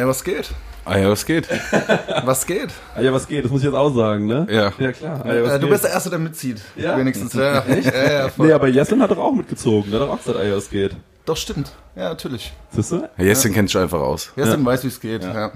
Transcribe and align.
Ey, 0.00 0.06
was 0.06 0.24
geht? 0.24 0.50
Ah 0.86 0.96
ja, 0.96 1.10
was 1.10 1.26
geht? 1.26 1.46
Was 2.24 2.46
geht? 2.46 2.70
Ah, 2.96 3.02
ja, 3.02 3.12
was 3.12 3.28
geht? 3.28 3.44
Das 3.44 3.50
muss 3.50 3.60
ich 3.60 3.66
jetzt 3.66 3.74
auch 3.76 3.94
sagen, 3.94 4.26
ne? 4.26 4.46
Ja. 4.50 4.72
Ja, 4.78 4.92
klar. 4.92 5.22
Ah, 5.26 5.34
ja, 5.34 5.42
was 5.44 5.52
Äh, 5.52 5.58
du 5.58 5.66
geht? 5.66 5.70
bist 5.72 5.84
der 5.84 5.90
Erste, 5.90 6.08
der 6.08 6.18
mitzieht. 6.18 6.62
Ja? 6.74 6.96
Wenigstens. 6.96 7.34
Ja, 7.34 7.60
Echt? 7.68 7.84
Ja, 7.94 8.10
ja, 8.12 8.28
voll. 8.30 8.46
Nee, 8.46 8.52
aber 8.54 8.68
Jessin 8.68 9.02
hat 9.02 9.10
doch 9.10 9.18
auch 9.18 9.32
mitgezogen. 9.34 9.90
Der 9.90 10.00
hat 10.00 10.08
doch 10.08 10.14
auch 10.14 10.18
gesagt, 10.18 10.38
ah, 10.38 10.42
ja, 10.42 10.56
was 10.56 10.70
geht. 10.70 10.96
Doch, 11.26 11.36
stimmt. 11.36 11.72
Ja, 11.96 12.08
natürlich. 12.08 12.50
Siehst 12.70 12.92
du? 12.92 13.08
Ja, 13.18 13.24
Jessin 13.24 13.52
kennt 13.52 13.68
sich 13.68 13.78
einfach 13.78 14.00
aus. 14.00 14.32
Jessin 14.36 14.64
weiß, 14.64 14.82
wie 14.84 14.88
es 14.88 14.98
geht. 15.00 15.22
Ja. 15.22 15.52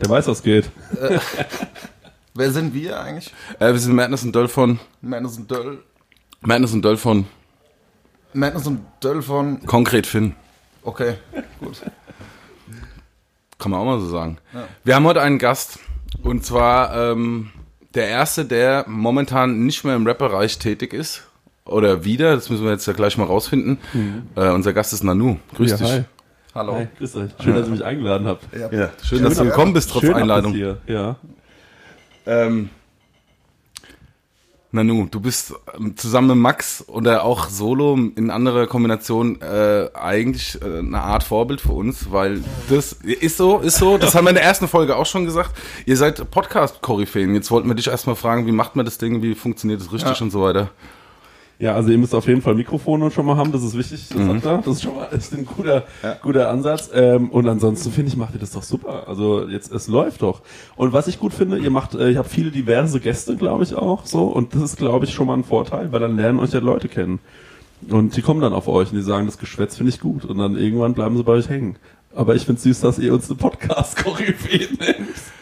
Der 0.00 0.10
weiß, 0.10 0.26
was 0.26 0.42
geht. 0.42 0.68
Wer 2.34 2.50
sind 2.50 2.74
wir 2.74 3.00
eigentlich? 3.00 3.32
Äh, 3.60 3.72
wir 3.72 3.78
sind 3.78 3.94
Madness 3.94 4.24
und 4.24 4.34
Döll 4.34 4.48
von. 4.48 4.80
Madness 5.00 5.36
und 5.36 5.48
Döll. 5.48 5.78
Madness 6.40 6.72
und 6.72 6.84
Döll 6.84 6.96
von 6.96 7.26
Madness 8.32 8.66
und 8.66 8.80
Döll 9.02 9.22
von... 9.22 9.64
Konkret 9.64 10.06
Finn. 10.08 10.34
Okay, 10.82 11.14
gut. 11.60 11.80
Kann 13.58 13.70
man 13.72 13.80
auch 13.80 13.84
mal 13.84 14.00
so 14.00 14.08
sagen. 14.08 14.38
Wir 14.84 14.94
haben 14.94 15.04
heute 15.04 15.20
einen 15.20 15.38
Gast. 15.38 15.78
Und 16.22 16.44
zwar 16.44 17.12
ähm, 17.12 17.50
der 17.94 18.08
erste, 18.08 18.44
der 18.44 18.84
momentan 18.88 19.64
nicht 19.64 19.84
mehr 19.84 19.96
im 19.96 20.06
Rap-Bereich 20.06 20.58
tätig 20.58 20.92
ist. 20.92 21.24
Oder 21.64 22.04
wieder, 22.04 22.34
das 22.34 22.48
müssen 22.48 22.64
wir 22.64 22.72
jetzt 22.72 22.86
ja 22.86 22.92
gleich 22.94 23.18
mal 23.18 23.24
rausfinden. 23.24 23.78
Äh, 24.36 24.50
unser 24.50 24.72
Gast 24.72 24.92
ist 24.92 25.04
Nanu. 25.04 25.36
Grüß 25.54 25.72
Ja, 25.72 25.76
dich. 25.76 25.90
hi. 25.92 26.04
Hallo. 26.54 26.76
Hi, 26.76 26.88
grüß 26.98 27.16
euch. 27.16 27.30
Schön, 27.42 27.54
dass 27.54 27.66
ihr 27.66 27.72
mich 27.72 27.84
eingeladen 27.84 28.26
habt. 28.26 28.44
Ja. 28.56 28.72
Ja, 28.72 28.90
schön, 29.02 29.22
dass 29.22 29.36
du 29.36 29.44
gekommen 29.44 29.74
bist, 29.74 29.90
trotz 29.90 30.02
Schön 30.02 30.14
Einladung. 30.14 30.54
Ja. 30.86 31.16
Ähm, 32.26 32.70
Nanu, 34.70 35.06
du 35.10 35.18
bist 35.20 35.54
ähm, 35.78 35.96
zusammen 35.96 36.28
mit 36.28 36.36
Max 36.36 36.84
oder 36.88 37.24
auch 37.24 37.48
solo 37.48 37.94
in 38.16 38.30
anderer 38.30 38.66
Kombination 38.66 39.40
äh, 39.40 39.88
eigentlich 39.94 40.60
äh, 40.60 40.78
eine 40.80 41.00
Art 41.00 41.22
Vorbild 41.22 41.62
für 41.62 41.72
uns, 41.72 42.12
weil 42.12 42.42
das 42.68 42.92
ist 42.92 43.38
so, 43.38 43.58
ist 43.60 43.78
so, 43.78 43.96
das 43.96 44.14
haben 44.14 44.26
wir 44.26 44.30
in 44.30 44.34
der 44.36 44.44
ersten 44.44 44.68
Folge 44.68 44.96
auch 44.96 45.06
schon 45.06 45.24
gesagt. 45.24 45.52
Ihr 45.86 45.96
seid 45.96 46.30
Podcast-Koryphäen. 46.30 47.34
Jetzt 47.34 47.50
wollten 47.50 47.66
wir 47.68 47.74
dich 47.76 47.86
erstmal 47.88 48.16
fragen, 48.16 48.46
wie 48.46 48.52
macht 48.52 48.76
man 48.76 48.84
das 48.84 48.98
Ding, 48.98 49.22
wie 49.22 49.34
funktioniert 49.34 49.80
das 49.80 49.90
richtig 49.90 50.18
Ja. 50.18 50.22
und 50.24 50.30
so 50.30 50.42
weiter. 50.42 50.68
Ja, 51.60 51.74
also 51.74 51.90
ihr 51.90 51.98
müsst 51.98 52.14
auf 52.14 52.28
jeden 52.28 52.40
Fall 52.40 52.54
Mikrofone 52.54 53.10
schon 53.10 53.26
mal 53.26 53.36
haben, 53.36 53.50
das 53.50 53.64
ist 53.64 53.76
wichtig, 53.76 54.08
das 54.08 54.44
er. 54.44 54.58
Das 54.58 54.76
ist 54.76 54.82
schon 54.82 54.94
mal 54.94 55.08
ist 55.10 55.34
ein 55.34 55.44
guter, 55.44 55.84
guter 56.22 56.50
Ansatz. 56.50 56.88
Ähm, 56.94 57.30
und 57.30 57.48
ansonsten 57.48 57.90
finde 57.90 58.10
ich, 58.12 58.16
macht 58.16 58.34
ihr 58.34 58.40
das 58.40 58.52
doch 58.52 58.62
super. 58.62 59.08
Also 59.08 59.48
jetzt, 59.48 59.72
es 59.72 59.88
läuft 59.88 60.22
doch. 60.22 60.42
Und 60.76 60.92
was 60.92 61.08
ich 61.08 61.18
gut 61.18 61.34
finde, 61.34 61.58
ihr 61.58 61.70
macht, 61.70 61.94
äh, 61.94 62.10
ihr 62.10 62.18
habt 62.18 62.30
viele 62.30 62.52
diverse 62.52 63.00
Gäste, 63.00 63.36
glaube 63.36 63.64
ich, 63.64 63.74
auch 63.74 64.06
so. 64.06 64.24
Und 64.26 64.54
das 64.54 64.62
ist, 64.62 64.76
glaube 64.76 65.06
ich, 65.06 65.12
schon 65.12 65.26
mal 65.26 65.34
ein 65.34 65.42
Vorteil, 65.42 65.90
weil 65.90 65.98
dann 65.98 66.16
lernen 66.16 66.38
euch 66.38 66.52
ja 66.52 66.60
Leute 66.60 66.88
kennen. 66.88 67.18
Und 67.88 68.16
die 68.16 68.22
kommen 68.22 68.40
dann 68.40 68.52
auf 68.52 68.68
euch 68.68 68.90
und 68.90 68.96
die 68.96 69.02
sagen, 69.02 69.26
das 69.26 69.38
Geschwätz 69.38 69.76
finde 69.76 69.90
ich 69.90 69.98
gut. 69.98 70.24
Und 70.24 70.38
dann 70.38 70.56
irgendwann 70.56 70.94
bleiben 70.94 71.16
sie 71.16 71.24
bei 71.24 71.32
euch 71.32 71.48
hängen. 71.48 71.76
Aber 72.14 72.36
ich 72.36 72.46
finde 72.46 72.60
süß, 72.60 72.80
dass 72.80 73.00
ihr 73.00 73.12
uns 73.12 73.28
eine 73.28 73.36
Podcast-Koryphäe 73.36 74.68
nennt. 74.78 75.37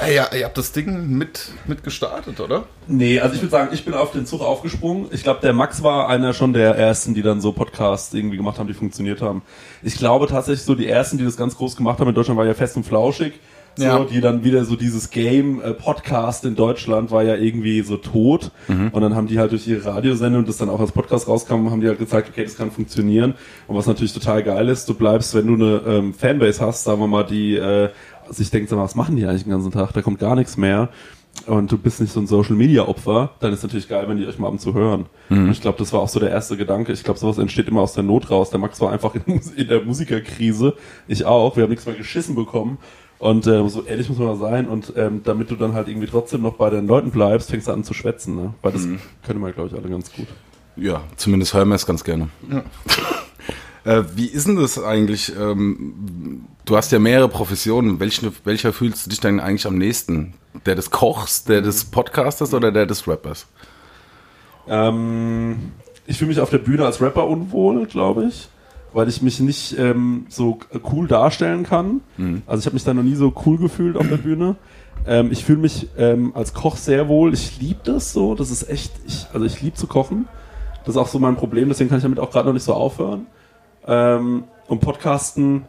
Ey, 0.00 0.14
ja, 0.16 0.28
ihr 0.36 0.44
habt 0.44 0.58
das 0.58 0.72
Ding 0.72 1.08
mit, 1.16 1.48
mit 1.66 1.82
gestartet, 1.82 2.38
oder? 2.40 2.64
Nee, 2.86 3.18
also 3.18 3.34
ich 3.34 3.40
würde 3.40 3.50
sagen, 3.50 3.70
ich 3.72 3.84
bin 3.84 3.94
auf 3.94 4.12
den 4.12 4.26
Zug 4.26 4.42
aufgesprungen. 4.42 5.06
Ich 5.10 5.22
glaube, 5.22 5.40
der 5.40 5.54
Max 5.54 5.82
war 5.82 6.08
einer 6.08 6.34
schon 6.34 6.52
der 6.52 6.76
ersten, 6.76 7.14
die 7.14 7.22
dann 7.22 7.40
so 7.40 7.52
Podcasts 7.52 8.12
irgendwie 8.12 8.36
gemacht 8.36 8.58
haben, 8.58 8.66
die 8.66 8.74
funktioniert 8.74 9.22
haben. 9.22 9.42
Ich 9.82 9.96
glaube 9.96 10.26
tatsächlich 10.26 10.64
so 10.64 10.74
die 10.74 10.86
ersten, 10.86 11.16
die 11.16 11.24
das 11.24 11.36
ganz 11.38 11.56
groß 11.56 11.76
gemacht 11.76 11.98
haben 11.98 12.08
in 12.08 12.14
Deutschland, 12.14 12.38
war 12.38 12.46
ja 12.46 12.54
fest 12.54 12.76
und 12.76 12.84
flauschig. 12.84 13.34
So, 13.78 13.84
Ja. 13.84 14.04
die 14.04 14.22
dann 14.22 14.42
wieder 14.42 14.64
so 14.64 14.74
dieses 14.74 15.10
Game 15.10 15.60
äh, 15.60 15.74
Podcast 15.74 16.46
in 16.46 16.56
Deutschland 16.56 17.10
war 17.10 17.22
ja 17.22 17.34
irgendwie 17.36 17.82
so 17.82 17.98
tot 17.98 18.50
und 18.68 18.94
dann 19.02 19.14
haben 19.14 19.26
die 19.26 19.38
halt 19.38 19.52
durch 19.52 19.68
ihre 19.68 19.84
Radiosendung 19.84 20.38
und 20.40 20.48
das 20.48 20.56
dann 20.56 20.70
auch 20.70 20.80
als 20.80 20.92
Podcast 20.92 21.28
rauskam, 21.28 21.68
haben 21.70 21.82
die 21.82 21.88
halt 21.88 21.98
gezeigt, 21.98 22.30
okay, 22.30 22.44
das 22.44 22.56
kann 22.56 22.70
funktionieren 22.70 23.34
und 23.66 23.76
was 23.76 23.84
natürlich 23.86 24.14
total 24.14 24.42
geil 24.42 24.70
ist, 24.70 24.88
du 24.88 24.94
bleibst, 24.94 25.34
wenn 25.34 25.46
du 25.46 25.54
eine 25.62 25.82
ähm, 25.94 26.14
Fanbase 26.14 26.64
hast, 26.64 26.84
sagen 26.84 27.00
wir 27.00 27.06
mal, 27.06 27.24
die 27.24 27.56
äh, 27.56 27.90
sich 28.30 28.50
denkt, 28.50 28.68
sag 28.68 28.76
mal, 28.76 28.84
was 28.84 28.94
machen 28.94 29.16
die 29.16 29.26
eigentlich 29.26 29.44
den 29.44 29.52
ganzen 29.52 29.70
Tag, 29.70 29.92
da 29.92 30.02
kommt 30.02 30.18
gar 30.18 30.36
nichts 30.36 30.56
mehr 30.56 30.90
und 31.46 31.70
du 31.70 31.78
bist 31.78 32.00
nicht 32.00 32.12
so 32.12 32.20
ein 32.20 32.26
Social 32.26 32.56
Media 32.56 32.82
Opfer, 32.88 33.30
dann 33.40 33.52
ist 33.52 33.62
natürlich 33.62 33.88
geil, 33.88 34.08
wenn 34.08 34.16
die 34.16 34.26
euch 34.26 34.38
mal 34.38 34.48
ab 34.48 34.54
und 34.54 34.60
zu 34.60 34.74
hören. 34.74 35.06
Und 35.28 35.50
ich 35.50 35.60
glaube, 35.60 35.78
das 35.78 35.92
war 35.92 36.00
auch 36.00 36.08
so 36.08 36.18
der 36.18 36.30
erste 36.30 36.56
Gedanke. 36.56 36.92
Ich 36.92 37.04
glaube, 37.04 37.20
sowas 37.20 37.38
entsteht 37.38 37.68
immer 37.68 37.82
aus 37.82 37.92
der 37.92 38.02
Not 38.02 38.30
raus. 38.30 38.50
Der 38.50 38.58
Max 38.58 38.80
war 38.80 38.90
einfach 38.90 39.14
in, 39.14 39.68
der 39.68 39.82
Musikerkrise, 39.82 40.74
ich 41.06 41.24
auch. 41.24 41.56
Wir 41.56 41.64
haben 41.64 41.70
nichts 41.70 41.86
mehr 41.86 41.94
geschissen 41.94 42.34
bekommen. 42.34 42.78
Und 43.18 43.46
äh, 43.46 43.66
so 43.68 43.82
ehrlich 43.84 44.08
muss 44.08 44.18
man 44.18 44.28
mal 44.28 44.36
sein. 44.36 44.66
Und 44.66 44.92
ähm, 44.96 45.20
damit 45.24 45.50
du 45.50 45.56
dann 45.56 45.74
halt 45.74 45.88
irgendwie 45.88 46.06
trotzdem 46.06 46.42
noch 46.42 46.54
bei 46.54 46.70
den 46.70 46.86
Leuten 46.86 47.10
bleibst, 47.10 47.50
fängst 47.50 47.68
du 47.68 47.72
an 47.72 47.84
zu 47.84 47.94
schwätzen. 47.94 48.34
Ne? 48.34 48.54
Weil 48.62 48.72
das 48.72 48.88
können 49.24 49.40
wir, 49.40 49.52
glaube 49.52 49.68
ich, 49.68 49.74
alle 49.74 49.88
ganz 49.88 50.12
gut. 50.12 50.26
Ja, 50.76 51.02
zumindest 51.16 51.54
hören 51.54 51.68
wir 51.68 51.76
es 51.76 51.86
ganz 51.86 52.02
gerne. 52.02 52.28
Äh, 53.86 54.02
wie 54.16 54.26
ist 54.26 54.48
denn 54.48 54.56
das 54.56 54.82
eigentlich? 54.82 55.32
Ähm, 55.38 56.44
du 56.64 56.76
hast 56.76 56.90
ja 56.90 56.98
mehrere 56.98 57.28
Professionen. 57.28 58.00
Welche, 58.00 58.32
welcher 58.42 58.72
fühlst 58.72 59.06
du 59.06 59.10
dich 59.10 59.20
denn 59.20 59.38
eigentlich 59.38 59.66
am 59.66 59.78
nächsten? 59.78 60.34
Der 60.66 60.74
des 60.74 60.90
Kochs, 60.90 61.44
der 61.44 61.60
des 61.62 61.84
Podcasters 61.84 62.52
oder 62.52 62.72
der 62.72 62.86
des 62.86 63.06
Rappers? 63.06 63.46
Ähm, 64.66 65.70
ich 66.04 66.18
fühle 66.18 66.30
mich 66.30 66.40
auf 66.40 66.50
der 66.50 66.58
Bühne 66.58 66.84
als 66.84 67.00
Rapper 67.00 67.28
unwohl, 67.28 67.86
glaube 67.86 68.24
ich, 68.24 68.48
weil 68.92 69.08
ich 69.08 69.22
mich 69.22 69.38
nicht 69.38 69.78
ähm, 69.78 70.26
so 70.30 70.58
cool 70.92 71.06
darstellen 71.06 71.62
kann. 71.62 72.00
Also 72.48 72.60
ich 72.60 72.66
habe 72.66 72.74
mich 72.74 72.82
da 72.82 72.92
noch 72.92 73.04
nie 73.04 73.14
so 73.14 73.32
cool 73.46 73.56
gefühlt 73.56 73.96
auf 73.96 74.08
der 74.08 74.16
Bühne. 74.16 74.56
Ähm, 75.06 75.30
ich 75.30 75.44
fühle 75.44 75.58
mich 75.58 75.90
ähm, 75.96 76.32
als 76.34 76.54
Koch 76.54 76.76
sehr 76.76 77.06
wohl. 77.06 77.32
Ich 77.32 77.60
liebe 77.60 77.80
das 77.84 78.12
so. 78.12 78.34
Das 78.34 78.50
ist 78.50 78.68
echt, 78.68 78.92
ich, 79.06 79.26
also 79.32 79.46
ich 79.46 79.62
liebe 79.62 79.76
zu 79.76 79.86
kochen. 79.86 80.26
Das 80.84 80.96
ist 80.96 81.00
auch 81.00 81.06
so 81.06 81.20
mein 81.20 81.36
Problem, 81.36 81.68
deswegen 81.68 81.88
kann 81.88 81.98
ich 81.98 82.02
damit 82.02 82.18
auch 82.18 82.32
gerade 82.32 82.46
noch 82.46 82.54
nicht 82.54 82.64
so 82.64 82.74
aufhören. 82.74 83.26
Ähm, 83.86 84.44
und 84.68 84.80
Podcasten, 84.80 85.66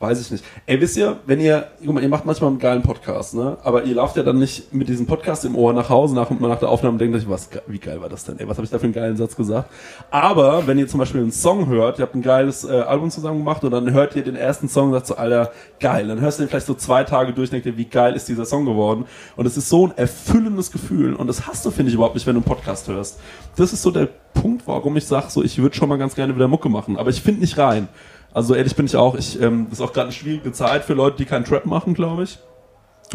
weiß 0.00 0.20
ich 0.20 0.30
nicht. 0.30 0.44
Ey, 0.66 0.80
wisst 0.80 0.96
ihr, 0.96 1.18
wenn 1.26 1.40
ihr, 1.40 1.66
guck 1.84 1.94
mal, 1.94 2.02
ihr 2.02 2.08
macht 2.08 2.24
manchmal 2.24 2.50
einen 2.50 2.60
geilen 2.60 2.82
Podcast, 2.82 3.34
ne? 3.34 3.56
Aber 3.64 3.82
ihr 3.82 3.96
lauft 3.96 4.16
ja 4.16 4.22
dann 4.22 4.38
nicht 4.38 4.72
mit 4.72 4.88
diesem 4.88 5.06
Podcast 5.06 5.44
im 5.44 5.56
Ohr 5.56 5.72
nach 5.72 5.88
Hause 5.88 6.14
nach, 6.14 6.30
nach 6.30 6.58
der 6.60 6.68
Aufnahme 6.68 6.92
und 6.92 6.98
denkt 7.00 7.16
euch, 7.16 7.28
was, 7.28 7.48
wie 7.66 7.78
geil 7.78 8.00
war 8.00 8.08
das 8.08 8.24
denn? 8.24 8.38
Ey, 8.38 8.48
was 8.48 8.56
habe 8.58 8.64
ich 8.64 8.70
da 8.70 8.78
für 8.78 8.84
einen 8.84 8.92
geilen 8.92 9.16
Satz 9.16 9.34
gesagt? 9.34 9.70
Aber 10.10 10.66
wenn 10.66 10.78
ihr 10.78 10.86
zum 10.86 11.00
Beispiel 11.00 11.20
einen 11.20 11.32
Song 11.32 11.66
hört, 11.68 11.98
ihr 11.98 12.02
habt 12.02 12.14
ein 12.14 12.22
geiles 12.22 12.64
äh, 12.64 12.80
Album 12.80 13.10
zusammen 13.10 13.38
gemacht 13.38 13.64
und 13.64 13.72
dann 13.72 13.92
hört 13.92 14.14
ihr 14.14 14.22
den 14.22 14.36
ersten 14.36 14.68
Song 14.68 14.88
und 14.88 14.92
sagt 14.92 15.08
so, 15.08 15.16
Alter, 15.16 15.50
geil. 15.80 16.06
Dann 16.06 16.20
hörst 16.20 16.38
du 16.38 16.44
den 16.44 16.48
vielleicht 16.48 16.66
so 16.66 16.74
zwei 16.74 17.02
Tage 17.02 17.32
durch, 17.32 17.50
denkt 17.50 17.66
ihr, 17.66 17.76
wie 17.76 17.86
geil 17.86 18.14
ist 18.14 18.28
dieser 18.28 18.44
Song 18.44 18.66
geworden? 18.66 19.04
Und 19.34 19.46
es 19.46 19.56
ist 19.56 19.68
so 19.68 19.88
ein 19.88 19.96
erfüllendes 19.96 20.70
Gefühl 20.70 21.14
und 21.14 21.26
das 21.26 21.48
hast 21.48 21.66
du, 21.66 21.72
finde 21.72 21.90
ich, 21.90 21.94
überhaupt 21.96 22.14
nicht, 22.14 22.26
wenn 22.26 22.34
du 22.34 22.40
einen 22.40 22.44
Podcast 22.44 22.86
hörst. 22.86 23.18
Das 23.56 23.72
ist 23.72 23.82
so 23.82 23.90
der 23.90 24.08
Punkt, 24.34 24.66
warum 24.66 24.96
ich 24.96 25.06
sage, 25.06 25.26
so, 25.30 25.42
ich 25.42 25.58
würde 25.58 25.74
schon 25.74 25.88
mal 25.88 25.98
ganz 25.98 26.14
gerne 26.14 26.34
wieder 26.36 26.46
Mucke 26.46 26.68
machen, 26.68 26.96
aber 26.96 27.10
ich 27.10 27.20
finde 27.20 27.40
nicht 27.40 27.58
rein. 27.58 27.88
Also 28.32 28.54
ehrlich 28.54 28.76
bin 28.76 28.86
ich 28.86 28.96
auch. 28.96 29.14
Ich, 29.14 29.40
ähm, 29.40 29.66
das 29.70 29.78
ist 29.78 29.84
auch 29.84 29.92
gerade 29.92 30.08
eine 30.08 30.12
schwierige 30.12 30.52
Zeit 30.52 30.84
für 30.84 30.94
Leute, 30.94 31.16
die 31.16 31.24
keinen 31.24 31.44
Trap 31.44 31.66
machen, 31.66 31.94
glaube 31.94 32.24
ich. 32.24 32.38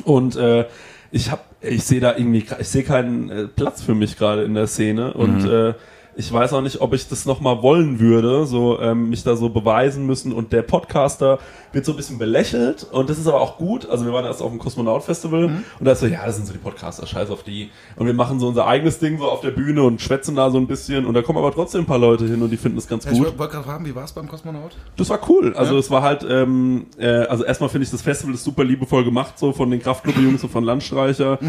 Und 0.04 0.36
äh, 0.36 0.66
ich 1.12 1.30
habe, 1.32 1.42
ich 1.62 1.84
sehe 1.84 2.00
da 2.00 2.16
irgendwie, 2.18 2.46
ich 2.60 2.68
sehe 2.68 2.84
keinen 2.84 3.30
äh, 3.30 3.48
Platz 3.48 3.82
für 3.84 3.94
mich 3.94 4.18
gerade 4.18 4.44
in 4.44 4.56
der 4.56 4.68
Szene 4.68 5.14
und 5.14 5.46
äh, 5.46 5.74
ich 6.16 6.32
weiß 6.32 6.54
auch 6.54 6.62
nicht, 6.62 6.82
ob 6.82 6.94
ich 6.94 7.08
das 7.08 7.26
nochmal 7.26 7.62
wollen 7.62 8.00
würde, 8.00 8.46
so 8.46 8.80
ähm, 8.80 9.10
mich 9.10 9.24
da 9.24 9.36
so 9.36 9.50
beweisen 9.50 10.06
müssen. 10.06 10.32
Und 10.32 10.54
der 10.54 10.62
Podcaster 10.62 11.40
wird 11.72 11.86
so 11.86 11.94
ein 11.94 11.98
bisschen 11.98 12.20
belächelt 12.20 12.86
und 12.92 13.10
das 13.10 13.18
ist 13.18 13.28
aber 13.28 13.42
auch 13.42 13.58
gut. 13.58 13.90
Also 13.90 14.06
wir 14.06 14.14
waren 14.14 14.26
erst 14.26 14.42
auf 14.44 14.52
dem 14.52 14.60
Kosmonaut-Festival 14.60 15.46
und 15.46 15.86
da 15.86 15.94
ist 15.94 16.02
so, 16.02 16.06
ja, 16.06 16.24
das 16.26 16.36
sind 16.36 16.46
so 16.46 16.54
die 16.54 16.60
Podcaster, 16.60 17.08
scheiß 17.08 17.32
auf 17.32 17.42
die. 17.44 17.72
Und 17.96 18.06
wir 18.06 18.14
machen 18.14 18.40
so 18.40 18.48
unser 18.48 18.68
eigenes 18.68 19.00
Ding 19.00 19.18
so 19.18 19.26
auf 19.26 19.42
der 19.42 19.52
Bühne 19.52 19.82
und 19.82 20.00
schwätzen 20.02 20.36
da 20.36 20.52
so 20.52 20.60
ein 20.60 20.68
bisschen 20.68 21.06
und 21.06 21.16
da 21.16 21.24
kommen 21.24 21.40
aber 21.40 21.52
trotzdem 21.52 21.82
ein 21.82 21.88
paar 21.88 21.98
Leute 21.98 22.26
hin 22.26 22.42
und 22.44 22.52
die 22.52 22.58
finden 22.58 22.78
das 22.78 22.88
ganz 22.88 23.06
Ich 23.06 23.12
gut. 23.12 23.38
wollte 23.40 23.54
gerade 23.54 23.64
fragen, 23.66 23.86
wie 23.88 23.96
war 23.96 24.04
es 24.04 24.12
beim 24.12 24.28
Kosmonaut? 24.28 24.72
Das 24.98 25.10
war 25.10 25.20
cool. 25.30 25.56
Also 25.56 25.78
es 25.80 25.90
war 25.90 26.04
halt, 26.04 26.24
ähm, 26.30 26.86
äh, 27.00 27.08
also 27.08 27.44
erstmal 27.44 27.70
finde 27.70 27.86
ich 27.86 27.92
das 27.92 28.04
Festival 28.04 28.36
ist 28.36 28.44
super 28.44 28.64
liebevoll 28.64 29.04
gemacht, 29.04 29.40
so 29.40 29.52
von 29.52 29.72
den 29.72 29.82
Kraftklub-Jungs 29.82 30.44
und 30.44 30.50
von 30.52 30.64
Landstreicher. 30.64 31.40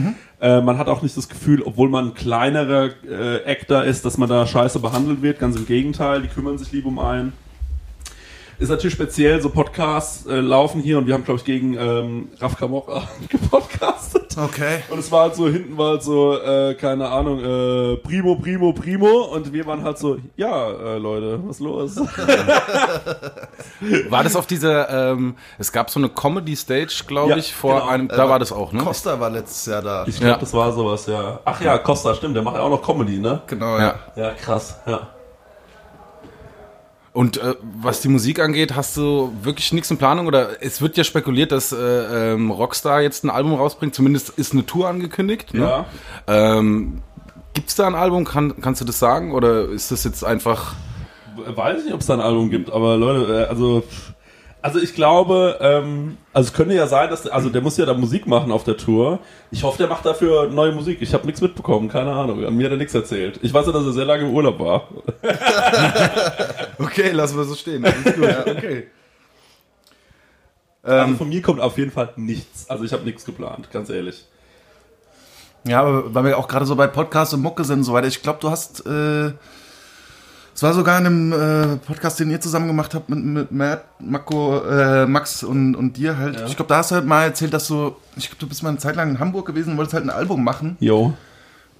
Äh, 0.40 0.60
man 0.62 0.78
hat 0.78 0.88
auch 0.88 1.02
nicht 1.02 1.16
das 1.16 1.28
Gefühl, 1.28 1.62
obwohl 1.62 1.90
man 1.90 2.08
ein 2.08 2.14
kleinerer 2.14 2.90
äh, 3.08 3.44
Actor 3.50 3.84
ist, 3.84 4.04
dass 4.06 4.16
man 4.16 4.28
da 4.28 4.46
scheiße 4.54 4.78
behandelt 4.78 5.20
wird. 5.20 5.40
Ganz 5.40 5.56
im 5.56 5.66
Gegenteil, 5.66 6.22
die 6.22 6.28
kümmern 6.28 6.58
sich 6.58 6.70
lieb 6.70 6.86
um 6.86 7.00
einen. 7.00 7.32
Ist 8.58 8.68
natürlich 8.68 8.94
speziell, 8.94 9.40
so 9.42 9.50
Podcasts 9.50 10.26
äh, 10.26 10.36
laufen 10.40 10.80
hier 10.80 10.98
und 10.98 11.06
wir 11.06 11.14
haben, 11.14 11.24
glaube 11.24 11.38
ich, 11.40 11.44
gegen 11.44 11.74
ähm, 11.76 12.28
Raf 12.40 12.56
Kamora 12.56 13.02
gepodcastet. 13.28 14.36
Okay. 14.36 14.78
Und 14.90 14.98
es 14.98 15.10
war 15.12 15.22
halt 15.22 15.34
so, 15.36 15.48
hinten 15.48 15.76
war 15.78 15.90
halt 15.90 16.02
so, 16.02 16.36
äh, 16.40 16.74
keine 16.74 17.08
Ahnung, 17.08 17.38
äh, 17.40 17.96
Primo, 17.98 18.36
Primo, 18.36 18.72
Primo. 18.72 19.22
Und 19.32 19.52
wir 19.52 19.66
waren 19.66 19.82
halt 19.84 19.98
so, 19.98 20.16
ja, 20.36 20.70
äh, 20.70 20.98
Leute, 20.98 21.40
was 21.46 21.58
los? 21.60 21.96
War 24.08 24.24
das 24.24 24.36
auf 24.36 24.46
dieser, 24.46 25.10
ähm, 25.12 25.36
es 25.58 25.72
gab 25.72 25.90
so 25.90 25.98
eine 26.00 26.08
Comedy-Stage, 26.08 27.04
glaube 27.06 27.30
Ja, 27.30 27.36
ich, 27.36 27.52
vor 27.54 27.74
genau. 27.80 27.88
einem, 27.88 28.08
da 28.08 28.28
war 28.28 28.38
das 28.38 28.52
auch, 28.52 28.72
ne? 28.72 28.80
Costa 28.82 29.18
war 29.20 29.30
letztes 29.30 29.66
Jahr 29.66 29.82
da. 29.82 30.04
Ich 30.06 30.16
glaube, 30.16 30.32
Ja. 30.32 30.38
das 30.38 30.52
war 30.52 30.72
sowas, 30.72 31.06
ja. 31.06 31.40
Ach 31.44 31.60
ja, 31.60 31.78
Costa, 31.78 32.14
stimmt, 32.14 32.34
der 32.36 32.42
macht 32.42 32.56
ja 32.56 32.62
auch 32.62 32.70
noch 32.70 32.82
Comedy, 32.82 33.18
ne? 33.18 33.42
Genau, 33.46 33.78
Ja. 33.78 33.94
Ja, 34.16 34.30
krass, 34.32 34.78
ja. 34.86 35.08
Und 37.14 37.36
äh, 37.36 37.54
was 37.80 38.00
die 38.00 38.08
Musik 38.08 38.40
angeht, 38.40 38.74
hast 38.74 38.96
du 38.96 39.32
wirklich 39.40 39.72
nichts 39.72 39.88
in 39.88 39.98
Planung? 39.98 40.26
Oder 40.26 40.60
es 40.60 40.82
wird 40.82 40.96
ja 40.96 41.04
spekuliert, 41.04 41.52
dass 41.52 41.70
äh, 41.70 41.76
ähm, 42.32 42.50
Rockstar 42.50 43.02
jetzt 43.02 43.22
ein 43.24 43.30
Album 43.30 43.54
rausbringt. 43.54 43.94
Zumindest 43.94 44.30
ist 44.30 44.52
eine 44.52 44.66
Tour 44.66 44.88
angekündigt. 44.88 45.54
Ne? 45.54 45.60
Ja. 45.60 45.86
Ähm, 46.26 47.02
Gibt 47.52 47.68
es 47.68 47.76
da 47.76 47.86
ein 47.86 47.94
Album? 47.94 48.24
Kann, 48.24 48.60
kannst 48.60 48.80
du 48.80 48.84
das 48.84 48.98
sagen? 48.98 49.32
Oder 49.32 49.68
ist 49.68 49.92
das 49.92 50.02
jetzt 50.02 50.24
einfach... 50.24 50.74
Weiß 51.36 51.78
ich 51.78 51.84
nicht, 51.84 51.94
ob 51.94 52.00
es 52.00 52.06
da 52.06 52.14
ein 52.14 52.20
Album 52.20 52.50
gibt, 52.50 52.72
aber 52.72 52.96
Leute, 52.96 53.44
äh, 53.44 53.46
also 53.46 53.84
Also 54.64 54.78
ich 54.78 54.94
glaube, 54.94 55.58
ähm, 55.60 56.16
also 56.32 56.48
es 56.48 56.54
könnte 56.54 56.74
ja 56.74 56.86
sein, 56.86 57.10
dass 57.10 57.26
also 57.26 57.50
der 57.50 57.60
muss 57.60 57.76
ja 57.76 57.84
da 57.84 57.92
Musik 57.92 58.26
machen 58.26 58.50
auf 58.50 58.64
der 58.64 58.78
Tour. 58.78 59.18
Ich 59.50 59.62
hoffe, 59.62 59.76
der 59.76 59.88
macht 59.88 60.06
dafür 60.06 60.48
neue 60.48 60.72
Musik. 60.72 61.02
Ich 61.02 61.12
habe 61.12 61.26
nichts 61.26 61.42
mitbekommen, 61.42 61.90
keine 61.90 62.14
Ahnung. 62.14 62.42
An 62.46 62.56
mir 62.56 62.64
hat 62.64 62.70
er 62.70 62.78
nichts 62.78 62.94
erzählt. 62.94 63.38
Ich 63.42 63.52
weiß 63.52 63.66
ja, 63.66 63.72
dass 63.72 63.84
er 63.84 63.92
sehr 63.92 64.06
lange 64.06 64.24
im 64.24 64.32
Urlaub 64.34 64.58
war. 64.58 64.88
Okay, 66.78 67.10
lassen 67.10 67.36
wir 67.36 67.44
so 67.44 67.54
stehen. 67.54 67.82
Gut, 67.82 68.18
ja, 68.26 68.40
okay. 68.40 68.86
Also 70.82 71.14
von 71.16 71.28
mir 71.28 71.42
kommt 71.42 71.60
auf 71.60 71.76
jeden 71.76 71.90
Fall 71.90 72.14
nichts. 72.16 72.70
Also 72.70 72.84
ich 72.84 72.92
habe 72.94 73.04
nichts 73.04 73.26
geplant, 73.26 73.70
ganz 73.70 73.90
ehrlich. 73.90 74.24
Ja, 75.66 75.82
aber 75.82 76.14
weil 76.14 76.24
wir 76.24 76.38
auch 76.38 76.48
gerade 76.48 76.64
so 76.64 76.74
bei 76.74 76.86
Podcasts 76.86 77.34
und 77.34 77.42
Mucke 77.42 77.64
sind 77.64 77.80
und 77.80 77.84
so 77.84 77.92
weiter. 77.92 78.06
Ich 78.06 78.22
glaube, 78.22 78.38
du 78.40 78.48
hast, 78.48 78.86
äh, 78.86 79.32
es 80.54 80.62
war 80.62 80.72
sogar 80.72 81.00
in 81.00 81.06
einem 81.06 81.32
äh, 81.32 81.76
Podcast, 81.78 82.20
den 82.20 82.30
ihr 82.30 82.40
zusammen 82.40 82.68
gemacht 82.68 82.94
habt 82.94 83.08
mit, 83.08 83.24
mit 83.24 83.50
Matt, 83.50 83.84
Mako, 83.98 84.60
äh, 84.64 85.04
Max 85.04 85.42
und, 85.42 85.74
und 85.74 85.96
dir 85.96 86.16
halt. 86.16 86.38
Ja. 86.38 86.46
Ich 86.46 86.54
glaube, 86.54 86.68
da 86.68 86.76
hast 86.76 86.92
du 86.92 86.94
halt 86.94 87.06
mal 87.06 87.24
erzählt, 87.24 87.52
dass 87.52 87.66
du, 87.66 87.96
ich 88.16 88.28
glaube, 88.28 88.38
du 88.38 88.48
bist 88.48 88.62
mal 88.62 88.68
eine 88.68 88.78
Zeit 88.78 88.94
lang 88.94 89.10
in 89.10 89.18
Hamburg 89.18 89.46
gewesen 89.46 89.72
und 89.72 89.78
wolltest 89.78 89.94
halt 89.94 90.04
ein 90.04 90.10
Album 90.10 90.44
machen. 90.44 90.76
Jo. 90.78 91.12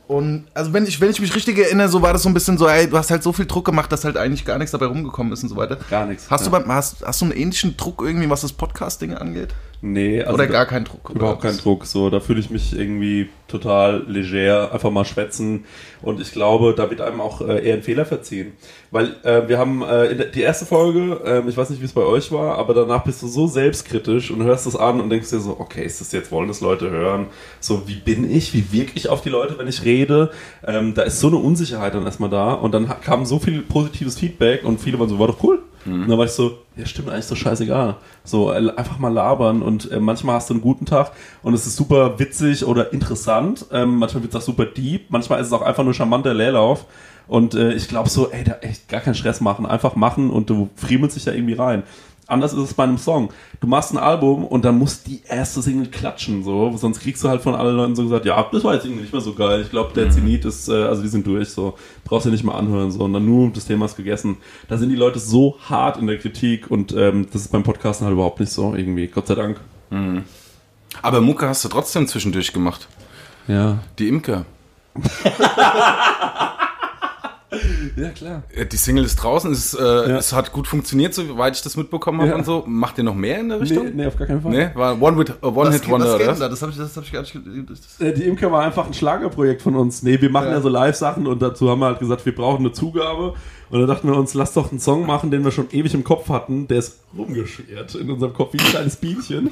Und 0.06 0.46
also 0.52 0.72
wenn 0.72 0.86
ich, 0.86 1.00
wenn 1.00 1.08
ich 1.08 1.20
mich 1.20 1.34
richtig 1.34 1.56
erinnere, 1.56 1.88
so 1.88 2.02
war 2.02 2.12
das 2.12 2.22
so 2.22 2.28
ein 2.28 2.34
bisschen 2.34 2.58
so, 2.58 2.68
ey, 2.68 2.88
du 2.88 2.98
hast 2.98 3.10
halt 3.10 3.22
so 3.22 3.32
viel 3.32 3.46
Druck 3.46 3.64
gemacht, 3.64 3.90
dass 3.90 4.04
halt 4.04 4.16
eigentlich 4.16 4.44
gar 4.44 4.58
nichts 4.58 4.72
dabei 4.72 4.86
rumgekommen 4.86 5.32
ist 5.32 5.42
und 5.44 5.48
so 5.48 5.56
weiter. 5.56 5.78
Gar 5.88 6.06
nichts. 6.06 6.26
Hast 6.28 6.42
ja. 6.42 6.46
du 6.46 6.50
beim, 6.50 6.70
hast, 6.70 7.06
hast 7.06 7.20
du 7.20 7.26
einen 7.26 7.34
ähnlichen 7.34 7.76
Druck 7.76 8.02
irgendwie, 8.02 8.28
was 8.28 8.42
das 8.42 8.52
Podcasting 8.52 9.14
angeht? 9.14 9.54
Nee, 9.86 10.22
also 10.22 10.32
Oder 10.32 10.46
gar 10.46 10.64
keinen 10.64 10.86
Druck? 10.86 11.10
Überhaupt 11.10 11.42
keinen 11.42 11.58
Druck. 11.58 11.84
So, 11.84 12.08
da 12.08 12.18
fühle 12.18 12.40
ich 12.40 12.48
mich 12.48 12.72
irgendwie 12.72 13.28
total 13.48 14.02
leger, 14.08 14.72
einfach 14.72 14.90
mal 14.90 15.04
schwätzen. 15.04 15.66
Und 16.00 16.22
ich 16.22 16.32
glaube, 16.32 16.72
da 16.74 16.88
wird 16.88 17.02
einem 17.02 17.20
auch 17.20 17.42
äh, 17.42 17.62
eher 17.62 17.74
ein 17.74 17.82
Fehler 17.82 18.06
verziehen. 18.06 18.54
Weil 18.94 19.16
äh, 19.24 19.48
wir 19.48 19.58
haben 19.58 19.82
äh, 19.82 20.04
in 20.12 20.18
der, 20.18 20.26
die 20.28 20.42
erste 20.42 20.66
Folge, 20.66 21.20
ähm, 21.24 21.48
ich 21.48 21.56
weiß 21.56 21.68
nicht, 21.70 21.80
wie 21.80 21.84
es 21.84 21.92
bei 21.92 22.02
euch 22.02 22.30
war, 22.30 22.56
aber 22.56 22.74
danach 22.74 23.02
bist 23.02 23.20
du 23.22 23.26
so 23.26 23.48
selbstkritisch 23.48 24.30
und 24.30 24.44
hörst 24.44 24.68
es 24.68 24.76
an 24.76 25.00
und 25.00 25.10
denkst 25.10 25.30
dir 25.30 25.40
so, 25.40 25.56
okay, 25.58 25.84
ist 25.84 26.00
das 26.00 26.12
jetzt, 26.12 26.30
wollen 26.30 26.46
das 26.46 26.60
Leute 26.60 26.88
hören? 26.92 27.26
So, 27.58 27.88
wie 27.88 27.96
bin 27.96 28.30
ich? 28.30 28.54
Wie 28.54 28.70
wirke 28.70 28.92
ich 28.94 29.08
auf 29.08 29.20
die 29.20 29.30
Leute, 29.30 29.58
wenn 29.58 29.66
ich 29.66 29.84
rede? 29.84 30.30
Ähm, 30.64 30.94
da 30.94 31.02
ist 31.02 31.18
so 31.18 31.26
eine 31.26 31.38
Unsicherheit 31.38 31.92
dann 31.92 32.04
erstmal 32.04 32.30
da. 32.30 32.52
Und 32.52 32.70
dann 32.70 32.88
kam 33.00 33.26
so 33.26 33.40
viel 33.40 33.62
positives 33.62 34.16
Feedback 34.16 34.64
und 34.64 34.78
viele 34.80 34.96
waren 35.00 35.08
so, 35.08 35.18
war 35.18 35.26
doch 35.26 35.42
cool. 35.42 35.58
Und 35.86 36.08
dann 36.08 36.16
war 36.16 36.26
ich 36.26 36.30
so, 36.30 36.58
ja 36.76 36.86
stimmt, 36.86 37.10
eigentlich 37.10 37.24
so 37.24 37.34
scheißegal. 37.34 37.96
So, 38.22 38.52
äh, 38.52 38.70
einfach 38.76 39.00
mal 39.00 39.12
labern 39.12 39.60
und 39.60 39.90
äh, 39.90 39.98
manchmal 39.98 40.36
hast 40.36 40.50
du 40.50 40.54
einen 40.54 40.62
guten 40.62 40.86
Tag 40.86 41.10
und 41.42 41.52
es 41.52 41.66
ist 41.66 41.74
super 41.74 42.20
witzig 42.20 42.64
oder 42.64 42.92
interessant. 42.92 43.66
Ähm, 43.72 43.96
manchmal 43.96 44.22
wird 44.22 44.32
es 44.34 44.40
auch 44.40 44.46
super 44.46 44.66
deep, 44.66 45.10
manchmal 45.10 45.40
ist 45.40 45.48
es 45.48 45.52
auch 45.52 45.62
einfach 45.62 45.82
nur 45.82 45.94
charmanter 45.94 46.32
Leerlauf. 46.32 46.86
Und 47.26 47.54
äh, 47.54 47.72
ich 47.72 47.88
glaube 47.88 48.08
so, 48.08 48.30
ey, 48.30 48.44
da 48.44 48.54
echt 48.60 48.88
gar 48.88 49.00
keinen 49.00 49.14
Stress 49.14 49.40
machen, 49.40 49.66
einfach 49.66 49.96
machen 49.96 50.30
und 50.30 50.50
du 50.50 50.68
friemelst 50.76 51.16
dich 51.16 51.24
da 51.24 51.32
irgendwie 51.32 51.54
rein. 51.54 51.82
Anders 52.26 52.54
ist 52.54 52.60
es 52.60 52.74
bei 52.74 52.84
einem 52.84 52.96
Song. 52.96 53.30
Du 53.60 53.66
machst 53.66 53.92
ein 53.92 53.98
Album 53.98 54.46
und 54.46 54.64
dann 54.64 54.78
muss 54.78 55.02
die 55.02 55.22
erste 55.28 55.60
Single 55.60 55.88
klatschen, 55.88 56.42
so. 56.42 56.74
Sonst 56.76 57.00
kriegst 57.00 57.22
du 57.22 57.28
halt 57.28 57.42
von 57.42 57.54
allen 57.54 57.76
Leuten 57.76 57.96
so 57.96 58.02
gesagt, 58.02 58.24
ja, 58.24 58.46
das 58.50 58.64
war 58.64 58.74
jetzt 58.74 58.86
irgendwie 58.86 59.02
nicht 59.02 59.12
mehr 59.12 59.20
so 59.20 59.34
geil. 59.34 59.60
Ich 59.60 59.70
glaube, 59.70 59.92
der 59.94 60.10
Zenit 60.10 60.46
ist, 60.46 60.68
äh, 60.68 60.84
also 60.84 61.02
die 61.02 61.08
sind 61.08 61.26
durch, 61.26 61.50
so. 61.50 61.76
Brauchst 62.04 62.24
du 62.24 62.30
nicht 62.30 62.44
mal 62.44 62.54
anhören, 62.54 62.90
so. 62.90 63.04
Und 63.04 63.12
dann 63.12 63.26
nur, 63.26 63.50
das 63.50 63.66
Thema 63.66 63.84
ist 63.84 63.96
gegessen. 63.96 64.38
Da 64.68 64.78
sind 64.78 64.88
die 64.88 64.96
Leute 64.96 65.18
so 65.18 65.58
hart 65.68 65.98
in 65.98 66.06
der 66.06 66.16
Kritik 66.18 66.70
und 66.70 66.94
ähm, 66.96 67.26
das 67.30 67.42
ist 67.42 67.52
beim 67.52 67.62
Podcasten 67.62 68.06
halt 68.06 68.14
überhaupt 68.14 68.40
nicht 68.40 68.52
so, 68.52 68.74
irgendwie. 68.74 69.06
Gott 69.08 69.26
sei 69.26 69.34
Dank. 69.34 69.60
Aber 71.02 71.20
Mucke 71.20 71.48
hast 71.48 71.64
du 71.64 71.68
trotzdem 71.68 72.08
zwischendurch 72.08 72.52
gemacht. 72.52 72.88
Ja. 73.46 73.80
Die 73.98 74.08
Imker. 74.08 74.46
Ja, 77.96 78.08
klar. 78.10 78.42
Die 78.70 78.76
Single 78.76 79.04
ist 79.04 79.16
draußen, 79.16 79.52
es, 79.52 79.74
äh, 79.74 79.82
es 79.82 80.32
hat 80.32 80.52
gut 80.52 80.66
funktioniert, 80.66 81.14
soweit 81.14 81.56
ich 81.56 81.62
das 81.62 81.76
mitbekommen 81.76 82.20
habe 82.20 82.30
Ja. 82.30 82.36
und 82.36 82.44
so. 82.46 82.64
Macht 82.66 82.98
ihr 82.98 83.04
noch 83.04 83.14
mehr 83.14 83.40
in 83.40 83.48
der 83.48 83.58
Nee, 83.58 83.64
Richtung? 83.64 83.90
nee, 83.94 84.06
auf 84.06 84.16
gar 84.16 84.26
keinen 84.26 84.42
Fall. 84.42 84.50
Nee, 84.52 84.68
war 84.74 85.00
One, 85.00 85.18
with, 85.18 85.30
uh, 85.42 85.46
one 85.46 85.56
was, 85.68 85.74
Hit 85.74 85.88
Wonder, 85.88 86.14
oder? 86.14 86.32
da? 86.34 86.48
Das 86.48 86.62
habe 86.62 86.72
ich, 86.72 86.78
das 86.78 86.96
hab 86.96 87.04
ich 87.04 87.12
gar 87.12 87.20
nicht. 87.22 87.36
Das, 87.68 88.00
Äh, 88.06 88.12
Die 88.14 88.24
Imker 88.24 88.50
war 88.52 88.62
einfach 88.62 88.86
ein 88.86 88.94
Schlagerprojekt 88.94 89.62
von 89.62 89.76
uns. 89.76 90.02
Nee, 90.02 90.20
wir 90.20 90.30
machen 90.30 90.46
ja, 90.48 90.54
Ja. 90.54 90.60
so 90.60 90.68
Live-Sachen 90.68 91.26
und 91.26 91.40
dazu 91.42 91.70
haben 91.70 91.80
wir 91.80 91.86
halt 91.86 91.98
gesagt, 92.00 92.24
wir 92.26 92.34
brauchen 92.34 92.60
eine 92.64 92.72
Zugabe. 92.72 93.34
Und 93.70 93.80
dann 93.80 93.88
dachten 93.88 94.08
wir 94.08 94.16
uns, 94.16 94.34
lass 94.34 94.52
doch 94.52 94.70
einen 94.70 94.78
Song 94.78 95.06
machen, 95.06 95.30
den 95.30 95.42
wir 95.44 95.50
schon 95.50 95.66
ewig 95.72 95.94
im 95.94 96.04
Kopf 96.04 96.28
hatten. 96.28 96.68
Der 96.68 96.78
ist 96.78 96.98
rumgeschwert 97.16 97.94
in 97.94 98.10
unserem 98.10 98.32
Kopf 98.34 98.52
wie 98.52 98.58
ein 98.58 98.66
kleines 98.66 98.96
Bienchen. 98.96 99.50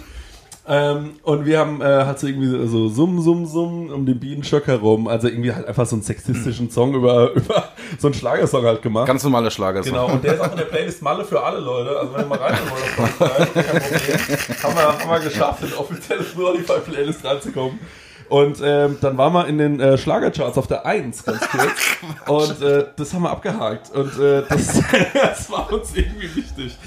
Ähm, 0.66 1.16
und 1.24 1.44
wir 1.44 1.58
haben 1.58 1.80
äh, 1.80 1.84
halt 1.84 2.20
so 2.20 2.28
irgendwie 2.28 2.68
so 2.68 2.88
Summ, 2.88 3.20
Summ, 3.20 3.46
Summ 3.46 3.90
um 3.90 4.06
den 4.06 4.20
Bienenstöck 4.20 4.68
herum. 4.68 5.08
Also 5.08 5.26
irgendwie 5.26 5.52
halt 5.52 5.66
einfach 5.66 5.86
so 5.86 5.96
einen 5.96 6.02
sexistischen 6.02 6.70
Song 6.70 6.94
über, 6.94 7.32
über 7.34 7.70
so 7.98 8.06
einen 8.06 8.14
Schlagersong 8.14 8.64
halt 8.64 8.80
gemacht. 8.80 9.06
Ganz 9.06 9.24
normaler 9.24 9.50
Schlager. 9.50 9.80
Genau, 9.82 10.06
und 10.06 10.22
der 10.22 10.34
ist 10.34 10.40
auch 10.40 10.52
in 10.52 10.58
der 10.58 10.64
Playlist 10.66 11.02
Malle 11.02 11.24
für 11.24 11.42
alle 11.42 11.58
Leute. 11.58 11.98
Also 11.98 12.14
wenn 12.14 12.20
ihr 12.20 12.26
mal 12.26 12.38
rein 12.38 12.58
wollt. 12.70 14.62
Haben 14.62 14.74
wir, 14.76 14.98
haben 14.98 15.10
wir 15.10 15.20
geschafft, 15.20 15.62
in 15.62 15.68
die 15.68 15.74
offizielle 15.74 16.22
Spotify-Playlist 16.22 17.24
reinzukommen. 17.24 17.80
Und 18.28 18.62
ähm, 18.64 18.96
dann 19.02 19.18
waren 19.18 19.32
wir 19.34 19.46
in 19.46 19.58
den 19.58 19.78
äh, 19.78 19.98
Schlagercharts 19.98 20.56
auf 20.56 20.66
der 20.66 20.86
1, 20.86 21.24
ganz 21.24 21.40
kurz. 21.40 21.98
Und 22.28 22.62
äh, 22.62 22.86
das 22.96 23.12
haben 23.12 23.24
wir 23.24 23.30
abgehakt. 23.30 23.90
Und 23.90 24.18
äh, 24.18 24.42
das, 24.48 24.80
das 25.12 25.50
war 25.50 25.70
uns 25.70 25.94
irgendwie 25.94 26.34
wichtig. 26.36 26.78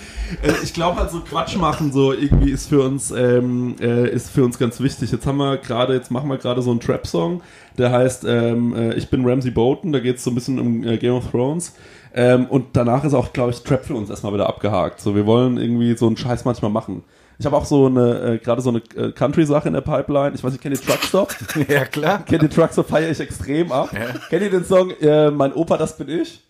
Äh, 0.41 0.53
ich 0.63 0.73
glaube 0.73 0.99
halt 0.99 1.11
so 1.11 1.19
Quatsch 1.19 1.55
machen 1.57 1.91
so 1.91 2.13
irgendwie 2.13 2.51
ist 2.51 2.67
für 2.67 2.81
uns 2.81 3.11
ähm, 3.11 3.75
äh, 3.79 4.09
ist 4.09 4.29
für 4.29 4.43
uns 4.43 4.57
ganz 4.57 4.79
wichtig. 4.79 5.11
Jetzt 5.11 5.25
haben 5.25 5.37
wir 5.37 5.57
gerade 5.57 5.93
jetzt 5.93 6.11
machen 6.11 6.29
wir 6.29 6.37
gerade 6.37 6.61
so 6.61 6.71
einen 6.71 6.79
Trap 6.79 7.05
Song, 7.07 7.41
der 7.77 7.91
heißt 7.91 8.25
ähm, 8.25 8.75
äh, 8.75 8.93
ich 8.95 9.09
bin 9.09 9.27
Ramsey 9.27 9.51
Bolton, 9.51 9.91
da 9.91 9.99
geht 9.99 10.17
es 10.17 10.23
so 10.23 10.31
ein 10.31 10.35
bisschen 10.35 10.59
um 10.59 10.83
äh, 10.83 10.97
Game 10.97 11.13
of 11.13 11.29
Thrones. 11.31 11.73
Ähm, 12.13 12.45
und 12.45 12.67
danach 12.73 13.03
ist 13.03 13.13
auch 13.13 13.33
glaube 13.33 13.51
ich 13.51 13.61
Trap 13.61 13.85
für 13.85 13.95
uns 13.95 14.09
erstmal 14.09 14.33
wieder 14.33 14.47
abgehakt. 14.47 14.99
So 15.01 15.15
wir 15.15 15.25
wollen 15.25 15.57
irgendwie 15.57 15.95
so 15.97 16.07
einen 16.07 16.17
Scheiß 16.17 16.45
manchmal 16.45 16.71
machen. 16.71 17.03
Ich 17.37 17.45
habe 17.45 17.57
auch 17.57 17.65
so 17.65 17.87
eine 17.87 18.35
äh, 18.35 18.37
gerade 18.37 18.61
so 18.61 18.69
eine 18.69 18.81
äh, 18.95 19.11
Country 19.11 19.45
Sache 19.45 19.67
in 19.67 19.73
der 19.73 19.81
Pipeline. 19.81 20.33
Ich 20.35 20.43
weiß 20.43 20.51
nicht, 20.51 20.61
kennt 20.61 20.75
ihr 20.75 20.81
Truckstop? 20.81 21.35
ja, 21.67 21.85
klar. 21.85 22.23
Kennt 22.25 22.43
ihr 22.43 22.49
Truckstop 22.49 22.87
feiere 22.87 23.11
ich 23.11 23.19
extrem 23.19 23.71
ab. 23.71 23.89
Kennt 24.29 24.41
ihr 24.41 24.49
den 24.49 24.65
Song 24.65 24.91
äh, 25.01 25.31
Mein 25.31 25.53
Opa, 25.53 25.77
das 25.77 25.97
bin 25.97 26.09
ich? 26.09 26.41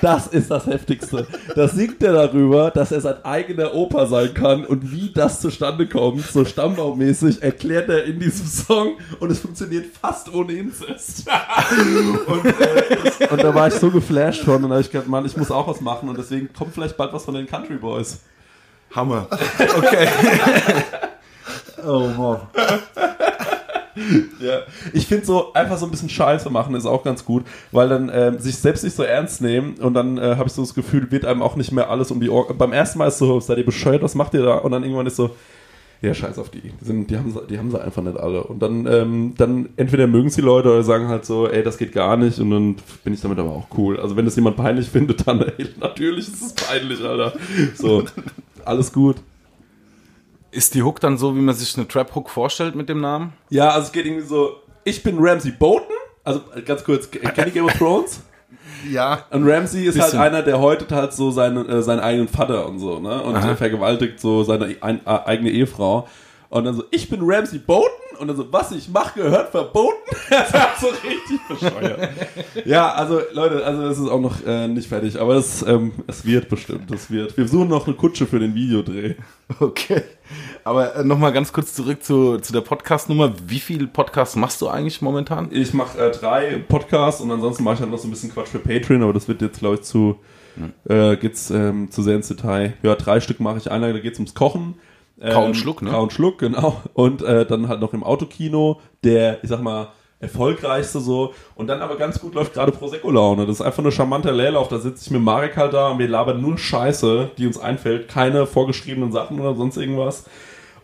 Das 0.00 0.28
ist 0.28 0.50
das 0.50 0.66
Heftigste. 0.66 1.26
Da 1.54 1.68
singt 1.68 2.02
er 2.02 2.12
darüber, 2.12 2.70
dass 2.70 2.90
er 2.90 3.02
sein 3.02 3.22
eigener 3.24 3.74
Opa 3.74 4.06
sein 4.06 4.32
kann 4.32 4.64
und 4.64 4.90
wie 4.92 5.12
das 5.12 5.40
zustande 5.40 5.86
kommt, 5.86 6.22
so 6.22 6.44
stammbaummäßig, 6.44 7.42
erklärt 7.42 7.90
er 7.90 8.04
in 8.04 8.18
diesem 8.18 8.46
Song 8.46 8.96
und 9.20 9.30
es 9.30 9.40
funktioniert 9.40 9.86
fast 10.00 10.32
ohne 10.32 10.52
Inzest. 10.52 11.28
und, 12.26 12.44
äh, 12.46 12.96
das, 13.04 13.30
und 13.30 13.42
da 13.42 13.54
war 13.54 13.68
ich 13.68 13.74
so 13.74 13.90
geflasht 13.90 14.42
von 14.42 14.56
und 14.56 14.70
da 14.70 14.76
habe 14.76 14.80
ich 14.80 14.90
gedacht, 14.90 15.08
Mann, 15.08 15.26
ich 15.26 15.36
muss 15.36 15.50
auch 15.50 15.68
was 15.68 15.82
machen 15.82 16.08
und 16.08 16.16
deswegen 16.16 16.50
kommt 16.52 16.72
vielleicht 16.72 16.96
bald 16.96 17.12
was 17.12 17.24
von 17.24 17.34
den 17.34 17.46
Country 17.46 17.76
Boys. 17.76 18.20
Hammer. 18.94 19.26
Okay. 19.76 20.08
Oh 21.84 22.06
Mann. 22.16 22.38
ja. 24.40 24.60
Ich 24.92 25.06
finde 25.06 25.26
so 25.26 25.52
einfach 25.52 25.76
so 25.78 25.84
ein 25.86 25.90
bisschen 25.90 26.08
Scheiße 26.08 26.48
machen 26.48 26.76
ist 26.76 26.86
auch 26.86 27.02
ganz 27.02 27.24
gut, 27.24 27.44
weil 27.72 27.88
dann 27.88 28.08
ähm, 28.14 28.38
sich 28.38 28.56
selbst 28.56 28.84
nicht 28.84 28.94
so 28.94 29.02
ernst 29.02 29.40
nehmen 29.42 29.74
und 29.80 29.94
dann 29.94 30.16
äh, 30.16 30.36
habe 30.36 30.44
ich 30.46 30.52
so 30.52 30.62
das 30.62 30.74
Gefühl, 30.74 31.10
wird 31.10 31.24
einem 31.24 31.42
auch 31.42 31.56
nicht 31.56 31.72
mehr 31.72 31.90
alles 31.90 32.12
um 32.12 32.20
die 32.20 32.30
Ohren. 32.30 32.56
Beim 32.56 32.72
ersten 32.72 32.98
Mal 33.00 33.08
ist 33.08 33.18
so, 33.18 33.40
seid 33.40 33.58
ihr 33.58 33.66
bescheuert, 33.66 34.00
was 34.02 34.14
macht 34.14 34.32
ihr 34.34 34.42
da? 34.44 34.58
Und 34.58 34.70
dann 34.70 34.84
irgendwann 34.84 35.06
ist 35.06 35.16
so, 35.16 35.34
ja, 36.02 36.14
scheiß 36.14 36.38
auf 36.38 36.50
die. 36.50 36.60
Die, 36.60 36.72
sind, 36.84 37.10
die, 37.10 37.16
haben, 37.16 37.32
sie- 37.32 37.46
die 37.48 37.58
haben 37.58 37.70
sie 37.72 37.80
einfach 37.82 38.02
nicht 38.02 38.16
alle. 38.16 38.44
Und 38.44 38.60
dann, 38.60 38.86
ähm, 38.86 39.34
dann 39.36 39.68
entweder 39.76 40.06
mögen 40.06 40.30
sie 40.30 40.40
Leute 40.40 40.68
oder 40.70 40.82
sagen 40.84 41.08
halt 41.08 41.24
so, 41.24 41.48
ey, 41.48 41.62
das 41.64 41.78
geht 41.78 41.92
gar 41.92 42.16
nicht. 42.16 42.38
Und 42.38 42.50
dann 42.50 42.76
bin 43.04 43.12
ich 43.14 43.20
damit 43.20 43.38
aber 43.40 43.50
auch 43.50 43.66
cool. 43.76 43.98
Also 44.00 44.16
wenn 44.16 44.24
das 44.24 44.36
jemand 44.36 44.56
peinlich 44.56 44.88
findet, 44.90 45.26
dann 45.26 45.40
ey, 45.42 45.66
natürlich 45.80 46.28
ist 46.28 46.42
es 46.42 46.52
peinlich, 46.54 47.02
Alter. 47.04 47.32
So, 47.74 48.04
alles 48.66 48.92
gut. 48.92 49.16
Ist 50.50 50.74
die 50.74 50.82
Hook 50.82 51.00
dann 51.00 51.16
so, 51.16 51.34
wie 51.34 51.40
man 51.40 51.54
sich 51.54 51.76
eine 51.76 51.88
Trap-Hook 51.88 52.28
vorstellt 52.28 52.74
mit 52.74 52.88
dem 52.88 53.00
Namen? 53.00 53.32
Ja, 53.48 53.70
also 53.70 53.86
es 53.86 53.92
geht 53.92 54.04
irgendwie 54.04 54.26
so, 54.26 54.56
ich 54.84 55.02
bin 55.02 55.16
Ramsey 55.18 55.52
Bolton. 55.52 55.96
Also 56.24 56.42
ganz 56.64 56.84
kurz, 56.84 57.10
kennt 57.10 57.38
ihr 57.38 57.50
Game 57.50 57.64
of 57.64 57.72
Thrones? 57.72 58.20
ja. 58.90 59.24
Und 59.30 59.48
Ramsey 59.48 59.86
ist 59.86 59.94
Bisschen. 59.94 60.18
halt 60.18 60.32
einer, 60.32 60.42
der 60.42 60.60
häutet 60.60 60.92
halt 60.92 61.12
so 61.12 61.30
seinen, 61.30 61.68
äh, 61.68 61.82
seinen 61.82 62.00
eigenen 62.00 62.28
Vater 62.28 62.66
und 62.66 62.78
so, 62.78 62.98
ne? 62.98 63.22
Und 63.22 63.36
Aha. 63.36 63.56
vergewaltigt 63.56 64.20
so 64.20 64.44
seine 64.44 64.76
ein, 64.80 65.00
äh, 65.06 65.18
eigene 65.24 65.50
Ehefrau. 65.50 66.06
Und 66.50 66.64
dann 66.64 66.74
so, 66.74 66.84
ich 66.90 67.08
bin 67.08 67.20
Ramsey 67.22 67.58
Bolton. 67.58 67.88
Und 68.22 68.28
dann 68.28 68.36
so, 68.36 68.52
was 68.52 68.70
ich 68.70 68.88
mache, 68.88 69.20
gehört 69.20 69.50
verboten. 69.50 69.96
Das 70.30 70.48
ist 70.48 70.54
halt 70.54 70.78
so 70.80 70.86
richtig 70.86 71.40
bescheuert. 71.48 72.08
ja, 72.64 72.92
also 72.92 73.20
Leute, 73.32 73.64
also 73.66 73.82
es 73.82 73.98
ist 73.98 74.08
auch 74.08 74.20
noch 74.20 74.46
äh, 74.46 74.68
nicht 74.68 74.88
fertig, 74.88 75.20
aber 75.20 75.34
es, 75.34 75.62
ähm, 75.62 75.92
es 76.06 76.24
wird 76.24 76.48
bestimmt, 76.48 76.88
es 76.92 77.10
wird. 77.10 77.36
Wir 77.36 77.48
suchen 77.48 77.68
noch 77.68 77.86
eine 77.86 77.96
Kutsche 77.96 78.26
für 78.26 78.38
den 78.38 78.54
Videodreh. 78.54 79.16
Okay. 79.58 80.02
Aber 80.62 80.94
äh, 80.94 81.04
nochmal 81.04 81.32
ganz 81.32 81.52
kurz 81.52 81.74
zurück 81.74 82.04
zu, 82.04 82.38
zu 82.38 82.52
der 82.52 82.60
Podcast-Nummer. 82.60 83.34
Wie 83.44 83.58
viele 83.58 83.88
Podcasts 83.88 84.36
machst 84.36 84.62
du 84.62 84.68
eigentlich 84.68 85.02
momentan? 85.02 85.48
Ich 85.50 85.74
mache 85.74 85.98
äh, 85.98 86.10
drei 86.12 86.64
Podcasts 86.66 87.20
und 87.20 87.30
ansonsten 87.32 87.64
mache 87.64 87.74
ich 87.74 87.80
halt 87.80 87.90
noch 87.90 87.98
so 87.98 88.06
ein 88.06 88.12
bisschen 88.12 88.32
Quatsch 88.32 88.48
für 88.48 88.60
Patreon, 88.60 89.02
aber 89.02 89.12
das 89.12 89.26
wird 89.26 89.42
jetzt, 89.42 89.58
glaube 89.58 89.74
ich, 89.74 89.82
zu, 89.82 90.20
äh, 90.88 91.16
geht's 91.16 91.50
ähm, 91.50 91.90
zu 91.90 92.02
sehr 92.02 92.14
ins 92.16 92.28
Detail. 92.28 92.74
Ja, 92.84 92.94
drei 92.94 93.20
Stück 93.20 93.40
mache 93.40 93.58
ich. 93.58 93.70
Einer, 93.70 93.92
da 93.92 93.98
geht's 93.98 94.20
ums 94.20 94.34
Kochen. 94.34 94.76
Ähm, 95.22 95.32
Kau 95.32 95.44
und 95.44 95.54
Schluck, 95.56 95.82
ne? 95.82 95.90
Kau 95.90 96.02
und 96.02 96.12
Schluck, 96.12 96.38
genau. 96.38 96.82
Und 96.94 97.22
äh, 97.22 97.46
dann 97.46 97.68
halt 97.68 97.80
noch 97.80 97.94
im 97.94 98.02
Autokino, 98.02 98.80
der, 99.04 99.42
ich 99.42 99.48
sag 99.48 99.62
mal, 99.62 99.88
erfolgreichste 100.18 101.00
so. 101.00 101.34
Und 101.54 101.68
dann 101.68 101.80
aber 101.80 101.96
ganz 101.96 102.20
gut 102.20 102.34
läuft 102.34 102.54
gerade 102.54 102.72
Prosecco-Laune. 102.72 103.46
Das 103.46 103.56
ist 103.56 103.62
einfach 103.62 103.82
nur 103.82 103.92
charmanter 103.92 104.32
Leerlauf. 104.32 104.68
Da 104.68 104.78
sitze 104.78 105.04
ich 105.04 105.10
mit 105.10 105.22
Marek 105.22 105.56
halt 105.56 105.74
da 105.74 105.90
und 105.90 105.98
wir 105.98 106.08
labern 106.08 106.40
nur 106.40 106.58
Scheiße, 106.58 107.30
die 107.38 107.46
uns 107.46 107.58
einfällt. 107.58 108.08
Keine 108.08 108.46
vorgeschriebenen 108.46 109.12
Sachen 109.12 109.40
oder 109.40 109.54
sonst 109.54 109.76
irgendwas. 109.76 110.24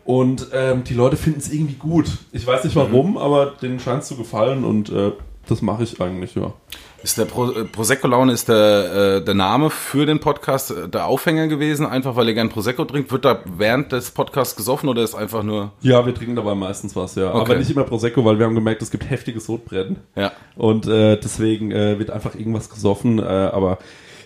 Und 0.05 0.47
ähm, 0.53 0.83
die 0.83 0.93
Leute 0.93 1.17
finden 1.17 1.39
es 1.39 1.51
irgendwie 1.51 1.75
gut. 1.75 2.07
Ich 2.31 2.45
weiß 2.45 2.63
nicht 2.63 2.75
warum, 2.75 3.17
aber 3.17 3.53
denen 3.61 3.79
scheint 3.79 4.03
es 4.03 4.07
zu 4.07 4.15
gefallen 4.15 4.63
und 4.63 4.89
äh, 4.89 5.11
das 5.47 5.61
mache 5.61 5.83
ich 5.83 6.01
eigentlich, 6.01 6.35
ja. 6.35 6.53
Ist 7.01 7.17
der 7.17 7.25
Pro 7.25 7.51
äh, 7.51 7.63
Prosecco 7.63 8.07
Laune 8.07 8.33
ist 8.33 8.49
der, 8.49 9.17
äh, 9.17 9.23
der 9.23 9.33
Name 9.33 9.69
für 9.69 10.05
den 10.05 10.19
Podcast 10.19 10.71
äh, 10.71 10.89
der 10.89 11.05
Aufhänger 11.05 11.47
gewesen, 11.47 11.85
einfach 11.85 12.15
weil 12.15 12.27
ihr 12.27 12.33
gern 12.33 12.49
Prosecco 12.49 12.83
trinkt? 12.85 13.11
Wird 13.11 13.25
da 13.25 13.39
während 13.45 13.91
des 13.91 14.11
Podcasts 14.11 14.55
gesoffen 14.55 14.89
oder 14.89 15.01
ist 15.01 15.15
einfach 15.15 15.43
nur. 15.43 15.71
Ja, 15.81 16.05
wir 16.05 16.13
trinken 16.13 16.35
dabei 16.35 16.55
meistens 16.55 16.95
was, 16.95 17.15
ja. 17.15 17.29
Okay. 17.29 17.39
Aber 17.39 17.55
nicht 17.55 17.71
immer 17.71 17.83
Prosecco, 17.83 18.25
weil 18.25 18.37
wir 18.37 18.45
haben 18.45 18.55
gemerkt, 18.55 18.81
es 18.81 18.91
gibt 18.91 19.09
heftiges 19.09 19.45
Sodbrennen. 19.45 19.97
Ja. 20.15 20.31
Und 20.55 20.87
äh, 20.87 21.17
deswegen 21.17 21.71
äh, 21.71 21.99
wird 21.99 22.09
einfach 22.09 22.35
irgendwas 22.35 22.69
gesoffen. 22.69 23.19
Äh, 23.19 23.23
aber 23.23 23.77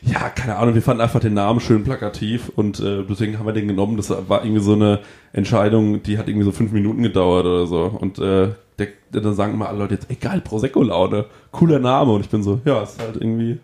ja, 0.01 0.30
keine 0.30 0.58
Ahnung, 0.58 0.75
wir 0.75 0.82
fanden 0.82 1.01
einfach 1.01 1.20
den 1.20 1.34
Namen 1.34 1.60
schön 1.60 1.84
plakativ 1.84 2.51
und 2.56 2.80
äh, 2.80 3.03
deswegen 3.08 3.39
haben 3.39 3.46
wir 3.46 3.53
den 3.53 3.68
genommen. 3.68 3.98
Das 3.98 4.10
war 4.10 4.44
irgendwie 4.44 4.62
so 4.62 4.74
eine 4.74 5.00
Entscheidung, 5.32 6.03
die 6.03 6.18
hat 6.18 6.27
irgendwie 6.27 6.46
so 6.46 6.51
fünf 6.51 6.72
Minuten 6.72 7.03
gedauert 7.03 7.46
oder 7.46 7.68
so. 7.68 7.84
Und 7.86 8.20
äh, 8.20 8.50
der, 8.80 8.88
dann 9.12 9.34
sagen 9.36 9.53
immer 9.53 9.70
alle 9.70 9.80
Leute 9.80 9.96
jetzt, 9.96 10.10
ey 10.10 10.15
geil, 10.15 10.42
Prosecco-Laune, 10.42 11.25
cooler 11.51 11.80
Name. 11.80 12.12
Und 12.13 12.22
ich 12.22 12.30
bin 12.30 12.44
so, 12.44 12.62
ja, 12.65 12.84
ist 12.84 13.01
halt 13.01 13.15
irgendwie, 13.18 13.60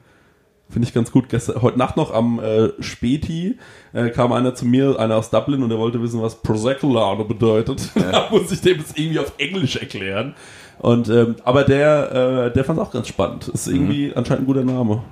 finde 0.69 0.87
ich 0.87 0.93
ganz 0.93 1.11
gut. 1.11 1.29
Gestern, 1.29 1.61
heute 1.61 1.77
Nacht 1.77 1.97
noch 1.97 2.13
am 2.13 2.39
äh, 2.39 2.69
Späti 2.79 3.57
äh, 3.93 4.09
kam 4.09 4.31
einer 4.31 4.55
zu 4.55 4.65
mir, 4.65 4.99
einer 4.99 5.15
aus 5.15 5.29
Dublin, 5.29 5.63
und 5.63 5.69
der 5.69 5.79
wollte 5.79 6.01
wissen, 6.01 6.21
was 6.21 6.41
Prosecco-Laune 6.41 7.25
bedeutet. 7.25 7.89
da 7.95 8.29
muss 8.31 8.51
ich 8.51 8.61
dem 8.61 8.77
das 8.77 8.93
irgendwie 8.95 9.19
auf 9.19 9.33
Englisch 9.37 9.77
erklären. 9.77 10.35
Und 10.79 11.09
ähm, 11.09 11.35
aber 11.43 11.63
der, 11.63 12.47
äh, 12.47 12.53
der 12.53 12.63
fand 12.63 12.79
es 12.79 12.85
auch 12.85 12.91
ganz 12.91 13.07
spannend. 13.07 13.49
Ist 13.49 13.67
irgendwie 13.67 14.13
anscheinend 14.15 14.43
ein 14.43 14.47
guter 14.47 14.63
Name. 14.63 15.03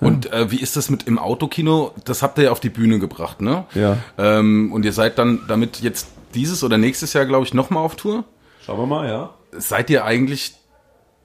Und 0.00 0.30
äh, 0.32 0.50
wie 0.50 0.60
ist 0.60 0.76
das 0.76 0.90
mit 0.90 1.04
im 1.04 1.18
Autokino? 1.18 1.92
Das 2.04 2.22
habt 2.22 2.38
ihr 2.38 2.44
ja 2.44 2.50
auf 2.50 2.60
die 2.60 2.68
Bühne 2.68 2.98
gebracht, 2.98 3.40
ne? 3.40 3.64
Ja. 3.74 3.98
Ähm, 4.18 4.72
und 4.72 4.84
ihr 4.84 4.92
seid 4.92 5.18
dann 5.18 5.40
damit 5.48 5.80
jetzt 5.80 6.08
dieses 6.34 6.64
oder 6.64 6.78
nächstes 6.78 7.12
Jahr, 7.12 7.26
glaube 7.26 7.46
ich, 7.46 7.54
nochmal 7.54 7.84
auf 7.84 7.96
Tour. 7.96 8.24
Schauen 8.64 8.78
wir 8.78 8.86
mal, 8.86 9.08
ja. 9.08 9.34
Seid 9.52 9.90
ihr 9.90 10.06
eigentlich 10.06 10.54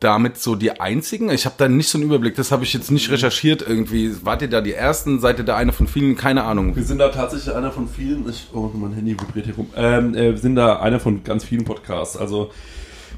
damit 0.01 0.37
so 0.37 0.55
die 0.55 0.79
einzigen? 0.79 1.29
Ich 1.29 1.45
habe 1.45 1.55
da 1.57 1.69
nicht 1.69 1.87
so 1.87 1.97
einen 1.97 2.07
Überblick, 2.07 2.35
das 2.35 2.51
habe 2.51 2.65
ich 2.65 2.73
jetzt 2.73 2.91
nicht 2.91 3.09
recherchiert 3.11 3.61
irgendwie. 3.65 4.13
Wart 4.25 4.41
ihr 4.41 4.49
da 4.49 4.59
die 4.59 4.73
Ersten? 4.73 5.21
Seid 5.21 5.39
ihr 5.39 5.45
da 5.45 5.55
einer 5.55 5.71
von 5.71 5.87
vielen? 5.87 6.17
Keine 6.17 6.43
Ahnung. 6.43 6.75
Wir 6.75 6.83
sind 6.83 6.97
da 6.97 7.07
tatsächlich 7.07 7.55
einer 7.55 7.71
von 7.71 7.87
vielen. 7.87 8.27
Ich, 8.27 8.49
oh, 8.53 8.69
mein 8.73 8.91
Handy 8.91 9.11
vibriert 9.11 9.45
hier 9.45 9.55
rum. 9.55 9.67
Ähm, 9.77 10.15
äh, 10.15 10.31
wir 10.31 10.37
sind 10.37 10.55
da 10.55 10.79
einer 10.79 10.99
von 10.99 11.23
ganz 11.23 11.45
vielen 11.45 11.63
Podcasts. 11.63 12.17
Also 12.17 12.51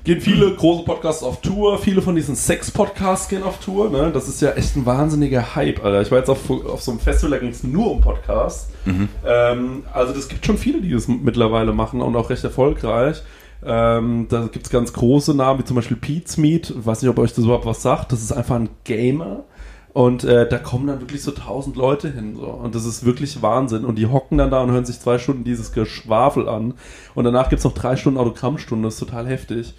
gehen 0.04 0.22
viele 0.22 0.54
große 0.54 0.86
Podcasts 0.86 1.24
auf 1.24 1.42
Tour. 1.42 1.80
Viele 1.80 2.04
von 2.04 2.16
diesen 2.16 2.36
Sex-Podcasts 2.36 3.28
gehen 3.28 3.42
auf 3.42 3.60
Tour. 3.60 3.90
Ne? 3.90 4.12
Das 4.14 4.28
ist 4.28 4.40
ja 4.40 4.52
echt 4.52 4.76
ein 4.76 4.86
wahnsinniger 4.86 5.56
Hype, 5.56 5.84
Alter. 5.84 6.02
Ich 6.04 6.12
war 6.12 6.20
jetzt 6.20 6.30
auf, 6.30 6.48
auf 6.48 6.84
so 6.84 6.92
einem 6.92 7.00
Festival, 7.00 7.32
da 7.32 7.38
ging 7.40 7.50
es 7.50 7.64
nur 7.64 7.90
um 7.90 8.02
Podcasts. 8.02 8.70
Ähm, 9.26 9.84
also 9.92 10.14
das 10.14 10.28
gibt 10.28 10.46
schon 10.46 10.60
viele, 10.60 10.80
die 10.80 10.92
das 10.92 11.08
mittlerweile 11.08 11.74
machen 11.74 12.02
und 12.02 12.16
auch 12.16 12.30
recht 12.30 12.44
erfolgreich. 12.44 13.24
Ähm, 13.64 14.28
da 14.30 14.48
gibt 14.48 14.66
es 14.66 14.72
ganz 14.72 14.94
große 14.94 15.34
Namen, 15.36 15.60
wie 15.60 15.64
zum 15.64 15.76
Beispiel 15.76 15.98
Pete's 15.98 16.38
Meat. 16.38 16.72
Ich 16.72 16.86
weiß 16.86 17.02
nicht, 17.02 17.10
ob 17.10 17.20
euch 17.20 17.34
das 17.34 17.46
überhaupt 17.46 17.66
was 17.66 17.82
sagt. 17.82 18.12
Das 18.12 18.22
ist 18.22 18.32
einfach 18.32 18.56
ein 18.56 18.70
Gamer. 18.84 19.44
Und 19.94 20.24
äh, 20.24 20.48
da 20.48 20.58
kommen 20.58 20.88
dann 20.88 21.02
wirklich 21.02 21.22
so 21.22 21.32
tausend 21.32 21.76
Leute 21.76 22.10
hin. 22.10 22.36
So. 22.36 22.48
Und 22.48 22.76
das 22.76 22.86
ist 22.86 23.06
wirklich 23.06 23.42
Wahnsinn. 23.42 23.84
Und 23.84 23.96
die 23.96 24.08
hocken 24.08 24.38
dann 24.38 24.50
da 24.50 24.62
und 24.62 24.72
hören 24.72 24.86
sich 24.86 25.00
zwei 25.00 25.18
Stunden 25.18 25.44
dieses 25.44 25.74
Geschwafel 25.74 26.48
an. 26.48 26.76
Und 27.14 27.26
danach 27.26 27.50
gibt's 27.50 27.66
noch 27.66 27.74
drei 27.74 27.98
Stunden 27.98 28.20
Autogrammstunde. 28.20 28.88
Das 28.88 28.96
ist 28.96 29.02
total 29.02 29.28
heftig. 29.28 29.74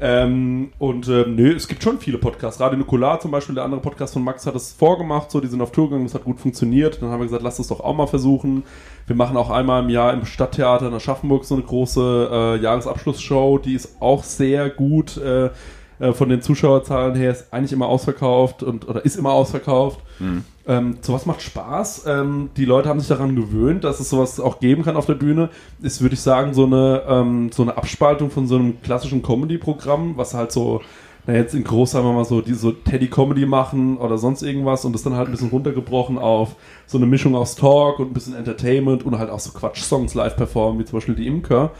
Ähm, 0.00 0.72
und 0.78 1.08
ähm, 1.08 1.36
nö, 1.36 1.54
es 1.54 1.68
gibt 1.68 1.82
schon 1.82 1.98
viele 1.98 2.18
Podcasts. 2.18 2.60
Radio 2.60 2.78
Nukular 2.78 3.20
zum 3.20 3.30
Beispiel, 3.30 3.54
der 3.54 3.64
andere 3.64 3.80
Podcast 3.80 4.14
von 4.14 4.24
Max 4.24 4.46
hat 4.46 4.54
es 4.54 4.72
vorgemacht, 4.72 5.30
so, 5.30 5.40
die 5.40 5.46
sind 5.46 5.60
auf 5.60 5.70
Tour 5.70 5.88
gegangen, 5.88 6.04
das 6.04 6.14
hat 6.14 6.24
gut 6.24 6.40
funktioniert. 6.40 7.00
Dann 7.00 7.10
haben 7.10 7.20
wir 7.20 7.26
gesagt, 7.26 7.42
lass 7.42 7.58
das 7.58 7.68
doch 7.68 7.80
auch 7.80 7.94
mal 7.94 8.06
versuchen. 8.06 8.64
Wir 9.06 9.16
machen 9.16 9.36
auch 9.36 9.50
einmal 9.50 9.82
im 9.82 9.90
Jahr 9.90 10.12
im 10.12 10.24
Stadttheater 10.24 10.88
in 10.88 10.94
Aschaffenburg 10.94 11.44
so 11.44 11.54
eine 11.54 11.64
große 11.64 12.28
äh, 12.32 12.62
Jahresabschlussshow, 12.62 13.58
die 13.58 13.74
ist 13.74 13.96
auch 14.00 14.24
sehr 14.24 14.70
gut. 14.70 15.16
Äh, 15.18 15.50
äh, 16.02 16.12
von 16.12 16.28
den 16.28 16.42
Zuschauerzahlen 16.42 17.14
her 17.14 17.30
ist 17.30 17.52
eigentlich 17.52 17.72
immer 17.72 17.86
ausverkauft 17.86 18.62
und 18.62 18.88
oder 18.88 19.04
ist 19.04 19.16
immer 19.16 19.32
ausverkauft. 19.32 20.00
Ähm, 20.66 20.98
sowas 21.00 21.26
macht 21.26 21.42
Spaß. 21.42 22.04
Ähm, 22.06 22.50
die 22.56 22.64
Leute 22.64 22.88
haben 22.88 23.00
sich 23.00 23.08
daran 23.08 23.34
gewöhnt, 23.34 23.82
dass 23.84 23.98
es 23.98 24.10
sowas 24.10 24.38
auch 24.38 24.60
geben 24.60 24.84
kann 24.84 24.96
auf 24.96 25.06
der 25.06 25.14
Bühne. 25.14 25.50
Ist, 25.80 26.02
würde 26.02 26.14
ich 26.14 26.20
sagen, 26.20 26.54
so 26.54 26.66
eine, 26.66 27.02
ähm, 27.08 27.50
so 27.52 27.62
eine 27.62 27.76
Abspaltung 27.76 28.30
von 28.30 28.46
so 28.46 28.56
einem 28.56 28.80
klassischen 28.80 29.22
Comedy-Programm, 29.22 30.16
was 30.16 30.34
halt 30.34 30.52
so, 30.52 30.80
na 31.26 31.34
jetzt 31.34 31.54
in 31.54 31.64
groß 31.64 31.90
sagen 31.90 32.06
wir 32.06 32.12
mal 32.12 32.24
so, 32.24 32.40
die 32.40 32.54
so 32.54 32.70
Teddy-Comedy 32.70 33.44
machen 33.46 33.96
oder 33.96 34.18
sonst 34.18 34.42
irgendwas 34.42 34.84
und 34.84 34.92
das 34.92 35.02
dann 35.02 35.16
halt 35.16 35.28
ein 35.28 35.32
bisschen 35.32 35.50
runtergebrochen 35.50 36.18
auf 36.18 36.54
so 36.86 36.96
eine 36.96 37.06
Mischung 37.06 37.34
aus 37.34 37.56
Talk 37.56 37.98
und 37.98 38.10
ein 38.10 38.14
bisschen 38.14 38.34
Entertainment 38.34 39.04
und 39.04 39.18
halt 39.18 39.30
auch 39.30 39.40
so 39.40 39.50
Quatsch-Songs 39.50 40.14
live 40.14 40.36
performen, 40.36 40.80
wie 40.80 40.84
zum 40.84 40.98
Beispiel 40.98 41.16
die 41.16 41.26
Imker. 41.26 41.72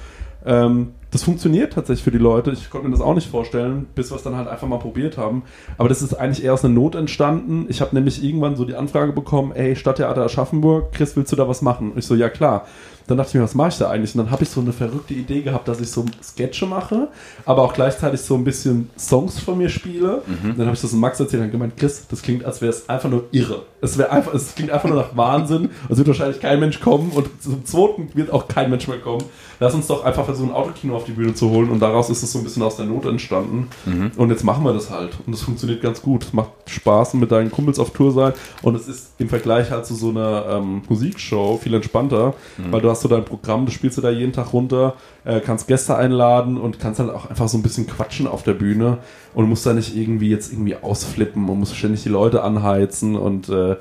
Ähm, 0.45 0.95
das 1.13 1.23
funktioniert 1.23 1.75
tatsächlich 1.75 2.03
für 2.03 2.11
die 2.11 2.19
Leute. 2.19 2.53
Ich 2.53 2.71
konnte 2.71 2.89
mir 2.89 2.93
das 2.93 3.03
auch 3.03 3.15
nicht 3.15 3.31
vorstellen, 3.31 3.87
bis 3.95 4.11
wir 4.11 4.17
es 4.17 4.23
dann 4.23 4.35
halt 4.35 4.49
einfach 4.49 4.67
mal 4.67 4.79
probiert 4.79 5.19
haben. 5.19 5.43
Aber 5.77 5.91
das 5.91 6.01
ist 6.01 6.15
eigentlich 6.15 6.43
eher 6.43 6.55
aus 6.55 6.65
einer 6.65 6.73
Not 6.73 6.95
entstanden. 6.95 7.67
Ich 7.69 7.83
habe 7.83 7.95
nämlich 7.95 8.25
irgendwann 8.25 8.57
so 8.57 8.65
die 8.65 8.75
Anfrage 8.75 9.13
bekommen, 9.13 9.53
ey, 9.53 9.77
Stadttheater 9.77 10.25
Aschaffenburg, 10.25 10.93
Chris, 10.93 11.15
willst 11.15 11.31
du 11.31 11.37
da 11.37 11.47
was 11.47 11.61
machen? 11.61 11.93
Und 11.93 11.99
ich 11.99 12.07
so, 12.07 12.15
ja 12.15 12.31
klar. 12.31 12.67
Dann 13.07 13.17
dachte 13.17 13.31
ich 13.31 13.35
mir, 13.35 13.43
was 13.43 13.55
mache 13.55 13.69
ich 13.69 13.79
da 13.79 13.91
eigentlich? 13.91 14.15
Und 14.15 14.25
dann 14.25 14.31
habe 14.31 14.43
ich 14.43 14.51
so 14.51 14.61
eine 14.61 14.73
verrückte 14.73 15.15
Idee 15.15 15.43
gehabt, 15.43 15.69
dass 15.69 15.81
ich 15.81 15.91
so 15.91 16.05
Sketche 16.23 16.67
mache, 16.67 17.09
aber 17.45 17.63
auch 17.63 17.73
gleichzeitig 17.75 18.21
so 18.21 18.35
ein 18.35 18.45
bisschen 18.45 18.91
Songs 18.99 19.39
von 19.41 19.59
mir 19.59 19.69
spiele. 19.69 20.23
Und 20.51 20.59
dann 20.59 20.67
habe 20.67 20.75
ich 20.75 20.83
das 20.83 20.93
Max 20.93 21.21
erzählt 21.21 21.43
und 21.43 21.51
gemeint, 21.51 21.77
Chris, 21.77 22.07
das 22.09 22.23
klingt, 22.23 22.45
als 22.45 22.61
wäre 22.61 22.71
es 22.71 22.89
einfach 22.89 23.09
nur 23.11 23.25
irre. 23.33 23.63
Es 23.81 23.99
wäre 23.99 24.11
einfach, 24.11 24.33
es 24.35 24.55
klingt 24.55 24.71
einfach 24.71 24.89
nur 24.89 24.99
nach 24.99 25.17
Wahnsinn. 25.17 25.71
Es 25.89 25.99
wird 25.99 26.07
wahrscheinlich 26.09 26.41
kein 26.41 26.61
Mensch 26.61 26.81
kommen 26.81 27.11
und 27.13 27.29
zum 27.43 27.65
zweiten 27.65 28.09
wird 28.15 28.31
auch 28.33 28.47
kein 28.49 28.71
Mensch 28.71 28.87
mehr 28.87 28.99
kommen. 28.99 29.25
Lass 29.59 29.75
uns 29.75 29.87
doch 29.87 30.05
einfach 30.05 30.25
versuchen, 30.25 30.51
ein 30.51 30.57
Autokino 30.57 30.97
auf 30.97 31.05
die 31.05 31.13
Bühne 31.13 31.35
zu 31.35 31.51
holen 31.51 31.71
und 31.71 31.81
daraus 31.81 32.11
ist 32.11 32.23
es 32.23 32.33
so 32.33 32.39
ein 32.39 32.45
bisschen 32.45 32.63
aus 32.63 32.77
der 32.77 32.87
Not 32.87 33.07
entstanden. 33.07 33.69
Und 34.17 34.31
jetzt 34.31 34.45
machen 34.45 34.65
wir 34.65 34.73
das 34.73 34.91
halt. 34.91 35.11
Und 35.27 35.35
es 35.35 35.43
funktioniert 35.43 35.83
ganz 35.83 36.01
gut. 36.03 36.25
Es 36.25 36.33
macht 36.33 36.51
Spaß, 36.67 37.15
mit 37.15 37.31
deinen 37.33 37.51
Kumpels 37.51 37.79
auf 37.79 37.91
Tour 37.91 38.13
sein. 38.13 38.33
Und 38.63 38.75
es 38.77 38.89
ist 38.89 39.13
im 39.19 39.29
Vergleich 39.29 39.71
halt 39.71 39.87
zu 39.87 39.95
so 39.95 40.11
einer 40.11 40.47
ähm, 40.49 40.83
Musikshow 40.89 41.59
viel 41.63 41.75
entspannter, 41.75 42.35
weil 42.71 42.81
du 42.81 42.91
hast 42.93 43.03
so 43.03 43.09
dein 43.09 43.25
Programm, 43.25 43.65
das 43.67 43.75
spielst 43.75 43.99
du 43.99 44.03
da 44.03 44.11
jeden 44.11 44.33
Tag 44.33 44.53
runter, 44.53 44.95
äh, 45.25 45.41
kannst 45.41 45.67
Gäste 45.67 45.97
einladen 45.97 46.57
und 46.57 46.79
kannst 46.79 47.01
dann 47.01 47.11
auch 47.11 47.29
einfach 47.29 47.49
so 47.49 47.59
ein 47.59 47.63
bisschen 47.63 47.87
quatschen 47.89 48.27
auf 48.29 48.45
der 48.45 48.55
Bühne 48.55 48.99
und 49.35 49.49
musst 49.49 49.67
da 49.67 49.73
nicht 49.73 49.97
irgendwie 49.97 50.31
jetzt 50.31 50.53
irgendwie 50.53 50.77
ausflippen 50.77 51.49
und 51.49 51.59
musst 51.59 51.77
ständig 51.77 52.05
die 52.05 52.09
Leute 52.11 52.43
anheizen 52.45 53.17
und 53.17 53.49
äh, 53.49 53.77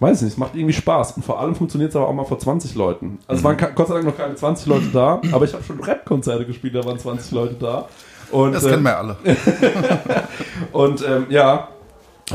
weiß 0.00 0.22
nicht, 0.22 0.32
es 0.32 0.36
macht 0.38 0.56
irgendwie 0.56 0.72
Spaß. 0.74 1.12
Und 1.12 1.24
vor 1.24 1.38
allem 1.38 1.54
funktioniert 1.54 1.90
es 1.90 1.96
aber 1.96 2.08
auch 2.08 2.12
mal 2.14 2.24
vor 2.24 2.38
20 2.38 2.74
Leuten. 2.74 3.20
Also 3.28 3.38
es 3.38 3.44
waren 3.44 3.56
ke- 3.56 3.70
Gott 3.74 3.86
sei 3.86 3.94
Dank 3.94 4.06
noch 4.06 4.16
keine 4.16 4.34
20 4.34 4.66
Leute 4.66 4.86
da, 4.92 5.20
aber 5.30 5.44
ich 5.44 5.52
habe 5.54 5.62
schon 5.62 5.78
Rap-Konzerte 5.78 6.44
gespielt, 6.44 6.74
da 6.74 6.84
waren 6.84 6.98
20 6.98 7.30
Leute 7.30 7.54
da. 7.60 7.86
Und, 8.32 8.52
Das 8.52 8.64
äh, 8.64 8.70
kennen 8.70 8.82
wir 8.82 8.96
alle. 8.98 9.16
und 10.72 11.04
ähm, 11.06 11.26
ja, 11.28 11.68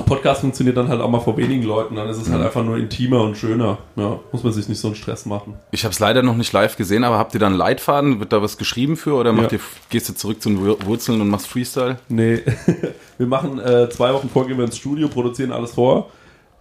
Podcast 0.06 0.42
funktioniert 0.42 0.78
dann 0.78 0.90
halt 0.90 1.02
auch 1.02 1.10
mal 1.10 1.20
vor 1.22 1.38
wenigen 1.38 1.64
Leuten, 1.64 1.96
dann 1.96 2.08
ist 2.10 2.18
es 2.22 2.30
halt 2.30 2.44
einfach 2.44 2.64
nur 2.64 2.78
intimer 2.78 3.22
und 3.22 3.36
schöner. 3.38 3.78
Ja, 3.96 4.20
muss 4.32 4.44
man 4.44 4.54
sich 4.54 4.68
nicht 4.70 4.80
so 4.80 4.90
einen 4.90 4.96
Stress 4.96 5.26
machen. 5.26 5.56
Ich 5.72 5.84
habe 5.86 5.92
es 5.94 6.00
leider 6.00 6.22
noch 6.22 6.36
nicht 6.36 6.54
live 6.54 6.76
gesehen, 6.78 7.04
aber 7.04 7.18
habt 7.18 7.34
ihr 7.34 7.40
da 7.40 7.48
einen 7.48 7.56
Leitfaden? 7.56 8.20
Wird 8.20 8.32
da 8.34 8.42
was 8.42 8.58
geschrieben 8.58 8.96
für 8.98 9.14
oder 9.16 9.32
macht 9.34 9.54
Ja. 9.54 9.58
ihr, 9.58 9.64
gehst 9.90 10.10
du 10.10 10.14
zurück 10.14 10.42
zu 10.42 10.50
den 10.50 10.60
Wur- 10.64 10.78
Wurzeln 10.86 11.20
und 11.22 11.30
machst 11.30 11.48
Freestyle? 11.48 11.98
Nee, 12.10 12.42
wir 13.18 13.28
machen 13.28 13.60
äh, 13.60 13.90
zwei 13.90 14.14
Wochen 14.14 14.30
vor, 14.30 14.46
gehen 14.46 14.58
wir 14.58 14.66
ins 14.66 14.78
Studio, 14.78 15.08
produzieren 15.08 15.52
alles 15.52 15.72
vor. 15.72 16.12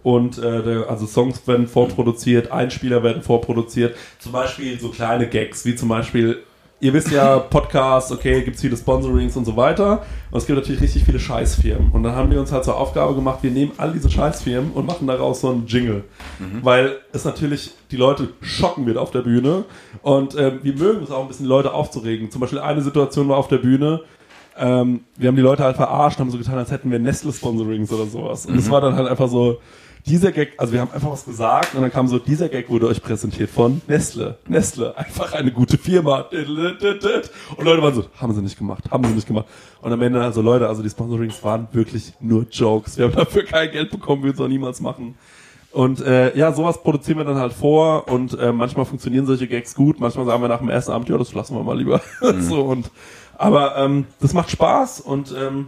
Und 0.03 0.37
äh, 0.37 0.63
der, 0.63 0.89
also 0.89 1.05
Songs 1.05 1.45
werden 1.47 1.67
vorproduziert, 1.67 2.51
Einspieler 2.51 3.03
werden 3.03 3.21
vorproduziert. 3.23 3.95
Zum 4.19 4.31
Beispiel 4.31 4.79
so 4.79 4.89
kleine 4.89 5.27
Gags, 5.27 5.65
wie 5.65 5.75
zum 5.75 5.89
Beispiel, 5.89 6.43
ihr 6.79 6.93
wisst 6.93 7.11
ja, 7.11 7.39
Podcasts, 7.39 8.11
okay, 8.11 8.43
gibt's 8.43 8.61
viele 8.61 8.77
Sponsorings 8.77 9.35
und 9.35 9.45
so 9.45 9.57
weiter. 9.57 10.03
Und 10.31 10.37
es 10.37 10.45
gibt 10.45 10.57
natürlich 10.57 10.81
richtig 10.81 11.03
viele 11.03 11.19
Scheißfirmen. 11.19 11.91
Und 11.91 12.03
dann 12.03 12.15
haben 12.15 12.29
wir 12.29 12.39
uns 12.39 12.51
halt 12.51 12.63
zur 12.63 12.77
Aufgabe 12.77 13.15
gemacht, 13.15 13.39
wir 13.41 13.51
nehmen 13.51 13.71
all 13.77 13.93
diese 13.93 14.09
Scheißfirmen 14.09 14.71
und 14.71 14.85
machen 14.85 15.07
daraus 15.07 15.41
so 15.41 15.49
einen 15.49 15.65
Jingle. 15.65 16.03
Weil 16.63 16.97
es 17.13 17.25
natürlich 17.25 17.71
die 17.91 17.97
Leute 17.97 18.29
schocken 18.41 18.85
wird 18.85 18.97
auf 18.97 19.11
der 19.11 19.21
Bühne. 19.21 19.65
Und 20.01 20.37
ähm, 20.37 20.59
wir 20.61 20.73
mögen 20.73 21.03
es 21.03 21.11
auch 21.11 21.21
ein 21.21 21.27
bisschen, 21.27 21.47
Leute 21.47 21.73
aufzuregen. 21.73 22.29
Zum 22.29 22.41
Beispiel 22.41 22.59
eine 22.59 22.81
Situation 22.81 23.27
war 23.29 23.37
auf 23.37 23.47
der 23.47 23.57
Bühne, 23.57 24.01
ähm, 24.59 25.01
wir 25.15 25.27
haben 25.27 25.35
die 25.35 25.41
Leute 25.41 25.63
halt 25.63 25.75
verarscht, 25.75 26.19
haben 26.19 26.31
so 26.31 26.37
getan, 26.37 26.57
als 26.57 26.71
hätten 26.71 26.89
wir 26.89 26.97
Nestle-Sponsorings 26.97 27.91
oder 27.93 28.07
sowas. 28.07 28.47
Und 28.47 28.57
es 28.57 28.71
war 28.71 28.81
dann 28.81 28.95
halt 28.95 29.07
einfach 29.07 29.29
so, 29.29 29.59
dieser 30.07 30.31
Gag, 30.31 30.53
also 30.57 30.73
wir 30.73 30.81
haben 30.81 30.91
einfach 30.91 31.11
was 31.11 31.25
gesagt 31.25 31.75
und 31.75 31.81
dann 31.81 31.91
kam 31.91 32.07
so, 32.07 32.17
dieser 32.17 32.49
Gag 32.49 32.69
wurde 32.69 32.87
euch 32.87 33.01
präsentiert 33.01 33.49
von 33.49 33.81
Nestle. 33.87 34.37
Nestle, 34.47 34.97
einfach 34.97 35.33
eine 35.33 35.51
gute 35.51 35.77
Firma. 35.77 36.25
Und 36.31 37.65
Leute 37.65 37.83
waren 37.83 37.93
so, 37.93 38.05
haben 38.19 38.33
sie 38.33 38.41
nicht 38.41 38.57
gemacht, 38.57 38.85
haben 38.89 39.03
sie 39.03 39.13
nicht 39.13 39.27
gemacht. 39.27 39.45
Und 39.81 39.91
am 39.91 40.01
Ende, 40.01 40.21
also 40.21 40.41
Leute, 40.41 40.67
also 40.67 40.81
die 40.81 40.89
Sponsorings 40.89 41.43
waren 41.43 41.67
wirklich 41.73 42.13
nur 42.19 42.45
Jokes. 42.49 42.97
Wir 42.97 43.05
haben 43.05 43.15
dafür 43.15 43.43
kein 43.43 43.71
Geld 43.71 43.91
bekommen, 43.91 44.23
würden 44.23 44.35
es 44.35 44.41
auch 44.41 44.47
niemals 44.47 44.79
machen. 44.79 45.15
Und 45.71 46.01
äh, 46.01 46.35
ja, 46.35 46.53
sowas 46.53 46.81
produzieren 46.81 47.17
wir 47.17 47.25
dann 47.25 47.37
halt 47.37 47.53
vor 47.53 48.07
und 48.07 48.39
äh, 48.39 48.51
manchmal 48.51 48.85
funktionieren 48.85 49.25
solche 49.25 49.47
Gags 49.47 49.75
gut, 49.75 49.99
manchmal 49.99 50.25
sagen 50.25 50.41
wir 50.41 50.47
nach 50.47 50.59
dem 50.59 50.69
ersten 50.69 50.91
Abend, 50.91 51.09
ja, 51.09 51.17
das 51.17 51.33
lassen 51.33 51.55
wir 51.55 51.63
mal 51.63 51.77
lieber. 51.77 52.01
so 52.39 52.61
und 52.61 52.89
aber 53.37 53.77
ähm, 53.77 54.05
das 54.19 54.33
macht 54.33 54.49
Spaß 54.49 55.01
und 55.01 55.35
ähm, 55.37 55.67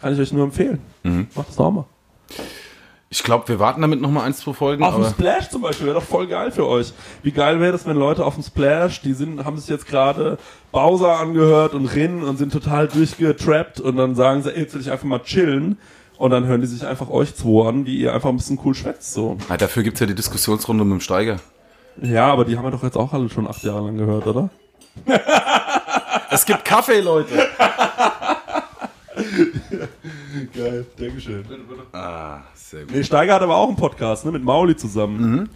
kann 0.00 0.12
ich 0.12 0.18
euch 0.18 0.32
nur 0.32 0.44
empfehlen. 0.44 0.80
Macht 1.36 1.50
das 1.50 1.58
nochmal. 1.58 1.84
Ich 3.08 3.22
glaube, 3.22 3.46
wir 3.46 3.60
warten 3.60 3.80
damit 3.82 4.00
noch 4.00 4.10
mal 4.10 4.24
ein, 4.24 4.34
zwei 4.34 4.52
Folgen. 4.52 4.82
Auf 4.82 4.96
dem 4.96 5.04
Splash 5.04 5.48
zum 5.48 5.62
Beispiel 5.62 5.86
wäre 5.86 6.00
doch 6.00 6.06
voll 6.06 6.26
geil 6.26 6.50
für 6.50 6.66
euch. 6.66 6.92
Wie 7.22 7.30
geil 7.30 7.60
wäre 7.60 7.70
das, 7.70 7.86
wenn 7.86 7.96
Leute 7.96 8.24
auf 8.24 8.34
dem 8.34 8.42
Splash, 8.42 9.00
die 9.00 9.12
sind, 9.12 9.44
haben 9.44 9.58
sich 9.58 9.68
jetzt 9.68 9.86
gerade 9.86 10.38
Bowser 10.72 11.20
angehört 11.20 11.74
und 11.74 11.86
Rin 11.86 12.24
und 12.24 12.36
sind 12.36 12.52
total 12.52 12.88
durchgetrappt 12.88 13.78
und 13.80 13.96
dann 13.96 14.16
sagen 14.16 14.42
sie, 14.42 14.52
ey, 14.52 14.62
jetzt 14.62 14.74
will 14.74 14.80
ich 14.80 14.90
einfach 14.90 15.04
mal 15.04 15.20
chillen. 15.22 15.78
Und 16.18 16.30
dann 16.30 16.46
hören 16.46 16.62
die 16.62 16.66
sich 16.66 16.84
einfach 16.84 17.10
euch 17.10 17.34
zwei 17.36 17.68
an, 17.68 17.86
wie 17.86 17.96
ihr 17.98 18.12
einfach 18.12 18.30
ein 18.30 18.38
bisschen 18.38 18.58
cool 18.64 18.74
schwätzt. 18.74 19.12
So. 19.12 19.36
Ah, 19.48 19.56
dafür 19.56 19.82
gibt's 19.82 20.00
ja 20.00 20.06
die 20.06 20.14
Diskussionsrunde 20.14 20.82
mit 20.84 20.92
dem 20.94 21.00
Steiger. 21.00 21.36
Ja, 22.02 22.26
aber 22.26 22.44
die 22.44 22.56
haben 22.56 22.64
wir 22.64 22.70
doch 22.70 22.82
jetzt 22.82 22.96
auch 22.96 23.12
alle 23.12 23.28
schon 23.28 23.46
acht 23.46 23.62
Jahre 23.62 23.84
lang 23.84 23.98
gehört, 23.98 24.26
oder? 24.26 24.50
Es 26.30 26.44
gibt 26.44 26.64
Kaffee, 26.64 27.00
Leute. 27.00 27.48
Geil, 30.54 30.86
Dankeschön. 30.98 31.44
Ah, 31.92 32.40
sehr 32.54 32.82
gut. 32.82 32.94
Nee, 32.94 33.04
Steiger 33.04 33.34
hat 33.34 33.42
aber 33.42 33.56
auch 33.56 33.68
einen 33.68 33.76
Podcast, 33.76 34.24
ne, 34.24 34.32
mit 34.32 34.42
Mauli 34.44 34.76
zusammen. 34.76 35.48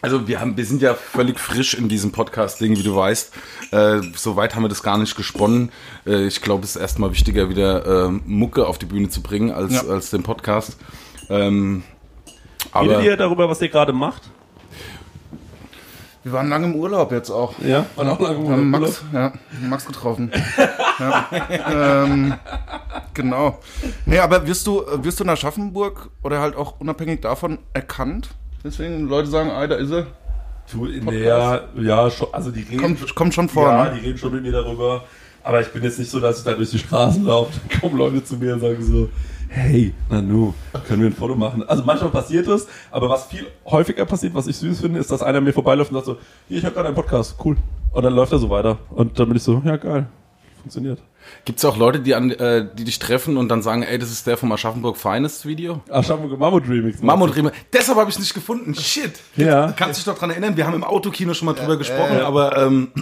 Also 0.00 0.26
wir 0.28 0.40
haben, 0.40 0.56
wir 0.56 0.64
sind 0.66 0.82
ja 0.82 0.94
völlig 0.94 1.38
frisch 1.38 1.74
in 1.74 1.88
diesem 1.88 2.12
Podcast-Ding, 2.12 2.76
wie 2.76 2.82
du 2.82 2.94
weißt. 2.96 3.32
Äh, 3.70 4.00
Soweit 4.14 4.54
haben 4.54 4.62
wir 4.62 4.68
das 4.68 4.82
gar 4.82 4.98
nicht 4.98 5.16
gesponnen. 5.16 5.70
Äh, 6.06 6.26
ich 6.26 6.40
glaube, 6.42 6.64
es 6.64 6.76
ist 6.76 6.82
erstmal 6.82 7.10
wichtiger, 7.10 7.48
wieder 7.48 8.06
äh, 8.06 8.10
Mucke 8.26 8.66
auf 8.66 8.78
die 8.78 8.86
Bühne 8.86 9.08
zu 9.08 9.22
bringen, 9.22 9.50
als, 9.50 9.72
Ja. 9.74 9.82
als 9.86 10.10
den 10.10 10.22
Podcast. 10.22 10.76
Ähm, 11.30 11.82
aber 12.72 12.90
Redet 12.90 13.04
ihr 13.04 13.16
darüber, 13.16 13.48
was 13.48 13.60
ihr 13.62 13.68
gerade 13.68 13.92
macht? 13.92 14.22
Wir 16.22 16.32
waren 16.32 16.48
lange 16.48 16.66
im 16.66 16.74
Urlaub 16.76 17.12
jetzt 17.12 17.30
auch. 17.30 17.54
Ja, 17.58 17.84
waren 17.96 18.08
auch 18.08 18.20
lange 18.20 18.42
Wir 18.42 18.50
haben 18.50 18.70
Max, 18.70 19.02
ja, 19.12 19.32
Max 19.68 19.84
getroffen. 19.84 20.30
ja. 20.98 21.28
ähm, 22.04 22.34
genau. 23.14 23.58
Nee, 24.06 24.18
aber 24.18 24.46
wirst 24.46 24.66
du, 24.66 24.82
wirst 25.02 25.20
du 25.20 25.24
in 25.24 25.30
Aschaffenburg 25.30 26.10
oder 26.22 26.40
halt 26.40 26.56
auch 26.56 26.80
unabhängig 26.80 27.20
davon 27.20 27.58
erkannt? 27.72 28.30
Deswegen 28.62 29.08
Leute 29.08 29.28
sagen, 29.28 29.50
ah, 29.50 29.66
da 29.66 29.76
ist 29.76 29.90
er. 29.90 30.06
Du, 30.72 30.86
ja, 30.86 31.60
ja, 31.76 32.10
schon, 32.10 32.28
also 32.32 32.50
die 32.50 32.62
reden, 32.62 32.80
Kommt, 32.80 33.14
kommt 33.14 33.34
schon 33.34 33.50
vor, 33.50 33.68
ja, 33.68 33.84
ne? 33.84 33.98
die 34.00 34.06
reden 34.06 34.18
schon 34.18 34.32
mit 34.32 34.42
mir 34.42 34.52
darüber. 34.52 35.04
Aber 35.42 35.60
ich 35.60 35.68
bin 35.68 35.82
jetzt 35.82 35.98
nicht 35.98 36.10
so, 36.10 36.20
dass 36.20 36.38
ich 36.38 36.44
da 36.44 36.54
durch 36.54 36.70
die 36.70 36.78
Straßen 36.78 37.22
laufe. 37.22 37.52
Dann 37.68 37.80
kommen 37.80 37.98
Leute 37.98 38.24
zu 38.24 38.36
mir 38.36 38.54
und 38.54 38.60
sagen 38.60 38.82
so, 38.82 39.10
hey, 39.48 39.92
Nanu, 40.10 40.54
können 40.88 41.02
wir 41.02 41.10
ein 41.10 41.14
Foto 41.14 41.34
machen? 41.34 41.62
Also 41.68 41.84
manchmal 41.84 42.10
passiert 42.10 42.48
das, 42.48 42.66
aber 42.90 43.08
was 43.10 43.26
viel 43.26 43.46
häufiger 43.66 44.06
passiert, 44.06 44.34
was 44.34 44.46
ich 44.46 44.56
süß 44.56 44.80
finde, 44.80 44.98
ist, 44.98 45.10
dass 45.10 45.22
einer 45.22 45.40
mir 45.40 45.52
vorbeiläuft 45.52 45.90
und 45.90 45.96
sagt 45.96 46.06
so, 46.06 46.16
hier, 46.48 46.58
ich 46.58 46.64
habe 46.64 46.74
gerade 46.74 46.88
einen 46.88 46.96
Podcast, 46.96 47.36
cool. 47.44 47.56
Und 47.92 48.02
dann 48.02 48.14
läuft 48.14 48.32
er 48.32 48.38
so 48.38 48.50
weiter. 48.50 48.78
Und 48.90 49.18
dann 49.18 49.28
bin 49.28 49.36
ich 49.36 49.42
so, 49.42 49.62
ja 49.64 49.76
geil, 49.76 50.06
funktioniert. 50.64 50.98
gibt's 51.44 51.64
auch 51.64 51.76
Leute, 51.76 52.00
die, 52.00 52.14
an, 52.14 52.30
äh, 52.30 52.66
die 52.74 52.84
dich 52.84 52.98
treffen 52.98 53.36
und 53.36 53.48
dann 53.50 53.62
sagen, 53.62 53.82
ey, 53.82 53.98
das 53.98 54.10
ist 54.10 54.26
der 54.26 54.38
vom 54.38 54.50
Aschaffenburg 54.50 54.96
Finest 54.96 55.44
Video? 55.44 55.82
Aschaffenburg 55.90 56.38
Mammut 56.38 56.66
Remix. 56.68 57.02
Mammut 57.02 57.36
Riemen. 57.36 57.52
Deshalb 57.72 57.98
habe 57.98 58.10
ich 58.10 58.18
nicht 58.18 58.32
gefunden. 58.32 58.74
Shit. 58.74 59.12
Ja. 59.36 59.72
Kannst 59.76 59.98
dich 59.98 60.04
doch 60.06 60.18
dran 60.18 60.30
erinnern? 60.30 60.56
Wir 60.56 60.66
haben 60.66 60.74
im 60.74 60.84
Autokino 60.84 61.34
schon 61.34 61.46
mal 61.46 61.52
drüber 61.52 61.76
gesprochen, 61.76 62.20
aber 62.20 62.56
ähm, 62.56 62.92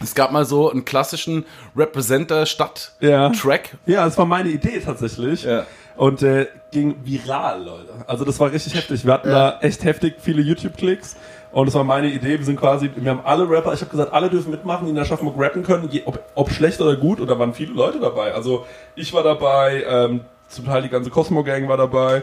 es 0.00 0.14
gab 0.14 0.32
mal 0.32 0.44
so 0.44 0.70
einen 0.70 0.84
klassischen 0.84 1.46
Representer 1.74 2.44
Stadt 2.44 2.92
Ja. 3.00 3.30
Track. 3.30 3.78
Ja, 3.86 4.04
das 4.04 4.18
war 4.18 4.26
meine 4.26 4.50
Idee 4.50 4.80
tatsächlich. 4.84 5.44
Ja. 5.44 5.64
Und 5.96 6.22
äh, 6.22 6.46
ging 6.70 6.96
viral, 7.04 7.64
Leute. 7.64 7.90
Also 8.06 8.24
das 8.24 8.38
war 8.38 8.52
richtig 8.52 8.74
heftig. 8.74 9.04
Wir 9.06 9.14
hatten 9.14 9.30
da 9.30 9.58
echt 9.62 9.82
heftig 9.82 10.16
viele 10.20 10.42
YouTube-Klicks. 10.42 11.16
Und 11.52 11.66
das 11.66 11.74
war 11.74 11.84
meine 11.84 12.08
Idee. 12.08 12.38
Wir 12.38 12.44
sind 12.44 12.58
quasi, 12.58 12.90
wir 12.94 13.10
haben 13.10 13.20
alle 13.24 13.48
Rapper, 13.48 13.72
ich 13.72 13.80
habe 13.80 13.90
gesagt, 13.90 14.12
alle 14.12 14.28
dürfen 14.28 14.50
mitmachen, 14.50 14.86
die 14.86 14.92
in 14.92 14.98
Aschaffenburg 14.98 15.36
rappen 15.38 15.62
können, 15.62 15.88
je, 15.90 16.02
ob, 16.04 16.22
ob 16.34 16.50
schlecht 16.50 16.80
oder 16.80 16.96
gut. 16.96 17.20
Und 17.20 17.28
da 17.28 17.38
waren 17.38 17.54
viele 17.54 17.72
Leute 17.72 18.00
dabei. 18.00 18.34
Also 18.34 18.66
ich 18.96 19.12
war 19.14 19.22
dabei, 19.22 19.84
ähm, 19.88 20.20
zum 20.48 20.66
Teil 20.66 20.82
die 20.82 20.88
ganze 20.88 21.10
Cosmo-Gang 21.10 21.68
war 21.68 21.76
dabei. 21.76 22.22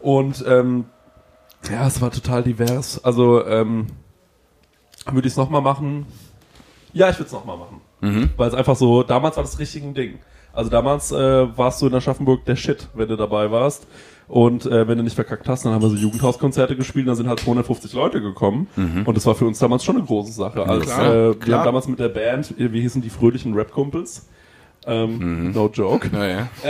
Und 0.00 0.44
ähm, 0.46 0.86
ja, 1.70 1.86
es 1.86 2.00
war 2.00 2.10
total 2.10 2.42
divers. 2.42 3.02
Also 3.04 3.44
ähm, 3.46 3.88
würde 5.10 5.26
ich 5.26 5.32
es 5.32 5.36
nochmal 5.36 5.62
machen? 5.62 6.06
Ja, 6.92 7.08
ich 7.08 7.16
würde 7.16 7.26
es 7.26 7.32
nochmal 7.32 7.56
machen. 7.56 7.80
Weil 8.36 8.48
es 8.48 8.54
einfach 8.54 8.76
so, 8.76 9.02
damals 9.02 9.36
war 9.36 9.44
das 9.44 9.58
richtig 9.58 9.82
ein 9.82 9.94
Ding. 9.94 10.18
Also 10.52 10.70
damals 10.70 11.12
äh, 11.12 11.56
warst 11.56 11.80
du 11.82 11.86
in 11.86 11.94
Aschaffenburg 11.94 12.44
der 12.44 12.56
Shit, 12.56 12.88
wenn 12.94 13.08
du 13.08 13.16
dabei 13.16 13.50
warst. 13.50 13.86
Und 14.28 14.66
äh, 14.66 14.86
wenn 14.86 14.98
du 14.98 15.04
nicht 15.04 15.14
verkackt 15.14 15.48
hast, 15.48 15.64
dann 15.64 15.72
haben 15.72 15.80
wir 15.82 15.88
so 15.88 15.96
Jugendhauskonzerte 15.96 16.76
gespielt, 16.76 17.06
und 17.06 17.08
da 17.08 17.14
sind 17.14 17.28
halt 17.28 17.40
250 17.40 17.94
Leute 17.94 18.20
gekommen. 18.20 18.68
Und 19.06 19.16
das 19.16 19.24
war 19.24 19.34
für 19.34 19.46
uns 19.46 19.58
damals 19.58 19.84
schon 19.84 19.96
eine 19.96 20.04
große 20.04 20.32
Sache. 20.32 20.66
Als, 20.66 20.84
klar, 20.84 21.06
äh, 21.06 21.28
wir 21.28 21.34
klar. 21.38 21.58
haben 21.60 21.64
damals 21.64 21.88
mit 21.88 21.98
der 21.98 22.10
Band, 22.10 22.52
äh, 22.58 22.70
wie 22.72 22.82
hießen 22.82 23.00
die 23.00 23.08
fröhlichen 23.10 23.54
Rap-Kumpels? 23.54 24.26
Ähm, 24.86 25.52
No 25.52 25.68
joke. 25.72 26.08
Naja. 26.12 26.48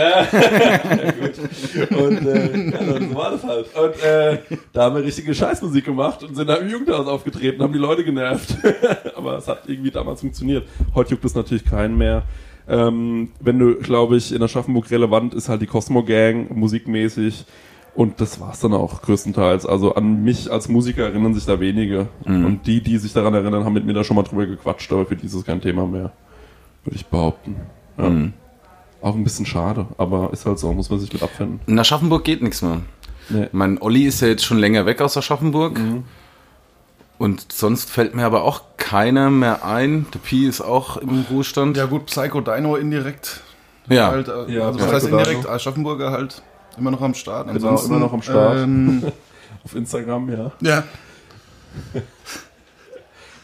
Und 1.89 2.25
äh, 2.25 2.69
ja, 2.71 2.83
dann 2.83 3.09
so 3.09 3.15
war 3.15 3.31
das 3.31 3.43
halt. 3.43 3.67
Und 3.75 4.03
äh, 4.03 4.37
da 4.73 4.83
haben 4.83 4.95
wir 4.95 5.03
richtige 5.03 5.33
Scheißmusik 5.33 5.85
gemacht 5.85 6.23
und 6.23 6.35
sind 6.35 6.47
da 6.47 6.55
im 6.55 6.69
Jugendhaus 6.69 7.07
aufgetreten, 7.07 7.61
haben 7.61 7.71
die 7.71 7.79
Leute 7.79 8.03
genervt. 8.03 8.55
Aber 9.15 9.37
es 9.37 9.47
hat 9.47 9.63
irgendwie 9.67 9.91
damals 9.91 10.21
funktioniert. 10.21 10.67
Heute 10.95 11.11
juckt 11.11 11.23
es 11.25 11.35
natürlich 11.35 11.63
keinen 11.65 11.97
mehr. 11.97 12.23
Ähm, 12.69 13.29
wenn 13.39 13.59
du, 13.59 13.75
glaube 13.75 14.17
ich, 14.17 14.33
in 14.33 14.41
Aschaffenburg 14.43 14.89
relevant 14.91 15.33
ist 15.33 15.49
halt 15.49 15.61
die 15.61 15.67
Cosmo 15.67 16.03
Gang, 16.03 16.55
musikmäßig. 16.55 17.45
Und 17.95 18.21
das 18.21 18.39
war's 18.39 18.59
dann 18.59 18.73
auch 18.73 19.01
größtenteils. 19.01 19.65
Also 19.65 19.95
an 19.95 20.23
mich 20.23 20.51
als 20.51 20.69
Musiker 20.69 21.03
erinnern 21.03 21.33
sich 21.33 21.45
da 21.45 21.59
wenige. 21.59 22.07
Und 22.23 22.61
die, 22.65 22.81
die 22.81 22.97
sich 22.97 23.11
daran 23.13 23.33
erinnern, 23.33 23.65
haben 23.65 23.73
mit 23.73 23.85
mir 23.85 23.93
da 23.93 24.03
schon 24.03 24.15
mal 24.15 24.23
drüber 24.23 24.45
gequatscht, 24.45 24.91
aber 24.93 25.05
für 25.05 25.15
dieses 25.15 25.43
kein 25.43 25.59
Thema 25.59 25.85
mehr. 25.85 26.11
Würde 26.85 26.95
ich 26.95 27.05
behaupten. 27.07 27.55
Ja. 27.97 28.11
Auch 29.01 29.15
ein 29.15 29.23
bisschen 29.23 29.45
schade, 29.45 29.87
aber 29.97 30.31
ist 30.31 30.45
halt 30.45 30.59
so, 30.59 30.71
muss 30.71 30.89
man 30.89 30.99
sich 30.99 31.11
mit 31.11 31.23
abfinden. 31.23 31.59
In 31.67 31.79
Aschaffenburg 31.79 32.23
geht 32.23 32.41
nichts 32.41 32.61
mehr. 32.61 32.81
Nee. 33.29 33.47
Mein 33.51 33.81
Olli 33.81 34.03
ist 34.03 34.21
ja 34.21 34.27
jetzt 34.27 34.45
schon 34.45 34.59
länger 34.59 34.85
weg 34.85 35.01
aus 35.01 35.17
Aschaffenburg. 35.17 35.77
Mhm. 35.77 36.03
Und 37.19 37.51
sonst 37.51 37.91
fällt 37.91 38.15
mir 38.15 38.25
aber 38.25 38.43
auch 38.43 38.61
keiner 38.77 39.29
mehr 39.29 39.63
ein. 39.65 40.07
Der 40.13 40.19
Pi 40.19 40.47
ist 40.47 40.61
auch 40.61 40.97
im 40.97 41.25
Ruhestand. 41.29 41.77
Ja 41.77 41.85
gut, 41.85 42.07
Psycho 42.07 42.41
Dino 42.41 42.75
indirekt. 42.77 43.41
Ja. 43.89 44.07
Halt, 44.09 44.29
äh, 44.29 44.51
Ja, 44.51 44.67
also 44.67 44.79
was 44.79 44.85
Psycho 44.85 44.93
heißt 44.95 45.07
indirekt? 45.07 45.43
Dino. 45.43 45.53
Aschaffenburger 45.53 46.11
halt 46.11 46.41
immer 46.77 46.91
noch 46.91 47.01
am 47.01 47.13
Start. 47.13 47.51
Genau, 47.51 47.77
immer 47.77 47.99
noch 47.99 48.13
am 48.13 48.21
Start. 48.21 48.59
Ähm, 48.59 49.03
Auf 49.65 49.75
Instagram, 49.75 50.29
ja. 50.31 50.51
ja, 50.61 50.83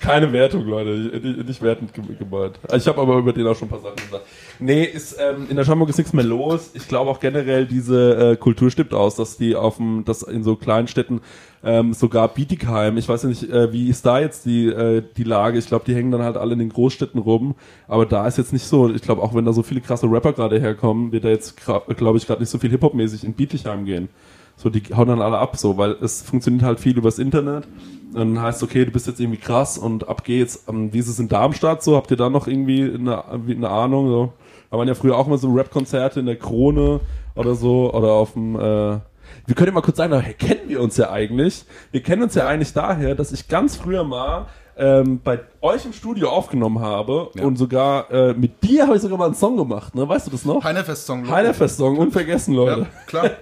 Keine 0.05 0.31
Wertung, 0.31 0.65
Leute. 0.65 1.19
Nicht, 1.45 1.61
wertend 1.61 1.93
ge- 1.93 2.03
gemeint. 2.17 2.59
Ich 2.75 2.87
habe 2.87 3.01
aber 3.01 3.17
über 3.17 3.33
den 3.33 3.47
auch 3.47 3.55
schon 3.55 3.67
ein 3.67 3.71
paar 3.71 3.79
Sachen 3.81 3.95
gesagt. 3.95 4.23
Nee, 4.59 4.83
ist, 4.83 5.17
ähm, 5.19 5.47
in 5.49 5.55
der 5.55 5.65
Schamburg 5.65 5.89
ist 5.89 5.97
nichts 5.97 6.13
mehr 6.13 6.23
los. 6.23 6.71
Ich 6.75 6.87
glaube 6.87 7.09
auch 7.09 7.19
generell, 7.19 7.65
diese 7.65 8.31
äh, 8.33 8.35
Kultur 8.35 8.69
stimmt 8.69 8.93
aus, 8.93 9.15
dass 9.15 9.37
die 9.37 9.55
auf 9.55 9.77
dem, 9.77 10.05
dass 10.05 10.21
in 10.21 10.43
so 10.43 10.55
kleinen 10.55 10.87
Städten, 10.87 11.21
ähm, 11.63 11.93
sogar 11.93 12.27
Bietigheim, 12.27 12.97
ich 12.97 13.09
weiß 13.09 13.23
ja 13.23 13.29
nicht, 13.29 13.49
äh, 13.49 13.73
wie 13.73 13.89
ist 13.89 14.05
da 14.05 14.19
jetzt 14.19 14.45
die, 14.45 14.67
äh, 14.67 15.01
die 15.17 15.23
Lage? 15.23 15.57
Ich 15.57 15.65
glaube, 15.67 15.85
die 15.85 15.95
hängen 15.95 16.11
dann 16.11 16.21
halt 16.21 16.37
alle 16.37 16.53
in 16.53 16.59
den 16.59 16.69
Großstädten 16.69 17.19
rum. 17.19 17.55
Aber 17.87 18.05
da 18.05 18.27
ist 18.27 18.37
jetzt 18.37 18.53
nicht 18.53 18.65
so, 18.67 18.89
ich 18.93 19.01
glaube, 19.01 19.23
auch 19.23 19.33
wenn 19.33 19.45
da 19.45 19.53
so 19.53 19.63
viele 19.63 19.81
krasse 19.81 20.05
Rapper 20.05 20.33
gerade 20.33 20.59
herkommen, 20.59 21.11
wird 21.11 21.25
da 21.25 21.29
jetzt, 21.29 21.57
glaube 21.57 22.17
ich, 22.17 22.27
gerade 22.27 22.41
nicht 22.41 22.49
so 22.51 22.59
viel 22.59 22.69
Hip-Hop-mäßig 22.69 23.23
in 23.23 23.33
Bietigheim 23.33 23.85
gehen. 23.85 24.09
So, 24.57 24.69
die 24.69 24.81
hauen 24.95 25.07
dann 25.07 25.21
alle 25.21 25.37
ab, 25.37 25.57
so, 25.57 25.77
weil 25.77 25.91
es 26.01 26.21
funktioniert 26.21 26.63
halt 26.63 26.79
viel 26.79 26.97
übers 26.97 27.19
Internet. 27.19 27.67
Dann 28.13 28.41
heißt, 28.41 28.63
okay, 28.63 28.85
du 28.85 28.91
bist 28.91 29.07
jetzt 29.07 29.19
irgendwie 29.19 29.39
krass 29.39 29.77
und 29.77 30.07
ab 30.07 30.23
geht's. 30.23 30.63
Ähm, 30.69 30.93
Wie 30.93 30.99
ist 30.99 31.09
es 31.09 31.19
in 31.19 31.27
Darmstadt 31.27 31.83
so? 31.83 31.97
Habt 31.97 32.11
ihr 32.11 32.17
da 32.17 32.29
noch 32.29 32.47
irgendwie 32.47 32.83
eine, 32.83 33.25
eine 33.25 33.69
Ahnung? 33.69 34.07
So? 34.07 34.33
Da 34.71 34.77
waren 34.77 34.87
ja 34.87 34.93
früher 34.95 35.17
auch 35.17 35.27
immer 35.27 35.37
so 35.37 35.51
Rap-Konzerte 35.51 36.21
in 36.21 36.25
der 36.25 36.37
Krone 36.37 37.01
oder 37.35 37.55
so, 37.55 37.93
oder 37.93 38.13
auf 38.13 38.33
dem, 38.33 38.55
äh, 38.55 38.59
wir 38.59 39.55
können 39.55 39.67
ja 39.67 39.73
mal 39.73 39.81
kurz 39.81 39.97
sagen, 39.97 40.17
hey, 40.19 40.33
kennen 40.33 40.61
wir 40.69 40.79
uns 40.81 40.95
ja 40.95 41.11
eigentlich? 41.11 41.65
Wir 41.91 42.01
kennen 42.01 42.23
uns 42.23 42.35
ja 42.35 42.47
eigentlich 42.47 42.71
daher, 42.73 43.15
dass 43.15 43.33
ich 43.33 43.49
ganz 43.49 43.75
früher 43.75 44.05
mal 44.05 44.45
ähm, 44.77 45.19
bei 45.23 45.39
euch 45.61 45.85
im 45.85 45.91
Studio 45.93 46.29
aufgenommen 46.29 46.79
habe 46.79 47.29
Ja. 47.35 47.43
und 47.43 47.57
sogar 47.57 48.09
äh, 48.11 48.33
mit 48.33 48.63
dir 48.63 48.87
habe 48.87 48.95
ich 48.95 49.01
sogar 49.01 49.17
mal 49.17 49.25
einen 49.25 49.35
Song 49.35 49.57
gemacht, 49.57 49.93
ne? 49.95 50.07
Weißt 50.07 50.27
du 50.27 50.31
das 50.31 50.45
noch? 50.45 50.63
Heinefest-Song. 50.63 51.29
Heilerfest-Song, 51.29 51.97
unvergessen, 51.97 52.53
Leute. 52.55 52.81
Ja, 52.81 52.87
klar. 53.07 53.29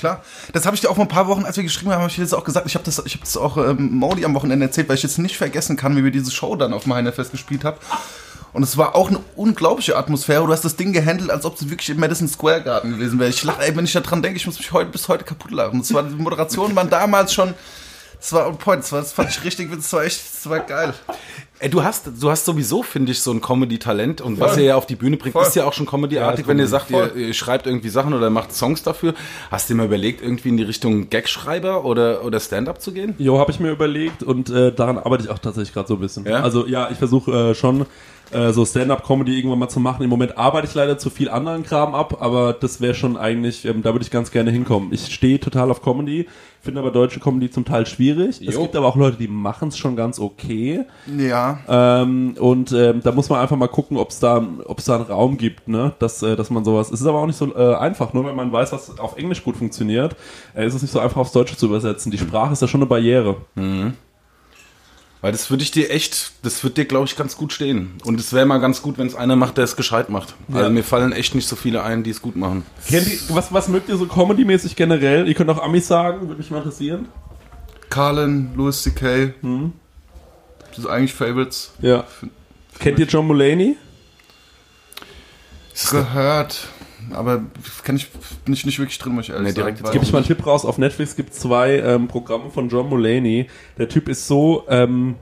Klar. 0.00 0.24
Das 0.54 0.64
habe 0.64 0.74
ich 0.74 0.80
dir 0.80 0.88
auch 0.88 0.94
vor 0.94 1.04
ein 1.04 1.08
paar 1.08 1.28
Wochen, 1.28 1.44
als 1.44 1.58
wir 1.58 1.62
geschrieben 1.62 1.92
haben, 1.92 2.00
habe 2.00 2.08
ich 2.08 2.16
dir 2.16 2.22
das 2.22 2.32
auch 2.32 2.44
gesagt. 2.44 2.66
Ich 2.66 2.74
habe 2.74 2.84
das, 2.84 2.96
habe 2.96 3.10
das 3.20 3.36
auch 3.36 3.58
ähm, 3.58 3.98
Maudi 3.98 4.24
am 4.24 4.34
Wochenende 4.34 4.64
erzählt, 4.64 4.88
weil 4.88 4.96
ich 4.96 5.02
jetzt 5.02 5.18
nicht 5.18 5.36
vergessen 5.36 5.76
kann, 5.76 5.94
wie 5.94 6.02
wir 6.02 6.10
diese 6.10 6.30
Show 6.30 6.56
dann 6.56 6.72
auf 6.72 6.84
dem 6.84 6.94
Heinefest 6.94 7.32
gespielt 7.32 7.64
haben. 7.64 7.76
Und 8.54 8.62
es 8.62 8.78
war 8.78 8.96
auch 8.96 9.08
eine 9.08 9.20
unglaubliche 9.36 9.98
Atmosphäre. 9.98 10.46
Du 10.46 10.52
hast 10.52 10.64
das 10.64 10.76
Ding 10.76 10.94
gehandelt, 10.94 11.30
als 11.30 11.44
ob 11.44 11.56
es 11.56 11.68
wirklich 11.68 11.90
im 11.90 12.00
Madison 12.00 12.28
Square 12.28 12.62
Garden 12.62 12.92
gewesen 12.92 13.18
wäre. 13.18 13.28
Ich 13.28 13.44
lache, 13.44 13.62
ey, 13.62 13.76
wenn 13.76 13.84
ich 13.84 13.92
da 13.92 14.00
dran 14.00 14.22
denke, 14.22 14.38
ich 14.38 14.46
muss 14.46 14.58
mich 14.58 14.72
heute 14.72 14.90
bis 14.90 15.06
heute 15.06 15.24
kaputt 15.24 15.50
lachen. 15.50 15.80
Das 15.80 15.92
war, 15.92 16.02
die 16.02 16.14
Moderationen 16.14 16.74
waren 16.74 16.88
damals 16.88 17.34
schon 17.34 17.52
Das 18.20 18.34
war 18.34 18.46
on 18.48 18.58
point, 18.58 18.82
das, 18.82 18.92
war, 18.92 19.00
das 19.00 19.12
fand 19.12 19.30
ich 19.30 19.42
richtig, 19.44 19.74
das 19.74 19.90
war 19.94 20.04
echt, 20.04 20.20
das 20.20 20.48
war 20.48 20.60
geil. 20.60 20.92
Ey, 21.58 21.68
du 21.68 21.82
hast, 21.82 22.10
du 22.20 22.30
hast 22.30 22.44
sowieso, 22.44 22.82
finde 22.82 23.12
ich, 23.12 23.20
so 23.20 23.30
ein 23.32 23.40
Comedy-Talent 23.40 24.20
und 24.20 24.40
was 24.40 24.56
ihr 24.56 24.64
ja 24.64 24.76
auf 24.76 24.86
die 24.86 24.96
Bühne 24.96 25.16
bringt, 25.16 25.32
Voll. 25.32 25.46
ist 25.46 25.56
ja 25.56 25.64
auch 25.64 25.72
schon 25.72 25.86
Comedy-artig, 25.86 26.44
Ja, 26.44 26.48
wenn 26.48 26.58
ihr 26.58 26.66
sagt, 26.66 26.90
ihr, 26.90 27.14
ihr 27.14 27.34
schreibt 27.34 27.66
irgendwie 27.66 27.90
Sachen 27.90 28.14
oder 28.14 28.30
macht 28.30 28.54
Songs 28.54 28.82
dafür. 28.82 29.14
Hast 29.50 29.68
du 29.68 29.74
dir 29.74 29.78
mal 29.78 29.86
überlegt, 29.86 30.22
irgendwie 30.22 30.50
in 30.50 30.56
die 30.56 30.62
Richtung 30.62 31.10
Gagschreiber 31.10 31.84
oder, 31.84 32.24
oder 32.24 32.40
Stand-up 32.40 32.80
zu 32.80 32.92
gehen? 32.92 33.14
Jo, 33.18 33.38
habe 33.38 33.50
ich 33.52 33.60
mir 33.60 33.70
überlegt 33.70 34.22
und 34.22 34.48
äh, 34.48 34.72
daran 34.72 34.98
arbeite 34.98 35.24
ich 35.24 35.30
auch 35.30 35.38
tatsächlich 35.38 35.74
gerade 35.74 35.88
so 35.88 35.94
ein 35.94 36.00
bisschen. 36.00 36.24
Ja? 36.24 36.40
Also 36.42 36.66
ja, 36.66 36.90
ich 36.90 36.98
versuche 36.98 37.50
äh, 37.50 37.54
schon 37.54 37.84
äh, 38.32 38.52
so 38.52 38.64
Stand-up-Comedy 38.64 39.36
irgendwann 39.36 39.58
mal 39.58 39.68
zu 39.68 39.80
machen. 39.80 40.02
Im 40.02 40.10
Moment 40.10 40.38
arbeite 40.38 40.66
ich 40.66 40.74
leider 40.74 40.98
zu 40.98 41.10
viel 41.10 41.28
anderen 41.28 41.62
Kram 41.62 41.94
ab, 41.94 42.18
aber 42.20 42.52
das 42.52 42.80
wäre 42.80 42.94
schon 42.94 43.16
eigentlich, 43.16 43.64
ähm, 43.64 43.82
da 43.82 43.92
würde 43.92 44.04
ich 44.04 44.10
ganz 44.10 44.30
gerne 44.30 44.50
hinkommen. 44.50 44.92
Ich 44.92 45.12
stehe 45.12 45.40
total 45.40 45.70
auf 45.70 45.82
Comedy, 45.82 46.26
finde 46.62 46.80
aber 46.80 46.90
deutsche 46.90 47.20
Comedy 47.20 47.50
zum 47.50 47.64
Teil 47.64 47.86
schwierig. 47.86 48.40
Es 48.46 48.54
Jo. 48.54 48.62
gibt 48.62 48.76
aber 48.76 48.86
auch 48.86 48.96
Leute, 48.96 49.16
die 49.16 49.28
machen 49.28 49.68
es 49.68 49.78
schon 49.78 49.96
ganz 49.96 50.18
okay. 50.20 50.84
Ja. 51.18 51.58
Ähm, 51.68 52.34
und 52.38 52.72
ähm, 52.72 53.00
da 53.02 53.12
muss 53.12 53.28
man 53.28 53.40
einfach 53.40 53.56
mal 53.56 53.68
gucken, 53.68 53.96
ob 53.96 54.10
es 54.10 54.20
da, 54.20 54.46
ob's 54.66 54.84
da 54.84 54.96
einen 54.96 55.04
Raum 55.04 55.36
gibt, 55.36 55.68
ne? 55.68 55.92
dass, 55.98 56.22
äh, 56.22 56.36
dass 56.36 56.50
man 56.50 56.64
sowas. 56.64 56.90
Es 56.90 57.00
ist 57.00 57.06
aber 57.06 57.18
auch 57.18 57.26
nicht 57.26 57.36
so 57.36 57.54
äh, 57.54 57.74
einfach, 57.74 58.12
nur 58.12 58.26
wenn 58.26 58.36
man 58.36 58.52
weiß, 58.52 58.72
was 58.72 58.98
auf 58.98 59.16
Englisch 59.16 59.42
gut 59.42 59.56
funktioniert, 59.56 60.14
äh, 60.54 60.66
ist 60.66 60.74
es 60.74 60.82
nicht 60.82 60.92
so 60.92 61.00
einfach 61.00 61.20
aufs 61.20 61.32
Deutsche 61.32 61.56
zu 61.56 61.66
übersetzen. 61.66 62.12
Die 62.12 62.18
Sprache 62.18 62.52
ist 62.52 62.62
ja 62.62 62.68
schon 62.68 62.80
eine 62.80 62.88
Barriere. 62.88 63.36
Weil 65.20 65.32
das 65.32 65.50
würde 65.50 65.62
ich 65.62 65.70
dir 65.70 65.90
echt, 65.90 66.32
das 66.42 66.64
wird 66.64 66.78
dir, 66.78 66.86
glaube 66.86 67.04
ich, 67.06 67.14
ganz 67.14 67.36
gut 67.36 67.52
stehen. 67.52 67.92
Und 68.04 68.18
es 68.18 68.32
wäre 68.32 68.46
mal 68.46 68.58
ganz 68.58 68.80
gut, 68.80 68.96
wenn 68.96 69.06
es 69.06 69.14
einer 69.14 69.36
macht, 69.36 69.58
der 69.58 69.64
es 69.64 69.76
gescheit 69.76 70.08
macht. 70.08 70.34
Also 70.52 70.70
mir 70.70 70.82
fallen 70.82 71.12
echt 71.12 71.34
nicht 71.34 71.46
so 71.46 71.56
viele 71.56 71.82
ein, 71.82 72.02
die 72.02 72.10
es 72.10 72.22
gut 72.22 72.36
machen. 72.36 72.64
Kennt 72.88 73.06
ihr, 73.06 73.18
was, 73.28 73.52
was 73.52 73.68
mögt 73.68 73.90
ihr 73.90 73.96
so 73.96 74.06
Comedy-mäßig 74.06 74.76
generell? 74.76 75.28
Ihr 75.28 75.34
könnt 75.34 75.50
auch 75.50 75.62
Amis 75.62 75.86
sagen, 75.86 76.28
würde 76.28 76.38
mich 76.38 76.50
mal 76.50 76.58
interessieren. 76.58 77.08
Carlin, 77.90 78.52
Louis 78.56 78.82
C.K. 78.82 79.34
Hm. 79.42 79.72
Das 80.68 80.76
sind 80.76 80.86
eigentlich 80.86 81.12
Favorites. 81.12 81.72
Ja. 81.82 82.04
Kennt 82.78 82.98
ihr 82.98 83.06
John 83.06 83.26
Mulaney? 83.26 83.76
Gehört. 85.90 86.68
Aber 87.14 87.42
kenn 87.84 87.96
ich, 87.96 88.08
bin 88.44 88.54
ich 88.54 88.64
nicht 88.66 88.78
wirklich 88.78 88.98
drin, 88.98 89.14
muss 89.14 89.24
ich 89.24 89.30
ehrlich 89.30 89.48
Nee, 89.48 89.54
direkt 89.54 89.78
sagen. 89.78 89.86
jetzt 89.86 89.92
Gebe 89.92 90.04
ich 90.04 90.12
mal 90.12 90.18
einen 90.18 90.26
Tipp 90.26 90.46
raus. 90.46 90.64
Auf 90.64 90.78
Netflix 90.78 91.16
gibt 91.16 91.32
es 91.32 91.40
zwei 91.40 91.78
ähm, 91.78 92.08
Programme 92.08 92.50
von 92.50 92.68
John 92.68 92.88
Mulaney. 92.88 93.46
Der 93.78 93.88
Typ 93.88 94.08
ist 94.08 94.26
so, 94.26 94.64
ähm, 94.68 95.16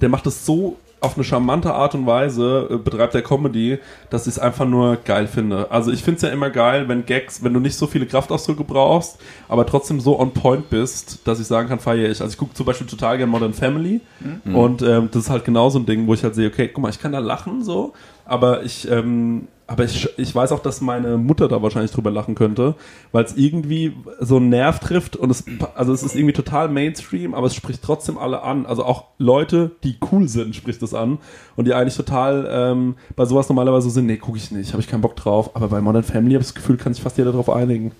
der 0.00 0.08
macht 0.08 0.26
es 0.26 0.44
so 0.46 0.76
auf 0.98 1.14
eine 1.14 1.24
charmante 1.24 1.72
Art 1.74 1.94
und 1.94 2.06
Weise, 2.06 2.68
äh, 2.70 2.76
betreibt 2.78 3.12
der 3.12 3.22
Comedy, 3.22 3.78
dass 4.08 4.22
ich 4.26 4.34
es 4.34 4.38
einfach 4.38 4.64
nur 4.66 4.96
geil 4.96 5.26
finde. 5.26 5.70
Also 5.70 5.92
ich 5.92 6.02
finde 6.02 6.16
es 6.16 6.22
ja 6.22 6.30
immer 6.30 6.48
geil, 6.48 6.88
wenn 6.88 7.04
Gags, 7.04 7.44
wenn 7.44 7.52
du 7.52 7.60
nicht 7.60 7.76
so 7.76 7.86
viele 7.86 8.06
Kraftausdrücke 8.06 8.64
brauchst, 8.64 9.18
aber 9.46 9.66
trotzdem 9.66 10.00
so 10.00 10.18
on 10.18 10.32
point 10.32 10.70
bist, 10.70 11.20
dass 11.28 11.38
ich 11.38 11.46
sagen 11.46 11.68
kann, 11.68 11.78
feiere 11.80 12.10
ich. 12.10 12.20
Also 12.22 12.32
ich 12.32 12.38
gucke 12.38 12.54
zum 12.54 12.64
Beispiel 12.64 12.86
total 12.86 13.18
gerne 13.18 13.30
Modern 13.30 13.52
Family 13.52 14.00
und 14.44 14.80
ähm, 14.82 15.08
das 15.12 15.24
ist 15.24 15.30
halt 15.30 15.44
genau 15.44 15.68
so 15.68 15.78
ein 15.78 15.86
Ding, 15.86 16.06
wo 16.06 16.14
ich 16.14 16.24
halt 16.24 16.34
sehe, 16.34 16.48
okay, 16.48 16.68
guck 16.68 16.82
mal, 16.82 16.88
ich 16.90 16.98
kann 16.98 17.12
da 17.12 17.18
lachen 17.18 17.62
so, 17.62 17.92
aber 18.24 18.62
ich, 18.64 18.90
ähm, 18.90 19.48
aber 19.68 19.84
ich, 19.84 20.08
ich 20.16 20.34
weiß 20.34 20.52
auch, 20.52 20.60
dass 20.60 20.80
meine 20.80 21.16
Mutter 21.16 21.48
da 21.48 21.60
wahrscheinlich 21.60 21.90
drüber 21.90 22.10
lachen 22.10 22.36
könnte, 22.36 22.76
weil 23.10 23.24
es 23.24 23.36
irgendwie 23.36 23.96
so 24.20 24.36
einen 24.36 24.48
Nerv 24.48 24.78
trifft 24.78 25.16
und 25.16 25.30
es, 25.30 25.44
also 25.74 25.92
es 25.92 26.04
ist 26.04 26.14
irgendwie 26.14 26.34
total 26.34 26.68
Mainstream, 26.68 27.34
aber 27.34 27.48
es 27.48 27.54
spricht 27.54 27.82
trotzdem 27.82 28.16
alle 28.16 28.42
an. 28.42 28.64
Also 28.64 28.84
auch 28.84 29.06
Leute, 29.18 29.72
die 29.82 29.96
cool 30.12 30.28
sind, 30.28 30.54
spricht 30.54 30.82
es 30.82 30.94
an 30.94 31.18
und 31.56 31.66
die 31.66 31.74
eigentlich 31.74 31.96
total 31.96 32.48
ähm, 32.48 32.94
bei 33.16 33.24
sowas 33.24 33.48
normalerweise 33.48 33.88
so 33.88 33.94
sind, 33.94 34.06
nee, 34.06 34.18
gucke 34.18 34.38
ich 34.38 34.52
nicht, 34.52 34.72
habe 34.72 34.82
ich 34.82 34.88
keinen 34.88 35.00
Bock 35.00 35.16
drauf. 35.16 35.56
Aber 35.56 35.68
bei 35.68 35.80
Modern 35.80 36.04
Family 36.04 36.34
habe 36.34 36.42
ich 36.42 36.48
das 36.48 36.54
Gefühl, 36.54 36.76
kann 36.76 36.94
sich 36.94 37.02
fast 37.02 37.18
jeder 37.18 37.32
darauf 37.32 37.50
einigen. 37.50 37.92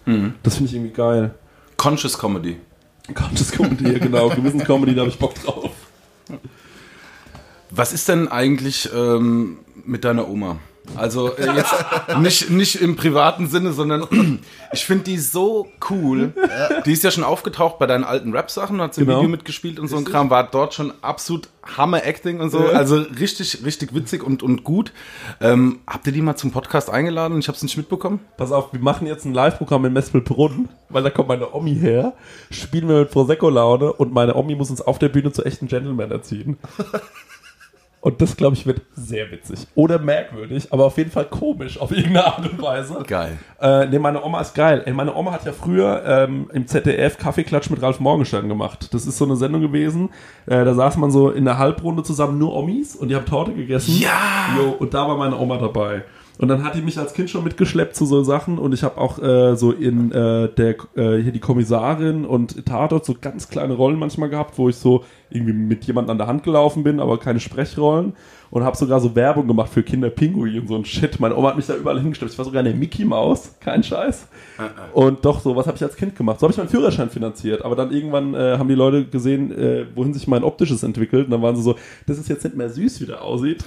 Das 0.44 0.57
finde 0.57 0.70
ich 0.70 0.76
irgendwie 0.76 0.94
geil. 0.94 1.35
Conscious 1.76 2.16
Comedy. 2.16 2.57
Conscious 3.14 3.52
Comedy, 3.52 3.98
genau, 4.00 4.29
Gewissenscomedy, 4.29 4.94
da 4.94 5.02
habe 5.02 5.11
ich 5.11 5.18
Bock 5.18 5.35
drauf. 5.35 5.70
Was 7.70 7.92
ist 7.92 8.09
denn 8.09 8.29
eigentlich 8.29 8.88
ähm, 8.94 9.59
mit 9.85 10.05
deiner 10.05 10.29
Oma? 10.29 10.59
Also 10.94 11.35
äh, 11.37 11.55
jetzt 11.57 11.75
nicht, 12.20 12.51
nicht 12.51 12.81
im 12.81 12.96
privaten 12.96 13.49
Sinne, 13.49 13.72
sondern 13.72 14.07
ich 14.72 14.85
finde 14.85 15.05
die 15.05 15.18
so 15.18 15.68
cool. 15.90 16.33
Die 16.87 16.92
ist 16.92 17.03
ja 17.03 17.11
schon 17.11 17.25
aufgetaucht 17.25 17.79
bei 17.79 17.87
deinen 17.87 18.05
alten 18.05 18.33
Rap-Sachen, 18.33 18.81
hat 18.81 18.94
sie 18.94 19.01
im 19.03 19.07
Genau. 19.09 19.18
Video 19.18 19.31
mitgespielt 19.31 19.79
und 19.79 19.88
so 19.88 19.96
ein 19.96 20.05
Kram, 20.05 20.31
war 20.31 20.44
dort 20.44 20.75
schon 20.75 20.92
absolut 21.03 21.49
Hammer-Acting 21.77 22.40
und 22.40 22.51
so. 22.51 22.61
Ja. 22.64 22.70
Also 22.70 22.96
richtig, 22.96 23.64
richtig 23.64 23.94
witzig 23.94 24.22
und, 24.22 24.42
und 24.42 24.62
gut. 24.64 24.92
Ähm, 25.40 25.81
habt 25.87 26.07
ihr 26.07 26.12
die 26.12 26.22
mal 26.22 26.37
zum 26.37 26.53
Podcast 26.53 26.88
eingeladen? 26.90 27.38
Ich 27.38 27.49
habe 27.49 27.57
es 27.57 27.62
nicht 27.62 27.77
mitbekommen. 27.77 28.20
Pass 28.37 28.53
auf, 28.53 28.72
wir 28.72 28.81
machen 28.81 29.07
jetzt 29.07 29.25
ein 29.25 29.35
Live-Programm 29.35 29.85
in 29.87 29.92
Mespelbrunn, 29.92 30.68
weil 30.88 31.03
da 31.03 31.11
kommt 31.11 31.29
meine 31.29 31.53
Omi 31.53 31.75
her, 31.75 32.12
spielen 32.51 32.88
wir 32.88 33.01
mit 33.01 33.11
Prosecco-Laune 33.11 33.92
und 33.92 34.12
meine 34.12 34.35
Omi 34.37 34.55
muss 34.55 34.70
uns 34.70 34.81
auf 34.81 34.99
der 34.99 35.09
Bühne 35.09 35.33
zu 35.33 35.44
echten 35.44 35.66
Gentleman 35.66 36.11
erziehen. 36.11 36.59
Und 38.06 38.22
das, 38.22 38.36
glaube 38.36 38.54
ich, 38.54 38.64
wird 38.66 38.82
sehr 38.94 39.32
witzig. 39.32 39.66
Oder 39.74 39.98
merkwürdig, 39.98 40.72
aber 40.72 40.84
auf 40.84 40.96
jeden 40.96 41.10
Fall 41.10 41.24
komisch, 41.24 41.76
auf 41.80 41.90
irgendeine 41.90 42.24
Art 42.24 42.48
und 42.48 42.62
Weise. 42.62 43.02
Geil. 43.04 43.36
Äh, 43.60 43.86
nee, 43.86 43.98
meine 43.98 44.22
Oma 44.22 44.42
ist 44.42 44.54
geil. 44.54 44.84
Ey, 44.86 44.92
meine 44.92 45.12
Oma 45.12 45.32
hat 45.32 45.44
ja 45.44 45.50
früher 45.50 46.04
ähm, 46.06 46.48
im 46.52 46.68
ZDF 46.68 47.18
Kaffeeklatsch 47.18 47.68
mit 47.68 47.82
Ralf 47.82 47.98
Morgenstern 47.98 48.48
gemacht. 48.48 48.94
Das 48.94 49.06
ist 49.06 49.18
so 49.18 49.24
eine 49.24 49.34
Sendung 49.34 49.60
gewesen. 49.60 50.10
Äh, 50.46 50.64
da 50.64 50.72
saß 50.72 50.98
man 50.98 51.10
so 51.10 51.30
in 51.30 51.44
der 51.46 51.58
Halbrunde 51.58 52.04
zusammen, 52.04 52.38
nur 52.38 52.54
Omis, 52.54 52.94
und 52.94 53.08
die 53.08 53.16
haben 53.16 53.26
Torte 53.26 53.52
gegessen. 53.52 53.98
Ja! 53.98 54.56
Jo, 54.56 54.76
und 54.78 54.94
da 54.94 55.08
war 55.08 55.16
meine 55.16 55.36
Oma 55.36 55.56
dabei. 55.56 56.04
Und 56.38 56.49
dann 56.49 56.62
hat 56.64 56.75
die 56.75 56.83
mich 56.83 56.99
als 56.99 57.14
Kind 57.14 57.31
schon 57.31 57.44
mitgeschleppt 57.44 57.96
zu 57.96 58.05
so 58.05 58.22
Sachen. 58.22 58.59
Und 58.59 58.75
ich 58.75 58.83
habe 58.83 58.99
auch 58.99 59.18
äh, 59.18 59.57
so 59.57 59.72
in 59.72 60.12
äh, 60.12 60.49
der 60.49 60.77
äh, 60.94 61.22
hier 61.22 61.33
die 61.33 61.40
Kommissarin 61.40 62.25
und 62.25 62.66
Tatort 62.66 63.07
so 63.07 63.14
ganz 63.18 63.49
kleine 63.49 63.75
Rollen 63.75 63.99
manchmal 63.99 64.29
gehabt, 64.29 64.59
wo 64.59 64.68
ich 64.68 64.77
so 64.77 65.05
irgendwie 65.31 65.55
mit 65.55 65.85
jemandem 65.85 66.12
an 66.12 66.18
der 66.18 66.27
Hand 66.27 66.42
gelaufen 66.42 66.83
bin, 66.83 67.01
aber 67.01 67.18
keine 67.18 67.40
Sprechrollen 67.40 68.14
und 68.56 68.64
habe 68.64 68.74
sogar 68.74 68.98
so 69.00 69.14
Werbung 69.14 69.46
gemacht 69.46 69.70
für 69.70 69.82
Kinder 69.82 70.08
Pinguin 70.08 70.60
und 70.60 70.68
so 70.68 70.76
ein 70.76 70.84
Shit. 70.86 71.20
Meine 71.20 71.36
Oma 71.36 71.48
hat 71.48 71.56
mich 71.56 71.66
da 71.66 71.76
überall 71.76 72.00
hingestellt. 72.00 72.32
Ich 72.32 72.38
war 72.38 72.44
sogar 72.46 72.60
in 72.60 72.64
der 72.64 72.74
Mickey 72.74 73.04
Maus, 73.04 73.54
kein 73.60 73.82
Scheiß. 73.82 74.28
Und 74.94 75.22
doch, 75.22 75.40
so 75.40 75.54
was 75.54 75.66
habe 75.66 75.76
ich 75.76 75.82
als 75.82 75.94
Kind 75.94 76.16
gemacht. 76.16 76.40
So 76.40 76.44
habe 76.44 76.52
ich 76.52 76.56
meinen 76.56 76.70
Führerschein 76.70 77.10
finanziert. 77.10 77.62
Aber 77.62 77.76
dann 77.76 77.92
irgendwann 77.92 78.32
äh, 78.32 78.56
haben 78.56 78.70
die 78.70 78.74
Leute 78.74 79.04
gesehen, 79.04 79.52
äh, 79.52 79.84
wohin 79.94 80.14
sich 80.14 80.26
mein 80.26 80.42
optisches 80.42 80.82
entwickelt. 80.82 81.26
Und 81.26 81.32
dann 81.32 81.42
waren 81.42 81.54
sie 81.54 81.62
so, 81.62 81.76
das 82.06 82.16
ist 82.16 82.30
jetzt 82.30 82.44
nicht 82.44 82.56
mehr 82.56 82.70
süß, 82.70 83.02
wie 83.02 83.04
der 83.04 83.20
aussieht. 83.20 83.62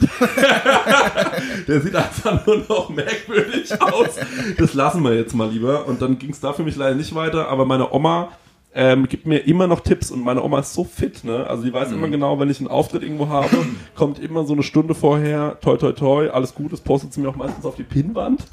der 1.68 1.82
sieht 1.82 1.96
einfach 1.96 2.44
nur 2.48 2.58
noch 2.68 2.90
merkwürdig 2.90 3.72
aus. 3.80 4.16
Das 4.58 4.74
lassen 4.74 5.04
wir 5.04 5.14
jetzt 5.14 5.36
mal 5.36 5.52
lieber. 5.52 5.86
Und 5.86 6.02
dann 6.02 6.18
ging 6.18 6.32
es 6.32 6.40
da 6.40 6.52
für 6.52 6.64
mich 6.64 6.76
leider 6.76 6.96
nicht 6.96 7.14
weiter. 7.14 7.48
Aber 7.50 7.64
meine 7.64 7.94
Oma 7.94 8.30
ähm, 8.74 9.08
gibt 9.08 9.26
mir 9.26 9.40
immer 9.40 9.66
noch 9.68 9.80
Tipps 9.80 10.12
und 10.12 10.24
meine 10.24 10.44
Oma 10.44 10.60
ist 10.60 10.74
so 10.74 10.84
fit, 10.84 11.24
ne? 11.24 11.48
Also 11.48 11.64
die 11.64 11.74
weiß 11.74 11.92
immer 11.92 12.08
genau, 12.08 12.40
wenn 12.40 12.50
ich 12.50 12.60
einen 12.60 12.68
Auftritt 12.68 13.02
irgendwo 13.02 13.28
habe, 13.30 13.50
kommt 13.96 14.20
immer 14.20 14.46
so 14.46 14.54
eine 14.54 14.62
Stunde 14.64 14.94
vorher, 14.94 15.58
toi 15.62 15.76
toi 15.78 15.92
toi, 15.92 16.30
alles 16.30 16.54
gut, 16.54 16.72
das 16.72 16.82
postet 16.82 17.12
sie 17.14 17.22
mir 17.22 17.30
auch 17.30 17.36
meistens 17.36 17.66
auf 17.66 17.76
die 17.76 17.84
Pinnwand. 17.84 18.44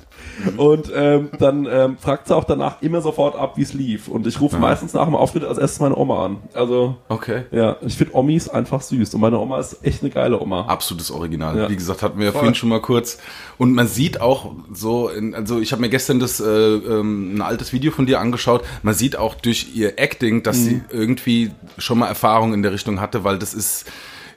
Und 0.57 0.91
ähm, 0.95 1.29
dann 1.39 1.69
ähm, 1.71 1.99
fragt 1.99 2.29
sie 2.29 2.35
auch 2.37 2.45
danach 2.45 2.81
immer 2.83 3.01
sofort 3.03 3.37
ab, 3.37 3.57
wie 3.57 3.63
es 3.63 3.75
lief. 3.75 4.09
Und 4.09 4.27
ich 4.27 4.41
rufe 4.41 4.57
meistens 4.59 4.95
nach 4.95 5.05
dem 5.05 5.15
Auftritt 5.15 5.45
als 5.45 5.59
erstes 5.59 5.81
meine 5.81 5.97
Oma 5.97 6.25
an. 6.25 6.37
Also 6.55 6.97
Okay. 7.09 7.43
ja, 7.51 7.77
ich 7.83 7.97
finde 7.97 8.15
Omis 8.17 8.49
einfach 8.49 8.81
süß. 8.81 9.15
Und 9.15 9.21
meine 9.21 9.39
Oma 9.39 9.59
ist 9.61 9.85
echt 9.85 10.03
eine 10.03 10.11
geile 10.11 10.41
Oma. 10.41 10.63
Absolutes 10.63 11.11
Original. 11.11 11.57
Ja. 11.57 11.69
Wie 11.69 11.77
gesagt, 11.77 12.03
hatten 12.03 12.19
wir 12.19 12.27
ja 12.27 12.33
vorhin 12.33 12.55
schon 12.55 12.71
mal 12.71 12.81
kurz. 12.81 13.19
Und 13.59 13.73
man 13.75 13.87
sieht 13.87 14.21
auch 14.21 14.53
so, 14.73 15.09
in, 15.09 15.35
also 15.35 15.61
ich 15.61 15.73
habe 15.73 15.83
mir 15.83 15.91
gestern 15.91 16.19
das 16.21 16.41
äh, 16.41 16.47
ähm, 16.47 17.37
ein 17.37 17.43
altes 17.43 17.73
Video 17.73 17.91
von 17.93 18.07
dir 18.07 18.21
angeschaut. 18.21 18.63
Man 18.83 18.95
sieht 18.95 19.17
auch 19.17 19.35
durch 19.35 19.75
ihr 19.75 19.99
Acting, 20.07 20.42
dass 20.42 20.57
sie 20.64 20.83
irgendwie 20.90 21.51
schon 21.79 21.99
mal 21.99 22.07
Erfahrung 22.09 22.55
in 22.55 22.62
der 22.62 22.73
Richtung 22.73 23.01
hatte, 23.01 23.25
weil 23.25 23.38
das 23.38 23.55
ist, 23.55 23.87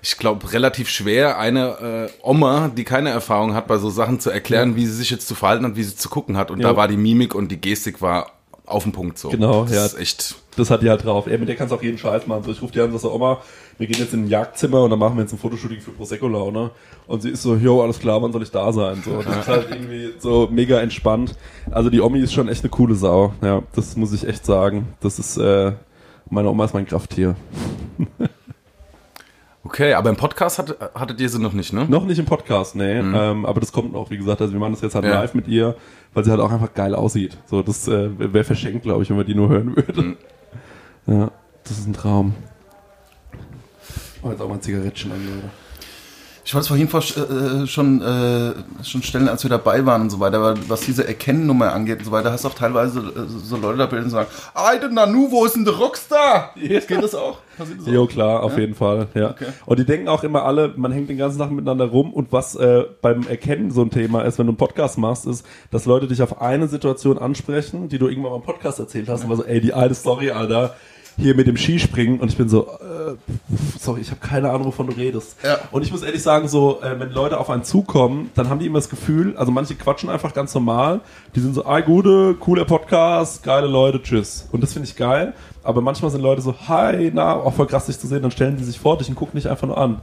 ich 0.02 0.18
glaube, 0.18 0.52
relativ 0.52 0.90
schwer, 0.90 1.38
eine 1.38 2.10
äh, 2.10 2.28
Oma, 2.28 2.70
die 2.76 2.84
keine 2.86 3.10
Erfahrung 3.10 3.54
hat, 3.54 3.68
bei 3.68 3.78
so 3.78 3.90
Sachen 3.90 4.20
zu 4.20 4.30
erklären, 4.32 4.76
wie 4.76 4.86
sie 4.88 4.94
sich 4.94 5.10
jetzt 5.12 5.28
zu 5.28 5.36
verhalten 5.36 5.66
hat, 5.66 5.76
wie 5.76 5.84
sie 5.84 5.96
zu 5.96 6.10
gucken 6.10 6.38
hat. 6.38 6.50
Und 6.52 6.60
Ja. 6.62 6.70
da 6.70 6.76
war 6.76 6.88
die 6.88 6.98
Mimik 6.98 7.36
und 7.36 7.50
die 7.52 7.62
Gestik 7.62 8.02
war 8.02 8.32
auf 8.70 8.84
den 8.84 8.92
Punkt 8.92 9.18
so. 9.18 9.30
Genau, 9.30 9.64
das 9.64 9.74
ja. 9.74 9.86
ist 9.86 10.00
echt. 10.00 10.36
Das 10.56 10.70
hat 10.70 10.82
die 10.82 10.90
halt 10.90 11.04
drauf. 11.04 11.28
Ey, 11.28 11.38
mit 11.38 11.48
der 11.48 11.56
kannst 11.56 11.72
du 11.72 11.78
auch 11.78 11.84
jeden 11.84 11.98
Scheiß 11.98 12.28
machen. 12.28 12.44
So, 12.44 12.52
ich 12.52 12.62
rufe 12.62 12.74
die 12.74 12.80
an 12.80 12.88
und 12.88 12.94
sag 12.94 13.02
so, 13.02 13.14
Oma, 13.14 13.42
wir 13.78 13.88
gehen 13.88 14.00
jetzt 14.00 14.14
in 14.14 14.26
ein 14.26 14.28
Jagdzimmer 14.28 14.84
und 14.84 14.90
dann 14.90 15.00
machen 15.00 15.16
wir 15.16 15.22
jetzt 15.22 15.32
ein 15.32 15.40
Fotoshooting 15.40 15.80
für 15.80 15.92
Prosecco-Laune. 15.92 16.72
Und 17.08 17.22
sie 17.22 17.30
ist 17.30 17.42
so, 17.42 17.56
jo, 17.56 17.82
alles 17.82 18.00
klar, 18.00 18.22
wann 18.22 18.34
soll 18.34 18.44
ich 18.44 18.52
da 18.52 18.72
sein? 18.74 19.02
So, 19.04 19.22
das 19.22 19.38
ist 19.38 19.48
halt 19.48 19.68
irgendwie 19.72 20.14
so 20.20 20.48
mega 20.52 20.80
entspannt. 20.80 21.36
Also 21.72 21.90
die 21.90 22.02
Omi 22.02 22.20
ist 22.20 22.34
schon 22.34 22.50
echt 22.50 22.64
eine 22.64 22.70
coole 22.70 22.96
Sau. 22.96 23.34
Ja, 23.42 23.64
das 23.74 23.96
muss 23.96 24.14
ich 24.14 24.28
echt 24.28 24.46
sagen. 24.46 24.90
Das 25.00 25.18
ist, 25.18 25.38
äh, 25.38 25.74
meine 26.30 26.50
Oma 26.50 26.66
ist 26.66 26.74
mein 26.74 26.86
Krafttier. 26.86 27.36
Okay, 29.70 29.94
aber 29.94 30.10
im 30.10 30.16
Podcast 30.16 30.58
hat, 30.58 30.76
hattet 30.96 31.22
ihr 31.22 31.30
sie 31.30 31.38
noch 31.40 31.54
nicht, 31.54 31.74
ne? 31.74 31.86
Noch 31.88 32.04
nicht 32.04 32.18
im 32.18 32.26
Podcast, 32.26 32.76
nee. 32.76 32.98
Ähm, 32.98 33.46
aber 33.46 33.60
das 33.60 33.72
kommt 33.72 33.94
noch, 33.94 34.10
wie 34.10 34.18
gesagt. 34.18 34.42
Also 34.42 34.52
wir 34.52 34.60
machen 34.60 34.72
das 34.74 34.82
jetzt 34.82 34.96
halt 34.96 35.06
Ja. 35.06 35.12
live 35.22 35.36
mit 35.36 35.48
ihr, 35.48 35.76
weil 36.16 36.24
sie 36.26 36.32
halt 36.32 36.40
auch 36.42 36.52
einfach 36.52 36.74
geil 36.74 36.96
aussieht. 36.96 37.38
So, 37.46 37.62
das 37.62 37.88
äh, 37.88 38.10
wäre 38.34 38.44
verschenkt, 38.44 38.82
glaube 38.82 39.04
ich, 39.04 39.12
wenn 39.12 39.18
man 39.18 39.28
die 39.28 39.36
nur 39.36 39.50
hören 39.50 39.76
würde. 39.76 40.18
Ja, 41.06 41.30
das 41.66 41.78
ist 41.78 41.86
ein 41.88 41.94
Traum. 41.94 42.34
Oh, 44.24 44.32
jetzt 44.32 44.42
auch 44.42 44.48
mal 44.48 44.56
ein 44.56 44.62
Zigarettchen 44.64 45.12
an, 45.12 45.20
Leute. 45.24 45.50
Ich 46.50 46.56
wollte 46.56 46.64
es 46.64 46.68
vorhin 46.70 46.88
vor, 46.88 47.02
äh, 47.02 47.68
schon, 47.68 48.02
äh, 48.02 48.84
schon 48.84 49.04
stellen, 49.04 49.30
als 49.30 49.44
wir 49.44 49.52
dabei 49.52 49.86
waren 49.86 50.02
und 50.02 50.10
so 50.10 50.20
weiter, 50.20 50.38
aber 50.38 50.56
was 50.68 50.82
diese 50.82 51.08
Erkennnummer 51.08 51.74
angeht 51.74 52.00
und 52.00 52.06
so 52.06 52.12
weiter, 52.12 52.32
hast 52.32 52.44
du 52.44 52.48
auch 52.48 52.56
teilweise 52.56 53.02
äh, 53.02 53.28
so 53.28 53.56
Leute 53.56 53.78
dabei, 53.78 54.00
die 54.00 54.10
sagen, 54.10 54.28
Alter 54.56 54.90
Nanu, 54.90 55.30
wo 55.30 55.46
ist 55.46 55.56
denn 55.56 55.64
der 55.64 55.76
Rockstar? 55.76 56.56
Ja. 56.56 56.80
Geht 56.80 57.04
das 57.04 57.14
auch? 57.14 57.38
Das? 57.60 57.68
Jo, 57.86 58.08
klar, 58.08 58.42
auf 58.42 58.58
jeden 58.58 58.74
Fall. 58.74 59.10
Ja. 59.14 59.30
Okay. 59.30 59.46
Und 59.68 59.78
die 59.78 59.86
denken 59.86 60.08
auch 60.08 60.24
immer 60.24 60.44
alle, 60.44 60.74
man 60.76 60.92
hängt 60.92 61.12
den 61.12 61.20
ganzen 61.20 61.38
Tag 61.38 61.52
miteinander 61.52 61.86
rum 61.86 62.12
und 62.12 62.32
was 62.32 62.56
äh, 62.56 62.84
beim 63.00 63.28
Erkennen 63.28 63.70
so 63.70 63.84
ein 63.84 63.92
Thema 63.92 64.24
ist, 64.24 64.40
wenn 64.40 64.48
du 64.48 64.54
einen 64.54 64.58
Podcast 64.58 64.98
machst, 64.98 65.28
ist, 65.28 65.46
dass 65.70 65.86
Leute 65.86 66.08
dich 66.08 66.24
auf 66.24 66.42
eine 66.42 66.68
Situation 66.68 67.20
ansprechen, 67.20 67.90
die 67.90 68.00
du 68.00 68.08
irgendwann 68.08 68.32
mal 68.32 68.38
im 68.38 68.44
Podcast 68.44 68.80
erzählt 68.80 69.08
hast 69.08 69.24
und 69.24 69.30
war 69.30 69.38
so, 69.38 69.46
ey, 69.46 69.62
die 69.62 69.74
alte 69.74 69.94
Story, 69.94 70.32
Alter, 70.32 70.74
hier 71.20 71.36
mit 71.36 71.48
dem 71.48 71.58
Skispringen 71.58 72.20
und 72.20 72.30
ich 72.30 72.38
bin 72.38 72.48
so, 72.48 72.68
äh, 72.68 73.16
sorry, 73.78 74.02
ich 74.02 74.10
habe 74.10 74.22
keine 74.22 74.50
Ahnung, 74.50 74.66
wovon 74.66 74.88
du 74.88 74.94
redest. 74.94 75.36
Ja. 75.44 75.60
Und 75.72 75.84
ich 75.84 75.92
muss 75.92 76.02
ehrlich 76.02 76.24
sagen, 76.24 76.48
so, 76.48 76.82
äh, 76.82 77.00
wenn 77.00 77.12
Leute 77.12 77.40
auf 77.40 77.50
einen 77.50 77.64
zukommen, 77.64 78.32
dann 78.36 78.50
haben 78.50 78.60
die 78.60 78.66
immer 78.66 78.80
das 78.80 78.90
Gefühl, 78.90 79.36
also 79.38 79.52
manche 79.52 79.76
quatschen 79.76 80.10
einfach 80.10 80.34
ganz 80.34 80.54
normal, 80.54 81.02
die 81.36 81.42
sind 81.42 81.54
so, 81.54 81.66
ah, 81.66 81.82
gute, 81.82 82.36
cooler 82.36 82.66
Podcast, 82.66 83.44
geile 83.44 83.68
Leute, 83.68 84.02
tschüss. 84.02 84.48
Und 84.52 84.64
das 84.64 84.74
finde 84.74 84.88
ich 84.88 84.96
geil, 84.96 85.34
aber 85.64 85.82
manchmal 85.82 86.10
sind 86.10 86.22
Leute 86.22 86.42
so, 86.42 86.56
hi, 86.68 87.12
na, 87.14 87.34
auch 87.34 87.54
voll 87.54 87.68
krass 87.68 87.88
dich 87.88 88.00
zu 88.00 88.08
sehen, 88.08 88.22
dann 88.22 88.32
stellen 88.32 88.58
die 88.58 88.64
sich 88.64 88.80
vor 88.80 88.98
dich 88.98 89.10
und 89.10 89.16
gucken 89.16 89.40
dich 89.40 89.50
einfach 89.50 89.68
nur 89.68 89.78
an. 89.78 90.02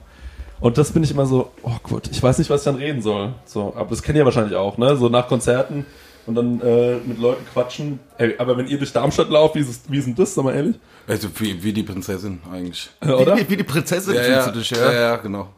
Und 0.61 0.79
das 0.79 0.91
bin 0.91 1.03
ich 1.03 1.11
immer 1.11 1.27
so, 1.27 1.51
oh 1.63 1.77
Gott, 1.83 2.09
ich 2.11 2.23
weiß 2.23 2.39
nicht, 2.39 2.51
was 2.51 2.63
ich 2.63 2.65
dann 2.65 2.77
reden 2.77 3.03
soll. 3.03 3.35
So, 3.45 3.75
aber 3.77 3.91
das 3.91 4.03
kennt 4.03 4.17
ihr 4.17 4.25
wahrscheinlich 4.25 4.57
auch, 4.57 4.79
ne? 4.79 4.97
So 4.97 5.09
nach 5.09 5.29
Konzerten 5.29 5.85
und 6.27 6.35
dann 6.35 6.61
äh, 6.61 6.97
mit 7.05 7.19
Leuten 7.19 7.45
quatschen. 7.53 8.01
Ey, 8.19 8.35
aber 8.39 8.57
wenn 8.57 8.67
ihr 8.69 8.79
durch 8.79 8.93
Darmstadt 8.93 9.31
lauft, 9.31 9.55
wie 9.55 9.61
ist, 9.61 9.69
es, 9.69 9.81
wie 9.89 9.99
ist 9.99 10.07
denn 10.07 10.15
das, 10.15 10.35
sag 10.35 10.45
mal 10.45 10.55
ehrlich? 10.55 10.77
Also 11.07 11.29
wie, 11.39 11.63
wie 11.63 11.73
die 11.73 11.83
Prinzessin 11.85 12.41
eigentlich. 12.53 12.91
Oder? 13.01 13.37
Wie, 13.37 13.49
wie 13.49 13.57
die 13.57 13.65
Prinzessin 13.65 14.15
Ja, 14.15 14.23
fühlst 14.23 14.47
ja, 14.47 14.53
du 14.53 14.59
dich, 14.59 14.71
ja, 14.71 14.93
ja? 14.93 14.93
ja, 14.93 15.17
genau. 15.17 15.53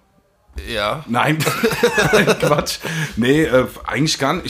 Ja. 0.68 1.04
Nein, 1.08 1.38
Quatsch. 2.40 2.78
Nee, 3.16 3.44
äh, 3.44 3.66
eigentlich 3.86 4.18
gar 4.18 4.34
nicht. 4.34 4.46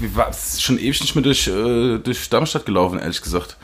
Ich 0.00 0.16
war- 0.16 0.32
schon 0.58 0.78
ewig 0.78 1.00
nicht 1.00 1.14
mehr 1.14 1.22
durch, 1.22 1.46
äh, 1.46 1.98
durch 1.98 2.28
Darmstadt 2.28 2.66
gelaufen, 2.66 2.98
ehrlich 2.98 3.22
gesagt. 3.22 3.56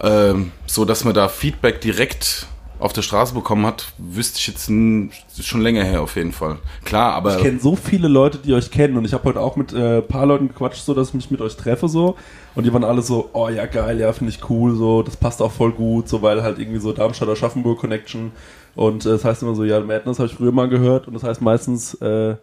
Ähm, 0.00 0.52
so, 0.66 0.84
dass 0.84 1.04
man 1.04 1.14
da 1.14 1.28
Feedback 1.28 1.80
direkt 1.80 2.46
auf 2.78 2.92
der 2.92 3.02
Straße 3.02 3.34
bekommen 3.34 3.66
hat, 3.66 3.92
wüsste 3.98 4.38
ich 4.38 4.46
jetzt 4.46 4.68
n- 4.68 5.10
schon 5.40 5.60
länger 5.60 5.82
her 5.84 6.00
auf 6.02 6.14
jeden 6.16 6.32
Fall. 6.32 6.58
Klar, 6.84 7.14
aber 7.14 7.36
Ich 7.36 7.42
kenne 7.42 7.58
so 7.58 7.74
viele 7.76 8.08
Leute, 8.08 8.38
die 8.38 8.54
euch 8.54 8.70
kennen 8.70 8.96
und 8.96 9.04
ich 9.04 9.12
habe 9.12 9.24
heute 9.24 9.40
auch 9.40 9.56
mit 9.56 9.72
äh, 9.72 10.00
paar 10.02 10.26
Leuten 10.26 10.48
gequatscht, 10.48 10.84
so 10.84 10.94
dass 10.94 11.08
ich 11.08 11.14
mich 11.14 11.30
mit 11.30 11.40
euch 11.40 11.56
treffe 11.56 11.88
so 11.88 12.16
und 12.54 12.64
die 12.64 12.72
waren 12.72 12.84
alle 12.84 13.02
so, 13.02 13.30
oh 13.32 13.48
ja 13.48 13.66
geil, 13.66 13.98
ja 13.98 14.12
finde 14.12 14.32
ich 14.32 14.48
cool, 14.48 14.74
so 14.76 15.02
das 15.02 15.16
passt 15.16 15.42
auch 15.42 15.52
voll 15.52 15.72
gut, 15.72 16.08
so 16.08 16.22
weil 16.22 16.42
halt 16.42 16.58
irgendwie 16.58 16.78
so 16.80 16.92
Darmstadt 16.92 17.28
Aschaffenburg 17.28 17.78
Connection 17.80 18.30
und 18.76 19.04
äh, 19.06 19.10
das 19.10 19.24
heißt 19.24 19.42
immer 19.42 19.54
so, 19.56 19.64
ja 19.64 19.80
Madness 19.80 20.18
habe 20.20 20.28
ich 20.28 20.34
früher 20.34 20.52
mal 20.52 20.68
gehört 20.68 21.08
und 21.08 21.14
das 21.14 21.24
heißt 21.24 21.40
meistens 21.42 21.94
äh, 21.94 22.36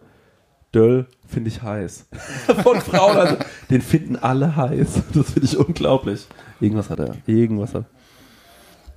Döll 0.74 1.06
finde 1.26 1.48
ich 1.48 1.62
heiß. 1.62 2.06
Von 2.62 2.80
Frauen, 2.82 3.16
also 3.16 3.36
den 3.70 3.80
finden 3.80 4.16
alle 4.16 4.54
heiß. 4.56 5.00
Das 5.14 5.30
finde 5.30 5.44
ich 5.46 5.56
unglaublich. 5.56 6.26
Irgendwas 6.60 6.90
hat 6.90 6.98
er, 6.98 7.14
irgendwas 7.26 7.72
hat. 7.72 7.84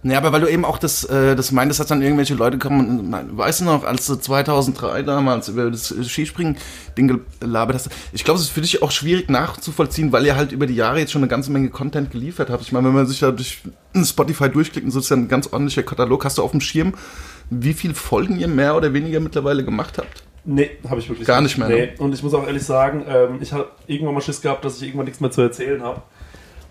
Ja, 0.02 0.18
aber 0.18 0.32
weil 0.32 0.40
du 0.40 0.48
eben 0.48 0.64
auch 0.64 0.78
das, 0.78 1.04
äh, 1.04 1.36
das 1.36 1.52
meintest, 1.52 1.82
dass 1.82 1.88
dann 1.88 2.02
irgendwelche 2.02 2.34
Leute 2.34 2.58
kommen 2.58 3.00
und 3.00 3.38
weißt 3.38 3.62
du 3.62 3.66
noch, 3.66 3.84
als 3.84 4.08
du 4.08 4.16
2003 4.16 5.04
damals 5.04 5.50
über 5.50 5.70
das 5.70 5.94
Skispringen-Ding 6.08 7.22
gelabert 7.42 7.76
hast, 7.76 7.90
ich 8.14 8.24
glaube, 8.24 8.40
es 8.40 8.46
ist 8.46 8.52
für 8.52 8.62
dich 8.62 8.82
auch 8.82 8.92
schwierig 8.92 9.30
nachzuvollziehen, 9.30 10.14
weil 10.14 10.26
ihr 10.26 10.38
halt 10.38 10.54
über 10.54 10.68
die 10.68 10.76
Jahre 10.76 11.00
jetzt 11.00 11.12
schon 11.12 11.22
eine 11.22 11.28
ganze 11.28 11.52
Menge 11.52 11.70
Content 11.70 12.12
geliefert 12.12 12.50
habt. 12.50 12.62
Ich 12.62 12.72
meine, 12.72 12.88
wenn 12.88 12.96
man 12.96 13.08
sich 13.08 13.20
da 13.20 13.32
durch 13.32 13.62
Spotify 14.06 14.50
durchklickt 14.50 14.86
und 14.86 14.92
so 14.92 15.00
ist 15.00 15.10
ja 15.10 15.18
ein 15.18 15.28
ganz 15.28 15.48
ordentlicher 15.48 15.84
Katalog, 15.84 16.24
hast 16.24 16.38
du 16.38 16.44
auf 16.44 16.52
dem 16.52 16.62
Schirm, 16.62 16.94
wie 17.50 17.74
viele 17.74 17.94
Folgen 17.94 18.40
ihr 18.40 18.48
mehr 18.48 18.78
oder 18.78 18.94
weniger 18.94 19.20
mittlerweile 19.20 19.66
gemacht 19.66 19.98
habt? 19.98 20.24
Nee, 20.46 20.72
habe 20.90 21.02
ich 21.02 21.10
wirklich 21.10 21.28
Gar 21.28 21.42
nicht 21.42 21.58
mehr, 21.58 21.68
ne? 21.68 21.76
Nee. 21.76 21.90
Und 21.98 22.14
ich 22.14 22.24
muss 22.24 22.34
auch 22.34 22.48
ehrlich 22.48 22.64
sagen, 22.64 23.04
ähm, 23.06 23.40
ich 23.42 23.52
habe 23.52 23.68
irgendwann 23.86 24.14
mal 24.14 24.22
Schiss 24.22 24.42
gehabt, 24.42 24.64
dass 24.64 24.78
ich 24.78 24.84
irgendwann 24.84 25.06
nichts 25.06 25.20
mehr 25.20 25.32
zu 25.32 25.42
erzählen 25.42 25.84
habe. 25.84 26.02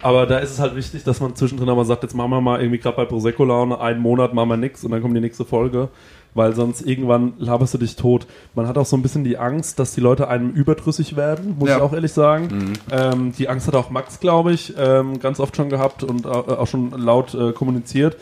Aber 0.03 0.27
da 0.27 0.39
ist 0.39 0.51
es 0.51 0.61
halt 0.61 0.77
wichtig, 0.77 1.03
dass 1.05 1.21
man 1.21 1.35
zwischendrin 1.35 1.67
mal 1.75 1.85
sagt, 1.85 2.03
jetzt 2.05 2.15
machen 2.15 2.31
wir 2.31 2.41
mal 2.41 2.61
irgendwie 2.61 2.79
gerade 2.79 2.97
bei 2.97 3.05
Prosecco 3.05 3.45
Laune 3.45 3.81
einen 3.81 4.01
Monat 4.01 4.33
machen 4.35 4.49
wir 4.51 4.57
nix 4.57 4.85
und 4.85 4.91
dann 4.93 5.03
kommt 5.03 5.17
die 5.17 5.21
nächste 5.21 5.45
Folge. 5.45 5.89
Weil 6.35 6.55
sonst 6.55 6.83
irgendwann 6.83 7.33
laberst 7.39 7.75
du 7.75 7.79
dich 7.79 7.97
tot. 7.97 8.27
Man 8.55 8.69
hat 8.69 8.77
auch 8.79 8.85
so 8.87 8.97
ein 8.97 9.03
bisschen 9.03 9.25
die 9.25 9.39
Angst, 9.39 9.79
dass 9.79 9.95
die 9.95 10.01
Leute 10.01 10.29
einem 10.29 10.51
überdrüssig 10.51 11.17
werden, 11.17 11.57
muss 11.59 11.69
Ja. 11.71 11.77
ich 11.79 11.83
auch 11.83 11.93
ehrlich 11.95 12.13
sagen. 12.13 12.75
Ähm, 12.93 13.33
die 13.37 13.49
Angst 13.49 13.67
hat 13.67 13.75
auch 13.75 13.91
Max, 13.91 14.21
glaube 14.21 14.53
ich, 14.53 14.75
ähm, 14.79 15.19
ganz 15.21 15.41
oft 15.41 15.57
schon 15.57 15.69
gehabt 15.71 16.05
und 16.05 16.27
äh, 16.27 16.29
auch 16.29 16.67
schon 16.67 16.91
laut 16.93 17.35
äh, 17.35 17.53
kommuniziert. 17.53 18.17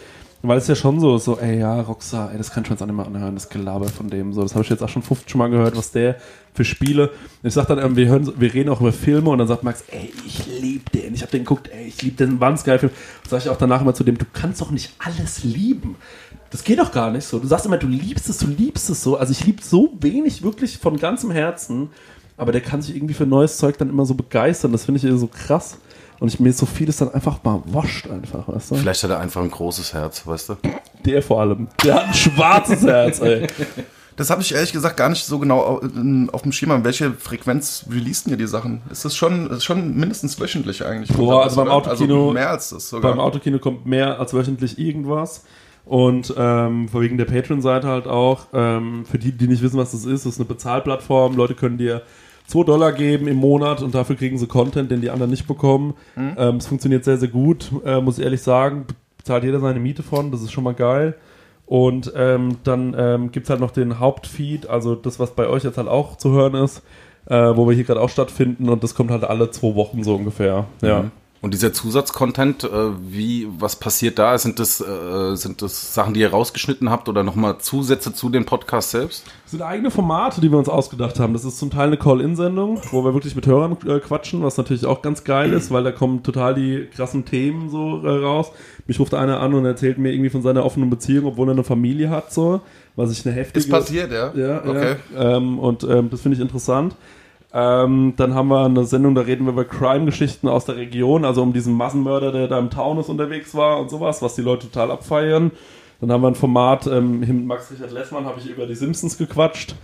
Weil 0.47 0.59
es 0.59 0.69
ja 0.69 0.75
schon 0.75 1.01
so 1.01 1.17
ist, 1.17 1.25
so, 1.25 1.39
ey, 1.39 1.59
ja, 1.59 1.81
Rockstar, 1.81 2.31
ey, 2.31 2.39
das 2.39 2.51
kann 2.51 2.63
ich 2.63 2.71
mir 2.71 2.75
jetzt 2.75 2.83
auch 2.83 2.87
nicht 2.87 2.97
mehr 2.97 3.07
anhören, 3.07 3.35
das 3.35 3.49
Gelaber 3.49 3.89
von 3.89 4.09
dem. 4.09 4.33
So, 4.33 4.43
das 4.43 4.55
habe 4.55 4.65
ich 4.65 4.71
jetzt 4.71 4.83
auch 4.83 4.89
schon 4.89 5.03
50 5.03 5.35
Mal 5.35 5.49
gehört, 5.49 5.77
was 5.77 5.91
der 5.91 6.17
für 6.55 6.65
Spiele. 6.65 7.11
Ich 7.43 7.55
sag 7.55 7.67
dann, 7.67 7.79
ähm, 7.79 7.97
wir, 7.97 8.07
hören, 8.09 8.33
wir 8.37 8.53
reden 8.53 8.71
auch 8.71 8.81
über 8.81 8.93
Filme 8.93 9.31
und 9.31 9.39
dann 9.39 9.49
sagt 9.49 9.63
Max, 9.63 9.85
ey, 9.89 10.13
ich 10.27 10.47
liebe 10.61 10.91
den. 10.91 11.15
Ich 11.15 11.23
habe 11.23 11.33
den 11.33 11.45
geguckt, 11.45 11.69
ey, 11.73 11.87
ich 11.87 12.01
liebe 12.03 12.17
den, 12.17 12.39
ganz 12.39 12.65
geil 12.65 12.79
Film. 12.79 12.93
Sag 13.29 13.43
ich 13.43 13.49
auch 13.49 13.57
danach 13.57 13.81
immer 13.81 13.95
zu 13.95 14.05
dem, 14.05 14.19
du 14.19 14.27
kannst 14.33 14.61
doch 14.61 14.71
nicht 14.71 14.93
alles 14.99 15.43
lieben. 15.43 15.97
Das 16.51 16.65
geht 16.65 16.79
doch 16.79 16.93
gar 16.93 17.11
nicht 17.11 17.25
so. 17.25 17.39
Du 17.39 17.47
sagst 17.47 17.67
immer, 17.67 17.79
du 17.79 17.89
liebst 17.89 18.29
es, 18.29 18.39
du 18.39 18.47
liebst 18.47 18.89
es 18.89 19.03
so. 19.03 19.17
Also 19.17 19.33
ich 19.33 19.45
liebe 19.45 19.63
so 19.63 19.93
wenig 20.01 20.43
wirklich 20.43 20.79
von 20.79 20.97
ganzem 20.97 21.31
Herzen, 21.31 21.91
aber 22.37 22.53
der 22.53 22.61
kann 22.61 22.83
sich 22.83 22.95
irgendwie 22.95 23.15
für 23.15 23.27
neues 23.27 23.59
Zeug 23.59 23.79
dann 23.79 23.89
immer 23.89 24.07
so 24.07 24.15
begeistern. 24.15 24.73
Das 24.73 24.85
finde 24.85 25.07
ich 25.07 25.21
so 25.21 25.27
krass. 25.27 25.79
Und 26.19 26.29
ich 26.29 26.41
mir 26.41 26.53
so 26.53 26.65
vieles 26.67 26.97
dann 26.97 27.13
einfach 27.13 27.43
mal 27.45 27.63
wascht 27.67 28.09
einfach, 28.09 28.49
weißt 28.49 28.71
du? 28.71 28.75
vielleicht 28.77 29.03
hat 29.03 29.11
er 29.11 29.21
einfach 29.21 29.43
ein 29.43 29.51
großes 29.51 29.93
Herz, 29.93 30.27
weißt 30.27 30.49
du? 30.51 30.57
Der 31.05 31.23
vor 31.23 31.41
allem. 31.41 31.69
Der 31.85 31.95
hat 31.97 32.05
ein 32.09 32.15
schwarzes 32.15 32.83
Herz, 32.83 33.21
ey. 33.21 33.47
Das 34.17 34.31
habe 34.31 34.41
ich 34.41 34.55
ehrlich 34.55 34.73
gesagt 34.73 34.97
gar 34.97 35.11
nicht 35.11 35.27
so 35.27 35.39
genau 35.39 35.61
auf, 36.33 36.43
dem 36.43 36.53
Schirm. 36.53 36.83
Welche 36.85 37.13
Frequenz 37.13 37.85
releasen 37.91 38.31
ihr 38.31 38.39
die 38.39 38.47
Sachen? 38.47 38.81
Ist 38.91 39.05
das 39.05 39.15
schon, 39.15 39.51
ist 39.51 39.65
schon 39.65 39.95
mindestens 39.95 40.41
wöchentlich 40.41 40.85
eigentlich? 40.87 41.15
Boah, 41.15 41.43
also 41.45 41.57
beim? 41.57 41.69
Autokino- 41.69 41.91
Also 41.91 42.33
mehr 42.33 42.49
als 42.51 42.71
das 42.71 42.89
sogar. 42.89 43.11
Beim 43.11 43.21
Autokino 43.21 43.59
kommt 43.59 43.85
mehr 43.85 44.19
als 44.19 44.33
wöchentlich 44.33 44.79
irgendwas. 44.79 45.45
Und 45.85 46.33
ähm, 46.37 46.89
wegen 46.95 47.19
der 47.19 47.27
Patreon-Seite 47.27 47.87
halt 47.89 48.07
auch. 48.07 48.47
Ähm, 48.55 49.05
für 49.05 49.19
die, 49.19 49.33
die 49.33 49.49
nicht 49.49 49.63
wissen, 49.63 49.77
was 49.77 49.91
das 49.93 50.07
ist, 50.07 50.25
das 50.25 50.33
ist 50.33 50.41
eine 50.41 50.47
Bezahlplattform. 50.49 51.37
Leute 51.37 51.55
können 51.55 51.77
dir 51.77 52.01
2 52.47 52.65
Dollar 52.65 52.93
geben 52.93 53.27
im 53.29 53.37
Monat 53.37 53.83
und 53.83 53.95
dafür 53.95 54.17
kriegen 54.17 54.39
sie 54.39 54.47
Content, 54.47 54.91
den 54.91 55.01
die 55.01 55.11
anderen 55.11 55.31
nicht 55.31 55.47
bekommen. 55.47 55.95
Ähm, 56.39 56.57
es 56.57 56.67
funktioniert 56.67 57.05
sehr, 57.05 57.19
sehr 57.19 57.29
gut, 57.29 57.71
äh, 57.85 58.01
muss 58.01 58.19
ich 58.19 58.25
ehrlich 58.25 58.43
sagen. 58.43 58.87
Bezahlt 59.19 59.45
jeder 59.45 59.61
seine 59.61 59.81
Miete 59.81 60.03
von, 60.03 60.31
das 60.31 60.43
ist 60.43 60.53
schon 60.53 60.65
mal 60.65 60.75
geil. 60.75 61.15
Und 61.67 62.13
ähm, 62.15 62.59
dann 62.63 62.95
ähm, 62.97 63.33
gibt 63.33 63.47
es 63.47 63.51
halt 63.51 63.61
noch 63.61 63.73
den 63.73 63.99
Hauptfeed, 63.99 64.69
also 64.69 64.95
das, 64.95 65.19
was 65.19 65.33
bei 65.33 65.49
euch 65.49 65.65
jetzt 65.65 65.79
halt 65.79 65.89
auch 65.89 66.17
zu 66.17 66.31
hören 66.31 66.55
ist, 66.55 66.83
äh, 67.27 67.35
wo 67.35 67.69
wir 67.69 67.75
hier 67.75 67.83
gerade 67.83 68.01
auch 68.01 68.09
stattfinden. 68.09 68.69
Und 68.69 68.85
das 68.85 68.95
kommt 68.95 69.11
halt 69.11 69.25
alle 69.25 69.51
zwei 69.51 69.75
Wochen 69.75 70.05
so 70.05 70.15
ungefähr. 70.15 70.67
Ja. 70.81 71.11
Und 71.43 71.53
dieser 71.53 71.73
Zusatzcontent, 71.73 72.65
äh, 72.65 72.69
wie, 73.01 73.47
was 73.59 73.77
passiert 73.77 74.19
da? 74.19 74.39
Sind 74.39 74.59
das, 74.59 74.81
äh, 74.81 75.37
sind 75.37 75.61
das 75.63 75.95
Sachen, 75.95 76.15
die 76.15 76.21
ihr 76.21 76.31
rausgeschnitten 76.31 76.91
habt 76.91 77.09
oder 77.09 77.23
nochmal 77.23 77.59
Zusätze 77.59 78.13
zu 78.15 78.31
dem 78.31 78.47
Podcast 78.47 78.91
selbst? 78.91 79.25
Das 79.45 79.51
sind 79.53 79.63
eigene 79.63 79.91
Formate, 79.91 80.41
die 80.41 80.51
wir 80.51 80.59
uns 80.59 80.69
ausgedacht 80.69 81.21
haben. 81.21 81.35
Das 81.35 81.45
ist 81.45 81.59
zum 81.59 81.71
Teil 81.71 81.89
eine 81.89 81.99
Call-In-Sendung, 81.99 82.81
wo 82.91 83.05
wir 83.05 83.13
wirklich 83.15 83.37
mit 83.37 83.47
Hörern 83.47 83.77
äh, 83.87 84.01
quatschen, 84.01 84.43
was 84.43 84.57
natürlich 84.57 84.87
auch 84.87 85.03
ganz 85.03 85.25
geil 85.25 85.53
ist, 85.53 85.71
weil 85.71 85.85
da 85.85 85.93
kommen 85.93 86.23
total 86.23 86.55
die 86.55 86.87
krassen 86.95 87.25
Themen 87.27 87.69
so 87.69 88.03
äh, 88.05 88.09
raus. 88.25 88.51
Mich 88.87 88.99
ruft 88.99 89.15
einer 89.15 89.39
an 89.41 89.53
und 89.55 89.65
erzählt 89.67 89.99
mir 89.99 90.13
irgendwie 90.13 90.31
von 90.31 90.43
seiner 90.43 90.65
offenen 90.65 90.91
Beziehung, 90.91 91.27
obwohl 91.27 91.49
er 91.49 91.53
eine 91.53 91.65
Familie 91.65 92.09
hat, 92.11 92.33
so, 92.33 92.61
was 92.97 93.13
ich 93.13 93.27
eine 93.27 93.35
heftige... 93.37 93.59
ist 93.61 93.71
passiert, 93.71 94.11
ja? 94.11 94.33
Ja, 94.35 94.63
Okay. 94.65 94.97
ja. 95.15 95.37
Ähm, 95.37 95.59
und 95.59 95.85
ähm, 95.85 96.09
das 96.11 96.23
finde 96.23 96.37
ich 96.37 96.43
interessant. 96.43 96.97
Ähm, 97.53 98.15
dann 98.17 98.35
haben 98.35 98.49
wir 98.49 98.65
eine 98.65 98.85
Sendung, 98.85 99.15
da 99.15 99.23
reden 99.23 99.47
wir 99.47 99.53
über 99.53 99.65
Crime-Geschichten 99.65 100.49
aus 100.49 100.65
der 100.65 100.77
Region, 100.77 101.25
also 101.25 101.43
um 101.43 101.53
diesen 101.53 101.75
Massenmörder, 101.75 102.33
der 102.33 102.49
da 102.49 102.59
im 102.59 102.71
Taunus 102.71 103.09
unterwegs 103.09 103.55
war 103.55 103.81
und 103.81 103.89
sowas, 103.89 104.21
was 104.21 104.35
die 104.35 104.43
Leute 104.43 104.67
total 104.67 104.91
abfeiern. 104.91 105.53
Dann 106.01 106.13
haben 106.13 106.21
wir 106.21 106.29
ein 106.29 106.35
Format, 106.35 106.87
ähm, 106.87 107.23
hier 107.23 107.33
mit 107.33 107.47
Max 107.47 107.71
Richard 107.71 107.91
Lessmann 107.91 108.27
habe 108.27 108.39
ich 108.39 108.51
über 108.51 108.67
die 108.67 108.75
Simpsons 108.75 109.17
gequatscht. 109.17 109.77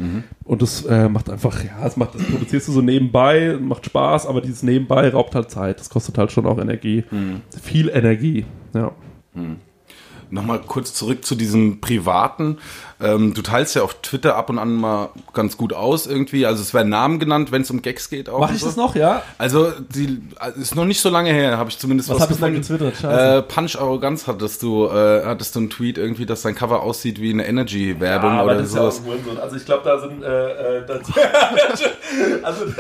Und 0.44 0.60
das 0.60 0.84
äh, 0.84 1.08
macht 1.08 1.30
einfach, 1.30 1.64
ja, 1.64 1.82
das, 1.82 1.96
macht, 1.96 2.14
das 2.14 2.22
produzierst 2.24 2.68
du 2.68 2.72
so 2.72 2.82
nebenbei, 2.82 3.56
macht 3.58 3.86
Spaß, 3.86 4.26
aber 4.26 4.42
dieses 4.42 4.62
Nebenbei 4.62 5.08
raubt 5.08 5.34
halt 5.34 5.50
Zeit. 5.50 5.80
Das 5.80 5.88
kostet 5.88 6.18
halt 6.18 6.30
schon 6.30 6.44
auch 6.44 6.58
Energie. 6.58 7.04
Viel 7.62 7.88
Energie, 7.88 8.44
ja. 8.74 8.92
Nochmal 10.32 10.60
kurz 10.66 10.94
zurück 10.94 11.26
zu 11.26 11.34
diesem 11.34 11.80
Privaten. 11.82 12.56
Ähm, 13.02 13.34
du 13.34 13.42
teilst 13.42 13.74
ja 13.76 13.82
auf 13.82 14.00
Twitter 14.00 14.34
ab 14.34 14.48
und 14.48 14.58
an 14.58 14.72
mal 14.72 15.10
ganz 15.34 15.58
gut 15.58 15.74
aus 15.74 16.06
irgendwie. 16.06 16.46
Also 16.46 16.62
es 16.62 16.72
werden 16.72 16.88
Namen 16.88 17.18
genannt, 17.18 17.52
wenn 17.52 17.62
es 17.62 17.70
um 17.70 17.82
Gags 17.82 18.08
geht. 18.08 18.30
Auch 18.30 18.40
Mach 18.40 18.50
ich 18.50 18.60
so. 18.60 18.66
das 18.66 18.76
noch, 18.76 18.94
ja? 18.94 19.22
Also 19.36 19.72
die 19.94 20.22
also, 20.36 20.58
ist 20.58 20.74
noch 20.74 20.86
nicht 20.86 21.00
so 21.02 21.10
lange 21.10 21.30
her, 21.32 21.58
habe 21.58 21.68
ich 21.68 21.78
zumindest 21.78 22.08
Was 22.08 22.16
was, 22.16 22.22
hab 22.22 22.30
ich 22.30 22.36
gefunden. 22.38 22.60
getwittert? 22.62 22.96
Scheiße. 22.96 23.36
Äh, 23.36 23.42
Punch 23.42 23.76
Arroganz 23.76 24.26
hattest 24.26 24.62
du, 24.62 24.86
äh, 24.86 25.22
hattest 25.26 25.54
du 25.54 25.60
einen 25.60 25.70
Tweet 25.70 25.98
irgendwie, 25.98 26.24
dass 26.24 26.40
dein 26.42 26.54
Cover 26.54 26.82
aussieht 26.82 27.20
wie 27.20 27.30
eine 27.30 27.46
Energy-Werbung 27.46 28.30
Ja, 28.32 28.40
aber 28.40 28.52
oder 28.52 28.54
das 28.60 28.68
ist 28.68 28.74
ja 28.74 28.80
sowas. 28.82 28.96
auch 28.96 29.00
ein 29.00 29.06
Hurensohn. 29.06 29.38
Also 29.38 29.56
ich 29.56 29.64
glaube, 29.66 29.84
da 29.84 30.00
sind 30.00 30.22
äh, 30.22 30.78
äh, 30.78 30.84
also 32.42 32.64
nee, 32.66 32.72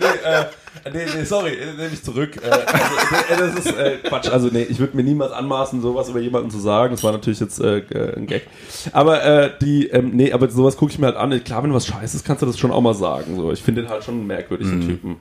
nee, 0.00 0.28
äh, 0.28 0.46
Nee, 0.92 1.06
nee, 1.16 1.24
sorry, 1.24 1.54
äh, 1.54 1.66
nehme 1.76 1.90
ich 1.92 2.02
zurück. 2.02 2.36
Äh, 2.42 2.50
also, 2.50 2.64
äh, 2.64 3.36
das 3.38 3.66
ist 3.66 3.76
äh, 3.76 3.96
Quatsch. 4.02 4.28
Also, 4.28 4.48
nee, 4.48 4.62
ich 4.62 4.78
würde 4.78 4.96
mir 4.96 5.02
niemals 5.02 5.32
anmaßen, 5.32 5.80
sowas 5.80 6.08
über 6.08 6.20
jemanden 6.20 6.50
zu 6.50 6.58
sagen. 6.58 6.92
Das 6.92 7.04
war 7.04 7.12
natürlich 7.12 7.40
jetzt 7.40 7.60
äh, 7.60 7.78
äh, 7.78 8.16
ein 8.16 8.26
Gag. 8.26 8.46
Aber 8.92 9.22
äh, 9.24 9.50
die, 9.60 9.88
ähm, 9.88 10.10
nee, 10.14 10.32
aber 10.32 10.48
sowas 10.50 10.76
gucke 10.76 10.92
ich 10.92 10.98
mir 10.98 11.06
halt 11.06 11.16
an. 11.16 11.44
Klar, 11.44 11.62
wenn 11.62 11.72
was 11.74 11.86
scheiße 11.86 12.16
ist, 12.16 12.24
kannst 12.24 12.42
du 12.42 12.46
das 12.46 12.58
schon 12.58 12.70
auch 12.70 12.80
mal 12.80 12.94
sagen. 12.94 13.36
So, 13.36 13.52
ich 13.52 13.62
finde 13.62 13.82
den 13.82 13.90
halt 13.90 14.04
schon 14.04 14.14
einen 14.14 14.26
merkwürdigen 14.26 14.80
Typen. 14.80 15.16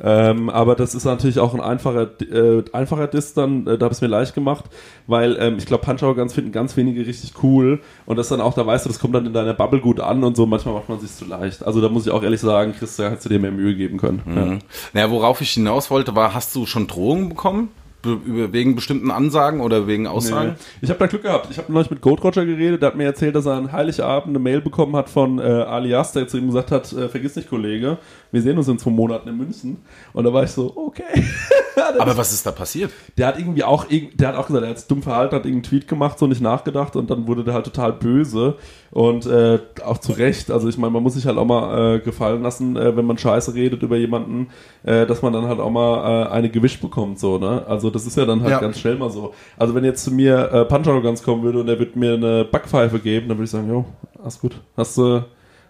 Ähm, 0.00 0.48
aber 0.50 0.74
das 0.74 0.94
ist 0.94 1.04
natürlich 1.04 1.38
auch 1.38 1.54
ein 1.54 1.60
einfacher, 1.60 2.08
äh, 2.20 2.62
einfacher 2.72 3.06
Diss 3.06 3.34
dann, 3.34 3.66
äh, 3.66 3.78
da 3.78 3.84
habe 3.84 3.92
ich 3.92 3.98
es 3.98 4.00
mir 4.00 4.08
leicht 4.08 4.34
gemacht, 4.34 4.66
weil 5.06 5.36
ähm, 5.40 5.56
ich 5.58 5.66
glaube, 5.66 5.84
Punch 5.84 6.00
Guns 6.00 6.34
finden 6.34 6.52
ganz 6.52 6.76
wenige 6.76 7.06
richtig 7.06 7.32
cool 7.42 7.80
und 8.06 8.16
das 8.16 8.28
dann 8.28 8.40
auch, 8.40 8.54
da 8.54 8.66
weißt 8.66 8.84
du, 8.84 8.90
das 8.90 8.98
kommt 8.98 9.14
dann 9.14 9.26
in 9.26 9.32
deiner 9.32 9.54
Bubble 9.54 9.80
gut 9.80 10.00
an 10.00 10.22
und 10.22 10.36
so, 10.36 10.46
manchmal 10.46 10.74
macht 10.74 10.88
man 10.88 11.00
sich 11.00 11.14
zu 11.14 11.24
leicht. 11.24 11.64
Also 11.64 11.80
da 11.80 11.88
muss 11.88 12.06
ich 12.06 12.12
auch 12.12 12.22
ehrlich 12.22 12.40
sagen, 12.40 12.74
Christian, 12.78 13.10
hättest 13.10 13.26
du 13.26 13.30
dir 13.30 13.40
mehr 13.40 13.52
Mühe 13.52 13.74
geben 13.74 13.98
können. 13.98 14.22
Mhm. 14.24 14.58
Naja, 14.92 15.10
worauf 15.10 15.40
ich 15.40 15.50
hinaus 15.50 15.90
wollte, 15.90 16.14
war, 16.14 16.34
hast 16.34 16.54
du 16.54 16.66
schon 16.66 16.86
Drohungen 16.86 17.28
bekommen? 17.28 17.70
Be 18.00 18.18
über, 18.24 18.52
wegen 18.52 18.76
bestimmten 18.76 19.10
Ansagen 19.10 19.60
oder 19.60 19.86
wegen 19.86 20.06
Aussagen? 20.06 20.50
Nee. 20.50 20.64
Ich 20.82 20.90
habe 20.90 21.00
da 21.00 21.06
Glück 21.06 21.22
gehabt. 21.22 21.48
Ich 21.50 21.58
habe 21.58 21.72
neulich 21.72 21.90
mit 21.90 22.00
Gold 22.00 22.22
Roger 22.22 22.46
geredet, 22.46 22.82
der 22.82 22.88
hat 22.90 22.96
mir 22.96 23.04
erzählt, 23.04 23.34
dass 23.34 23.46
er 23.46 23.54
an 23.54 23.72
Heiligabend 23.72 24.28
eine 24.28 24.38
Mail 24.38 24.60
bekommen 24.60 24.94
hat 24.94 25.08
von 25.10 25.38
äh, 25.38 25.42
Alias, 25.42 26.12
der 26.12 26.28
zu 26.28 26.38
ihm 26.38 26.46
gesagt 26.46 26.70
hat, 26.70 26.92
äh, 26.92 27.08
vergiss 27.08 27.34
nicht, 27.34 27.48
Kollege, 27.48 27.98
wir 28.30 28.42
sehen 28.42 28.56
uns 28.56 28.68
in 28.68 28.78
zwei 28.78 28.90
Monaten 28.90 29.28
in 29.28 29.36
München. 29.36 29.78
Und 30.12 30.24
da 30.24 30.32
war 30.32 30.44
ich 30.44 30.50
so, 30.50 30.72
okay. 30.76 31.02
Aber 31.98 32.16
was 32.16 32.32
ist 32.32 32.46
da 32.46 32.52
passiert? 32.52 32.90
Der 33.16 33.26
hat 33.28 33.38
irgendwie 33.38 33.64
auch, 33.64 33.86
der 33.88 34.28
hat 34.28 34.36
auch 34.36 34.46
gesagt, 34.46 34.64
er 34.64 34.70
hat 34.70 34.90
dumm 34.90 35.02
verhalten, 35.02 35.34
hat 35.36 35.44
irgendeinen 35.44 35.62
Tweet 35.62 35.88
gemacht, 35.88 36.18
so 36.18 36.26
nicht 36.26 36.40
nachgedacht 36.40 36.96
und 36.96 37.10
dann 37.10 37.26
wurde 37.26 37.44
der 37.44 37.54
halt 37.54 37.64
total 37.64 37.92
böse 37.92 38.56
und 38.90 39.26
äh, 39.26 39.58
auch 39.84 39.98
zu 39.98 40.12
Recht. 40.12 40.50
Also 40.50 40.68
ich 40.68 40.78
meine, 40.78 40.90
man 40.92 41.02
muss 41.02 41.14
sich 41.14 41.26
halt 41.26 41.38
auch 41.38 41.44
mal 41.44 41.96
äh, 41.96 41.98
gefallen 42.00 42.42
lassen, 42.42 42.76
äh, 42.76 42.96
wenn 42.96 43.04
man 43.04 43.18
Scheiße 43.18 43.54
redet 43.54 43.82
über 43.82 43.96
jemanden, 43.96 44.48
äh, 44.82 45.06
dass 45.06 45.22
man 45.22 45.32
dann 45.32 45.46
halt 45.46 45.60
auch 45.60 45.70
mal 45.70 46.24
äh, 46.24 46.28
eine 46.30 46.48
gewischt 46.50 46.80
bekommt, 46.80 47.18
so, 47.18 47.38
ne? 47.38 47.64
Also 47.66 47.90
das 47.90 48.06
ist 48.06 48.16
ja 48.16 48.24
dann 48.24 48.40
halt 48.40 48.50
Ja. 48.52 48.60
ganz 48.60 48.78
schnell 48.78 48.96
mal 48.96 49.10
so. 49.10 49.34
Also 49.56 49.74
wenn 49.74 49.84
jetzt 49.84 50.04
zu 50.04 50.10
mir 50.10 50.50
äh, 50.52 50.64
Punch 50.64 50.86
Arrogance 50.88 51.22
kommen 51.22 51.42
würde 51.42 51.60
und 51.60 51.68
er 51.68 51.78
würde 51.78 51.98
mir 51.98 52.14
eine 52.14 52.44
Backpfeife 52.44 52.98
geben, 52.98 53.28
dann 53.28 53.38
würde 53.38 53.44
ich 53.44 53.50
sagen, 53.50 53.68
jo, 53.68 53.84
alles 54.22 54.40
gut, 54.40 54.60
hast 54.76 54.96
du, 54.98 55.24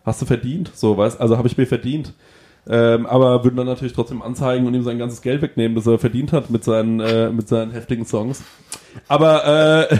hast 0.05 0.23
du 0.23 0.27
verdient, 0.27 0.71
so, 0.75 0.97
weißt, 0.97 1.21
also 1.21 1.37
habe 1.37 1.49
ich 1.49 1.57
mir 1.59 1.67
verdient. 1.67 2.15
Ähm, 2.71 3.07
aber 3.07 3.45
würden 3.45 3.57
dann 3.57 3.67
natürlich 3.67 3.95
trotzdem 3.95 4.21
anzeigen 4.21 4.67
und 4.67 4.75
ihm 4.75 4.83
sein 4.83 4.99
ganzes 4.99 5.23
Geld 5.23 5.41
wegnehmen, 5.41 5.75
das 5.75 5.87
er 5.87 5.99
verdient 5.99 6.33
hat 6.33 6.51
mit 6.51 6.65
seinen, 6.65 7.01
äh, 7.01 7.31
mit 7.31 7.49
seinen 7.49 7.73
heftigen 7.73 8.05
Songs. 8.05 8.43
Aber 9.07 9.89
äh, 9.91 9.99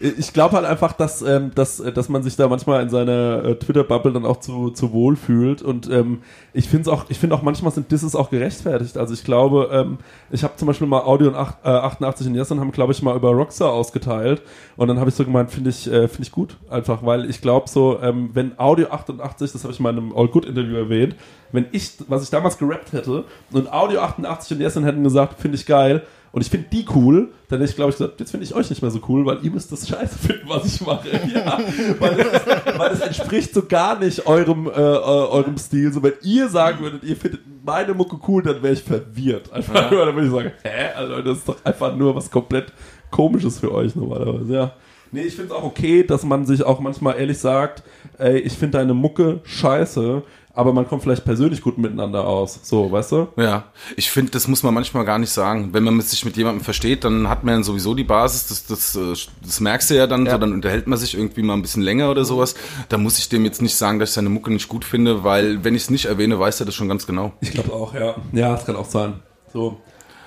ich 0.00 0.32
glaube 0.32 0.56
halt 0.56 0.66
einfach, 0.66 0.92
dass, 0.92 1.22
ähm, 1.22 1.52
dass, 1.54 1.76
dass 1.78 2.08
man 2.08 2.22
sich 2.22 2.36
da 2.36 2.48
manchmal 2.48 2.82
in 2.82 2.90
seiner 2.90 3.44
äh, 3.44 3.54
Twitter-Bubble 3.56 4.12
dann 4.12 4.24
auch 4.26 4.40
zu, 4.40 4.70
zu 4.70 4.92
wohl 4.92 5.16
fühlt. 5.16 5.62
Und 5.62 5.88
ähm, 5.90 6.22
ich 6.52 6.68
finde 6.68 6.92
auch, 6.92 7.06
ich 7.08 7.18
finde 7.18 7.34
auch 7.36 7.42
manchmal 7.42 7.72
sind 7.72 7.90
Disses 7.90 8.14
auch 8.14 8.30
gerechtfertigt. 8.30 8.98
Also 8.98 9.14
ich 9.14 9.24
glaube, 9.24 9.70
ähm, 9.72 9.98
ich 10.30 10.42
habe 10.44 10.56
zum 10.56 10.66
Beispiel 10.66 10.86
mal 10.86 11.02
Audio 11.02 11.28
und 11.28 11.36
acht- 11.36 11.64
äh, 11.64 11.68
88 11.68 12.26
und 12.26 12.34
und 12.34 12.60
haben, 12.60 12.72
glaube 12.72 12.92
ich, 12.92 13.02
mal 13.02 13.16
über 13.16 13.30
Rockstar 13.30 13.72
ausgeteilt. 13.72 14.42
Und 14.76 14.88
dann 14.88 14.98
habe 14.98 15.08
ich 15.10 15.16
so 15.16 15.24
gemeint, 15.24 15.50
finde 15.50 15.70
ich, 15.70 15.86
äh, 15.86 16.08
finde 16.08 16.22
ich 16.24 16.32
gut. 16.32 16.56
Einfach, 16.68 17.04
weil 17.04 17.28
ich 17.30 17.40
glaube 17.40 17.68
so, 17.68 17.98
ähm, 18.02 18.30
wenn 18.34 18.58
Audio 18.58 18.88
88, 18.90 19.52
das 19.52 19.62
habe 19.64 19.72
ich 19.72 19.80
mal 19.80 19.90
in 19.90 19.98
einem 19.98 20.16
All 20.16 20.28
Good 20.28 20.44
Interview 20.44 20.76
erwähnt, 20.76 21.16
wenn 21.52 21.66
ich, 21.72 21.92
was 22.08 22.22
ich 22.24 22.30
damals 22.30 22.58
gerappt 22.58 22.92
hätte 22.92 23.24
und 23.52 23.72
Audio 23.72 24.00
88 24.00 24.56
und 24.56 24.60
Yes 24.62 24.74
hätten 24.76 25.04
gesagt, 25.04 25.40
finde 25.40 25.56
ich 25.56 25.66
geil, 25.66 26.02
und 26.34 26.40
ich 26.40 26.50
finde 26.50 26.66
die 26.72 26.84
cool, 26.96 27.28
dann 27.48 27.60
hätte 27.60 27.70
ich, 27.70 27.76
glaube 27.76 27.90
ich, 27.90 27.96
gesagt, 27.96 28.18
jetzt 28.18 28.32
finde 28.32 28.44
ich 28.44 28.52
euch 28.52 28.68
nicht 28.68 28.82
mehr 28.82 28.90
so 28.90 28.98
cool, 29.08 29.24
weil 29.24 29.38
ihr 29.44 29.52
müsst 29.52 29.70
das 29.70 29.86
scheiße 29.88 30.18
finden, 30.18 30.48
was 30.48 30.66
ich 30.66 30.84
mache. 30.84 31.08
Ja, 31.32 31.60
weil, 32.00 32.16
das, 32.16 32.46
weil 32.76 32.90
das 32.90 33.00
entspricht 33.02 33.54
so 33.54 33.62
gar 33.64 34.00
nicht 34.00 34.26
eurem, 34.26 34.66
äh, 34.66 34.70
äh, 34.70 34.74
eurem 34.74 35.56
Stil. 35.58 35.92
So, 35.92 36.02
wenn 36.02 36.14
ihr 36.22 36.48
sagen 36.48 36.80
würdet, 36.80 37.04
ihr 37.04 37.14
findet 37.14 37.42
meine 37.64 37.94
Mucke 37.94 38.18
cool, 38.26 38.42
dann 38.42 38.60
wäre 38.64 38.72
ich 38.72 38.82
verwirrt. 38.82 39.52
Einfach 39.52 39.92
nur, 39.92 40.06
dann 40.06 40.14
würde 40.16 40.26
ich 40.26 40.32
sagen, 40.32 40.52
hä, 40.64 40.92
also, 40.96 41.22
das 41.22 41.38
ist 41.38 41.48
doch 41.48 41.56
einfach 41.64 41.94
nur 41.94 42.16
was 42.16 42.28
komplett 42.28 42.72
Komisches 43.12 43.60
für 43.60 43.70
euch 43.70 43.94
normalerweise, 43.94 44.52
ja. 44.52 44.72
Nee, 45.12 45.22
ich 45.22 45.36
finde 45.36 45.54
es 45.54 45.56
auch 45.56 45.62
okay, 45.62 46.02
dass 46.02 46.24
man 46.24 46.46
sich 46.46 46.64
auch 46.64 46.80
manchmal 46.80 47.16
ehrlich 47.16 47.38
sagt, 47.38 47.84
ey, 48.18 48.38
ich 48.38 48.54
finde 48.54 48.78
deine 48.78 48.92
Mucke 48.92 49.38
scheiße, 49.44 50.24
aber 50.54 50.72
man 50.72 50.86
kommt 50.88 51.02
vielleicht 51.02 51.24
persönlich 51.24 51.62
gut 51.62 51.78
miteinander 51.78 52.26
aus. 52.26 52.60
So, 52.62 52.90
weißt 52.92 53.12
du? 53.12 53.28
Ja, 53.36 53.64
ich 53.96 54.10
finde, 54.10 54.30
das 54.32 54.46
muss 54.48 54.62
man 54.62 54.72
manchmal 54.72 55.04
gar 55.04 55.18
nicht 55.18 55.30
sagen. 55.30 55.70
Wenn 55.72 55.82
man 55.84 55.96
mit 55.96 56.06
sich 56.08 56.24
mit 56.24 56.36
jemandem 56.36 56.62
versteht, 56.64 57.04
dann 57.04 57.28
hat 57.28 57.42
man 57.44 57.64
sowieso 57.64 57.94
die 57.94 58.04
Basis, 58.04 58.46
das, 58.46 58.66
das, 58.66 58.96
äh, 58.96 59.28
das 59.44 59.60
merkst 59.60 59.90
du 59.90 59.94
ja 59.96 60.06
dann, 60.06 60.26
Ja. 60.26 60.32
so, 60.32 60.38
dann 60.38 60.52
unterhält 60.52 60.86
man 60.86 60.98
sich 60.98 61.14
irgendwie 61.16 61.42
mal 61.42 61.54
ein 61.54 61.62
bisschen 61.62 61.82
länger 61.82 62.10
oder 62.10 62.24
sowas. 62.24 62.54
Da 62.88 62.98
muss 62.98 63.18
ich 63.18 63.28
dem 63.28 63.44
jetzt 63.44 63.62
nicht 63.62 63.74
sagen, 63.76 63.98
dass 63.98 64.10
ich 64.10 64.14
seine 64.14 64.28
Mucke 64.28 64.52
nicht 64.52 64.68
gut 64.68 64.84
finde, 64.84 65.24
weil 65.24 65.64
wenn 65.64 65.74
ich 65.74 65.82
es 65.82 65.90
nicht 65.90 66.04
erwähne, 66.04 66.38
weiß 66.38 66.60
er 66.60 66.66
das 66.66 66.74
schon 66.74 66.88
ganz 66.88 67.06
genau. 67.06 67.32
Ich 67.40 67.50
glaube 67.52 67.72
auch, 67.72 67.92
ja. 67.94 68.14
Ja, 68.32 68.50
das 68.52 68.64
kann 68.64 68.76
auch 68.76 68.88
sein. 68.88 69.14
So. 69.52 69.80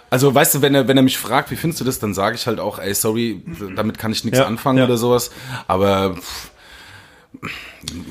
Also 0.09 0.33
weißt 0.33 0.55
du, 0.55 0.61
wenn 0.61 0.73
er, 0.73 0.87
wenn 0.87 0.95
er 0.97 1.03
mich 1.03 1.17
fragt, 1.17 1.51
wie 1.51 1.55
findest 1.57 1.81
du 1.81 1.85
das, 1.85 1.99
dann 1.99 2.13
sage 2.13 2.35
ich 2.37 2.47
halt 2.47 2.59
auch, 2.61 2.79
ey, 2.79 2.93
sorry, 2.93 3.43
damit 3.75 3.97
kann 3.97 4.11
ich 4.13 4.23
nichts 4.23 4.39
Ja, 4.39 4.45
anfangen 4.45 4.77
ja. 4.79 4.85
oder 4.85 4.95
sowas. 4.97 5.31
Aber 5.67 6.15
pff, 6.15 6.51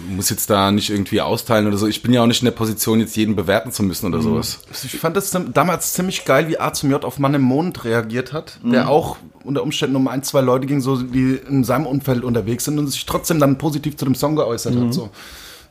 muss 0.09 0.31
jetzt 0.31 0.49
da 0.51 0.71
nicht 0.71 0.91
irgendwie 0.91 1.21
austeilen 1.21 1.67
oder 1.67 1.77
so. 1.77 1.87
Ich 1.87 2.03
bin 2.03 2.13
ja 2.13 2.23
auch 2.23 2.27
nicht 2.27 2.41
in 2.43 2.47
der 2.47 2.53
Position, 2.53 3.01
jetzt 3.01 3.17
jeden 3.17 3.37
bewerten 3.37 3.73
zu 3.73 3.83
müssen 3.83 4.07
Mhm. 4.09 4.15
oder 4.15 4.23
sowas. 4.23 4.61
Ich 4.85 4.99
fand 4.99 5.17
das 5.17 5.37
damals 5.53 5.93
ziemlich 5.93 6.25
geil, 6.25 6.49
wie 6.49 6.59
A 6.59 6.73
zum 6.73 6.91
J 6.91 7.05
auf 7.05 7.19
Mann 7.19 7.35
im 7.35 7.43
Mond 7.43 7.85
reagiert 7.85 8.33
hat, 8.33 8.59
der 8.65 8.89
auch 8.89 9.17
unter 9.45 9.63
Umständen 9.63 9.97
um 9.97 10.09
ein, 10.09 10.23
zwei 10.23 10.41
Leute 10.41 10.67
ging, 10.67 10.81
so, 10.81 10.97
die 11.03 11.39
in 11.49 11.65
seinem 11.65 11.87
Umfeld 11.87 12.25
unterwegs 12.25 12.65
sind 12.65 12.79
und 12.79 12.87
sich 12.89 13.07
trotzdem 13.07 13.39
dann 13.39 13.59
positiv 13.59 13.97
zu 13.97 14.05
dem 14.05 14.15
Song 14.15 14.37
geäußert 14.37 14.75
hat. 14.77 14.93
So. 14.95 15.11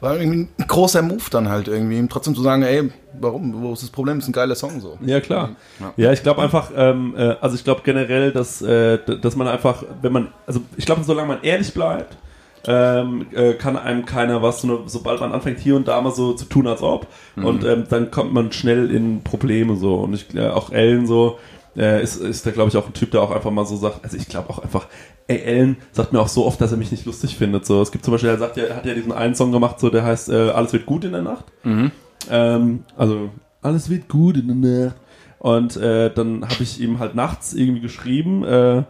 War 0.02 0.20
irgendwie 0.20 0.50
ein 0.60 0.68
großer 0.68 1.02
Move 1.02 1.24
dann 1.32 1.48
halt 1.48 1.70
irgendwie, 1.70 1.98
ihm 1.98 2.10
trotzdem 2.10 2.36
zu 2.36 2.42
sagen, 2.42 2.64
ey, 2.64 2.92
warum, 3.20 3.62
wo 3.62 3.72
ist 3.74 3.82
das 3.82 3.90
Problem? 3.90 4.20
ist 4.20 4.28
ein 4.28 4.34
geiler 4.34 4.56
Song 4.56 4.82
so. 4.82 4.98
Ja, 5.06 5.22
klar. 5.22 5.52
Ja, 5.96 6.12
ich 6.12 6.22
glaube 6.22 6.42
einfach, 6.42 6.70
ähm, 6.76 7.14
äh, 7.18 7.36
also 7.40 7.56
ich 7.56 7.64
glaube 7.64 7.82
generell, 7.86 8.32
dass, 8.34 8.62
äh, 8.62 9.00
dass 9.22 9.38
man 9.38 9.48
einfach, 9.48 9.84
wenn 10.02 10.12
man, 10.12 10.28
also 10.46 10.60
ich 10.76 10.86
glaube, 10.86 11.04
solange 11.06 11.30
man 11.30 11.44
ehrlich 11.44 11.74
bleibt, 11.74 12.18
ähm, 12.68 13.28
äh, 13.34 13.54
kann 13.54 13.78
einem 13.78 14.06
keiner 14.06 14.42
was, 14.42 14.62
so, 14.62 14.84
sobald 14.88 15.20
man 15.20 15.32
anfängt 15.32 15.60
hier 15.60 15.76
und 15.76 15.88
da 15.88 16.02
mal 16.02 16.12
so 16.12 16.34
zu 16.34 16.46
tun, 16.46 16.68
als 16.68 16.82
ob. 16.82 17.08
Und 17.36 17.64
ähm, 17.64 17.84
dann 17.90 18.12
kommt 18.12 18.34
man 18.34 18.52
schnell 18.52 18.90
in 18.92 19.24
Probleme 19.24 19.76
so. 19.76 19.96
Und 19.96 20.14
ich 20.14 20.34
äh, 20.36 20.50
auch 20.50 20.72
Ellen 20.72 21.06
so, 21.08 21.38
äh, 21.78 22.02
ist, 22.02 22.18
ist 22.18 22.46
da 22.46 22.52
glaube 22.52 22.70
ich 22.70 22.78
auch 22.78 22.88
ein 22.88 22.94
Typ, 22.94 23.12
der 23.12 23.22
auch 23.22 23.32
einfach 23.32 23.52
mal 23.52 23.66
so 23.66 23.76
sagt, 23.76 24.04
also 24.04 24.18
ich 24.18 24.28
glaube 24.28 24.50
auch 24.50 24.60
einfach, 24.60 24.88
ey, 25.28 25.40
Ellen 25.40 25.78
sagt 25.92 26.14
mir 26.14 26.20
auch 26.20 26.28
so 26.28 26.46
oft, 26.46 26.60
dass 26.62 26.72
er 26.72 26.78
mich 26.78 26.92
nicht 26.92 27.06
lustig 27.06 27.36
findet. 27.38 27.66
So, 27.66 27.82
es 27.82 27.92
gibt 27.92 28.06
zum 28.06 28.14
Beispiel, 28.14 28.30
er 28.30 28.38
sagt 28.38 28.58
ja, 28.58 28.64
er 28.64 28.78
hat 28.78 28.86
ja 28.86 28.94
diesen 28.94 29.12
einen 29.12 29.36
Song 29.36 29.52
gemacht, 29.52 29.80
so 29.80 29.90
der 29.90 30.04
heißt 30.04 30.30
äh, 30.30 30.50
Alles 30.52 30.74
wird 30.74 30.86
gut 30.86 31.04
in 31.04 31.12
der 31.12 31.22
Nacht. 31.22 31.46
Ähm, 32.30 32.84
also 32.98 33.30
alles 33.62 33.90
wird 33.90 34.08
gut 34.08 34.38
in 34.38 34.48
der 34.48 34.86
Nacht. 34.86 34.96
Und 35.40 35.78
äh, 35.78 36.12
dann 36.12 36.44
habe 36.44 36.64
ich 36.64 36.80
ihm 36.82 36.98
halt 37.00 37.14
nachts 37.14 37.54
irgendwie 37.54 37.82
geschrieben, 37.82 38.44
äh, 38.44 38.84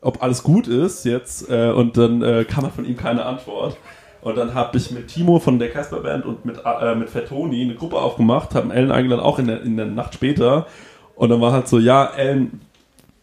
ob 0.00 0.22
alles 0.22 0.42
gut 0.42 0.68
ist 0.68 1.04
jetzt. 1.04 1.50
Äh, 1.50 1.70
und 1.70 1.96
dann 1.96 2.22
äh, 2.22 2.44
kam 2.44 2.64
halt 2.64 2.74
von 2.74 2.84
ihm 2.84 2.96
keine 2.96 3.24
Antwort. 3.24 3.76
Und 4.20 4.36
dann 4.36 4.54
habe 4.54 4.76
ich 4.76 4.90
mit 4.90 5.08
Timo 5.08 5.38
von 5.38 5.58
der 5.58 5.70
Casper 5.70 6.00
Band 6.00 6.26
und 6.26 6.44
mit, 6.44 6.60
äh, 6.64 6.94
mit 6.94 7.08
Fettoni 7.08 7.62
eine 7.62 7.74
Gruppe 7.74 7.96
aufgemacht, 7.96 8.54
haben 8.54 8.70
Ellen 8.70 8.90
eingeladen, 8.90 9.24
auch 9.24 9.38
in 9.38 9.46
der, 9.46 9.62
in 9.62 9.76
der 9.76 9.86
Nacht 9.86 10.14
später. 10.14 10.66
Und 11.14 11.30
dann 11.30 11.40
war 11.40 11.52
halt 11.52 11.68
so, 11.68 11.78
ja, 11.78 12.04
Ellen, 12.04 12.60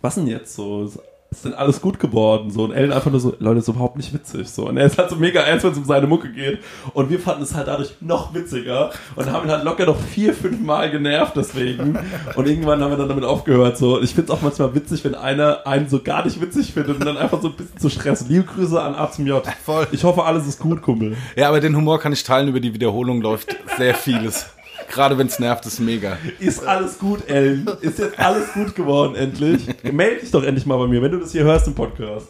was 0.01 0.15
denn 0.15 0.27
jetzt 0.27 0.55
so? 0.55 0.89
Ist 1.35 1.43
denn 1.43 1.53
alles 1.53 1.81
gut 1.81 1.99
geworden? 1.99 2.49
So, 2.49 2.63
und 2.63 2.71
Ellen 2.71 2.93
einfach 2.93 3.11
nur 3.11 3.19
so, 3.19 3.35
Leute, 3.39 3.59
ist 3.59 3.67
überhaupt 3.67 3.97
nicht 3.97 4.13
witzig. 4.13 4.49
So, 4.49 4.69
und 4.69 4.77
er 4.77 4.85
ist 4.85 4.97
halt 4.97 5.09
so 5.09 5.17
mega 5.17 5.41
ernst, 5.41 5.65
wenn 5.65 5.73
es 5.73 5.77
um 5.77 5.83
seine 5.83 6.07
Mucke 6.07 6.31
geht. 6.31 6.59
Und 6.93 7.09
wir 7.09 7.19
fanden 7.19 7.43
es 7.43 7.53
halt 7.53 7.67
dadurch 7.67 7.93
noch 7.99 8.33
witziger 8.33 8.91
und 9.17 9.29
haben 9.29 9.45
ihn 9.45 9.51
halt 9.51 9.65
locker 9.65 9.85
noch 9.85 9.99
vier, 9.99 10.33
fünf 10.33 10.61
Mal 10.61 10.89
genervt 10.91 11.33
deswegen. 11.35 11.99
Und 12.35 12.47
irgendwann 12.47 12.81
haben 12.81 12.91
wir 12.91 12.97
dann 12.97 13.09
damit 13.09 13.25
aufgehört. 13.25 13.77
So, 13.77 14.01
ich 14.01 14.15
finde 14.15 14.31
es 14.31 14.37
auch 14.37 14.41
manchmal 14.41 14.73
witzig, 14.75 15.03
wenn 15.03 15.13
einer 15.13 15.67
einen 15.67 15.89
so 15.89 16.01
gar 16.01 16.23
nicht 16.23 16.39
witzig 16.39 16.71
findet 16.71 16.95
und 16.95 17.05
dann 17.05 17.17
einfach 17.17 17.41
so 17.41 17.49
ein 17.49 17.55
bisschen 17.55 17.79
zu 17.79 17.89
stressen. 17.89 18.29
Liebe 18.29 18.45
Grüße 18.45 18.81
an 18.81 18.95
A 18.95 19.11
zum 19.11 19.27
J. 19.27 19.45
Voll. 19.65 19.87
Ich 19.91 20.05
hoffe, 20.05 20.23
alles 20.23 20.47
ist 20.47 20.59
gut, 20.59 20.81
Kumpel. 20.81 21.17
Ja, 21.35 21.49
aber 21.49 21.59
den 21.59 21.75
Humor 21.75 21.99
kann 21.99 22.13
ich 22.13 22.23
teilen, 22.23 22.47
über 22.47 22.61
die 22.61 22.73
Wiederholung 22.73 23.21
läuft 23.21 23.57
sehr 23.77 23.93
vieles. 23.93 24.54
Gerade 24.91 25.17
wenn 25.17 25.27
es 25.27 25.39
nervt, 25.39 25.65
ist 25.65 25.79
mega. 25.79 26.17
Ist 26.39 26.65
alles 26.65 26.97
gut, 26.99 27.27
Ellen? 27.27 27.67
Ist 27.81 27.99
jetzt 27.99 28.17
alles 28.19 28.53
gut 28.53 28.75
geworden, 28.75 29.15
endlich? 29.15 29.65
Meld 29.91 30.21
dich 30.21 30.31
doch 30.31 30.43
endlich 30.43 30.65
mal 30.65 30.77
bei 30.77 30.87
mir, 30.87 31.01
wenn 31.01 31.11
du 31.11 31.19
das 31.19 31.31
hier 31.31 31.43
hörst 31.43 31.67
im 31.67 31.75
Podcast. 31.75 32.27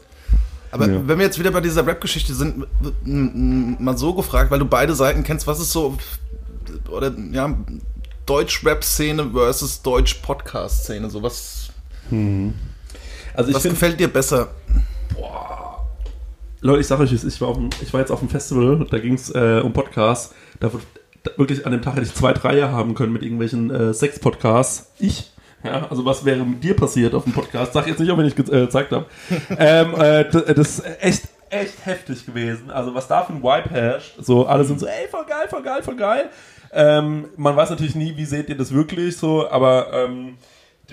Aber 0.71 0.87
Ja. 0.89 1.07
wenn 1.07 1.17
wir 1.19 1.25
jetzt 1.25 1.37
wieder 1.39 1.51
bei 1.51 1.61
dieser 1.61 1.85
Rap-Geschichte 1.85 2.33
sind, 2.33 2.65
mal 3.05 3.97
so 3.97 4.13
gefragt, 4.13 4.51
weil 4.51 4.59
du 4.59 4.65
beide 4.65 4.93
Seiten 4.95 5.23
kennst, 5.23 5.45
was 5.47 5.59
ist 5.59 5.71
so, 5.71 5.97
oder 6.89 7.13
ja, 7.31 7.55
Deutsch-Rap-Szene 8.25 9.29
versus 9.31 9.81
Deutsch-Podcast-Szene, 9.81 11.09
so 11.09 11.21
was, 11.23 11.69
Also 12.11 13.49
ich 13.49 13.55
was 13.55 13.61
finde, 13.61 13.75
gefällt 13.75 13.99
dir 13.99 14.07
besser? 14.07 14.49
Leute, 16.61 16.81
ich 16.81 16.87
sage 16.87 17.03
euch, 17.03 17.13
ich 17.13 17.41
war, 17.41 17.49
auf 17.49 17.57
dem, 17.57 17.69
ich 17.81 17.93
war 17.93 17.99
jetzt 17.99 18.11
auf 18.11 18.19
dem 18.19 18.29
Festival, 18.29 18.87
da 18.89 18.97
ging 18.97 19.13
es 19.13 19.29
äh, 19.29 19.61
um 19.63 19.71
Podcasts. 19.71 20.33
Da, 20.59 20.73
wird- 20.73 20.83
da, 20.95 21.04
wirklich 21.37 21.65
an 21.65 21.71
dem 21.71 21.81
Tag 21.81 21.95
hätte 21.95 22.05
ich 22.05 22.13
zwei, 22.13 22.33
drei 22.33 22.57
Jahre 22.57 22.73
haben 22.73 22.93
können 22.95 23.13
mit 23.13 23.23
irgendwelchen 23.23 23.69
äh, 23.71 23.93
Sex-Podcasts. 23.93 24.91
Ich. 24.99 25.31
Ja, 25.63 25.87
also 25.89 26.05
was 26.05 26.25
wäre 26.25 26.45
mit 26.45 26.63
dir 26.63 26.75
passiert 26.75 27.15
auf 27.15 27.23
dem 27.23 27.33
Podcast? 27.33 27.73
Sag 27.73 27.87
jetzt 27.87 27.99
nicht, 27.99 28.11
ob 28.11 28.19
ich 28.19 28.25
nicht 28.25 28.35
ge- 28.35 28.55
äh, 28.55 28.65
gezeigt 28.65 28.91
habe. 28.91 29.05
ähm, 29.57 29.95
äh, 29.99 30.23
d- 30.29 30.53
das 30.53 30.79
ist 30.79 30.83
echt, 31.01 31.23
echt 31.49 31.85
heftig 31.85 32.25
gewesen. 32.25 32.69
Also 32.69 32.93
was 32.93 33.07
da 33.07 33.23
für 33.23 33.33
ein 33.33 33.41
Vibe 33.41 33.69
herrscht. 33.71 34.13
So, 34.19 34.45
alle 34.45 34.63
sind 34.63 34.79
so, 34.79 34.85
ey, 34.85 35.07
voll 35.09 35.25
geil, 35.25 35.47
voll 35.49 35.63
geil, 35.63 35.81
voll 35.81 35.95
geil. 35.95 36.29
Ähm, 36.71 37.29
man 37.37 37.55
weiß 37.55 37.69
natürlich 37.71 37.95
nie, 37.95 38.15
wie 38.17 38.25
seht 38.25 38.49
ihr 38.49 38.57
das 38.57 38.73
wirklich 38.73 39.17
so, 39.17 39.49
aber 39.49 39.87
ähm, 39.93 40.37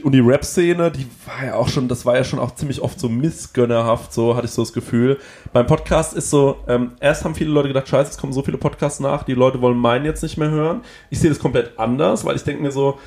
und 0.02 0.12
die 0.12 0.20
Rap-Szene, 0.20 0.90
die 0.90 1.06
war 1.26 1.44
ja 1.44 1.54
auch 1.54 1.68
schon, 1.68 1.88
das 1.88 2.06
war 2.06 2.16
ja 2.16 2.24
schon 2.24 2.38
auch 2.38 2.54
ziemlich 2.54 2.80
oft 2.80 2.98
so 2.98 3.08
missgönnerhaft, 3.08 4.12
so 4.12 4.34
hatte 4.36 4.46
ich 4.46 4.52
so 4.52 4.62
das 4.62 4.72
Gefühl. 4.72 5.18
Beim 5.52 5.66
Podcast 5.66 6.14
ist 6.14 6.30
so, 6.30 6.56
ähm, 6.66 6.92
erst 7.00 7.24
haben 7.24 7.34
viele 7.34 7.50
Leute 7.50 7.68
gedacht, 7.68 7.88
scheiße, 7.88 8.10
es 8.12 8.18
kommen 8.18 8.32
so 8.32 8.42
viele 8.42 8.58
Podcasts 8.58 9.00
nach, 9.00 9.22
die 9.22 9.34
Leute 9.34 9.60
wollen 9.60 9.76
meinen 9.76 10.04
jetzt 10.04 10.22
nicht 10.22 10.38
mehr 10.38 10.50
hören. 10.50 10.82
Ich 11.10 11.20
sehe 11.20 11.30
das 11.30 11.38
komplett 11.38 11.78
anders, 11.78 12.24
weil 12.24 12.36
ich 12.36 12.44
denke 12.44 12.62
mir 12.62 12.72
so, 12.72 12.98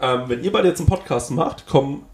ähm, 0.00 0.22
wenn 0.28 0.42
ihr 0.42 0.52
beide 0.52 0.68
jetzt 0.68 0.80
einen 0.80 0.88
Podcast 0.88 1.30
macht, 1.30 1.66
kommen 1.66 2.04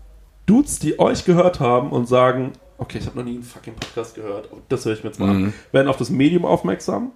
Dudes, 0.47 0.79
die 0.79 0.99
euch 0.99 1.25
gehört 1.25 1.61
haben 1.61 1.91
und 1.91 2.09
sagen, 2.09 2.53
okay, 2.79 2.99
ich 2.99 3.07
habe 3.07 3.19
noch 3.19 3.25
nie 3.25 3.35
einen 3.35 3.43
fucking 3.43 3.75
Podcast 3.75 4.15
gehört, 4.15 4.51
aber 4.51 4.61
das 4.69 4.85
höre 4.85 4.95
ich 4.95 5.05
mir 5.05 5.11
jetzt 5.11 5.21
mal 5.21 5.31
an, 5.31 5.55
werden 5.73 5.89
auf 5.89 5.97
das 5.97 6.11
Medium 6.11 6.45
aufmerksam 6.45 7.13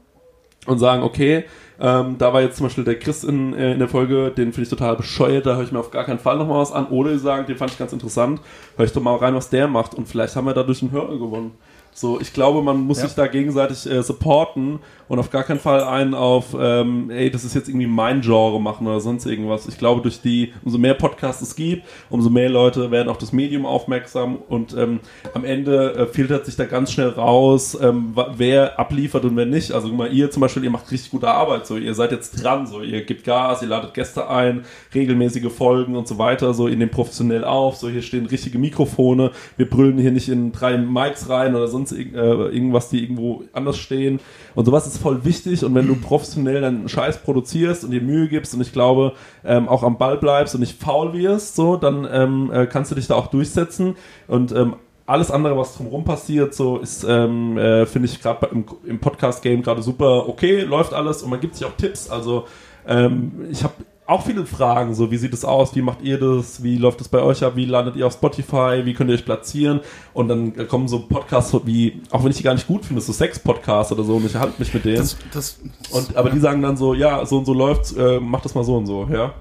und 0.66 0.78
sagen, 0.78 1.02
okay, 1.02 1.44
ähm, 1.80 2.16
da 2.18 2.32
war 2.34 2.42
jetzt 2.42 2.58
zum 2.58 2.66
Beispiel 2.66 2.84
der 2.84 2.98
Chris 2.98 3.24
in, 3.24 3.54
äh, 3.54 3.72
in 3.72 3.78
der 3.78 3.88
Folge, 3.88 4.30
den 4.30 4.52
finde 4.52 4.62
ich 4.64 4.68
total 4.68 4.96
bescheuert, 4.96 5.46
da 5.46 5.56
höre 5.56 5.64
ich 5.64 5.72
mir 5.72 5.78
auf 5.80 5.90
gar 5.90 6.04
keinen 6.04 6.18
Fall 6.18 6.36
nochmal 6.36 6.58
was 6.60 6.72
an. 6.72 6.86
Oder 6.88 7.12
die 7.12 7.18
sagen, 7.18 7.46
den 7.46 7.56
fand 7.56 7.70
ich 7.72 7.78
ganz 7.78 7.92
interessant, 7.92 8.40
höre 8.76 8.84
ich 8.84 8.92
doch 8.92 9.00
mal 9.00 9.16
rein, 9.16 9.34
was 9.34 9.48
der 9.48 9.66
macht 9.68 9.94
und 9.94 10.06
vielleicht 10.06 10.36
haben 10.36 10.46
wir 10.46 10.52
dadurch 10.54 10.82
einen 10.82 10.90
Hörer 10.92 11.18
gewonnen. 11.18 11.52
So, 11.92 12.20
ich 12.20 12.32
glaube, 12.32 12.62
man 12.62 12.80
muss 12.82 12.98
Ja. 12.98 13.06
sich 13.06 13.16
da 13.16 13.26
gegenseitig 13.26 13.90
äh, 13.90 14.02
supporten 14.02 14.78
und 15.10 15.18
auf 15.18 15.30
gar 15.30 15.42
keinen 15.42 15.58
Fall 15.58 15.82
einen 15.82 16.14
auf, 16.14 16.56
ähm, 16.56 17.10
ey, 17.10 17.32
das 17.32 17.42
ist 17.42 17.56
jetzt 17.56 17.68
irgendwie 17.68 17.88
mein 17.88 18.20
Genre 18.20 18.60
machen 18.60 18.86
oder 18.86 19.00
sonst 19.00 19.26
irgendwas. 19.26 19.66
Ich 19.66 19.76
glaube, 19.76 20.02
durch 20.02 20.20
die, 20.22 20.52
umso 20.64 20.78
mehr 20.78 20.94
Podcasts 20.94 21.42
es 21.42 21.56
gibt, 21.56 21.84
umso 22.10 22.30
mehr 22.30 22.48
Leute 22.48 22.92
werden 22.92 23.08
auf 23.08 23.18
das 23.18 23.32
Medium 23.32 23.66
aufmerksam. 23.66 24.38
Und 24.48 24.72
ähm, 24.76 25.00
am 25.34 25.44
Ende 25.44 25.94
äh, 25.96 26.06
filtert 26.06 26.46
sich 26.46 26.54
da 26.54 26.64
ganz 26.64 26.92
schnell 26.92 27.08
raus, 27.08 27.76
ähm, 27.82 28.14
wer 28.36 28.78
abliefert 28.78 29.24
und 29.24 29.34
wer 29.34 29.46
nicht. 29.46 29.72
Also 29.72 29.88
guck 29.88 29.98
mal, 29.98 30.12
ihr 30.12 30.30
zum 30.30 30.42
Beispiel, 30.42 30.62
ihr 30.62 30.70
macht 30.70 30.88
richtig 30.92 31.10
gute 31.10 31.26
Arbeit, 31.26 31.66
so, 31.66 31.76
ihr 31.76 31.94
seid 31.94 32.12
jetzt 32.12 32.44
dran, 32.44 32.68
so, 32.68 32.80
ihr 32.80 33.04
gebt 33.04 33.24
Gas, 33.24 33.62
ihr 33.62 33.68
ladet 33.68 33.94
Gäste 33.94 34.30
ein, 34.30 34.64
regelmäßige 34.94 35.50
Folgen 35.50 35.96
und 35.96 36.06
so 36.06 36.18
weiter, 36.18 36.54
so, 36.54 36.68
ihr 36.68 36.76
nehmt 36.76 36.92
professionell 36.92 37.42
auf, 37.42 37.74
so, 37.74 37.88
hier 37.88 38.02
stehen 38.02 38.26
richtige 38.26 38.60
Mikrofone, 38.60 39.32
wir 39.56 39.68
brüllen 39.68 39.98
hier 39.98 40.12
nicht 40.12 40.28
in 40.28 40.52
drei 40.52 40.78
Mics 40.78 41.28
rein 41.28 41.56
oder 41.56 41.66
sonst 41.66 41.90
äh, 41.90 42.04
irgendwas, 42.04 42.90
die 42.90 43.02
irgendwo 43.02 43.42
anders 43.52 43.76
stehen. 43.76 44.20
Und 44.54 44.66
sowas 44.66 44.86
ist 44.86 44.99
voll 45.00 45.24
wichtig 45.24 45.64
und 45.64 45.74
wenn 45.74 45.86
du 45.86 45.96
professionell 45.96 46.60
dann 46.60 46.88
Scheiß 46.88 47.18
produzierst 47.22 47.84
und 47.84 47.90
dir 47.90 48.00
Mühe 48.00 48.28
gibst 48.28 48.54
und 48.54 48.60
ich 48.60 48.72
glaube, 48.72 49.14
ähm, 49.44 49.68
auch 49.68 49.82
am 49.82 49.98
Ball 49.98 50.18
bleibst 50.18 50.54
und 50.54 50.60
nicht 50.60 50.80
faul 50.80 51.12
wirst, 51.12 51.56
so, 51.56 51.76
dann 51.76 52.06
ähm, 52.10 52.50
äh, 52.52 52.66
kannst 52.66 52.90
du 52.90 52.94
dich 52.94 53.06
da 53.06 53.14
auch 53.14 53.28
durchsetzen 53.28 53.96
und 54.28 54.52
ähm, 54.52 54.76
alles 55.06 55.32
andere, 55.32 55.56
was 55.56 55.76
drumherum 55.76 56.04
passiert, 56.04 56.54
so 56.54 56.78
ist, 56.78 57.04
ähm, 57.04 57.58
äh, 57.58 57.84
finde 57.84 58.06
ich 58.06 58.22
gerade 58.22 58.46
im, 58.52 58.64
im 58.86 59.00
Podcast-Game 59.00 59.62
gerade 59.62 59.82
super 59.82 60.28
okay, 60.28 60.60
läuft 60.60 60.94
alles 60.94 61.22
und 61.22 61.30
man 61.30 61.40
gibt 61.40 61.56
sich 61.56 61.66
auch 61.66 61.76
Tipps. 61.76 62.08
Also 62.08 62.44
ähm, 62.86 63.32
ich 63.50 63.64
habe 63.64 63.74
auch 64.10 64.26
viele 64.26 64.44
Fragen, 64.44 64.94
so 64.94 65.10
wie 65.10 65.16
sieht 65.16 65.32
es 65.32 65.44
aus, 65.44 65.74
wie 65.76 65.82
macht 65.82 66.02
ihr 66.02 66.18
das, 66.18 66.62
wie 66.62 66.76
läuft 66.76 67.00
es 67.00 67.08
bei 67.08 67.22
euch 67.22 67.44
ab, 67.44 67.52
wie 67.54 67.64
landet 67.64 67.94
ihr 67.96 68.06
auf 68.06 68.14
Spotify, 68.14 68.82
wie 68.84 68.92
könnt 68.92 69.08
ihr 69.08 69.14
euch 69.14 69.24
platzieren 69.24 69.80
und 70.14 70.28
dann 70.28 70.68
kommen 70.68 70.88
so 70.88 71.00
Podcasts 71.00 71.56
wie, 71.64 72.02
auch 72.10 72.24
wenn 72.24 72.30
ich 72.32 72.36
die 72.36 72.42
gar 72.42 72.54
nicht 72.54 72.66
gut 72.66 72.84
finde, 72.84 73.00
so 73.02 73.12
Sex-Podcasts 73.12 73.92
oder 73.92 74.02
so 74.02 74.16
und 74.16 74.26
ich 74.26 74.34
halte 74.34 74.54
mich 74.58 74.74
mit 74.74 74.84
denen. 74.84 74.96
Das, 74.96 75.16
das, 75.32 75.60
und, 75.92 76.16
aber 76.16 76.30
die 76.30 76.40
sagen 76.40 76.60
dann 76.60 76.76
so, 76.76 76.92
ja, 76.92 77.24
so 77.24 77.38
und 77.38 77.44
so 77.44 77.54
läuft's, 77.54 77.92
äh, 77.92 78.18
mach 78.18 78.40
das 78.40 78.54
mal 78.54 78.64
so 78.64 78.76
und 78.76 78.86
so, 78.86 79.08
ja. 79.12 79.34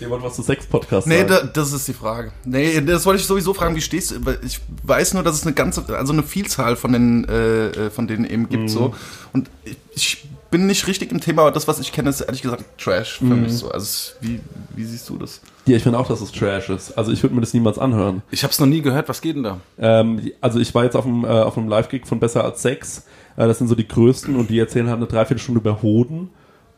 Ihr 0.00 0.10
wollt 0.10 0.22
was 0.22 0.36
zu 0.36 0.42
Sex-Podcasts 0.42 1.08
Nee, 1.08 1.24
da, 1.24 1.42
das 1.42 1.72
ist 1.72 1.88
die 1.88 1.94
Frage. 1.94 2.32
Nee, 2.44 2.80
das 2.82 3.06
wollte 3.06 3.20
ich 3.20 3.26
sowieso 3.26 3.54
fragen, 3.54 3.74
wie 3.74 3.80
stehst 3.80 4.10
du? 4.10 4.16
Ich 4.44 4.60
weiß 4.82 5.14
nur, 5.14 5.22
dass 5.22 5.36
es 5.36 5.46
eine 5.46 5.54
ganze, 5.54 5.96
also 5.96 6.12
eine 6.12 6.22
Vielzahl 6.22 6.76
von 6.76 6.92
den, 6.92 7.24
äh, 7.26 7.68
äh, 7.68 7.90
von 7.90 8.06
denen 8.06 8.24
eben 8.26 8.48
gibt 8.50 8.68
so. 8.68 8.94
Und 9.32 9.48
ich, 9.64 9.76
ich 9.94 10.29
bin 10.50 10.66
nicht 10.66 10.86
richtig 10.86 11.12
im 11.12 11.20
Thema, 11.20 11.42
aber 11.42 11.50
das, 11.52 11.68
was 11.68 11.78
ich 11.80 11.92
kenne, 11.92 12.10
ist 12.10 12.20
ehrlich 12.20 12.42
gesagt 12.42 12.64
Trash 12.78 13.18
für 13.18 13.24
mich 13.24 13.52
so. 13.52 13.70
Also 13.70 14.12
wie, 14.20 14.40
wie 14.74 14.84
siehst 14.84 15.08
du 15.08 15.16
das? 15.16 15.40
Ja, 15.66 15.76
ich 15.76 15.82
finde 15.82 15.98
auch, 15.98 16.08
dass 16.08 16.20
es 16.20 16.32
Trash 16.32 16.70
ist. 16.70 16.98
Also 16.98 17.12
ich 17.12 17.22
würde 17.22 17.34
mir 17.34 17.40
das 17.40 17.54
niemals 17.54 17.78
anhören. 17.78 18.22
Ich 18.30 18.42
habe 18.42 18.50
es 18.50 18.58
noch 18.58 18.66
nie 18.66 18.82
gehört. 18.82 19.08
Was 19.08 19.20
geht 19.20 19.36
denn 19.36 19.44
da? 19.44 19.60
Ähm, 19.78 20.32
also 20.40 20.58
ich 20.58 20.74
war 20.74 20.84
jetzt 20.84 20.96
auf 20.96 21.06
einem, 21.06 21.24
äh, 21.24 21.28
auf 21.28 21.56
einem 21.56 21.68
Live-Gig 21.68 22.06
von 22.06 22.18
Besser 22.18 22.44
als 22.44 22.62
Sex. 22.62 23.06
Äh, 23.36 23.46
das 23.46 23.58
sind 23.58 23.68
so 23.68 23.74
die 23.74 23.86
größten 23.86 24.34
und 24.36 24.50
die 24.50 24.58
erzählen 24.58 24.88
halt 24.88 24.96
eine 24.96 25.06
Dreiviertelstunde 25.06 25.60
über 25.60 25.82
Hoden. 25.82 26.30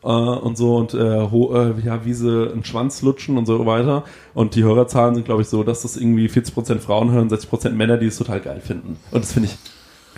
Äh, 0.03 0.07
und 0.07 0.57
so 0.57 0.75
und 0.75 0.93
äh, 0.93 0.97
äh, 0.97 1.73
ja, 1.83 2.05
wie 2.05 2.13
sie 2.13 2.51
einen 2.51 2.65
Schwanz 2.65 3.01
lutschen 3.01 3.37
und 3.37 3.45
so 3.45 3.65
weiter. 3.65 4.03
Und 4.33 4.55
die 4.55 4.63
Hörerzahlen 4.63 5.15
sind, 5.15 5.25
glaube 5.25 5.41
ich, 5.41 5.47
so, 5.47 5.63
dass 5.63 5.81
das 5.81 5.97
irgendwie 5.97 6.27
40% 6.27 6.79
Frauen 6.79 7.11
hören, 7.11 7.29
60% 7.29 7.71
Männer, 7.71 7.97
die 7.97 8.07
es 8.07 8.17
total 8.17 8.41
geil 8.41 8.61
finden. 8.61 8.97
Und 9.11 9.23
das 9.23 9.33
finde 9.33 9.49
ich 9.49 9.57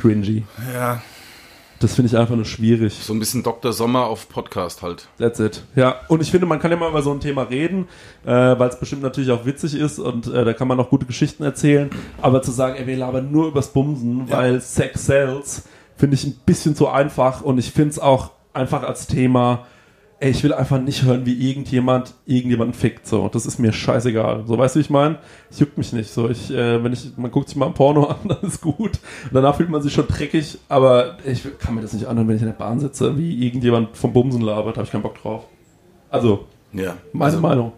cringy. 0.02 0.44
Ja. 0.74 1.02
Das 1.80 1.96
finde 1.96 2.08
ich 2.08 2.18
einfach 2.18 2.36
nur 2.36 2.46
schwierig. 2.46 2.94
So 2.94 3.14
ein 3.14 3.20
bisschen 3.20 3.44
Dr. 3.44 3.74
Sommer 3.74 4.06
auf 4.06 4.30
Podcast 4.30 4.82
halt. 4.82 5.08
That's 5.18 5.40
it. 5.40 5.64
Ja, 5.76 5.96
und 6.08 6.22
ich 6.22 6.32
finde, 6.32 6.46
man 6.46 6.60
kann 6.60 6.72
ja 6.72 6.78
mal 6.78 6.90
über 6.90 7.02
so 7.02 7.12
ein 7.12 7.20
Thema 7.20 7.44
reden, 7.44 7.88
äh, 8.26 8.32
weil 8.32 8.70
es 8.70 8.80
bestimmt 8.80 9.02
natürlich 9.02 9.32
auch 9.32 9.46
witzig 9.46 9.76
ist 9.76 10.00
und 10.00 10.28
äh, 10.28 10.46
da 10.46 10.54
kann 10.54 10.68
man 10.68 10.80
auch 10.80 10.90
gute 10.90 11.06
Geschichten 11.06 11.44
erzählen. 11.44 11.90
Aber 12.22 12.42
zu 12.42 12.52
sagen, 12.52 12.76
ey, 12.78 12.88
wir 12.88 12.98
labern 12.98 13.32
nur 13.32 13.48
übers 13.48 13.74
Bumsen, 13.74 14.30
weil 14.30 14.62
Sex 14.62 15.06
sells, 15.06 15.64
finde 15.98 16.16
ich 16.16 16.26
ein 16.26 16.40
bisschen 16.46 16.76
zu 16.76 16.88
einfach 16.88 17.42
und 17.42 17.58
ich 17.58 17.72
finde 17.72 17.90
es 17.92 18.00
auch 18.00 18.32
einfach 18.54 18.84
als 18.84 19.08
Thema, 19.08 19.66
ey, 20.20 20.32
ich 20.32 20.44
will 20.44 20.54
einfach 20.54 20.80
nicht 20.80 21.04
hören, 21.04 21.26
wie 21.26 21.50
irgendjemand 21.50 22.14
irgendjemanden 22.26 22.74
fickt. 22.74 23.06
So, 23.06 23.28
das 23.28 23.46
ist 23.46 23.60
mir 23.60 23.74
scheißegal. 23.74 24.44
So, 24.48 24.58
weißt 24.58 24.76
du, 24.76 24.80
wie 24.80 24.82
ich 24.82 24.90
meine? 24.90 25.20
Es 25.50 25.60
juckt 25.60 25.78
mich 25.78 25.92
nicht. 25.94 26.10
So, 26.10 26.30
ich, 26.30 26.52
äh, 26.52 26.84
wenn 26.84 26.94
ich, 26.94 27.18
man 27.18 27.32
guckt 27.32 27.50
sich 27.50 27.58
mal 27.58 27.68
ein 27.68 27.74
Porno 27.74 28.06
an, 28.08 28.18
dann 28.26 28.38
ist 28.42 28.62
gut. 28.62 28.80
Und 28.80 29.34
danach 29.34 29.56
fühlt 29.56 29.70
man 29.70 29.82
sich 29.82 29.94
schon 29.94 30.08
dreckig, 30.08 30.58
aber 30.70 31.18
ich 31.26 31.44
kann 31.60 31.76
mir 31.76 31.82
das 31.82 31.94
nicht 31.94 32.06
anhören, 32.06 32.28
wenn 32.28 32.36
ich 32.38 32.42
in 32.42 32.48
der 32.48 32.54
Bahn 32.56 32.80
sitze, 32.80 33.18
wie 33.18 33.46
irgendjemand 33.46 33.98
vom 33.98 34.14
Bumsen 34.14 34.42
labert, 34.42 34.78
habe 34.78 34.86
ich 34.86 34.92
keinen 34.92 35.04
Bock 35.04 35.22
drauf. 35.22 35.44
Also, 36.10 36.46
Ja. 36.72 36.96
meine 37.12 37.26
also, 37.26 37.40
Meinung. 37.42 37.74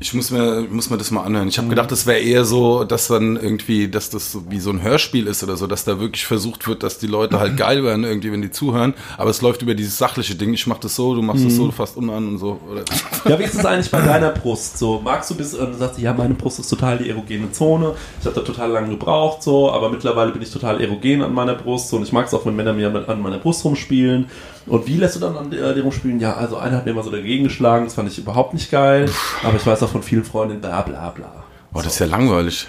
Ich 0.00 0.14
muss 0.14 0.30
mir, 0.30 0.64
muss 0.70 0.90
mir 0.90 0.96
das 0.96 1.10
mal 1.10 1.24
anhören. 1.24 1.48
Ich 1.48 1.58
habe 1.58 1.66
gedacht, 1.66 1.90
das 1.90 2.06
wäre 2.06 2.20
eher 2.20 2.44
so, 2.44 2.84
dass 2.84 3.08
dann 3.08 3.34
irgendwie, 3.34 3.88
dass 3.88 4.10
das 4.10 4.30
so 4.30 4.44
wie 4.48 4.60
so 4.60 4.70
ein 4.70 4.80
Hörspiel 4.80 5.26
ist 5.26 5.42
oder 5.42 5.56
so, 5.56 5.66
dass 5.66 5.84
da 5.84 5.98
wirklich 5.98 6.24
versucht 6.24 6.68
wird, 6.68 6.84
dass 6.84 6.98
die 6.98 7.08
Leute 7.08 7.40
halt 7.40 7.56
geil 7.56 7.82
werden, 7.82 8.04
irgendwie, 8.04 8.30
wenn 8.30 8.40
die 8.40 8.52
zuhören. 8.52 8.94
Aber 9.16 9.30
es 9.30 9.42
läuft 9.42 9.62
über 9.62 9.74
dieses 9.74 9.98
sachliche 9.98 10.36
Ding. 10.36 10.54
Ich 10.54 10.68
mach 10.68 10.78
das 10.78 10.94
so, 10.94 11.16
du 11.16 11.22
machst 11.22 11.44
das 11.44 11.56
so, 11.56 11.66
du 11.66 11.72
fasst 11.72 11.96
unan 11.96 12.28
und 12.28 12.38
so. 12.38 12.60
Oder? 12.70 12.84
Ja, 13.28 13.36
wie 13.40 13.42
ist 13.42 13.54
es 13.54 13.66
eigentlich 13.66 13.90
bei 13.90 14.00
deiner 14.00 14.30
Brust? 14.30 14.78
So, 14.78 15.00
magst 15.02 15.30
du 15.30 15.34
bis 15.34 15.54
und 15.54 15.72
du 15.72 15.76
sagst, 15.76 15.98
ja, 15.98 16.14
meine 16.14 16.34
Brust 16.34 16.60
ist 16.60 16.68
total 16.68 16.98
die 16.98 17.10
erogene 17.10 17.50
Zone. 17.50 17.94
Ich 18.20 18.26
habe 18.26 18.36
da 18.36 18.42
total 18.42 18.70
lange 18.70 18.90
gebraucht, 18.90 19.42
so, 19.42 19.72
aber 19.72 19.90
mittlerweile 19.90 20.30
bin 20.30 20.42
ich 20.42 20.52
total 20.52 20.80
erogen 20.80 21.22
an 21.22 21.34
meiner 21.34 21.56
Brust 21.56 21.88
so, 21.88 21.96
und 21.96 22.04
ich 22.04 22.12
mag 22.12 22.26
es 22.26 22.34
auch, 22.34 22.46
wenn 22.46 22.54
Männer 22.54 22.72
mir 22.72 23.08
an 23.08 23.20
meiner 23.20 23.38
Brust 23.38 23.64
rumspielen. 23.64 24.26
Und 24.68 24.86
wie 24.86 24.96
lässt 24.96 25.16
du 25.16 25.20
dann 25.20 25.36
an 25.36 25.50
der, 25.50 25.72
der 25.74 25.82
rumspielen? 25.82 26.20
Ja, 26.20 26.34
also 26.34 26.56
einer 26.56 26.76
hat 26.78 26.86
mir 26.86 26.94
mal 26.94 27.02
so 27.04 27.10
dagegen 27.10 27.44
geschlagen, 27.44 27.84
das 27.84 27.94
fand 27.94 28.08
ich 28.10 28.18
überhaupt 28.18 28.54
nicht 28.54 28.70
geil. 28.70 29.10
Aber 29.42 29.56
ich 29.56 29.66
weiß 29.66 29.82
auch 29.82 29.88
von 29.90 30.02
vielen 30.02 30.24
Freundinnen, 30.24 30.60
bla 30.60 30.82
bla 30.82 31.10
bla. 31.10 31.44
Oh, 31.74 31.78
das 31.82 31.94
ist 31.94 31.98
ja 32.00 32.06
langweilig. 32.06 32.66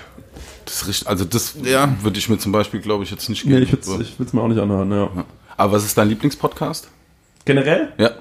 Das 0.65 0.87
richtig, 0.87 1.07
also 1.07 1.25
das 1.25 1.55
Ja. 1.63 1.89
würde 2.01 2.19
ich 2.19 2.29
mir 2.29 2.37
zum 2.37 2.51
Beispiel, 2.51 2.79
glaube 2.79 3.03
ich, 3.03 3.11
jetzt 3.11 3.27
nicht 3.29 3.45
Nee, 3.45 3.61
geben. 3.65 3.77
ich 3.81 3.87
würde 3.87 4.23
es 4.27 4.33
mir 4.33 4.41
auch 4.41 4.47
nicht 4.47 4.59
anhören, 4.59 4.91
ja. 4.91 5.09
Aber 5.57 5.73
was 5.73 5.83
ist 5.85 5.97
dein 5.97 6.09
Lieblingspodcast? 6.09 6.89
Generell? 7.45 7.91
Ja. 7.97 8.11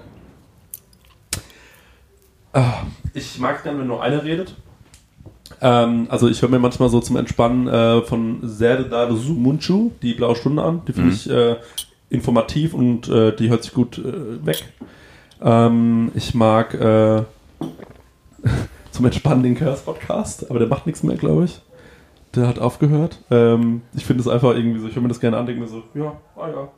Ich 3.15 3.39
mag 3.39 3.63
dann, 3.65 3.79
wenn 3.79 3.87
nur 3.87 4.03
einer 4.03 4.25
redet. 4.25 4.55
Ähm, 5.61 6.07
also 6.11 6.29
ich 6.29 6.41
höre 6.43 6.49
mir 6.49 6.59
manchmal 6.59 6.89
so 6.89 7.01
zum 7.01 7.17
Entspannen 7.17 7.69
äh, 7.69 8.03
von 8.03 8.41
Serdar 8.43 9.15
Sumunchu 9.15 9.93
die 10.03 10.15
Blaue 10.15 10.37
Stunde 10.37 10.63
an. 10.63 10.83
Die 10.87 10.93
finde 10.93 11.15
ich 11.15 11.29
äh, 11.31 11.57
informativ 12.11 12.75
und 12.75 13.09
äh, 13.09 13.35
die 13.35 13.51
hört 13.51 13.63
sich 13.63 13.75
gut 13.75 13.99
äh, 13.99 14.45
weg. 14.45 14.65
Ähm, 15.43 16.11
ich 16.15 16.35
mag 16.35 16.75
äh, 16.75 17.23
zum 18.91 19.05
Entspannen 19.05 19.43
den 19.43 19.57
Chaos 19.57 19.83
Podcast, 19.83 20.51
aber 20.51 20.59
der 20.59 20.69
macht 20.69 20.87
nichts 20.87 21.03
mehr, 21.03 21.17
glaube 21.17 21.45
ich. 21.45 21.61
Der 22.35 22.47
hat 22.47 22.59
aufgehört. 22.59 23.23
Ähm, 23.31 23.83
ich 23.95 24.05
finde 24.05 24.23
es 24.23 24.29
einfach 24.29 24.55
irgendwie 24.55 24.81
so, 24.81 24.89
ich 24.89 24.95
höre 24.95 25.03
mir 25.03 25.09
das 25.09 25.21
gerne 25.21 25.37
an, 25.37 25.47
denke 25.47 25.63
mir 25.63 25.69
so, 25.69 25.83
ja, 25.95 26.17
ah 26.37 26.49
ja. 26.49 26.69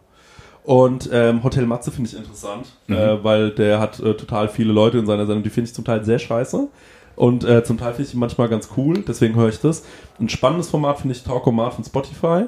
Und 0.63 1.09
ähm, 1.13 1.43
Hotel 1.43 1.67
Matze 1.67 1.91
finde 1.91 2.11
ich 2.11 2.17
interessant, 2.17 2.67
äh, 2.89 3.17
weil 3.23 3.51
der 3.51 3.81
hat 3.81 3.99
äh, 3.99 4.15
total 4.15 4.49
viele 4.49 4.73
Leute 4.73 4.99
in 4.99 5.07
seiner 5.07 5.27
Sendung, 5.27 5.43
die 5.43 5.51
finde 5.51 5.69
ich 5.69 5.75
zum 5.75 5.85
Teil 5.85 6.05
sehr 6.05 6.19
scheiße. 6.19 6.69
Und 7.17 7.45
äh, 7.45 7.65
zum 7.65 7.79
Teil 7.79 7.93
finde 7.93 8.09
ich 8.09 8.15
ihn 8.15 8.21
manchmal 8.21 8.49
ganz 8.49 8.69
cool, 8.77 9.03
deswegen 9.07 9.35
höre 9.35 9.49
ich 9.49 9.61
das. 9.61 9.85
Ein 10.19 10.29
spannendes 10.29 10.71
Format 10.71 11.01
finde 11.01 11.15
ich 11.15 11.23
Talkomat 11.23 11.75
von 11.75 11.85
Spotify, 11.85 12.45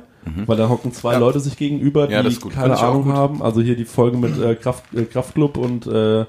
weil 0.46 0.56
da 0.56 0.68
hocken 0.68 0.92
zwei 0.92 1.14
Ja. 1.14 1.18
Leute 1.18 1.40
sich 1.40 1.56
gegenüber, 1.56 2.06
die 2.06 2.14
Ja, 2.14 2.22
keine 2.54 2.78
Ahnung 2.78 3.12
haben. 3.12 3.42
Also 3.42 3.60
hier 3.60 3.76
die 3.76 3.84
Folge 3.84 4.16
mit 4.16 4.38
äh, 4.40 4.54
Kraft, 4.54 4.84
äh, 4.94 5.04
Kraftclub 5.04 5.56
und 5.56 5.86
äh, 5.86 6.22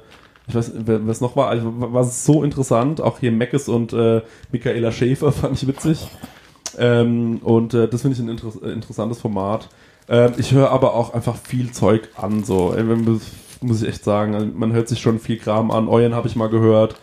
ich 0.47 0.55
weiß, 0.55 0.73
es 1.09 1.21
noch 1.21 1.35
war, 1.35 1.47
also 1.49 1.71
war 1.77 2.01
es 2.01 2.25
so 2.25 2.43
interessant. 2.43 2.99
Auch 3.01 3.19
hier 3.19 3.31
Meckes 3.31 3.69
und 3.69 3.93
äh, 3.93 4.21
Michaela 4.51 4.91
Schäfer 4.91 5.31
fand 5.31 5.61
ich 5.61 5.67
witzig. 5.67 6.07
Ähm, 6.77 7.39
und 7.43 7.73
äh, 7.73 7.87
das 7.87 8.01
finde 8.01 8.15
ich 8.17 8.23
ein 8.23 8.29
inter 8.29 8.47
äh, 8.63 8.71
interessantes 8.71 9.21
Format. 9.21 9.69
Ähm, 10.09 10.33
ich 10.37 10.51
höre 10.51 10.71
aber 10.71 10.95
auch 10.95 11.13
einfach 11.13 11.35
viel 11.37 11.71
Zeug 11.71 12.09
an, 12.15 12.43
so. 12.43 12.73
Wenn- 12.75 13.21
muss 13.61 13.81
ich 13.81 13.87
echt 13.87 14.03
sagen. 14.03 14.35
Also, 14.35 14.47
Man 14.53 14.73
hört 14.73 14.89
sich 14.89 14.99
schon 14.99 15.19
viel 15.19 15.37
Kram 15.37 15.71
an. 15.71 15.87
Euren 15.87 16.13
habe 16.13 16.27
ich 16.27 16.35
mal 16.35 16.49
gehört. 16.49 16.95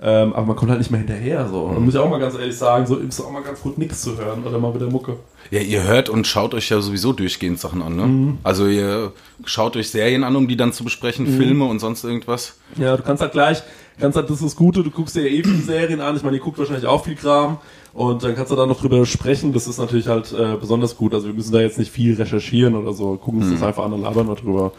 Ähm, 0.00 0.32
aber 0.32 0.46
man 0.46 0.56
kommt 0.56 0.70
halt 0.70 0.78
nicht 0.78 0.90
mehr 0.90 1.00
hinterher. 1.00 1.48
So. 1.48 1.62
Und 1.62 1.84
muss 1.84 1.94
ich 1.94 2.00
auch 2.00 2.08
mal 2.08 2.20
ganz 2.20 2.34
ehrlich 2.34 2.56
sagen, 2.56 2.86
so 2.86 2.96
ist 2.96 3.20
auch 3.20 3.32
mal 3.32 3.42
ganz 3.42 3.60
gut 3.60 3.78
nichts 3.78 4.02
zu 4.02 4.16
hören 4.16 4.44
oder 4.44 4.58
mal 4.58 4.72
wieder 4.72 4.86
Mucke. 4.86 5.16
Ja, 5.50 5.60
ihr 5.60 5.82
hört 5.82 6.08
und 6.08 6.26
schaut 6.26 6.54
euch 6.54 6.68
ja 6.68 6.80
sowieso 6.80 7.12
durchgehend 7.12 7.58
Sachen 7.58 7.82
an, 7.82 7.96
ne? 7.96 8.38
Also 8.44 8.66
ihr 8.66 9.12
schaut 9.44 9.76
euch 9.76 9.90
Serien 9.90 10.22
an, 10.22 10.36
um 10.36 10.46
die 10.46 10.56
dann 10.56 10.72
zu 10.72 10.84
besprechen, 10.84 11.26
Filme 11.26 11.64
und 11.64 11.80
sonst 11.80 12.04
irgendwas. 12.04 12.58
Ja, 12.76 12.96
du 12.96 13.02
kannst 13.02 13.22
halt 13.22 13.32
gleich, 13.32 13.62
kannst 13.98 14.16
halt, 14.16 14.28
das 14.28 14.36
ist 14.36 14.44
das 14.44 14.56
Gute, 14.56 14.82
du 14.82 14.90
guckst 14.90 15.16
dir 15.16 15.22
ja 15.22 15.36
eh 15.36 15.42
viele 15.42 15.62
Serien 15.62 16.00
an. 16.00 16.16
Ich 16.16 16.22
meine, 16.22 16.36
ihr 16.36 16.42
guckt 16.42 16.58
wahrscheinlich 16.58 16.86
auch 16.86 17.04
viel 17.04 17.16
Kram. 17.16 17.58
Und 17.94 18.22
dann 18.22 18.36
kannst 18.36 18.52
du 18.52 18.56
da 18.56 18.66
noch 18.66 18.80
drüber 18.80 19.04
sprechen. 19.06 19.52
Das 19.52 19.66
ist 19.66 19.78
natürlich 19.78 20.06
halt 20.06 20.32
äh, 20.32 20.56
besonders 20.60 20.96
gut. 20.96 21.14
Also 21.14 21.26
wir 21.26 21.34
müssen 21.34 21.52
da 21.52 21.60
jetzt 21.60 21.78
nicht 21.78 21.90
viel 21.90 22.14
recherchieren 22.14 22.76
oder 22.76 22.92
so. 22.92 23.16
Gucken 23.16 23.42
uns 23.42 23.50
das 23.50 23.62
einfach 23.62 23.84
an 23.84 23.92
und 23.92 24.02
labern 24.02 24.28
wir 24.28 24.36
drüber. 24.36 24.72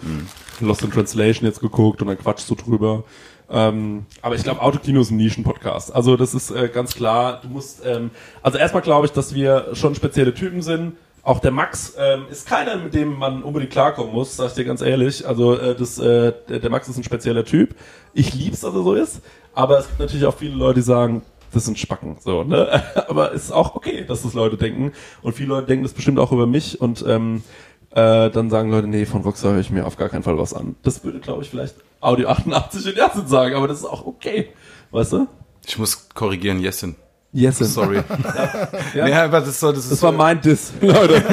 Lost 0.61 0.84
in 0.84 0.91
Translation 0.91 1.45
jetzt 1.45 1.59
geguckt 1.59 2.01
und 2.01 2.07
dann 2.07 2.17
quatschst 2.17 2.49
du 2.49 2.55
drüber. 2.55 3.03
Ähm, 3.51 4.05
aber 4.21 4.35
ich 4.35 4.43
glaube, 4.43 4.61
Autokino 4.61 5.01
ist 5.01 5.11
ein 5.11 5.17
Nischen-Podcast. 5.17 5.93
Also 5.93 6.17
das 6.17 6.33
ist 6.33 6.51
äh, 6.51 6.69
ganz 6.69 6.95
klar. 6.95 7.39
Du 7.41 7.49
musst, 7.49 7.85
ähm, 7.85 8.11
also 8.41 8.57
erstmal 8.57 8.83
glaube 8.83 9.07
ich, 9.07 9.11
dass 9.11 9.33
wir 9.33 9.69
schon 9.73 9.95
spezielle 9.95 10.33
Typen 10.33 10.61
sind. 10.61 10.93
Auch 11.23 11.39
der 11.39 11.51
Max 11.51 11.95
ähm, 11.97 12.25
ist 12.31 12.47
keiner, 12.47 12.77
mit 12.77 12.93
dem 12.93 13.17
man 13.17 13.43
unbedingt 13.43 13.71
klarkommen 13.71 14.13
muss, 14.13 14.37
sag 14.37 14.47
ich 14.47 14.53
dir 14.53 14.65
ganz 14.65 14.81
ehrlich. 14.81 15.27
Also 15.27 15.57
äh, 15.57 15.75
das, 15.75 15.99
äh, 15.99 16.33
der, 16.47 16.69
Max 16.69 16.87
ist 16.87 16.97
ein 16.97 17.03
spezieller 17.03 17.43
Typ. 17.43 17.75
Ich 18.13 18.33
lieb's, 18.33 18.61
dass 18.61 18.73
er 18.73 18.83
so 18.83 18.93
ist. 18.93 19.21
Aber 19.53 19.79
es 19.79 19.87
gibt 19.87 19.99
natürlich 19.99 20.25
auch 20.25 20.35
viele 20.37 20.55
Leute, 20.55 20.75
die 20.75 20.85
sagen, 20.85 21.23
das 21.51 21.65
sind 21.65 21.79
Spacken, 21.79 22.17
so, 22.19 22.43
ne? 22.43 22.83
Aber 23.09 23.31
ist 23.31 23.51
auch 23.51 23.75
okay, 23.75 24.05
dass 24.07 24.21
das 24.21 24.33
Leute 24.33 24.55
denken. 24.55 24.91
Und 25.21 25.33
viele 25.33 25.49
Leute 25.49 25.67
denken 25.67 25.83
das 25.83 25.93
bestimmt 25.93 26.19
auch 26.19 26.31
über 26.31 26.45
mich 26.45 26.79
und 26.79 27.03
ähm, 27.07 27.43
äh, 27.91 28.29
dann 28.29 28.49
sagen 28.51 28.69
Leute, 28.69 28.87
nee, 28.87 29.05
von 29.05 29.21
Rockstar 29.21 29.53
höre 29.53 29.59
ich 29.59 29.71
mir 29.71 29.87
auf 29.87 29.97
gar 29.97 30.09
keinen 30.09 30.23
Fall 30.23 30.37
was 30.37 30.53
an. 30.53 30.75
Das 30.83 31.03
würde, 31.03 31.19
glaube 31.19 31.41
ich, 31.41 31.49
vielleicht 31.49 31.75
Audio 32.01 32.29
88 32.29 32.87
in 32.87 32.97
Ersten 32.97 33.27
sagen, 33.27 33.55
aber 33.55 33.67
das 33.67 33.79
ist 33.79 33.85
auch 33.85 34.05
okay. 34.05 34.49
Weißt 34.91 35.13
du? 35.13 35.27
Ich 35.65 35.77
muss 35.77 36.09
korrigieren, 36.09 36.59
Jessin. 36.59 36.95
Yes, 37.31 37.59
Sorry. 37.59 38.01
Ja. 38.95 39.07
ja, 39.07 39.23
aber 39.25 39.41
das, 39.41 39.59
so, 39.59 39.71
das, 39.71 39.83
ist 39.83 39.91
Das 39.91 40.01
war 40.01 40.11
mein 40.11 40.41
Diss, 40.41 40.73
Leute. 40.81 41.23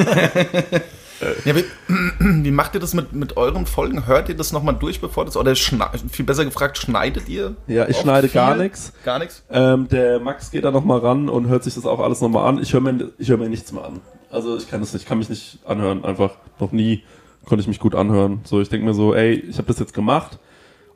Ja, 1.44 1.56
wie, 1.56 1.64
wie 2.44 2.50
macht 2.50 2.74
ihr 2.74 2.80
das 2.80 2.92
mit, 2.92 3.12
mit 3.12 3.36
euren 3.36 3.64
Folgen? 3.64 4.06
Hört 4.06 4.28
ihr 4.28 4.36
das 4.36 4.52
nochmal 4.52 4.74
durch, 4.74 5.00
bevor 5.00 5.24
das, 5.24 5.36
oder 5.36 5.54
viel 5.56 6.24
besser 6.26 6.44
gefragt, 6.44 6.76
schneidet 6.76 7.28
ihr? 7.28 7.56
Ja, 7.66 7.88
ich 7.88 7.96
schneide 7.96 8.28
viel? 8.28 8.40
gar 8.40 8.56
nichts. 8.56 8.92
Gar 9.04 9.20
nichts? 9.20 9.42
Ähm, 9.50 9.88
der 9.88 10.20
Max 10.20 10.50
geht 10.50 10.64
da 10.64 10.70
nochmal 10.70 10.98
ran 10.98 11.28
und 11.28 11.48
hört 11.48 11.64
sich 11.64 11.74
das 11.74 11.86
auch 11.86 12.00
alles 12.00 12.20
nochmal 12.20 12.46
an. 12.46 12.58
Ich 12.60 12.72
höre 12.72 12.80
mir, 12.80 13.12
ich 13.18 13.28
hör 13.30 13.38
mir 13.38 13.48
nichts 13.48 13.72
mehr 13.72 13.84
an. 13.84 14.00
Also 14.30 14.56
ich 14.56 14.68
kann 14.68 14.80
das 14.80 14.92
nicht, 14.92 15.02
ich 15.02 15.08
kann 15.08 15.18
mich 15.18 15.30
nicht 15.30 15.60
anhören. 15.64 16.04
Einfach 16.04 16.32
noch 16.60 16.72
nie 16.72 17.04
konnte 17.46 17.62
ich 17.62 17.68
mich 17.68 17.78
gut 17.78 17.94
anhören. 17.94 18.40
So, 18.44 18.60
ich 18.60 18.68
denke 18.68 18.84
mir 18.84 18.94
so, 18.94 19.14
ey, 19.14 19.32
ich 19.32 19.56
habe 19.56 19.68
das 19.68 19.78
jetzt 19.78 19.94
gemacht. 19.94 20.38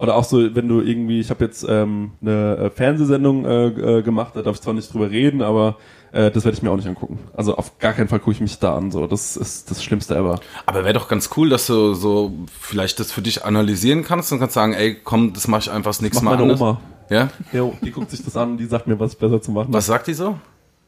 Oder 0.00 0.16
auch 0.16 0.24
so, 0.24 0.54
wenn 0.54 0.66
du 0.66 0.80
irgendwie, 0.80 1.20
ich 1.20 1.28
habe 1.28 1.44
jetzt 1.44 1.64
ähm, 1.68 2.12
eine 2.22 2.56
äh, 2.56 2.70
Fernsehsendung 2.70 3.44
äh, 3.44 3.66
äh, 3.66 4.02
gemacht, 4.02 4.34
da 4.34 4.40
darf 4.40 4.54
ich 4.56 4.62
zwar 4.62 4.72
nicht 4.72 4.92
drüber 4.92 5.10
reden, 5.10 5.42
aber 5.42 5.76
äh, 6.12 6.30
das 6.30 6.46
werde 6.46 6.56
ich 6.56 6.62
mir 6.62 6.70
auch 6.70 6.76
nicht 6.76 6.88
angucken. 6.88 7.18
Also 7.36 7.54
auf 7.54 7.78
gar 7.78 7.92
keinen 7.92 8.08
Fall 8.08 8.18
gucke 8.18 8.32
ich 8.32 8.40
mich 8.40 8.58
da 8.58 8.74
an. 8.74 8.90
So, 8.90 9.06
das 9.06 9.36
ist 9.36 9.70
das 9.70 9.84
Schlimmste 9.84 10.16
ever. 10.16 10.40
Aber 10.64 10.84
wäre 10.84 10.94
doch 10.94 11.06
ganz 11.06 11.28
cool, 11.36 11.50
dass 11.50 11.66
du 11.66 11.92
so 11.92 12.32
vielleicht 12.58 12.98
das 12.98 13.12
für 13.12 13.20
dich 13.20 13.44
analysieren 13.44 14.02
kannst 14.02 14.32
und 14.32 14.38
kannst 14.38 14.54
sagen, 14.54 14.72
ey, 14.72 14.94
komm, 14.94 15.34
das 15.34 15.48
mache 15.48 15.60
ich 15.60 15.70
einfach 15.70 15.90
das 15.90 16.00
nächste 16.00 16.24
Mal 16.24 16.30
meine 16.30 16.44
anders. 16.44 16.62
Oma. 16.62 16.80
Ja? 17.10 17.28
Jo, 17.52 17.74
die 17.82 17.90
guckt 17.90 18.10
sich 18.10 18.24
das 18.24 18.34
an, 18.38 18.56
die 18.56 18.64
sagt 18.64 18.86
mir, 18.86 18.98
was 18.98 19.12
ich 19.12 19.18
besser 19.18 19.42
zu 19.42 19.50
machen. 19.50 19.68
Was 19.70 19.84
sagt 19.84 20.06
die 20.06 20.14
so? 20.14 20.38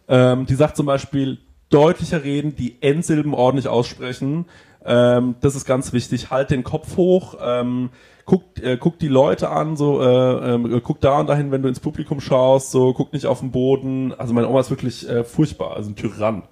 Ähm, 0.08 0.46
die 0.46 0.54
sagt 0.54 0.74
zum 0.74 0.86
Beispiel 0.86 1.36
deutlicher 1.68 2.24
reden, 2.24 2.56
die 2.56 2.80
Endsilben 2.80 3.34
ordentlich 3.34 3.68
aussprechen. 3.68 4.46
Ähm, 4.84 5.36
das 5.40 5.54
ist 5.54 5.64
ganz 5.64 5.92
wichtig. 5.92 6.30
Halt 6.30 6.50
den 6.50 6.64
Kopf 6.64 6.96
hoch. 6.96 7.36
Ähm, 7.40 7.90
guck, 8.24 8.42
äh, 8.62 8.76
guck 8.76 8.98
die 8.98 9.08
Leute 9.08 9.50
an, 9.50 9.76
so 9.76 10.00
äh, 10.00 10.54
ähm, 10.54 10.80
guck 10.82 11.00
da 11.00 11.20
und 11.20 11.28
dahin, 11.28 11.50
wenn 11.50 11.62
du 11.62 11.68
ins 11.68 11.80
Publikum 11.80 12.20
schaust, 12.20 12.70
so 12.70 12.92
guck 12.92 13.12
nicht 13.12 13.26
auf 13.26 13.40
den 13.40 13.50
Boden. 13.50 14.12
Also 14.16 14.34
meine 14.34 14.48
Oma 14.48 14.60
ist 14.60 14.70
wirklich 14.70 15.08
äh, 15.08 15.24
furchtbar, 15.24 15.76
also 15.76 15.90
ein 15.90 15.96
Tyrann. 15.96 16.44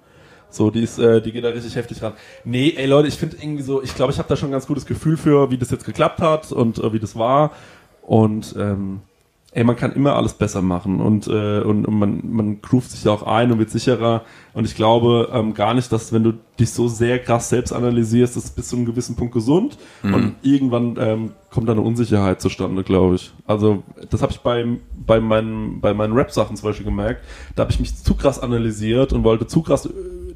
So, 0.49 0.69
die 0.69 0.83
ist, 0.83 0.99
äh, 0.99 1.21
die 1.21 1.31
geht 1.31 1.45
da 1.45 1.49
richtig 1.49 1.75
heftig 1.75 2.03
ran. 2.03 2.13
Nee, 2.43 2.73
ey 2.75 2.85
Leute, 2.85 3.07
ich 3.07 3.15
finde 3.15 3.37
irgendwie 3.41 3.63
so, 3.63 3.81
ich 3.81 3.95
glaube, 3.95 4.11
ich 4.11 4.19
habe 4.19 4.27
da 4.27 4.35
schon 4.35 4.49
ein 4.49 4.51
ganz 4.51 4.67
gutes 4.67 4.85
Gefühl 4.85 5.15
für, 5.15 5.49
wie 5.49 5.57
das 5.57 5.71
jetzt 5.71 5.85
geklappt 5.85 6.19
hat 6.19 6.51
und 6.51 6.77
äh, 6.77 6.91
wie 6.91 6.99
das 6.99 7.15
war. 7.15 7.51
Und 8.01 8.55
ähm, 8.59 9.01
ey, 9.53 9.65
man 9.65 9.75
kann 9.75 9.91
immer 9.91 10.15
alles 10.15 10.33
besser 10.33 10.61
machen 10.61 11.01
und, 11.01 11.27
äh, 11.27 11.59
und, 11.59 11.85
und 11.85 11.99
man, 11.99 12.21
man 12.23 12.61
groovt 12.61 12.89
sich 12.91 13.07
auch 13.09 13.23
ein 13.23 13.51
und 13.51 13.59
wird 13.59 13.69
sicherer. 13.69 14.23
Und 14.53 14.65
ich 14.65 14.75
glaube 14.75 15.29
ähm, 15.33 15.53
gar 15.53 15.73
nicht, 15.73 15.91
dass 15.91 16.13
wenn 16.13 16.23
du 16.23 16.33
dich 16.57 16.71
so 16.71 16.87
sehr 16.87 17.19
krass 17.19 17.49
selbst 17.49 17.73
analysierst, 17.73 18.37
das 18.37 18.45
ist 18.45 18.55
bis 18.55 18.69
zu 18.69 18.77
einem 18.77 18.85
gewissen 18.85 19.15
Punkt 19.15 19.33
gesund 19.33 19.77
und 20.03 20.35
irgendwann 20.41 20.95
ähm, 20.99 21.31
kommt 21.49 21.67
da 21.67 21.73
eine 21.73 21.81
Unsicherheit 21.81 22.39
zustande, 22.39 22.83
glaube 22.83 23.15
ich. 23.15 23.33
Also 23.45 23.83
das 24.09 24.21
habe 24.21 24.31
ich 24.31 24.39
beim, 24.39 24.79
bei 25.05 25.19
meinen, 25.19 25.81
bei 25.81 25.93
meinen 25.93 26.13
Rap-Sachen 26.13 26.55
zum 26.55 26.69
Beispiel 26.69 26.85
gemerkt. 26.85 27.23
Da 27.55 27.63
habe 27.63 27.71
ich 27.73 27.79
mich 27.79 27.95
zu 27.95 28.15
krass 28.15 28.39
analysiert 28.39 29.11
und 29.11 29.25
wollte 29.25 29.47
zu 29.47 29.61
krass 29.61 29.89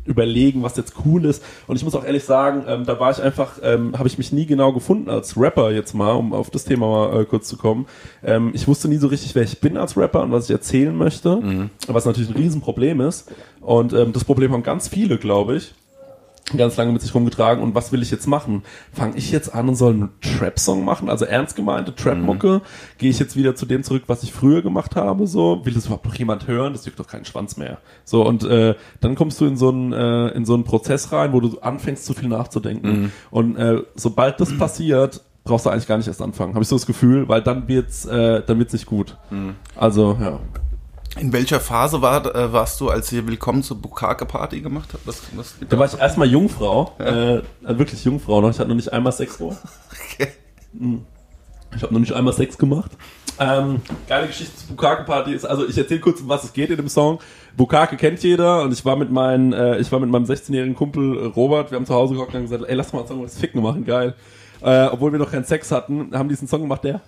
überlegen, 0.05 0.63
was 0.63 0.77
jetzt 0.77 0.93
cool 1.05 1.25
ist. 1.25 1.43
Und 1.67 1.75
ich 1.75 1.83
muss 1.83 1.95
auch 1.95 2.05
ehrlich 2.05 2.23
sagen, 2.23 2.63
ähm, 2.67 2.85
da 2.85 2.99
war 2.99 3.11
ich 3.11 3.21
einfach, 3.21 3.59
ähm, 3.63 3.97
habe 3.97 4.07
ich 4.07 4.17
mich 4.17 4.31
nie 4.31 4.45
genau 4.45 4.73
gefunden 4.73 5.09
als 5.09 5.37
Rapper 5.37 5.71
jetzt 5.71 5.93
mal, 5.93 6.11
um 6.11 6.33
auf 6.33 6.49
das 6.49 6.63
Thema 6.63 6.87
mal 6.87 7.21
äh, 7.21 7.25
kurz 7.25 7.47
zu 7.47 7.57
kommen. 7.57 7.87
Ähm, 8.23 8.51
ich 8.53 8.67
wusste 8.67 8.87
nie 8.87 8.97
so 8.97 9.07
richtig, 9.07 9.35
wer 9.35 9.43
ich 9.43 9.59
bin 9.59 9.77
als 9.77 9.97
Rapper 9.97 10.23
und 10.23 10.31
was 10.31 10.45
ich 10.45 10.51
erzählen 10.51 10.95
möchte, 10.95 11.69
was 11.87 12.05
natürlich 12.05 12.29
ein 12.29 12.35
Riesenproblem 12.35 13.01
ist. 13.01 13.31
Und 13.61 13.93
ähm, 13.93 14.13
das 14.13 14.23
Problem 14.23 14.51
haben 14.51 14.63
ganz 14.63 14.87
viele, 14.87 15.17
glaube 15.17 15.57
ich 15.57 15.73
ganz 16.55 16.77
lange 16.77 16.91
mit 16.91 17.01
sich 17.01 17.13
rumgetragen 17.13 17.63
und 17.63 17.73
was 17.73 17.91
will 17.91 18.01
ich 18.01 18.11
jetzt 18.11 18.27
machen? 18.27 18.63
Fange 18.93 19.17
ich 19.17 19.31
jetzt 19.31 19.53
an 19.53 19.67
und 19.67 19.75
soll 19.75 19.93
einen 19.93 20.09
Trap-Song 20.21 20.85
machen, 20.85 21.09
also 21.09 21.25
ernst 21.25 21.55
gemeinte 21.55 21.93
Trap-Mucke? 21.95 22.61
Gehe 22.97 23.09
ich 23.09 23.19
jetzt 23.19 23.35
wieder 23.35 23.55
zu 23.55 23.65
dem 23.65 23.83
zurück, 23.83 24.03
was 24.07 24.23
ich 24.23 24.31
früher 24.31 24.61
gemacht 24.61 24.95
habe? 24.95 25.25
So 25.25 25.65
will 25.65 25.73
das 25.73 25.85
überhaupt 25.85 26.05
noch 26.05 26.15
jemand 26.15 26.47
hören? 26.47 26.73
Das 26.73 26.85
juckt 26.85 26.99
doch 26.99 27.07
keinen 27.07 27.25
Schwanz 27.25 27.57
mehr. 27.57 27.79
So 28.03 28.25
und 28.25 28.43
äh, 28.43 28.75
dann 29.01 29.15
kommst 29.15 29.41
du 29.41 29.45
in 29.45 29.57
so 29.57 29.69
einen 29.69 29.91
äh, 29.91 30.27
in 30.29 30.45
so 30.45 30.53
einen 30.53 30.63
Prozess 30.63 31.11
rein, 31.11 31.33
wo 31.33 31.39
du 31.39 31.59
anfängst 31.59 32.05
zu 32.05 32.13
viel 32.13 32.29
nachzudenken 32.29 33.11
und 33.31 33.57
äh, 33.57 33.81
sobald 33.95 34.39
das 34.39 34.55
passiert 34.57 35.21
brauchst 35.43 35.67
du 35.67 35.69
eigentlich 35.69 35.87
gar 35.87 35.97
nicht 35.97 36.07
erst 36.07 36.21
anfangen. 36.23 36.55
Habe 36.55 36.63
ich 36.63 36.67
so 36.67 36.75
das 36.75 36.87
Gefühl, 36.87 37.29
weil 37.29 37.41
dann 37.41 37.67
wird's 37.67 38.05
äh, 38.05 38.41
dann 38.45 38.59
wird's 38.59 38.73
nicht 38.73 38.87
gut. 38.87 39.17
Also 39.75 40.17
ja. 40.19 40.39
In 41.17 41.31
welcher 41.31 41.61
Phase 41.61 42.01
war, 42.01 42.25
äh, 42.35 42.51
warst 42.51 42.81
du, 42.81 42.89
als 42.89 43.09
ihr 43.13 43.25
Willkommen 43.25 43.63
zur 43.63 43.77
Bukake 43.77 44.25
Party 44.25 44.59
gemacht 44.59 44.89
habt? 44.91 45.07
Was, 45.07 45.21
was 45.35 45.55
Da 45.69 45.79
war 45.79 45.85
ich 45.85 45.97
erstmal 45.97 46.27
Jungfrau, 46.27 46.91
äh, 46.99 47.41
wirklich 47.61 48.03
Jungfrau 48.03 48.41
noch. 48.41 48.49
Ich 48.49 48.59
hatte 48.59 48.67
noch 48.67 48.75
nicht 48.75 48.91
einmal 48.91 49.13
Sex 49.13 49.37
vor. 49.37 49.55
Okay. 50.13 50.27
Ich 51.75 51.83
habe 51.83 51.93
noch 51.93 52.01
nicht 52.01 52.11
einmal 52.11 52.33
Sex 52.33 52.57
gemacht. 52.57 52.91
Ähm, 53.39 53.81
geile 54.07 54.27
Geschichte 54.27 54.55
zur 54.57 54.75
Bukake-Party 54.75 55.33
ist, 55.33 55.45
also 55.45 55.67
ich 55.67 55.77
erzähle 55.77 56.01
kurz, 56.01 56.19
um 56.19 56.27
was 56.27 56.43
es 56.43 56.53
geht 56.53 56.69
in 56.69 56.77
dem 56.77 56.89
Song. 56.89 57.19
Bukake 57.55 57.95
kennt 57.95 58.21
jeder 58.23 58.63
und 58.63 58.73
ich 58.73 58.83
war 58.83 58.97
mit 58.97 59.09
meinen, 59.09 59.53
äh, 59.53 59.77
ich 59.79 59.91
war 59.91 59.99
mit 59.99 60.09
meinem 60.09 60.25
16-jährigen 60.25 60.75
Kumpel 60.75 61.17
äh, 61.17 61.25
Robert, 61.27 61.71
wir 61.71 61.77
haben 61.77 61.85
zu 61.85 61.93
Hause 61.93 62.15
gehockt 62.15 62.33
und 62.33 62.39
haben 62.39 62.43
gesagt, 62.43 62.63
ey, 62.67 62.75
lass 62.75 62.91
mal 62.91 62.99
einen 62.99 63.07
Song 63.07 63.17
über 63.17 63.27
das 63.27 63.37
Ficken 63.37 63.61
machen, 63.61 63.85
geil. 63.85 64.15
Äh, 64.61 64.87
obwohl 64.87 65.11
wir 65.11 65.19
noch 65.19 65.31
keinen 65.31 65.45
Sex 65.45 65.71
hatten, 65.71 66.11
haben 66.13 66.29
diesen 66.29 66.47
Song 66.47 66.61
gemacht, 66.61 66.83
der 66.83 67.01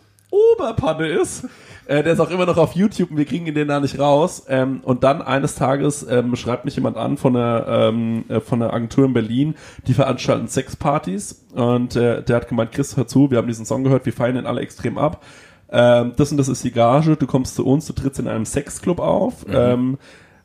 Oberpanne 0.54 1.08
ist. 1.08 1.46
Äh, 1.88 2.04
der 2.04 2.14
ist 2.14 2.20
auch 2.20 2.30
immer 2.30 2.46
noch 2.46 2.58
auf 2.58 2.74
YouTube 2.74 3.12
und 3.12 3.18
wir 3.18 3.26
kriegen 3.26 3.48
ihn 3.48 3.56
den 3.56 3.70
da 3.70 3.80
nicht 3.80 3.98
raus. 3.98 4.46
Ähm, 4.50 4.82
und 4.84 5.04
dann 5.04 5.22
eines 5.22 5.56
Tages 5.56 6.06
ähm, 6.10 6.36
schreibt 6.36 6.66
mich 6.66 6.76
jemand 6.76 6.98
an 6.98 7.18
von 7.18 7.34
der, 7.34 7.66
ähm, 7.68 8.26
äh, 8.28 8.42
von 8.42 8.60
der 8.60 8.74
Agentur 8.74 9.06
in 9.06 9.14
Berlin, 9.14 9.56
die 9.88 9.94
veranstalten 9.94 10.48
Sexpartys. 10.48 11.46
Und 11.54 11.96
äh, 11.96 12.24
der 12.24 12.36
hat 12.36 12.50
gemeint, 12.50 12.74
Chris, 12.74 12.98
hör 12.98 13.08
zu, 13.08 13.32
wir 13.32 13.38
haben 13.38 13.48
diesen 13.48 13.66
Song 13.66 13.84
gehört, 13.84 14.06
wir 14.06 14.14
feiern 14.14 14.36
den 14.36 14.46
alle 14.46 14.62
extrem 14.62 14.98
ab. 14.98 15.24
Ähm, 15.70 16.14
das 16.18 16.32
und 16.32 16.38
das 16.38 16.50
ist 16.50 16.64
die 16.64 16.72
Gage, 16.72 17.16
du 17.16 17.28
kommst 17.28 17.56
zu 17.56 17.66
uns, 17.66 17.86
du 17.86 17.94
trittst 17.94 18.20
in 18.20 18.28
einem 18.28 18.46
Sexclub 18.46 19.00
auf. 19.00 19.46
Ähm, 19.50 19.98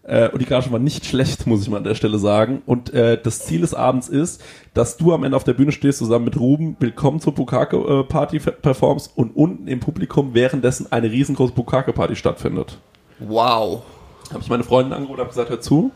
äh, 0.04 0.28
und 0.30 0.42
die 0.42 0.46
Gage 0.46 0.72
war 0.72 0.78
nicht 0.78 1.06
schlecht, 1.06 1.46
muss 1.46 1.62
ich 1.62 1.70
mal 1.70 1.76
an 1.76 1.84
der 1.84 1.94
Stelle 1.94 2.18
sagen. 2.18 2.62
Und 2.66 2.92
äh, 2.92 3.20
das 3.22 3.44
Ziel 3.46 3.60
des 3.60 3.74
Abends 3.74 4.08
ist, 4.08 4.42
dass 4.74 4.96
du 4.96 5.12
am 5.12 5.24
Ende 5.24 5.36
auf 5.36 5.44
der 5.44 5.54
Bühne 5.54 5.72
stehst, 5.72 5.98
zusammen 5.98 6.24
mit 6.24 6.38
Ruben, 6.38 6.76
willkommen 6.80 7.20
zur 7.20 7.34
Bukake-Party 7.34 8.40
performst 8.40 9.12
und 9.16 9.36
unten 9.36 9.68
im 9.68 9.80
Publikum 9.80 10.34
währenddessen 10.34 10.90
eine 10.90 11.10
riesengroße 11.10 11.52
Bukake-Party 11.52 12.16
stattfindet. 12.16 12.78
Wow. 13.20 13.82
Habe 14.30 14.42
ich 14.42 14.48
meine 14.48 14.64
Freundin 14.64 14.92
angerufen 14.92 15.14
und 15.14 15.20
habe 15.20 15.30
gesagt, 15.30 15.50
hör 15.50 15.60
zu, 15.60 15.92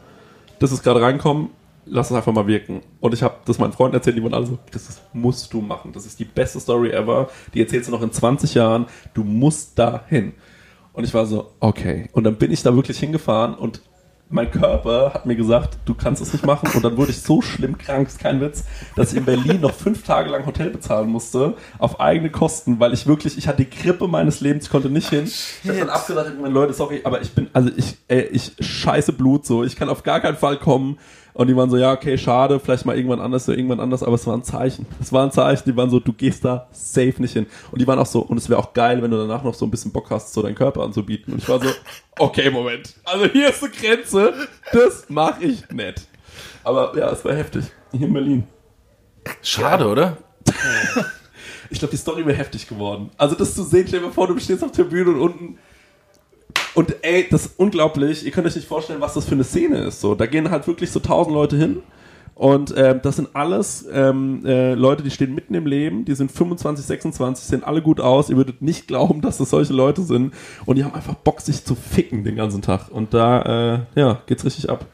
das 0.61 0.71
ist 0.71 0.85
gerade 0.85 1.01
reinkommen, 1.01 1.51
lass 1.85 2.11
es 2.11 2.17
einfach 2.17 2.33
mal 2.33 2.47
wirken. 2.47 2.83
Und 3.01 3.13
ich 3.13 3.23
habe 3.23 3.37
das 3.45 3.59
meinen 3.59 3.73
Freunden 3.73 3.97
erzählt, 3.97 4.17
die 4.17 4.23
waren 4.23 4.35
alle 4.35 4.47
so, 4.47 4.59
das 4.71 5.01
musst 5.13 5.53
du 5.53 5.61
machen. 5.61 5.93
Das 5.93 6.07
ist 6.07 6.21
die 6.21 6.25
beste 6.25 6.61
Story 6.61 6.91
ever. 6.91 7.29
Die 7.55 7.61
erzählst 7.61 7.89
du 7.89 7.93
noch 7.93 8.03
in 8.03 8.13
20 8.13 8.55
Jahren. 8.55 8.87
Du 9.15 9.25
musst 9.25 9.79
da 9.79 10.05
hin. 10.09 10.33
Und 10.93 11.05
ich 11.05 11.13
war 11.13 11.27
so, 11.27 11.53
okay. 11.61 12.09
Und 12.13 12.25
dann 12.25 12.37
bin 12.37 12.53
ich 12.53 12.63
da 12.63 12.75
wirklich 12.75 12.99
hingefahren 12.99 13.55
und 13.55 13.83
mein 14.29 14.51
Körper 14.51 15.15
hat 15.15 15.27
mir 15.27 15.37
gesagt, 15.37 15.79
du 15.85 15.95
kannst 15.95 16.21
es 16.21 16.33
nicht 16.33 16.45
machen. 16.45 16.69
Und 16.75 16.85
dann 16.85 16.97
wurde 16.97 17.11
ich 17.13 17.23
so 17.23 17.43
schlimm 17.43 17.79
krank, 17.79 18.09
ist 18.09 18.19
kein 18.19 18.41
Witz, 18.41 18.65
dass 18.97 19.13
ich 19.13 19.19
in 19.19 19.25
Berlin 19.25 19.61
noch 19.61 19.73
fünf 19.73 20.03
Tage 20.03 20.31
lang 20.31 20.47
Hotel 20.47 20.71
bezahlen 20.71 21.09
musste, 21.09 21.55
auf 21.79 22.01
eigene 22.01 22.31
Kosten, 22.31 22.81
weil 22.81 22.93
ich 22.93 23.07
wirklich, 23.07 23.39
ich 23.39 23.47
hatte 23.47 23.65
die 23.65 23.71
Grippe 23.71 24.09
meines 24.09 24.41
Lebens, 24.41 24.65
ich 24.65 24.71
konnte 24.71 24.91
nicht 24.91 25.09
hin. 25.09 25.25
Ich 25.25 25.69
habe 25.69 25.79
dann 25.79 25.91
abgesagt, 25.91 26.31
ich 26.35 26.41
meine, 26.41 26.53
Leute, 26.53 26.73
sorry, 26.73 27.01
aber 27.05 27.23
ich 27.23 27.33
bin, 27.33 27.49
also 27.53 27.71
ich, 27.77 27.97
ey, 28.09 28.23
ich 28.33 28.53
scheiße 28.59 29.13
Blut 29.13 29.47
so, 29.47 29.63
ich 29.63 29.77
kann 29.77 29.89
auf 29.89 30.03
gar 30.03 30.21
keinen 30.21 30.37
Fall 30.37 30.59
kommen. 30.59 30.99
Und 31.37 31.49
die 31.49 31.57
waren 31.57 31.69
so, 31.69 31.77
ja, 31.77 31.93
okay, 31.93 32.17
schade, 32.17 32.59
vielleicht 32.59 32.87
mal 32.87 32.97
irgendwann 32.97 33.21
anders 33.21 33.47
oder 33.47 33.59
irgendwann 33.59 33.79
anders, 33.79 34.03
aber 34.03 34.15
es 34.15 34.27
war 34.27 34.35
ein 34.35 34.43
Zeichen. 34.43 34.87
Es 35.03 35.13
war 35.13 35.23
ein 35.23 35.31
Zeichen, 35.31 35.65
die 35.67 35.77
waren 35.77 35.91
so, 35.91 36.01
du 36.01 36.15
gehst 36.15 36.47
da 36.47 36.67
safe 36.73 37.15
nicht 37.19 37.35
hin. 37.35 37.47
Und 37.71 37.83
die 37.83 37.87
waren 37.87 37.99
auch 37.99 38.07
so, 38.07 38.21
und 38.21 38.39
es 38.39 38.49
wäre 38.49 38.59
auch 38.59 38.73
geil, 38.73 39.03
wenn 39.03 39.11
du 39.11 39.19
danach 39.19 39.45
noch 39.45 39.53
so 39.53 39.67
ein 39.67 39.71
bisschen 39.71 39.93
Bock 39.93 40.09
hast, 40.09 40.33
so 40.33 40.41
deinen 40.41 40.55
Körper 40.55 40.83
anzubieten. 40.83 41.35
Und 41.35 41.43
ich 41.43 41.49
war 41.51 41.61
so, 41.61 41.69
okay, 42.19 42.51
Moment. 42.51 42.95
Also 43.05 43.27
hier 43.27 43.51
ist 43.51 43.63
eine 43.63 43.71
Grenze, 43.71 44.33
das 44.73 45.11
mache 45.11 45.45
ich 45.45 45.69
nicht. 45.69 46.09
Aber 46.65 46.97
ja, 46.97 47.11
es 47.11 47.23
war 47.23 47.35
heftig. 47.35 47.67
Hier 47.93 48.07
in 48.07 48.15
Berlin. 48.15 48.45
Schade, 49.43 49.87
oder? 49.87 50.17
Ich 51.69 51.81
glaube, 51.81 51.91
die 51.91 51.97
Story 51.97 52.25
wäre 52.25 52.39
heftig 52.39 52.69
geworden. 52.69 53.11
Also 53.17 53.35
das 53.35 53.57
zu 53.57 53.65
sehen, 53.65 53.87
stell 53.89 53.99
dir 53.99 54.13
vor, 54.13 54.29
du 54.29 54.39
stehst 54.39 54.63
auf 54.63 54.71
der 54.71 54.85
Bühne 54.85 55.11
und 55.11 55.21
unten 55.21 55.59
und 56.77 56.95
ey, 57.01 57.27
das 57.31 57.47
ist 57.47 57.59
unglaublich. 57.59 58.25
Ihr 58.27 58.31
könnt 58.31 58.47
euch 58.47 58.55
nicht 58.55 58.69
vorstellen, 58.69 59.01
was 59.01 59.15
das 59.15 59.25
für 59.25 59.35
eine 59.35 59.45
Szene 59.45 59.79
ist. 59.79 60.03
So, 60.03 60.15
da 60.15 60.27
gehen 60.27 60.51
halt 60.51 60.67
wirklich 60.67 60.91
so 60.91 61.01
tausend 61.01 61.35
Leute 61.35 61.57
hin. 61.57 61.83
Und 62.35 62.75
ähm, 62.77 63.01
das 63.03 63.17
sind 63.17 63.31
alles 63.33 63.87
ähm, 63.91 64.45
äh, 64.45 64.75
Leute, 64.75 65.03
die 65.03 65.11
stehen 65.11 65.35
mitten 65.35 65.55
im 65.55 65.65
Leben, 65.65 66.05
die 66.05 66.15
sind 66.15 66.31
25, 66.31 66.85
26, 66.85 67.47
sehen 67.47 67.65
alle 67.65 67.81
gut 67.81 67.99
aus. 67.99 68.29
Ihr 68.29 68.37
würdet 68.37 68.61
nicht 68.61 68.89
glauben, 68.89 69.23
dass 69.23 69.39
das 69.39 69.49
solche 69.49 69.73
Leute 69.73 70.03
sind. 70.03 70.35
Und 70.67 70.77
die 70.77 70.85
haben 70.85 70.95
einfach 70.95 71.15
Bock, 71.15 71.41
sich 71.41 71.65
zu 71.65 71.75
ficken 71.75 72.25
den 72.25 72.37
ganzen 72.37 72.61
Tag. 72.61 72.91
Und 72.91 73.15
da, 73.15 73.87
äh, 73.95 73.99
ja, 73.99 74.21
geht's 74.27 74.45
richtig 74.45 74.69
ab. 74.69 74.85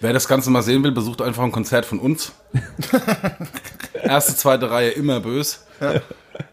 Wer 0.00 0.12
das 0.12 0.28
Ganze 0.28 0.48
mal 0.50 0.62
sehen 0.62 0.84
will, 0.84 0.92
besucht 0.92 1.22
einfach 1.22 1.42
ein 1.42 1.50
Konzert 1.50 1.86
von 1.86 1.98
uns. 1.98 2.34
Erste, 3.94 4.36
zweite 4.36 4.70
Reihe 4.70 4.90
immer 4.90 5.18
bös. 5.18 5.66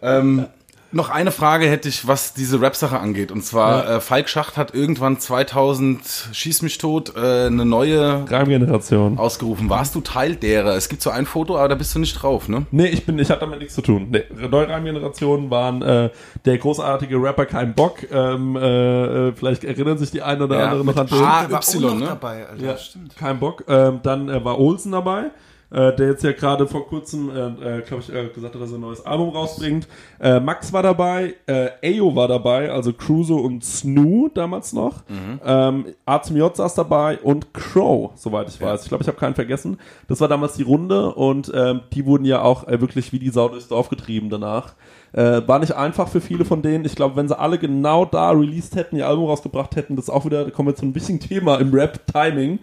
Ähm, 0.02 0.48
noch 0.92 1.10
eine 1.10 1.32
Frage 1.32 1.68
hätte 1.70 1.88
ich, 1.88 2.08
was 2.08 2.34
diese 2.34 2.60
Rap-Sache 2.62 3.00
angeht. 3.00 3.32
Und 3.32 3.44
zwar, 3.44 3.84
Ja. 3.86 3.96
äh, 3.98 4.02
Falk 4.02 4.28
Schacht 4.28 4.58
hat 4.58 4.74
irgendwann 4.74 5.20
2000, 5.20 6.30
schieß 6.32 6.62
mich 6.64 6.78
tot, 6.80 7.14
äh, 7.16 7.46
eine 7.48 7.66
neue 7.66 8.26
Reimgeneration. 8.30 9.18
ausgerufen. 9.18 9.70
Warst 9.70 9.94
du 9.96 10.02
Teil 10.02 10.36
derer? 10.36 10.76
Es 10.76 10.90
gibt 10.90 11.02
so 11.02 11.10
ein 11.12 11.26
Foto, 11.26 11.58
aber 11.58 11.68
da 11.70 11.76
bist 11.76 11.94
du 11.94 12.00
nicht 12.00 12.14
drauf, 12.22 12.50
ne? 12.50 12.66
Nee, 12.72 12.88
ich 12.88 13.06
bin, 13.06 13.20
ich 13.20 13.30
hatte 13.30 13.42
damit 13.42 13.60
nichts 13.60 13.76
zu 13.76 13.82
tun. 13.82 14.08
Nee, 14.10 14.24
neue 14.50 14.68
Reimgenerationen 14.68 15.50
waren 15.52 15.82
äh, 15.82 16.10
der 16.46 16.58
großartige 16.58 17.22
Rapper 17.22 17.46
Kein 17.46 17.74
Bock. 17.76 17.98
Ähm, 18.12 18.56
äh, 18.56 19.28
äh, 19.30 19.34
vielleicht 19.34 19.64
erinnern 19.64 19.98
sich 19.98 20.12
die 20.12 20.22
einen 20.22 20.42
oder 20.42 20.58
Ja, 20.60 20.64
anderen 20.70 20.86
noch 20.88 20.96
an 20.98 21.08
den. 21.08 21.18
A- 21.24 21.42
Der 21.44 21.52
war 21.52 21.62
Y, 21.62 22.00
ne? 22.00 22.06
dabei, 22.08 22.48
Alter. 22.48 22.66
Ja, 22.66 22.78
Stimmt. 22.78 23.16
kein 23.16 23.40
Bock. 23.40 23.64
Ähm, 23.68 24.00
dann 24.04 24.30
äh, 24.30 24.44
war 24.44 24.60
Olsen 24.60 24.92
dabei, 24.92 25.26
äh, 25.72 25.96
der 25.96 26.08
jetzt 26.08 26.24
ja 26.24 26.32
gerade 26.32 26.68
vor 26.68 26.88
kurzem, 26.88 27.30
äh, 27.30 27.78
äh, 27.78 27.82
glaube 27.82 28.04
ich, 28.04 28.14
äh, 28.14 28.28
gesagt 28.30 28.56
hat, 28.56 28.62
dass 28.62 28.72
er 28.72 28.78
ein 28.78 28.82
neues 28.82 29.06
Album 29.06 29.30
rausbringt. 29.30 29.88
Äh, 30.20 30.40
Max 30.40 30.74
war 30.74 30.84
dabei, 30.84 31.36
äh, 31.46 31.70
Ayo 31.84 32.16
war 32.16 32.28
dabei, 32.28 32.72
also 32.72 32.94
Cruzo 32.94 33.38
und 33.38 33.64
Snoo 33.64 34.30
damals 34.34 34.74
noch. 34.74 35.04
Ähm, 35.46 35.86
A 36.06 36.22
zum 36.22 36.38
J 36.38 36.56
saß 36.56 36.76
dabei 36.76 37.20
und 37.20 37.54
Crow, 37.54 38.12
soweit 38.16 38.50
ich 38.50 38.60
weiß. 38.60 38.84
Ich 38.84 38.90
glaube, 38.90 39.04
ich 39.04 39.08
habe 39.08 39.20
keinen 39.20 39.36
vergessen. 39.36 39.78
Das 40.08 40.22
war 40.22 40.28
damals 40.28 40.54
die 40.54 40.64
Runde 40.64 41.14
und 41.14 41.52
ähm, 41.54 41.82
die 41.94 42.06
wurden 42.06 42.26
ja 42.26 42.42
auch 42.42 42.68
wirklich 42.68 43.14
wie 43.14 43.20
die 43.20 43.30
Sau 43.30 43.50
durchs 43.50 43.68
Dorf 43.68 43.90
getrieben 43.90 44.30
danach. 44.30 44.74
Äh, 45.12 45.42
war 45.48 45.60
nicht 45.60 45.76
einfach 45.76 46.08
für 46.08 46.22
viele 46.22 46.46
von 46.46 46.62
denen. 46.62 46.86
Ich 46.86 46.96
glaube, 46.96 47.16
wenn 47.16 47.28
sie 47.28 47.38
alle 47.38 47.58
genau 47.58 48.06
da 48.06 48.32
released 48.32 48.76
hätten, 48.76 48.96
ihr 48.96 49.08
Album 49.08 49.26
rausgebracht 49.26 49.76
hätten, 49.76 49.96
das 49.96 50.06
ist 50.06 50.10
auch 50.10 50.26
wieder, 50.26 50.46
da 50.46 50.52
kommen 50.52 50.70
wir 50.70 50.76
zu 50.76 50.84
einem 50.84 50.96
wichtigen 50.96 51.20
Thema 51.20 51.56
im 51.60 51.74
Rap-Timing. 51.74 52.60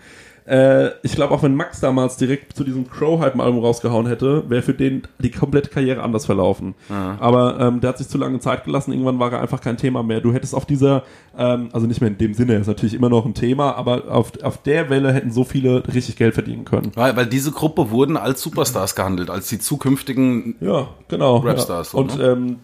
Äh, 0.47 0.90
ich 1.03 1.12
glaube, 1.12 1.34
auch 1.34 1.42
wenn 1.42 1.55
Max 1.55 1.80
damals 1.80 2.16
direkt 2.16 2.57
zu 2.57 2.62
diesem 2.62 2.88
Crow-Hype-Album 2.88 3.61
rausgehauen 3.61 4.07
hätte, 4.07 4.49
wäre 4.49 4.62
für 4.62 4.74
den 4.74 5.03
die 5.18 5.30
komplette 5.30 5.70
Karriere 5.70 6.03
anders 6.03 6.26
verlaufen. 6.26 6.74
Aber 6.88 7.59
ähm, 7.61 7.80
der 7.80 7.88
hat 7.90 7.99
sich 7.99 8.09
zu 8.09 8.18
lange 8.18 8.38
Zeit 8.38 8.64
gelassen, 8.64 8.92
irgendwann 8.92 9.18
war 9.18 9.32
er 9.32 9.40
einfach 9.40 9.61
kein 9.61 9.76
Thema 9.76 10.03
mehr. 10.03 10.20
Du 10.20 10.32
hättest 10.32 10.55
auf 10.55 10.64
dieser, 10.64 11.03
ähm, 11.36 11.68
also 11.72 11.86
nicht 11.86 12.01
mehr 12.01 12.11
in 12.11 12.18
dem 12.18 12.34
Sinne, 12.34 12.55
ist 12.55 12.68
natürlich 12.68 12.94
immer 12.94 13.09
noch 13.09 13.26
ein 13.26 13.34
Thema, 13.34 13.74
aber 13.74 14.05
auf, 14.09 14.32
auf 14.42 14.62
der 14.62 14.88
Welle 14.88 15.12
hätten 15.12 15.32
so 15.32 15.44
viele 15.44 15.82
richtig 15.92 16.16
Geld 16.16 16.34
verdienen 16.34 16.64
können. 16.64 16.92
Weil, 16.94 17.16
weil 17.16 17.26
diese 17.26 17.51
Gruppe 17.51 17.90
wurden 17.90 18.16
als 18.16 18.40
Superstars 18.40 18.94
gehandelt, 18.94 19.30
als 19.30 19.49
die 19.49 19.59
zukünftigen 19.59 20.57
Ja, 20.61 20.88
genau. 21.09 21.38
Rapstars, 21.38 21.92
ja. 21.92 21.99
Und 21.99 22.18
ne? 22.18 22.24
ähm, 22.24 22.57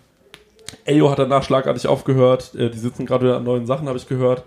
Ayo 0.87 1.11
hat 1.11 1.19
danach 1.19 1.43
schlagartig 1.43 1.87
aufgehört. 1.87 2.55
Äh, 2.55 2.71
die 2.71 2.79
sitzen 2.79 3.07
gerade 3.07 3.25
wieder 3.25 3.37
an 3.37 3.45
neuen 3.45 3.67
Sachen, 3.67 3.89
habe 3.89 3.99
ich 3.99 4.09
gehört. 4.09 4.45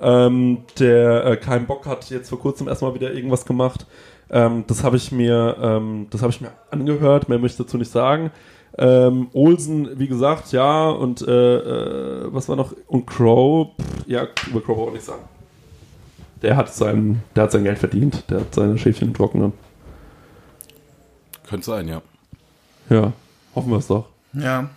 Ähm, 0.00 0.58
der 0.78 1.24
äh, 1.26 1.36
Kein 1.36 1.66
Bock 1.66 1.86
hat 1.86 2.08
jetzt 2.10 2.28
vor 2.28 2.38
kurzem 2.38 2.68
erstmal 2.68 2.94
wieder 2.94 3.12
irgendwas 3.12 3.44
gemacht. 3.44 3.86
Ähm, 4.30 4.64
das 4.66 4.84
habe 4.84 4.96
ich 4.96 5.10
mir, 5.10 5.56
ähm, 5.60 6.06
das 6.10 6.22
habe 6.22 6.30
ich 6.30 6.40
mir 6.40 6.52
angehört. 6.70 7.28
Mehr 7.28 7.38
möchte 7.38 7.62
ich 7.62 7.66
dazu 7.66 7.78
nicht 7.78 7.90
sagen. 7.90 8.30
Ähm, 8.76 9.28
Olsen, 9.32 9.98
wie 9.98 10.06
gesagt, 10.06 10.52
ja. 10.52 10.88
Und 10.90 11.22
äh, 11.22 11.56
äh, 11.56 12.32
was 12.32 12.48
war 12.48 12.56
noch? 12.56 12.74
Und 12.86 13.06
Crow, 13.06 13.68
pff, 13.80 14.06
ja, 14.06 14.28
über 14.48 14.60
Crow 14.60 14.76
brauche 14.76 14.88
ich 14.88 14.94
nicht 14.94 15.06
sagen. 15.06 15.22
Der 16.42 16.56
hat 16.56 16.72
sein, 16.72 17.22
der 17.34 17.44
hat 17.44 17.52
sein 17.52 17.64
Geld 17.64 17.78
verdient. 17.78 18.24
Der 18.30 18.40
hat 18.40 18.54
seine 18.54 18.78
Schäfchen 18.78 19.08
im 19.08 19.14
Trockenen. 19.14 19.52
Könnte 21.48 21.66
sein, 21.66 21.88
ja. 21.88 22.02
Ja, 22.90 23.12
hoffen 23.54 23.70
wir 23.70 23.78
es 23.78 23.88
doch. 23.88 24.06
Ja. 24.34 24.68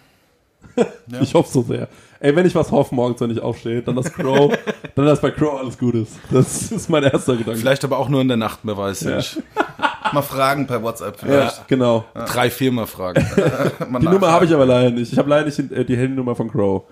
Ich 1.22 1.34
hoffe 1.34 1.50
so 1.52 1.62
sehr. 1.64 1.88
Ey, 2.20 2.36
wenn 2.36 2.46
ich 2.46 2.56
was 2.56 2.72
hoffe 2.72 2.94
morgens, 2.96 3.20
wenn 3.20 3.32
ich 3.32 3.42
aufstehe, 3.42 3.82
dann 3.82 3.96
dass 3.96 4.12
Crow, 4.14 4.54
dann 4.96 5.06
dass 5.06 5.20
bei 5.22 5.32
Crow 5.32 5.60
alles 5.60 5.78
gut 5.78 5.96
ist. 5.96 6.14
Das 6.32 6.72
ist 6.72 6.90
mein 6.90 7.04
erster 7.04 7.36
Gedanke. 7.36 7.60
Vielleicht 7.60 7.84
aber 7.84 7.98
auch 7.98 8.10
nur 8.10 8.22
in 8.22 8.28
der 8.28 8.38
Nacht, 8.38 8.60
wer 8.64 8.78
weiß 8.78 9.02
Ja. 9.02 9.18
nicht. 9.18 9.42
Mal 10.14 10.22
fragen 10.22 10.68
per 10.68 10.82
WhatsApp 10.84 11.22
Ja, 11.22 11.28
vielleicht. 11.28 11.68
genau. 11.68 12.06
Drei, 12.14 12.50
viermal 12.50 12.86
fragen. 12.88 13.26
Mal 13.90 14.00
Die 14.00 14.08
Nummer 14.08 14.32
habe 14.32 14.46
ich 14.46 14.54
aber 14.54 14.66
leider 14.66 14.92
nicht. 14.92 15.12
Ich 15.14 15.18
habe 15.18 15.30
leider 15.30 15.46
nicht 15.46 15.60
äh, 15.72 15.86
die 15.86 15.96
Handynummer 15.98 16.36
von 16.36 16.50
Crow. 16.52 16.84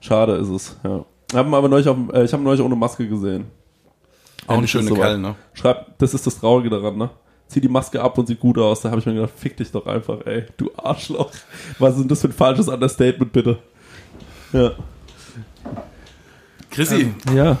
Schade 0.00 0.34
ist 0.34 0.48
es. 0.48 0.76
Ja. 0.84 1.04
Haben 1.34 1.54
aber 1.54 1.68
neulich 1.68 1.88
auf, 1.88 1.96
äh, 2.12 2.24
ich 2.24 2.32
habe 2.32 2.42
ihn 2.42 2.44
neulich 2.44 2.60
ohne 2.62 2.76
Maske 2.76 3.08
gesehen. 3.08 3.46
Auch 4.46 4.50
ein 4.50 4.54
Endlich 4.56 4.70
schöner 4.72 4.84
ist 4.84 4.88
soweit. 4.90 5.02
Kerl, 5.06 5.18
ne? 5.18 5.34
Schreib, 5.54 5.98
das 5.98 6.14
ist 6.14 6.26
das 6.26 6.38
Traurige 6.38 6.68
daran, 6.70 6.96
ne? 6.98 7.10
Zieh 7.54 7.60
die 7.60 7.68
Maske 7.68 8.02
ab 8.02 8.18
und 8.18 8.26
sieht 8.26 8.40
gut 8.40 8.58
aus. 8.58 8.80
Da 8.80 8.90
habe 8.90 8.98
ich 8.98 9.06
mir 9.06 9.14
gedacht, 9.14 9.30
fick 9.36 9.56
dich 9.56 9.70
doch 9.70 9.86
einfach, 9.86 10.26
ey, 10.26 10.44
du 10.56 10.72
Arschloch. 10.76 11.30
Was 11.78 11.94
ist 11.94 12.00
denn 12.00 12.08
das 12.08 12.20
für 12.20 12.26
ein 12.26 12.32
falsches 12.32 12.66
Understatement, 12.66 13.32
bitte? 13.32 13.58
Ja. 14.52 14.72
Chrissy, 16.72 17.14
Ja. 17.32 17.58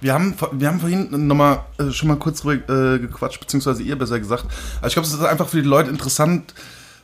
Wir 0.00 0.14
haben, 0.14 0.34
wir 0.50 0.66
haben 0.66 0.80
vorhin 0.80 1.28
nochmal 1.28 1.60
äh, 1.78 1.92
schon 1.92 2.08
mal 2.08 2.16
kurz 2.16 2.40
drüber 2.40 2.94
äh, 2.94 2.98
gequatscht, 2.98 3.38
beziehungsweise 3.38 3.84
ihr 3.84 3.96
besser 3.96 4.18
gesagt. 4.18 4.46
Also 4.78 4.88
ich 4.88 4.92
glaube, 4.94 5.06
es 5.06 5.14
ist 5.14 5.22
einfach 5.22 5.46
für 5.48 5.62
die 5.62 5.68
Leute 5.68 5.90
interessant. 5.90 6.52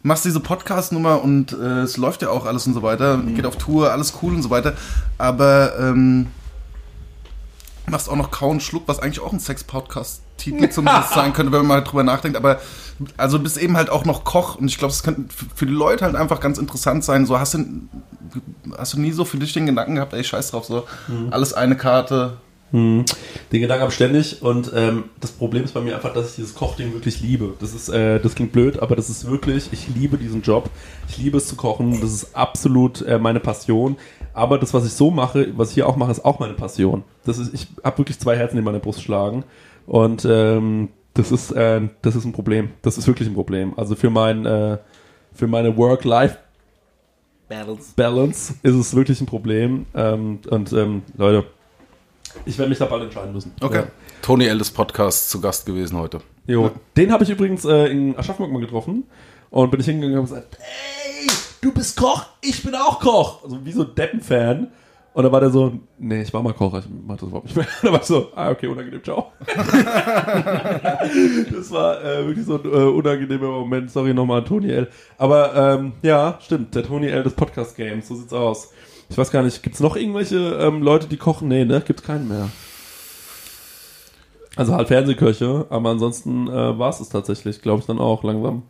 Machst 0.03 0.25
diese 0.25 0.41
Podcast-Nummer 0.41 1.23
und 1.23 1.53
äh, 1.53 1.83
es 1.83 1.97
läuft 1.97 2.23
ja 2.23 2.31
auch 2.31 2.45
alles 2.45 2.67
und 2.67 2.75
so 2.75 2.83
weiter. 2.83 3.19
Geht 3.19 3.47
auf 3.47 3.57
Tour, 3.57 3.93
alles 3.93 4.15
cool 4.21 4.35
und 4.35 4.43
so 4.43 4.51
weiter. 4.51 4.75
Aber 5.17 5.79
ähm, 5.79 6.27
machst 7.89 8.09
auch 8.09 8.17
noch 8.17 8.33
Kau 8.33 8.51
und 8.51 8.65
Schluck, 8.65 8.83
was 8.87 8.99
eigentlich 8.99 9.21
auch 9.21 9.33
ein 9.33 9.39
Sex-Podcast-Titel 10.43 10.69
zumindest 10.71 11.15
sein 11.15 11.33
könnte, 11.33 11.53
wenn 11.53 11.61
man 11.61 11.69
mal 11.69 11.81
drüber 11.81 12.03
nachdenkt. 12.03 12.37
Aber 12.37 12.61
also 13.17 13.39
du 13.39 13.45
bist 13.45 13.59
eben 13.59 13.77
halt 13.77 13.91
auch 13.91 14.05
noch 14.05 14.25
Koch 14.25 14.57
und 14.57 14.69
ich 14.69 14.79
glaube, 14.79 14.93
es 14.93 15.03
könnte 15.03 15.25
für 15.55 15.67
die 15.67 15.73
Leute 15.73 16.05
halt 16.05 16.15
einfach 16.15 16.41
ganz 16.41 16.59
interessant 16.59 17.05
sein. 17.05 17.27
So 17.27 17.39
hast 17.39 17.55
du, 17.55 17.65
hast 18.77 18.95
du 18.95 19.01
nie 19.01 19.13
so 19.13 19.25
für 19.25 19.39
dich 19.39 19.53
den 19.53 19.67
Gedanken 19.67 19.97
gehabt, 19.97 20.13
ey, 20.13 20.25
scheiß 20.25 20.51
drauf, 20.51 20.65
so 20.65 20.85
alles 21.31 21.55
eine 21.55 21.77
Karte. 21.77 22.39
Den 22.73 23.05
Gedanken 23.51 23.83
habe 23.83 23.91
ich 23.91 23.97
ständig 23.97 24.41
und 24.41 24.73
ähm, 24.75 25.05
das 25.21 25.33
Problem 25.33 25.63
ist 25.63 25.75
bei 25.75 25.83
mir 25.83 25.95
einfach, 25.95 26.15
dass 26.15 26.31
ich 26.31 26.37
dieses 26.37 26.55
Kochding 26.55 26.95
wirklich 26.95 27.21
liebe. 27.21 27.53
Das 27.61 27.75
ist, 27.75 27.91
äh, 27.91 28.19
das 28.19 28.35
klingt 28.35 28.53
blöd, 28.53 28.81
aber 28.81 28.97
das 28.97 29.11
ist 29.11 29.31
wirklich, 29.31 29.69
ich 29.73 29.89
liebe 29.95 30.17
diesen 30.17 30.41
Job. 30.41 30.71
Ich 31.07 31.19
liebe 31.19 31.37
es 31.37 31.49
zu 31.49 31.57
kochen. 31.57 32.01
Das 32.01 32.11
ist 32.11 32.35
absolut 32.35 33.03
äh, 33.03 33.19
meine 33.19 33.41
Passion. 33.41 33.97
Aber 34.35 34.59
das, 34.59 34.73
was 34.73 34.87
ich 34.87 34.93
so 34.93 35.11
mache, 35.11 35.53
was 35.57 35.71
ich 35.71 35.75
hier 35.75 35.89
auch 35.89 35.97
mache, 35.97 36.11
ist 36.11 36.25
auch 36.25 36.39
meine 36.39 36.55
Passion. 36.55 37.05
Das 37.25 37.39
ist, 37.39 37.53
ich 37.53 37.69
habe 37.85 37.99
wirklich 37.99 38.19
zwei 38.19 38.37
Herzen 38.37 38.59
in 38.59 38.65
meiner 38.65 38.79
Brust 38.79 39.03
schlagen 39.03 39.45
und 39.87 40.25
ähm, 40.25 40.89
das 41.15 41.31
ist, 41.31 41.51
äh, 41.53 41.81
das 42.01 42.17
ist 42.17 42.25
ein 42.25 42.33
Problem. 42.33 42.71
Das 42.83 42.97
ist 42.97 43.07
wirklich 43.07 43.29
ein 43.29 43.35
Problem. 43.35 43.79
Also 43.79 43.95
für 43.95 44.11
mein, 44.11 44.47
äh, 44.47 44.79
für 45.33 45.47
meine 45.47 45.77
Work-Life 45.77 46.39
Balance 47.97 48.55
ist 48.63 48.75
es 48.75 48.95
wirklich 48.95 49.21
ein 49.21 49.27
Problem. 49.27 49.87
Ähm, 49.95 50.41
und 50.49 50.73
ähm, 50.73 51.03
Leute, 51.17 51.45
ich 52.47 52.57
werde 52.59 52.71
mich 52.71 52.79
da 52.79 52.87
bald 52.87 53.03
entscheiden 53.03 53.33
müssen. 53.33 53.53
Okay. 53.61 53.81
Ja. 53.81 53.87
Tony 54.23 54.47
L. 54.47 54.59
des 54.59 54.71
Podcasts 54.71 55.29
zu 55.29 55.41
Gast 55.41 55.67
gewesen 55.67 55.99
heute. 55.99 56.21
Jo, 56.47 56.71
den 56.97 57.13
habe 57.13 57.25
ich 57.25 57.31
übrigens 57.31 57.65
äh, 57.65 57.87
in 57.87 58.17
Aschaffenburg 58.17 58.53
mal 58.53 58.61
getroffen 58.61 59.05
und 59.51 59.71
bin 59.71 59.81
ich 59.81 59.87
hingegangen 59.87 60.19
und 60.19 60.31
habe 60.31 60.41
gesagt, 60.41 60.59
ey, 60.61 61.02
du 61.63 61.73
bist 61.73 61.97
Koch, 61.97 62.27
ich 62.43 62.63
bin 62.63 62.75
auch 62.75 63.01
Koch. 63.01 63.43
Also 63.43 63.65
wie 63.65 63.73
so 63.73 63.85
ein 63.85 63.95
Deppen-Fan. 63.95 64.69
Und 65.15 65.25
dann 65.25 65.33
war 65.33 65.41
der 65.41 65.51
so, 65.51 65.79
nee, 65.99 66.23
ich 66.23 66.33
war 66.33 66.43
mal 66.43 66.55
Koch, 66.55 66.73
ich 66.79 66.87
mach 67.07 67.17
das 67.17 67.29
überhaupt 67.29 67.45
nicht 67.47 67.57
mehr. 67.57 67.67
Und 67.83 67.85
dann 67.85 67.93
war 67.93 68.01
ich 68.01 68.07
so, 68.07 68.33
ah, 68.35 68.51
okay, 68.51 68.67
unangenehm, 68.67 69.05
ciao. 69.05 69.31
das 69.47 69.59
war 71.71 72.03
äh, 72.03 72.27
wirklich 72.27 72.47
so 72.47 72.59
ein 72.59 72.65
äh, 72.65 72.69
unangenehmer 72.69 73.51
Moment. 73.51 73.91
Sorry 73.91 74.15
nochmal 74.15 74.41
an 74.41 74.47
Tony 74.47 74.71
L. 74.71 74.89
Aber 75.19 75.55
ähm, 75.55 75.93
ja, 76.03 76.39
stimmt, 76.41 76.75
der 76.75 76.85
Tony 76.85 77.09
L 77.09 77.23
des 77.23 77.35
Podcast-Games, 77.35 78.09
so 78.09 78.15
sieht's 78.15 78.33
aus. 78.33 78.73
Ich 79.11 79.19
weiß 79.19 79.31
gar 79.31 79.43
nicht, 79.43 79.63
gibt's 79.63 79.81
noch 79.81 79.97
irgendwelche 79.97 80.39
ähm, 80.39 80.81
Leute, 80.83 81.07
die 81.07 81.19
kochen? 81.19 81.49
Nee, 81.49 81.67
ne? 81.67 81.83
Gibt's 81.87 82.03
keinen 82.03 82.29
mehr. 82.29 82.49
Also 84.55 84.75
halt 84.75 84.89
Fernsehköche, 84.89 85.67
aber 85.71 85.91
ansonsten 85.91 86.47
äh, 86.49 86.79
war 86.79 86.91
es 86.91 87.01
es 87.01 87.09
tatsächlich, 87.09 87.63
glaube 87.63 87.81
ich, 87.81 87.87
dann 87.87 87.99
auch 87.99 88.23
langsam. 88.23 88.65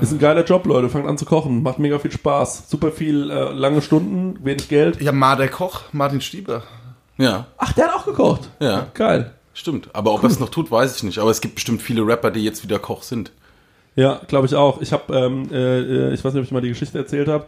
Ist 0.00 0.12
ein 0.12 0.20
geiler 0.20 0.44
Job, 0.44 0.66
Leute. 0.66 0.88
Fangt 0.88 1.08
an 1.08 1.18
zu 1.18 1.24
kochen. 1.24 1.62
Macht 1.64 1.80
mega 1.80 1.98
viel 1.98 2.12
Spaß. 2.12 2.70
Super 2.70 2.92
viel 2.92 3.28
äh, 3.30 3.52
lange 3.52 3.82
Stunden, 3.82 4.38
wenig 4.44 4.68
Geld. 4.68 5.00
Ja, 5.02 5.10
Ma 5.10 5.34
der 5.34 5.48
Koch, 5.48 5.82
Martin 5.92 6.20
Stieber. 6.20 6.62
Ja, 7.16 7.46
Ach, 7.56 7.72
der 7.72 7.86
hat 7.86 7.94
auch 7.96 8.04
gekocht. 8.04 8.48
ja. 8.60 8.86
Geil. 8.94 9.32
Stimmt. 9.52 9.88
Aber 9.92 10.14
ob 10.14 10.22
er 10.22 10.28
es 10.28 10.38
noch 10.38 10.50
tut, 10.50 10.70
weiß 10.70 10.94
ich 10.94 11.02
nicht. 11.02 11.18
Aber 11.18 11.32
es 11.32 11.40
gibt 11.40 11.56
bestimmt 11.56 11.82
viele 11.82 12.06
Rapper, 12.06 12.30
die 12.30 12.44
jetzt 12.44 12.62
wieder 12.62 12.78
Koch 12.78 13.02
sind. 13.02 13.32
Ja, 13.96 14.20
glaube 14.28 14.46
ich 14.46 14.54
auch. 14.54 14.80
Ich 14.80 14.92
habe, 14.92 15.12
ähm, 15.12 15.48
äh, 15.50 16.14
ich 16.14 16.24
weiß 16.24 16.32
nicht, 16.32 16.40
ob 16.40 16.46
ich 16.46 16.52
mal 16.52 16.60
die 16.60 16.68
Geschichte 16.68 16.96
erzählt 16.96 17.26
habe, 17.26 17.46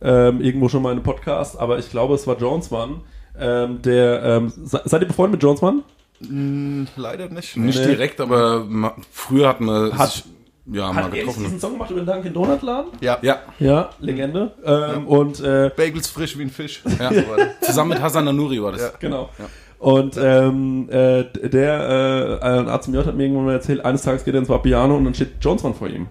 ähm, 0.00 0.40
irgendwo 0.40 0.68
schon 0.68 0.80
mal 0.82 0.90
in 0.90 0.98
einem 0.98 1.02
Podcast, 1.02 1.58
aber 1.58 1.80
ich 1.80 1.90
glaube, 1.90 2.14
es 2.14 2.28
war 2.28 2.38
Jonesman, 2.38 3.00
ähm, 3.36 3.82
der, 3.82 4.22
ähm, 4.22 4.52
se 4.64 4.80
seid 4.84 5.02
ihr 5.02 5.08
befreundet 5.08 5.32
mit 5.32 5.42
Jonesman? 5.42 5.82
Leider 6.20 7.28
nicht. 7.28 7.56
Nicht 7.56 7.78
Nee. 7.80 7.86
direkt, 7.86 8.20
aber 8.20 8.66
früher 9.12 9.48
hat 9.48 9.60
man 9.60 9.96
Hat- 9.96 10.10
sich 10.10 10.24
ja, 10.70 10.88
mal 10.92 10.96
Hat 10.96 11.04
er 11.04 11.08
nicht 11.10 11.20
getroffen. 11.20 11.44
diesen 11.44 11.60
Song 11.60 11.72
gemacht 11.74 11.90
über 11.90 12.00
den 12.00 12.06
Dunkin' 12.06 12.32
Donut 12.34 12.62
Laden? 12.62 12.90
Ja. 13.00 13.18
Ja, 13.22 13.38
Ja, 13.58 13.90
Legende. 14.00 14.52
Ähm, 14.64 15.06
Und 15.06 15.40
äh, 15.40 15.70
Bagels 15.76 16.08
frisch 16.08 16.36
wie 16.36 16.42
ein 16.42 16.50
Fisch. 16.50 16.82
ja. 16.98 17.10
Zusammen 17.62 17.90
mit 17.90 18.02
Hasan 18.02 18.24
Nanuri 18.24 18.62
war 18.62 18.72
das. 18.72 18.82
Ja. 18.82 18.90
Genau. 18.98 19.28
Und 19.78 20.16
ähm, 20.20 20.88
äh, 20.90 21.24
der 21.48 22.40
äh, 22.42 22.44
ein 22.44 22.68
Arzt 22.68 22.88
im 22.88 22.94
J 22.94 23.06
hat 23.06 23.14
mir 23.14 23.22
irgendwann 23.22 23.44
mal 23.46 23.52
erzählt, 23.52 23.84
eines 23.84 24.02
Tages 24.02 24.24
geht 24.24 24.34
er 24.34 24.40
ins 24.40 24.48
Vapiano 24.48 24.96
und 24.96 25.04
dann 25.04 25.14
steht 25.14 25.34
Jonesman 25.40 25.74
vor 25.74 25.88
ihm. 25.88 26.08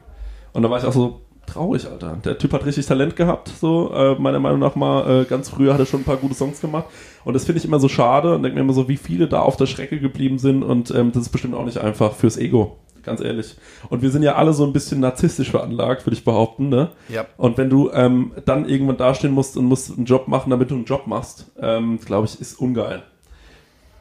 Und 0.53 0.63
da 0.63 0.69
war 0.69 0.79
ich 0.79 0.85
auch 0.85 0.93
so 0.93 1.21
traurig, 1.47 1.87
Alter. 1.89 2.17
Der 2.23 2.37
Typ 2.37 2.53
hat 2.53 2.65
richtig 2.65 2.85
Talent 2.85 3.15
gehabt, 3.15 3.49
so 3.59 3.91
äh, 3.93 4.15
meiner 4.15 4.39
Meinung 4.39 4.59
nach 4.59 4.75
mal. 4.75 5.21
Äh, 5.21 5.25
ganz 5.25 5.49
früher 5.49 5.73
hat 5.73 5.79
er 5.79 5.85
schon 5.85 6.01
ein 6.01 6.05
paar 6.05 6.17
gute 6.17 6.35
Songs 6.35 6.61
gemacht. 6.61 6.85
Und 7.25 7.33
das 7.33 7.45
finde 7.45 7.59
ich 7.59 7.65
immer 7.65 7.79
so 7.79 7.89
schade 7.89 8.35
und 8.35 8.43
denke 8.43 8.55
mir 8.55 8.61
immer 8.61 8.73
so, 8.73 8.87
wie 8.87 8.97
viele 8.97 9.27
da 9.27 9.41
auf 9.41 9.57
der 9.57 9.65
Strecke 9.65 9.99
geblieben 9.99 10.37
sind. 10.37 10.63
Und 10.63 10.91
ähm, 10.91 11.11
das 11.11 11.23
ist 11.23 11.29
bestimmt 11.29 11.55
auch 11.55 11.65
nicht 11.65 11.79
einfach 11.79 12.13
fürs 12.13 12.37
Ego. 12.37 12.77
Ganz 13.07 13.21
ehrlich. 13.21 13.55
Und 13.89 14.01
wir 14.01 14.11
sind 14.11 14.23
ja 14.23 14.35
alle 14.35 14.51
so 14.51 14.65
ein 14.65 14.73
bisschen 14.73 14.99
narzisstisch 14.99 15.49
veranlagt, 15.49 16.05
würde 16.05 16.17
ich 16.17 16.25
behaupten, 16.25 16.67
ne? 16.67 16.89
Ja. 17.07 17.25
Und 17.37 17.57
wenn 17.57 17.69
du 17.69 17.89
ähm, 17.93 18.33
dann 18.43 18.67
irgendwann 18.67 18.97
dastehen 18.97 19.33
musst 19.33 19.55
und 19.55 19.63
musst 19.63 19.95
einen 19.95 20.05
Job 20.05 20.27
machen, 20.27 20.49
damit 20.49 20.71
du 20.71 20.75
einen 20.75 20.83
Job 20.83 21.07
machst, 21.07 21.45
ähm, 21.57 21.99
glaube 22.03 22.27
ich, 22.27 22.41
ist 22.41 22.59
ungeil. 22.59 23.03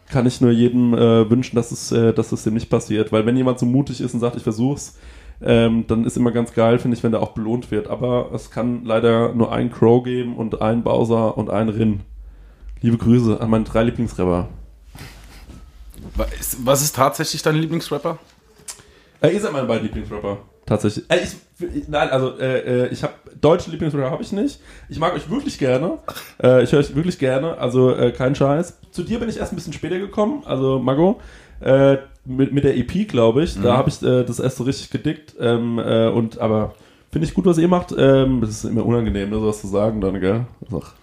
Kann 0.08 0.26
ich 0.26 0.40
nur 0.40 0.50
jedem 0.50 0.92
äh, 0.92 1.30
wünschen, 1.30 1.54
dass 1.54 1.70
es, 1.70 1.92
äh, 1.92 2.12
dass 2.12 2.32
es 2.32 2.42
dem 2.42 2.54
nicht 2.54 2.68
passiert. 2.68 3.12
Weil 3.12 3.24
wenn 3.26 3.36
jemand 3.36 3.60
so 3.60 3.66
mutig 3.66 4.00
ist 4.00 4.12
und 4.12 4.18
sagt, 4.18 4.34
ich 4.34 4.42
versuch's, 4.42 4.98
ähm, 5.42 5.84
dann 5.86 6.04
ist 6.04 6.16
immer 6.16 6.32
ganz 6.32 6.52
geil, 6.52 6.78
finde 6.78 6.96
ich, 6.96 7.02
wenn 7.02 7.12
der 7.12 7.22
auch 7.22 7.32
belohnt 7.32 7.70
wird. 7.70 7.88
Aber 7.88 8.30
es 8.34 8.50
kann 8.50 8.84
leider 8.84 9.34
nur 9.34 9.52
einen 9.52 9.70
Crow 9.70 10.02
geben 10.02 10.36
und 10.36 10.60
einen 10.62 10.82
Bowser 10.82 11.36
und 11.36 11.50
einen 11.50 11.70
Rin. 11.70 12.00
Liebe 12.80 12.98
Grüße 12.98 13.40
an 13.40 13.50
meine 13.50 13.64
drei 13.64 13.84
Lieblingsrapper. 13.84 14.48
Was 16.14 16.82
ist 16.82 16.96
tatsächlich 16.96 17.42
dein 17.42 17.56
Lieblingsrapper? 17.56 18.18
Äh, 19.20 19.30
ihr 19.30 19.40
seid 19.40 19.52
meine 19.52 19.66
beiden 19.66 19.84
Lieblingsrapper. 19.84 20.38
Tatsächlich. 20.66 21.04
Äh, 21.10 21.20
ich, 21.22 21.88
nein, 21.88 22.10
also 22.10 22.38
äh, 22.38 22.84
äh, 22.84 22.88
ich 22.88 23.02
habe 23.02 23.14
deutsche 23.40 23.70
Lieblingsrapper 23.70 24.10
habe 24.10 24.22
ich 24.22 24.32
nicht. 24.32 24.60
Ich 24.88 24.98
mag 24.98 25.14
euch 25.14 25.30
wirklich 25.30 25.58
gerne. 25.58 25.98
Äh, 26.42 26.64
ich 26.64 26.72
höre 26.72 26.80
euch 26.80 26.94
wirklich 26.94 27.18
gerne. 27.18 27.58
Also 27.58 27.94
äh, 27.94 28.12
kein 28.12 28.34
Scheiß. 28.34 28.78
Zu 28.90 29.02
dir 29.02 29.18
bin 29.18 29.28
ich 29.28 29.38
erst 29.38 29.52
ein 29.52 29.56
bisschen 29.56 29.72
später 29.72 29.98
gekommen. 29.98 30.42
Also 30.44 30.78
Mago. 30.78 31.20
Mit, 32.26 32.52
mit 32.52 32.64
der 32.64 32.76
EP, 32.76 33.06
glaube 33.08 33.44
ich. 33.44 33.60
Da 33.60 33.76
habe 33.76 33.88
ich 33.88 34.02
äh, 34.02 34.24
das 34.24 34.40
erst 34.40 34.56
so 34.56 34.64
richtig 34.64 34.90
gedickt. 34.90 35.34
Ähm, 35.40 35.78
äh, 35.78 36.08
und 36.08 36.38
aber 36.38 36.74
finde 37.12 37.26
ich 37.28 37.34
gut, 37.34 37.46
was 37.46 37.56
ihr 37.58 37.68
macht. 37.68 37.94
Ähm, 37.96 38.40
das 38.40 38.50
ist 38.50 38.64
immer 38.64 38.84
unangenehm, 38.84 39.30
ne, 39.30 39.36
sowas 39.38 39.60
zu 39.60 39.68
sagen 39.68 40.00
dann, 40.00 40.18
gell? 40.20 40.46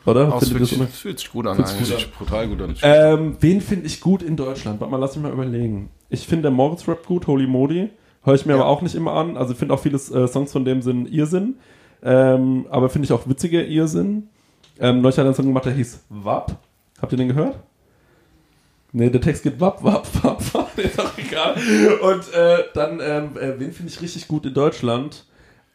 Oder? 0.05 0.33
Oh, 0.33 0.39
ihr 0.41 0.47
fühlt, 0.47 0.61
das 0.61 0.69
sich, 0.69 0.77
immer- 0.77 0.87
fühlt 0.87 1.19
sich 1.19 1.31
gut 1.31 1.47
an. 1.47 1.55
Fühlt 1.55 1.67
sich 1.69 1.77
gut 1.79 1.87
Sich 1.87 2.11
brutal 2.11 2.47
gut 2.49 2.61
an. 2.61 2.75
ähm, 2.81 3.37
wen 3.39 3.61
finde 3.61 3.85
ich 3.85 4.01
gut 4.01 4.21
in 4.21 4.35
Deutschland? 4.35 4.79
Warte 4.81 4.91
mal, 4.91 4.97
lass 4.97 5.15
mich 5.15 5.23
mal 5.23 5.31
überlegen. 5.31 5.89
Ich 6.09 6.27
finde 6.27 6.43
der 6.43 6.51
Moritz 6.51 6.87
Rap 6.87 7.05
gut, 7.05 7.25
Holy 7.27 7.47
Modi. 7.47 7.89
Höre 8.23 8.35
ich 8.35 8.45
mir 8.45 8.53
Ja. 8.53 8.59
aber 8.59 8.67
auch 8.69 8.81
nicht 8.81 8.95
immer 8.95 9.13
an. 9.13 9.37
Also 9.37 9.53
ich 9.53 9.59
finde 9.59 9.73
auch 9.73 9.79
viele 9.79 9.95
äh, 9.97 10.27
Songs 10.27 10.51
von 10.51 10.65
dem 10.65 10.81
sind 10.81 11.09
Irrsinn. 11.11 11.55
Ähm, 12.03 12.65
aber 12.69 12.89
finde 12.89 13.05
ich 13.05 13.11
auch 13.13 13.27
witziger 13.27 13.65
Irrsinn. 13.65 14.27
Ähm, 14.79 15.01
neulich 15.01 15.17
hat 15.17 15.23
er 15.23 15.27
einen 15.27 15.35
Song 15.35 15.45
gemacht, 15.45 15.65
der 15.65 15.73
hieß 15.73 16.03
Wap. 16.09 16.57
Habt 17.01 17.11
ihr 17.13 17.17
den 17.17 17.29
gehört? 17.29 17.55
Nee, 18.95 19.09
der 19.09 19.21
Text 19.21 19.41
geht 19.41 19.59
Wap, 19.59 19.83
Wap, 19.83 20.07
Wap, 20.23 20.53
Wap. 20.53 20.77
Ist 20.77 20.99
auch 20.99 21.17
egal. 21.17 21.55
Und 22.01 22.31
äh, 22.33 22.65
dann, 22.75 22.99
ähm, 23.01 23.37
äh, 23.37 23.59
wen 23.59 23.73
finde 23.73 23.91
ich 23.91 24.01
richtig 24.01 24.27
gut 24.27 24.45
in 24.45 24.53
Deutschland? 24.53 25.25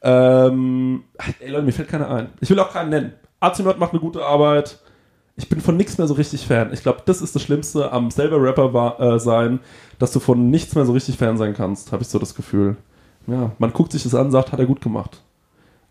Ähm, 0.03 1.03
ey 1.41 1.51
Leute, 1.51 1.65
mir 1.65 1.73
fällt 1.73 1.89
keiner 1.89 2.09
ein. 2.09 2.29
Ich 2.41 2.49
will 2.49 2.61
auch 2.61 2.73
keinen 2.73 2.91
nennen. 2.91 3.13
Azimat 3.41 3.79
macht 3.79 3.91
eine 3.93 4.01
gute 4.01 4.25
Arbeit. 4.25 4.79
Ich 5.35 5.49
bin 5.49 5.61
von 5.61 5.77
nichts 5.77 5.99
mehr 5.99 6.07
so 6.07 6.15
richtig 6.15 6.47
Fan. 6.47 6.73
Ich 6.73 6.83
glaube, 6.83 7.03
das 7.07 7.21
ist 7.21 7.35
das 7.35 7.43
Schlimmste 7.43 7.91
am 7.93 8.13
selber 8.13 8.41
Rapper 8.41 8.73
war, 8.73 9.01
äh, 9.01 9.19
sein, 9.19 9.61
dass 9.99 10.13
du 10.13 10.21
von 10.21 10.51
nichts 10.51 10.77
mehr 10.77 10.85
so 10.85 10.93
richtig 10.93 11.17
Fan 11.17 11.37
sein 11.37 11.55
kannst, 11.55 11.91
habe 11.91 12.03
ich 12.03 12.09
so 12.09 12.21
das 12.21 12.37
Gefühl. 12.37 12.77
Ja, 13.27 13.53
man 13.59 13.73
guckt 13.73 13.93
sich 13.93 14.05
das 14.05 14.15
an, 14.15 14.31
sagt, 14.31 14.53
hat 14.53 14.61
er 14.61 14.67
gut 14.67 14.81
gemacht. 14.81 15.23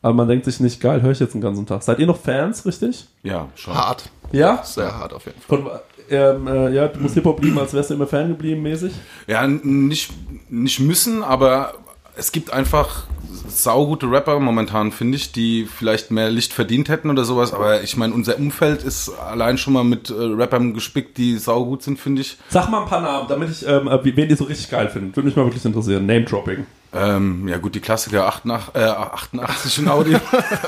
Aber 0.01 0.13
man 0.13 0.27
denkt 0.27 0.45
sich 0.45 0.59
nicht, 0.59 0.79
geil, 0.79 1.01
höre 1.01 1.11
ich 1.11 1.19
jetzt 1.19 1.33
den 1.33 1.41
ganzen 1.41 1.65
Tag. 1.65 1.83
Seid 1.83 1.99
ihr 1.99 2.07
noch 2.07 2.17
Fans, 2.17 2.65
richtig? 2.65 3.07
Ja, 3.23 3.49
schon. 3.55 3.73
Hart. 3.73 4.09
Ja? 4.31 4.63
Sehr 4.63 4.97
hart 4.97 5.13
auf 5.13 5.25
jeden 5.25 5.39
Fall. 5.41 5.59
Von, 5.59 5.71
ähm, 6.09 6.47
äh, 6.47 6.73
ja, 6.73 6.87
du 6.87 6.99
musst 6.99 7.15
Hip-Hop 7.15 7.43
lieben, 7.43 7.59
als 7.59 7.73
wärst 7.73 7.89
du 7.89 7.93
immer 7.95 8.07
Fan 8.07 8.29
geblieben, 8.29 8.61
mäßig. 8.61 8.93
Ja, 9.27 9.47
nicht, 9.47 10.11
nicht 10.49 10.79
müssen, 10.79 11.23
aber 11.23 11.73
es 12.15 12.31
gibt 12.31 12.51
einfach 12.51 13.03
saugute 13.47 14.09
Rapper 14.09 14.39
momentan, 14.39 14.91
finde 14.91 15.17
ich, 15.17 15.31
die 15.31 15.65
vielleicht 15.65 16.11
mehr 16.11 16.29
Licht 16.29 16.53
verdient 16.53 16.89
hätten 16.89 17.09
oder 17.09 17.23
sowas. 17.23 17.53
Aber 17.53 17.83
ich 17.83 17.97
meine, 17.97 18.13
unser 18.13 18.37
Umfeld 18.37 18.83
ist 18.83 19.09
allein 19.09 19.57
schon 19.57 19.73
mal 19.73 19.83
mit 19.83 20.09
äh, 20.09 20.13
Rappern 20.13 20.73
gespickt, 20.73 21.17
die 21.17 21.37
saugut 21.37 21.83
sind, 21.83 21.99
finde 21.99 22.21
ich. 22.21 22.37
Sag 22.49 22.69
mal 22.69 22.81
ein 22.81 22.87
paar 22.87 23.01
Namen, 23.01 23.27
damit 23.27 23.49
ich, 23.49 23.67
ähm, 23.67 23.87
äh, 23.87 23.99
wen 24.03 24.29
ihr 24.29 24.37
so 24.37 24.45
richtig 24.45 24.69
geil 24.69 24.89
findet. 24.89 25.15
Würde 25.15 25.27
mich 25.27 25.35
mal 25.35 25.45
wirklich 25.45 25.63
interessieren. 25.63 26.05
Name-Dropping. 26.05 26.65
Ähm, 26.93 27.47
ja 27.47 27.57
gut, 27.57 27.75
die 27.75 27.81
Klassiker 27.81 28.25
88, 28.27 28.75
äh, 28.75 28.85
88 28.85 29.79
in 29.79 29.87
Audi, 29.89 30.15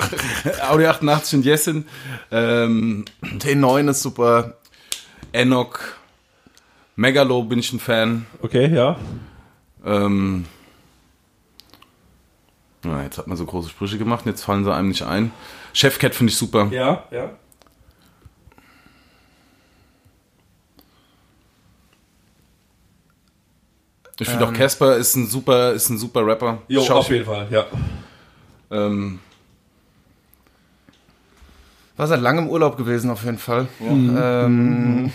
Audi 0.69 0.85
88 0.85 1.33
in 1.33 1.43
Jessin, 1.43 1.85
ähm, 2.29 3.05
T9 3.39 3.89
ist 3.89 4.01
super. 4.01 4.55
Enoch, 5.31 5.79
Megalo 6.95 7.43
bin 7.43 7.59
ich 7.59 7.71
ein 7.73 7.79
Fan. 7.79 8.25
Okay, 8.41 8.73
ja. 8.73 8.97
Ähm, 9.85 10.45
na, 12.83 13.03
jetzt 13.03 13.17
hat 13.17 13.27
man 13.27 13.37
so 13.37 13.45
große 13.45 13.69
Sprüche 13.69 13.97
gemacht, 13.97 14.25
jetzt 14.25 14.43
fallen 14.43 14.63
sie 14.63 14.73
einem 14.73 14.89
nicht 14.89 15.03
ein. 15.03 15.31
Chefcat 15.73 16.15
finde 16.15 16.31
ich 16.31 16.37
super. 16.37 16.67
Ja, 16.71 17.03
ja. 17.11 17.31
Ich 24.19 24.27
finde 24.27 24.45
auch 24.47 24.53
Casper 24.53 24.97
ist 24.97 25.15
ein 25.15 25.27
super, 25.27 25.71
ist 25.71 25.89
ein 25.89 25.97
super 25.97 26.25
Rapper. 26.25 26.59
Jo, 26.67 26.83
Schau- 26.85 26.97
auf 26.99 27.09
jeden 27.09 27.25
Fall, 27.25 27.47
ja. 27.49 27.65
ähm, 28.69 29.19
War 31.99 32.07
seit 32.07 32.21
langem 32.21 32.47
Urlaub 32.47 32.77
gewesen 32.77 33.11
auf 33.11 33.25
jeden 33.25 33.37
Fall. 33.37 33.67
Ähm, 33.81 35.11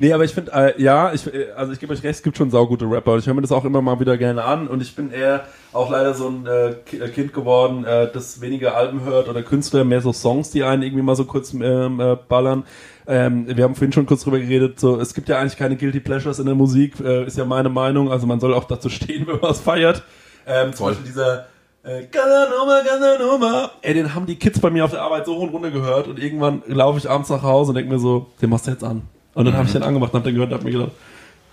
Nee, 0.00 0.12
aber 0.12 0.24
ich 0.24 0.32
finde, 0.32 0.50
äh, 0.52 0.82
ja, 0.82 1.12
ich, 1.12 1.32
äh, 1.32 1.52
also 1.54 1.72
ich 1.72 1.78
gebe 1.78 1.92
euch 1.92 2.02
recht, 2.02 2.16
es 2.16 2.22
gibt 2.24 2.36
schon 2.36 2.50
saugute 2.50 2.90
Rapper 2.90 3.18
ich 3.18 3.26
höre 3.28 3.34
mir 3.34 3.42
das 3.42 3.52
auch 3.52 3.64
immer 3.64 3.82
mal 3.82 4.00
wieder 4.00 4.18
gerne 4.18 4.42
an 4.42 4.66
und 4.66 4.82
ich 4.82 4.96
bin 4.96 5.12
eher 5.12 5.44
auch 5.72 5.92
leider 5.92 6.12
so 6.14 6.28
ein 6.28 6.44
äh, 6.44 6.70
äh, 6.70 7.08
Kind 7.08 7.32
geworden, 7.32 7.84
äh, 7.84 8.10
das 8.12 8.40
weniger 8.40 8.74
Alben 8.74 9.04
hört 9.04 9.28
oder 9.28 9.44
Künstler, 9.44 9.84
mehr 9.84 10.00
so 10.00 10.12
Songs, 10.12 10.50
die 10.50 10.64
einen 10.64 10.82
irgendwie 10.82 11.04
mal 11.04 11.14
so 11.14 11.24
kurz 11.24 11.54
ähm, 11.54 12.00
äh, 12.00 12.16
ballern. 12.16 12.64
Ähm, 13.06 13.46
wir 13.46 13.62
haben 13.62 13.76
vorhin 13.76 13.92
schon 13.92 14.06
kurz 14.06 14.24
drüber 14.24 14.40
geredet, 14.40 14.80
so 14.80 14.98
es 14.98 15.14
gibt 15.14 15.28
ja 15.28 15.38
eigentlich 15.38 15.56
keine 15.56 15.76
Guilty 15.76 16.00
Pleasures 16.00 16.40
in 16.40 16.46
der 16.46 16.56
Musik, 16.56 16.98
äh, 16.98 17.24
ist 17.24 17.38
ja 17.38 17.44
meine 17.44 17.68
Meinung, 17.68 18.10
also 18.10 18.26
man 18.26 18.40
soll 18.40 18.54
auch 18.54 18.64
dazu 18.64 18.88
stehen, 18.88 19.24
wenn 19.28 19.38
man 19.38 19.52
es 19.52 19.60
feiert. 19.60 20.02
Ähm, 20.48 20.72
zum 20.72 20.78
Voll. 20.78 20.94
Beispiel 20.94 21.06
dieser 21.06 21.46
äh, 21.84 22.04
Casanova, 22.04 22.82
Casanova. 22.84 23.70
Ey, 23.82 23.94
den 23.94 24.14
haben 24.14 24.26
die 24.26 24.36
Kids 24.36 24.60
bei 24.60 24.70
mir 24.70 24.84
auf 24.84 24.90
der 24.90 25.02
Arbeit 25.02 25.26
so 25.26 25.36
hoch 25.36 25.42
und 25.42 25.50
runter 25.50 25.70
gehört 25.70 26.08
und 26.08 26.18
irgendwann 26.18 26.62
laufe 26.66 26.98
ich 26.98 27.08
abends 27.08 27.30
nach 27.30 27.42
Hause 27.42 27.70
und 27.70 27.76
denke 27.76 27.92
mir 27.92 27.98
so, 27.98 28.26
den 28.40 28.50
machst 28.50 28.66
du 28.66 28.70
jetzt 28.70 28.84
an. 28.84 29.02
Und 29.34 29.44
dann 29.46 29.54
habe 29.54 29.66
ich 29.66 29.72
den 29.72 29.82
angemacht 29.82 30.12
und 30.12 30.20
habe 30.20 30.28
den 30.28 30.34
gehört 30.34 30.52
und 30.52 30.58
habe 30.58 30.64
mir 30.64 30.78
gedacht, 30.78 30.92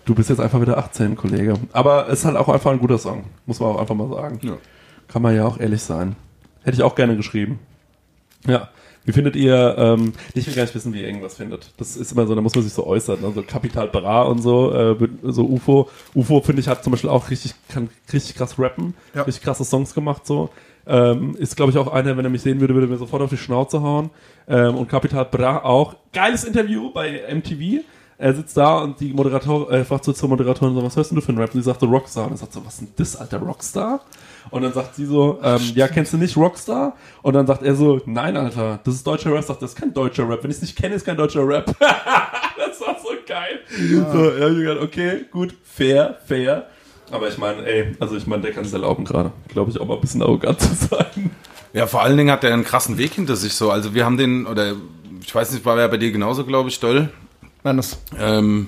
du 0.06 0.16
bist 0.16 0.30
jetzt 0.30 0.40
einfach 0.40 0.62
wieder 0.62 0.78
18, 0.78 1.16
Kollege. 1.16 1.56
Aber 1.72 2.08
es 2.08 2.20
ist 2.20 2.26
halt 2.26 2.36
auch 2.36 2.50
einfach 2.50 2.72
ein 2.72 2.80
guter 2.80 2.98
Song, 2.98 3.26
muss 3.46 3.60
man 3.60 3.70
auch 3.70 3.80
einfach 3.80 3.96
mal 3.96 4.10
sagen. 4.10 4.40
Ja. 4.44 4.58
Kann 5.08 5.22
man 5.22 5.36
ja 5.36 5.46
auch 5.46 5.60
ehrlich 5.60 5.82
sein. 5.82 6.16
Hätte 6.64 6.76
ich 6.76 6.84
auch 6.84 6.96
gerne 6.96 7.16
geschrieben. 7.16 7.60
Ja. 8.48 8.70
Wie 9.10 9.14
findet 9.14 9.36
ihr, 9.36 9.74
ähm, 9.80 10.14
ich 10.36 10.46
will 10.46 10.54
gar 10.54 10.62
nicht 10.62 10.76
wissen, 10.76 10.94
wie 10.94 11.02
ihr 11.02 11.08
irgendwas 11.08 11.34
findet. 11.34 11.72
Das 11.78 11.98
ist 11.98 12.12
immer 12.12 12.28
so, 12.28 12.36
da 12.36 12.42
muss 12.42 12.54
man 12.54 12.64
sich 12.64 12.72
so 12.74 12.86
äußern. 12.86 13.26
Also 13.26 13.42
Capital 13.42 13.88
Bra 13.88 14.22
und 14.22 14.40
so, 14.44 14.72
äh, 14.72 14.96
so 15.24 15.46
UFO. 15.48 15.90
UFO, 16.14 16.42
finde 16.42 16.60
ich, 16.62 16.68
hat 16.68 16.84
zum 16.84 16.92
Beispiel 16.92 17.10
auch 17.10 17.28
richtig, 17.32 17.56
kann 17.70 17.90
richtig 18.14 18.36
krass 18.36 18.60
rappen, 18.60 18.94
Ja. 19.16 19.24
richtig 19.24 19.44
krasse 19.44 19.66
Songs 19.66 19.96
gemacht, 19.96 20.28
so. 20.28 20.52
Ähm, 20.86 21.36
ist, 21.38 21.56
glaube 21.56 21.72
ich, 21.72 21.78
auch 21.80 21.92
einer, 21.92 22.18
wenn 22.18 22.24
er 22.26 22.30
mich 22.30 22.44
sehen 22.44 22.60
würde, 22.60 22.76
würde 22.76 22.86
er 22.86 22.92
mir 22.92 22.98
sofort 22.98 23.24
auf 23.24 23.32
die 23.32 23.38
Schnauze 23.38 23.82
hauen. 23.82 24.12
Ähm, 24.48 24.76
und 24.76 24.88
Capital 24.90 25.26
Bra 25.26 25.64
auch. 25.64 25.96
Geiles 26.14 26.44
Interview 26.44 26.92
bei 26.94 27.22
MTV. 27.34 27.84
Er 28.22 28.34
sitzt 28.34 28.58
da 28.58 28.80
und 28.80 29.00
die 29.00 29.14
Moderator, 29.14 29.72
äh, 29.72 29.86
fragt 29.86 30.04
so 30.04 30.12
zur 30.12 30.28
Moderatorin 30.28 30.76
so, 30.76 30.84
was 30.84 30.98
hörst 30.98 31.10
denn 31.10 31.16
du 31.16 31.22
für 31.22 31.30
einen 31.30 31.38
Rap? 31.38 31.56
Und 31.56 31.62
sie 31.62 31.66
sagt 31.66 31.80
so 31.80 31.88
Rockstar. 31.88 32.26
Und 32.26 32.32
er 32.32 32.38
sagt 32.38 32.52
so, 32.52 32.66
was 32.66 32.74
ist 32.74 32.82
denn 32.82 32.90
das, 32.98 33.16
alter 33.16 33.40
Rockstar? 33.40 34.02
Und 34.52 34.62
dann 34.64 34.74
sagt 34.74 34.96
sie 34.96 35.06
so, 35.06 35.40
ähm, 35.42 35.62
ja, 35.74 35.88
kennst 35.88 36.12
du 36.12 36.18
nicht 36.18 36.36
Rockstar? 36.36 36.98
Und 37.22 37.34
dann 37.34 37.48
sagt 37.48 37.64
er 37.64 37.76
so, 37.76 38.02
nein, 38.06 38.36
Alter, 38.36 38.82
das 38.84 38.96
ist 38.96 39.08
deutscher 39.08 39.34
Rap. 39.34 39.46
Sagt, 39.46 39.62
das 39.62 39.72
ist 39.72 39.78
kein 39.78 39.94
deutscher 39.94 40.28
Rap. 40.28 40.44
Wenn 40.44 40.52
ich 40.52 40.58
es 40.58 40.62
nicht 40.62 40.76
kenne, 40.78 40.96
ist 40.96 41.06
kein 41.06 41.16
deutscher 41.16 41.48
Rap. 41.48 41.68
das 41.80 42.82
war 42.82 42.98
so 43.02 43.10
geil. 43.26 43.62
So, 43.70 44.32
ja, 44.32 44.38
ich 44.38 44.44
hab 44.44 44.56
gedacht, 44.58 44.82
okay, 44.82 45.26
gut, 45.32 45.56
fair, 45.64 46.18
fair. 46.26 46.68
Aber 47.12 47.30
ich 47.30 47.38
meine, 47.38 47.66
ey, 47.66 47.96
also 48.02 48.18
ich 48.18 48.28
meine, 48.28 48.42
der 48.42 48.52
kann 48.52 48.66
es 48.66 48.74
erlauben 48.74 49.06
gerade. 49.06 49.32
Glaube 49.48 49.72
ich 49.72 49.80
auch 49.80 49.88
mal 49.88 49.96
ein 49.96 50.02
bisschen 50.02 50.22
arrogant 50.22 50.60
zu 50.60 50.74
sein. 50.74 51.32
Ja, 51.72 51.88
vor 51.88 52.02
allen 52.02 52.18
Dingen 52.18 52.32
hat 52.32 52.44
er 52.44 52.54
einen 52.54 52.66
krassen 52.66 52.98
Weg 52.98 53.14
hinter 53.14 53.38
sich 53.38 53.54
so. 53.54 53.72
Also 53.72 53.94
wir 53.94 54.04
haben 54.04 54.18
den, 54.18 54.46
oder 54.46 54.74
ich 55.22 55.34
weiß 55.34 55.54
nicht, 55.54 55.64
war 55.64 55.80
er 55.80 55.88
bei 55.88 55.98
dir 55.98 56.12
genauso, 56.12 56.44
glaube 56.44 56.68
ich, 56.68 56.82
Doll. 56.82 57.10
Nein, 57.64 57.78
das 57.78 57.98
Ähm, 58.18 58.68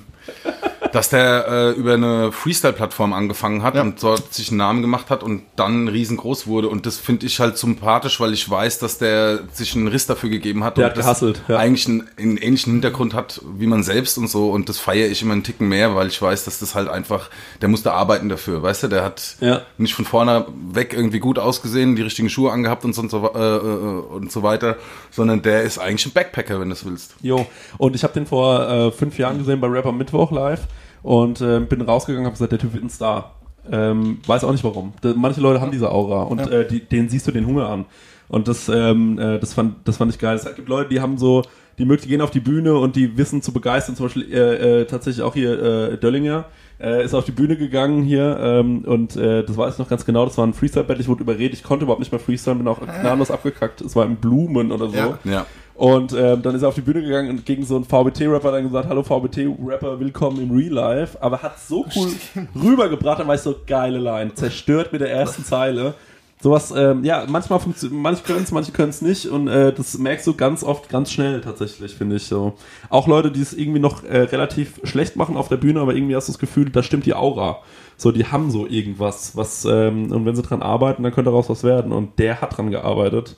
dass 0.93 1.09
der 1.09 1.47
äh, 1.47 1.69
über 1.71 1.93
eine 1.93 2.31
Freestyle-Plattform 2.31 3.13
angefangen 3.13 3.63
hat 3.63 3.75
Ja. 3.75 3.81
und 3.81 4.01
dort 4.03 4.33
sich 4.33 4.49
einen 4.49 4.57
Namen 4.57 4.81
gemacht 4.81 5.09
hat 5.09 5.23
und 5.23 5.43
dann 5.55 5.87
riesengroß 5.87 6.47
wurde. 6.47 6.67
Und 6.69 6.85
das 6.85 6.97
finde 6.97 7.25
ich 7.25 7.39
halt 7.39 7.57
sympathisch, 7.57 8.19
weil 8.19 8.33
ich 8.33 8.49
weiß, 8.49 8.79
dass 8.79 8.97
der 8.97 9.39
sich 9.53 9.75
einen 9.75 9.87
Riss 9.87 10.05
dafür 10.07 10.29
gegeben 10.29 10.63
hat 10.63 10.77
Der 10.77 10.85
und 10.85 10.91
hat 10.91 10.97
das 10.97 11.05
gehustelt, 11.19 11.41
ja. 11.47 11.57
eigentlich 11.57 11.87
einen, 11.87 12.07
einen 12.17 12.37
ähnlichen 12.37 12.73
Hintergrund 12.73 13.13
hat 13.13 13.41
wie 13.57 13.67
man 13.67 13.83
selbst 13.83 14.17
und 14.17 14.27
so. 14.29 14.49
Und 14.51 14.69
das 14.69 14.77
feiere 14.79 15.07
ich 15.09 15.21
immer 15.21 15.33
einen 15.33 15.43
Ticken 15.43 15.67
mehr, 15.67 15.95
weil 15.95 16.07
ich 16.07 16.21
weiß, 16.21 16.45
dass 16.45 16.59
das 16.59 16.75
halt 16.75 16.89
einfach, 16.89 17.29
der 17.61 17.69
musste 17.69 17.93
arbeiten 17.93 18.29
dafür. 18.29 18.61
Weißt 18.63 18.83
du, 18.83 18.87
der 18.87 19.03
hat 19.03 19.35
Ja. 19.39 19.61
nicht 19.77 19.93
von 19.93 20.05
vorne 20.05 20.45
weg 20.71 20.93
irgendwie 20.93 21.19
gut 21.19 21.39
ausgesehen, 21.39 21.95
die 21.95 22.01
richtigen 22.01 22.29
Schuhe 22.29 22.51
angehabt 22.51 22.85
und 22.85 22.93
so, 22.93 23.01
und 23.01 23.11
so, 23.11 23.31
äh, 23.33 23.39
äh, 23.39 23.59
und 23.59 24.31
so 24.31 24.43
weiter, 24.43 24.77
sondern 25.11 25.41
der 25.41 25.63
ist 25.63 25.77
eigentlich 25.77 26.05
ein 26.05 26.11
Backpacker, 26.13 26.59
wenn 26.59 26.69
du 26.69 26.73
es 26.73 26.85
willst. 26.85 27.15
Jo, 27.21 27.45
und 27.77 27.95
ich 27.95 28.03
habe 28.03 28.13
den 28.13 28.25
vor 28.25 28.67
äh, 28.69 28.91
fünf 28.91 29.17
Jahren 29.17 29.37
gesehen 29.37 29.59
bei 29.61 29.67
Rapper 29.67 29.91
Mittwoch 29.91 30.31
live 30.31 30.61
und 31.03 31.41
äh, 31.41 31.59
bin 31.59 31.81
rausgegangen 31.81 32.21
und 32.21 32.25
habe 32.25 32.33
gesagt, 32.33 32.51
der 32.51 32.59
Typ 32.59 32.73
wird 32.73 32.83
ein 32.83 32.89
Star. 32.89 33.35
Ähm, 33.71 34.19
weiß 34.25 34.43
auch 34.43 34.51
nicht 34.51 34.63
warum. 34.63 34.93
Manche 35.15 35.41
Leute 35.41 35.61
haben 35.61 35.71
diese 35.71 35.91
Aura 35.91 36.23
und 36.23 36.39
äh, 36.39 36.67
die, 36.67 36.79
denen 36.81 37.09
siehst 37.09 37.27
du 37.27 37.31
den 37.31 37.45
Hunger 37.45 37.69
an. 37.69 37.85
Und 38.27 38.47
das, 38.47 38.69
ähm, 38.69 39.19
äh, 39.19 39.39
das, 39.39 39.53
fand, 39.53 39.87
das 39.87 39.97
fand 39.97 40.11
ich 40.11 40.17
geil. 40.17 40.35
Es 40.35 40.55
gibt 40.55 40.69
Leute, 40.69 40.89
die 40.89 41.01
haben 41.01 41.17
so, 41.17 41.43
die 41.77 41.85
möchten 41.85 42.07
gehen 42.07 42.21
auf 42.21 42.31
die 42.31 42.39
Bühne 42.39 42.77
und 42.77 42.95
die 42.95 43.17
wissen 43.17 43.41
zu 43.41 43.51
begeistern. 43.51 43.95
Zum 43.95 44.05
Beispiel 44.05 44.31
äh, 44.33 44.81
äh, 44.81 44.85
tatsächlich 44.85 45.21
auch 45.21 45.33
hier 45.33 45.61
äh, 45.61 45.97
Döllinger 45.97 46.45
äh, 46.79 47.03
ist 47.03 47.13
auf 47.13 47.25
die 47.25 47.31
Bühne 47.31 47.57
gegangen 47.57 48.03
hier 48.03 48.39
ähm, 48.41 48.85
und 48.85 49.15
äh, 49.15 49.43
das 49.43 49.57
weiß 49.57 49.73
ich 49.73 49.79
noch 49.79 49.89
ganz 49.89 50.05
genau. 50.05 50.25
Das 50.25 50.37
war 50.37 50.47
ein 50.47 50.53
Freestyle-Battle. 50.53 51.01
Ich 51.01 51.07
wurde 51.07 51.23
überredet. 51.23 51.53
Ich 51.53 51.63
konnte 51.63 51.83
überhaupt 51.83 51.99
nicht 51.99 52.11
mehr 52.11 52.19
freestylen, 52.19 52.59
bin 52.59 52.67
auch 52.67 52.79
gnadenlos 52.79 53.31
abgekackt. 53.31 53.81
Es 53.81 53.95
war 53.95 54.05
in 54.05 54.15
Blumen 54.15 54.71
oder 54.71 54.89
so. 54.89 54.95
Ja. 54.95 55.19
Ja. 55.25 55.45
Und 55.81 56.13
ähm, 56.13 56.43
dann 56.43 56.53
ist 56.53 56.61
er 56.61 56.67
auf 56.67 56.75
die 56.75 56.81
Bühne 56.81 57.01
gegangen 57.01 57.31
und 57.31 57.43
gegen 57.43 57.65
so 57.65 57.75
einen 57.75 57.85
VBT-Rapper 57.85 58.51
dann 58.51 58.65
gesagt, 58.65 58.87
hallo 58.87 59.01
VBT-Rapper, 59.01 59.99
willkommen 59.99 60.39
im 60.39 60.55
Real 60.55 60.71
Life. 60.71 61.17
Aber 61.19 61.41
hat 61.41 61.59
so 61.59 61.87
cool 61.95 62.11
rübergebracht, 62.55 63.19
dann 63.19 63.27
war 63.27 63.33
ich 63.33 63.41
so, 63.41 63.55
geile 63.65 63.97
Line, 63.97 64.31
zerstört 64.35 64.91
mit 64.91 65.01
der 65.01 65.11
ersten 65.11 65.43
Zeile. 65.43 65.95
Sowas, 66.39 66.71
ähm, 66.77 67.03
ja, 67.03 67.25
manchmal 67.27 67.59
funktioniert, 67.59 67.99
manche 67.99 68.21
können 68.21 68.43
es, 68.43 68.51
manche 68.51 68.71
können 68.71 68.91
es 68.91 69.01
nicht 69.01 69.25
und 69.25 69.47
äh, 69.47 69.73
das 69.73 69.97
merkst 69.97 70.27
du 70.27 70.35
ganz 70.35 70.63
oft 70.63 70.87
ganz 70.87 71.11
schnell 71.11 71.41
tatsächlich, 71.41 71.95
finde 71.95 72.17
ich 72.17 72.25
so. 72.25 72.53
Auch 72.91 73.07
Leute, 73.07 73.31
die 73.31 73.41
es 73.41 73.53
irgendwie 73.53 73.79
noch 73.79 74.03
äh, 74.03 74.19
relativ 74.19 74.81
schlecht 74.83 75.15
machen 75.15 75.35
auf 75.35 75.47
der 75.47 75.57
Bühne, 75.57 75.79
aber 75.79 75.95
irgendwie 75.95 76.15
hast 76.15 76.27
du 76.27 76.33
das 76.33 76.39
Gefühl, 76.39 76.69
da 76.69 76.83
stimmt 76.83 77.07
die 77.07 77.15
Aura. 77.15 77.57
So, 77.97 78.11
die 78.11 78.27
haben 78.27 78.51
so 78.51 78.67
irgendwas, 78.67 79.35
was, 79.35 79.65
ähm, 79.65 80.11
und 80.11 80.27
wenn 80.27 80.35
sie 80.35 80.43
dran 80.43 80.61
arbeiten, 80.61 81.01
dann 81.01 81.11
könnte 81.11 81.31
daraus 81.31 81.49
was 81.49 81.63
werden. 81.63 81.91
Und 81.91 82.19
der 82.19 82.39
hat 82.39 82.55
dran 82.55 82.69
gearbeitet. 82.69 83.35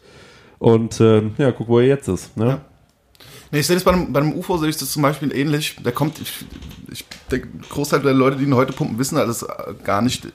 Und 0.64 1.01
ähm, 1.01 1.34
ja, 1.38 1.51
guck, 1.51 1.68
wo 1.68 1.80
er 1.80 1.88
jetzt 1.88 2.07
ist. 2.07 2.38
Ne? 2.38 2.45
Ja. 2.45 2.61
Nee, 3.51 3.59
ich 3.59 3.68
sehe 3.68 3.76
das 3.76 3.84
bei 3.84 3.91
einem, 3.91 4.14
bei 4.14 4.22
einem 4.22 4.32
UFO, 4.32 4.55
sehe 4.57 4.70
ich 4.70 4.78
das 4.78 4.91
zum 4.91 5.01
Beispiel 5.01 5.36
ähnlich. 5.36 5.76
Der 5.84 5.91
kommt, 5.91 6.22
ich, 6.22 6.45
ich 6.89 7.03
der 7.30 7.39
Großteil 7.39 7.99
der 7.99 8.14
Leute, 8.14 8.38
die 8.38 8.45
ihn 8.45 8.55
heute 8.55 8.72
pumpen, 8.72 8.97
wissen 8.97 9.18
alles 9.18 9.43
äh, 9.43 9.74
gar 9.84 10.01
nicht. 10.01 10.26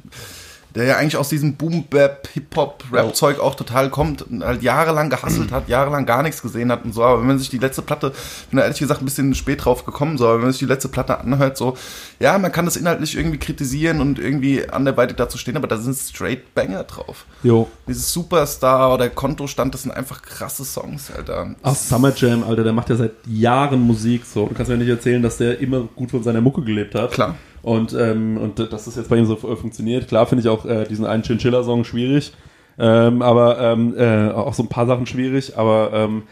Der 0.78 0.86
ja 0.86 0.96
eigentlich 0.96 1.16
aus 1.16 1.28
diesem 1.28 1.54
Boom-Bap, 1.54 2.28
Hip-Hop-Rap-Zeug 2.34 3.40
auch 3.40 3.56
total 3.56 3.90
kommt 3.90 4.22
und 4.22 4.44
halt 4.44 4.62
jahrelang 4.62 5.10
gehasselt 5.10 5.50
hat, 5.50 5.68
jahrelang 5.68 6.06
gar 6.06 6.22
nichts 6.22 6.40
gesehen 6.40 6.70
hat 6.70 6.84
und 6.84 6.94
so. 6.94 7.02
Aber 7.02 7.18
wenn 7.18 7.26
man 7.26 7.38
sich 7.40 7.50
die 7.50 7.58
letzte 7.58 7.82
Platte, 7.82 8.12
ich 8.14 8.46
bin 8.50 8.58
da 8.58 8.62
ehrlich 8.62 8.78
gesagt 8.78 9.02
ein 9.02 9.04
bisschen 9.04 9.34
spät 9.34 9.64
drauf 9.64 9.84
gekommen, 9.84 10.18
so, 10.18 10.26
aber 10.26 10.36
wenn 10.36 10.42
man 10.42 10.52
sich 10.52 10.60
die 10.60 10.66
letzte 10.66 10.88
Platte 10.88 11.18
anhört, 11.18 11.56
so, 11.56 11.76
ja, 12.20 12.38
man 12.38 12.52
kann 12.52 12.64
das 12.64 12.76
inhaltlich 12.76 13.16
irgendwie 13.16 13.38
kritisieren 13.38 14.00
und 14.00 14.20
irgendwie 14.20 14.70
anderweitig 14.70 15.16
dazu 15.16 15.36
stehen, 15.36 15.56
aber 15.56 15.66
da 15.66 15.78
sind 15.78 15.96
straight 15.96 16.54
Banger 16.54 16.84
drauf. 16.84 17.24
Jo. 17.42 17.68
Dieses 17.88 18.12
Superstar 18.12 18.94
oder 18.94 19.10
Kontostand, 19.10 19.74
das 19.74 19.82
sind 19.82 19.90
einfach 19.90 20.22
krasse 20.22 20.64
Songs, 20.64 21.10
Alter. 21.10 21.56
Ach, 21.60 21.74
Summer 21.74 22.12
Jam, 22.14 22.44
Alter, 22.44 22.62
der 22.62 22.72
macht 22.72 22.88
ja 22.88 22.94
seit 22.94 23.14
Jahren 23.26 23.80
Musik. 23.80 24.22
So. 24.24 24.46
Du 24.46 24.54
kannst 24.54 24.70
mir 24.70 24.76
nicht 24.76 24.88
erzählen, 24.88 25.20
dass 25.20 25.38
der 25.38 25.58
immer 25.58 25.88
gut 25.96 26.12
von 26.12 26.22
seiner 26.22 26.40
Mucke 26.40 26.62
gelebt 26.62 26.94
hat. 26.94 27.10
Klar. 27.10 27.34
Und, 27.62 27.92
ähm, 27.94 28.38
und 28.38 28.58
dass 28.58 28.84
das 28.84 28.96
jetzt 28.96 29.08
bei 29.08 29.16
ihm 29.16 29.26
so 29.26 29.34
äh, 29.34 29.56
funktioniert. 29.56 30.08
Klar 30.08 30.26
finde 30.26 30.42
ich 30.42 30.48
auch 30.48 30.64
äh, 30.64 30.84
diesen 30.84 31.06
einen 31.06 31.22
Chinchilla-Song 31.22 31.84
schwierig. 31.84 32.32
Ähm, 32.78 33.22
aber 33.22 33.58
ähm, 33.58 33.94
äh, 33.96 34.30
auch 34.30 34.54
so 34.54 34.62
ein 34.62 34.68
paar 34.68 34.86
Sachen 34.86 35.06
schwierig. 35.06 35.58
Aber 35.58 35.90
ähm, 35.92 36.22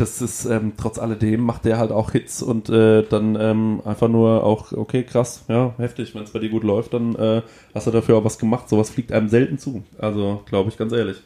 das 0.00 0.22
ist 0.22 0.46
ähm, 0.46 0.72
trotz 0.78 0.98
alledem 0.98 1.42
macht 1.42 1.66
der 1.66 1.76
halt 1.78 1.92
auch 1.92 2.12
Hits 2.12 2.42
und 2.42 2.70
äh, 2.70 3.02
dann 3.02 3.36
ähm, 3.38 3.82
einfach 3.84 4.08
nur 4.08 4.42
auch, 4.44 4.72
okay, 4.72 5.02
krass, 5.02 5.44
ja, 5.48 5.74
heftig. 5.76 6.14
Wenn 6.14 6.22
es 6.22 6.30
bei 6.30 6.38
dir 6.38 6.48
gut 6.48 6.64
läuft, 6.64 6.94
dann 6.94 7.14
äh, 7.16 7.42
hast 7.74 7.86
du 7.86 7.90
dafür 7.90 8.16
auch 8.16 8.24
was 8.24 8.38
gemacht. 8.38 8.68
Sowas 8.68 8.88
fliegt 8.88 9.12
einem 9.12 9.28
selten 9.28 9.58
zu. 9.58 9.84
Also, 9.98 10.42
glaube 10.46 10.70
ich, 10.70 10.78
ganz 10.78 10.92
ehrlich. 10.92 11.18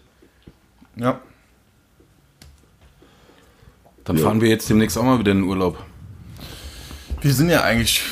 Ja. 0.96 1.20
Dann 4.04 4.18
fahren 4.18 4.40
wir 4.40 4.48
jetzt 4.48 4.68
demnächst 4.68 4.98
auch 4.98 5.02
mal 5.02 5.18
wieder 5.18 5.32
in 5.32 5.38
den 5.38 5.48
Urlaub. 5.48 5.78
Wir 7.22 7.32
sind 7.32 7.48
ja 7.48 7.62
eigentlich 7.62 8.02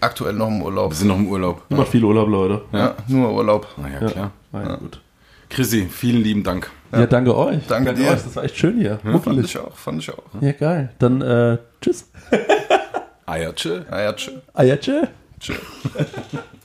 aktuell 0.00 0.34
noch 0.34 0.48
im 0.48 0.62
Urlaub. 0.62 0.90
Wir 0.90 0.96
sind 0.96 1.08
noch 1.08 1.18
im 1.18 1.28
Urlaub. 1.28 1.62
Ihr 1.68 1.76
macht 1.76 1.88
viel 1.88 2.04
Urlaub, 2.04 2.28
Leute. 2.28 2.62
Ja, 2.72 2.94
nur 3.08 3.32
Urlaub. 3.32 3.66
Na 3.76 3.88
ja, 3.88 4.10
klar. 4.10 4.30
Ah, 4.52 4.62
ja, 4.62 4.76
gut. 4.76 5.00
Chrissy, 5.48 5.88
vielen 5.90 6.22
lieben 6.22 6.42
Dank. 6.44 6.70
Ja, 6.92 7.06
danke 7.06 7.36
euch. 7.36 7.66
Danke 7.66 7.94
dir. 7.94 8.10
euch. 8.10 8.22
Das 8.22 8.36
war 8.36 8.44
echt 8.44 8.56
schön 8.56 8.78
hier. 8.78 8.98
Fand 8.98 9.12
Muckelig. 9.12 9.44
ich 9.46 9.58
auch, 9.58 9.76
fand 9.76 10.02
ich 10.02 10.10
auch. 10.12 10.22
Ja, 10.40 10.52
geil. 10.52 10.90
Dann 10.98 11.20
äh, 11.22 11.58
tschüss. 11.80 12.10
Ja, 13.26 13.52
tschö. 13.52 13.82
Ja, 13.90 14.12
tschö. 14.12 14.32
Ayatsche. 14.54 15.08
tschö. 15.38 15.54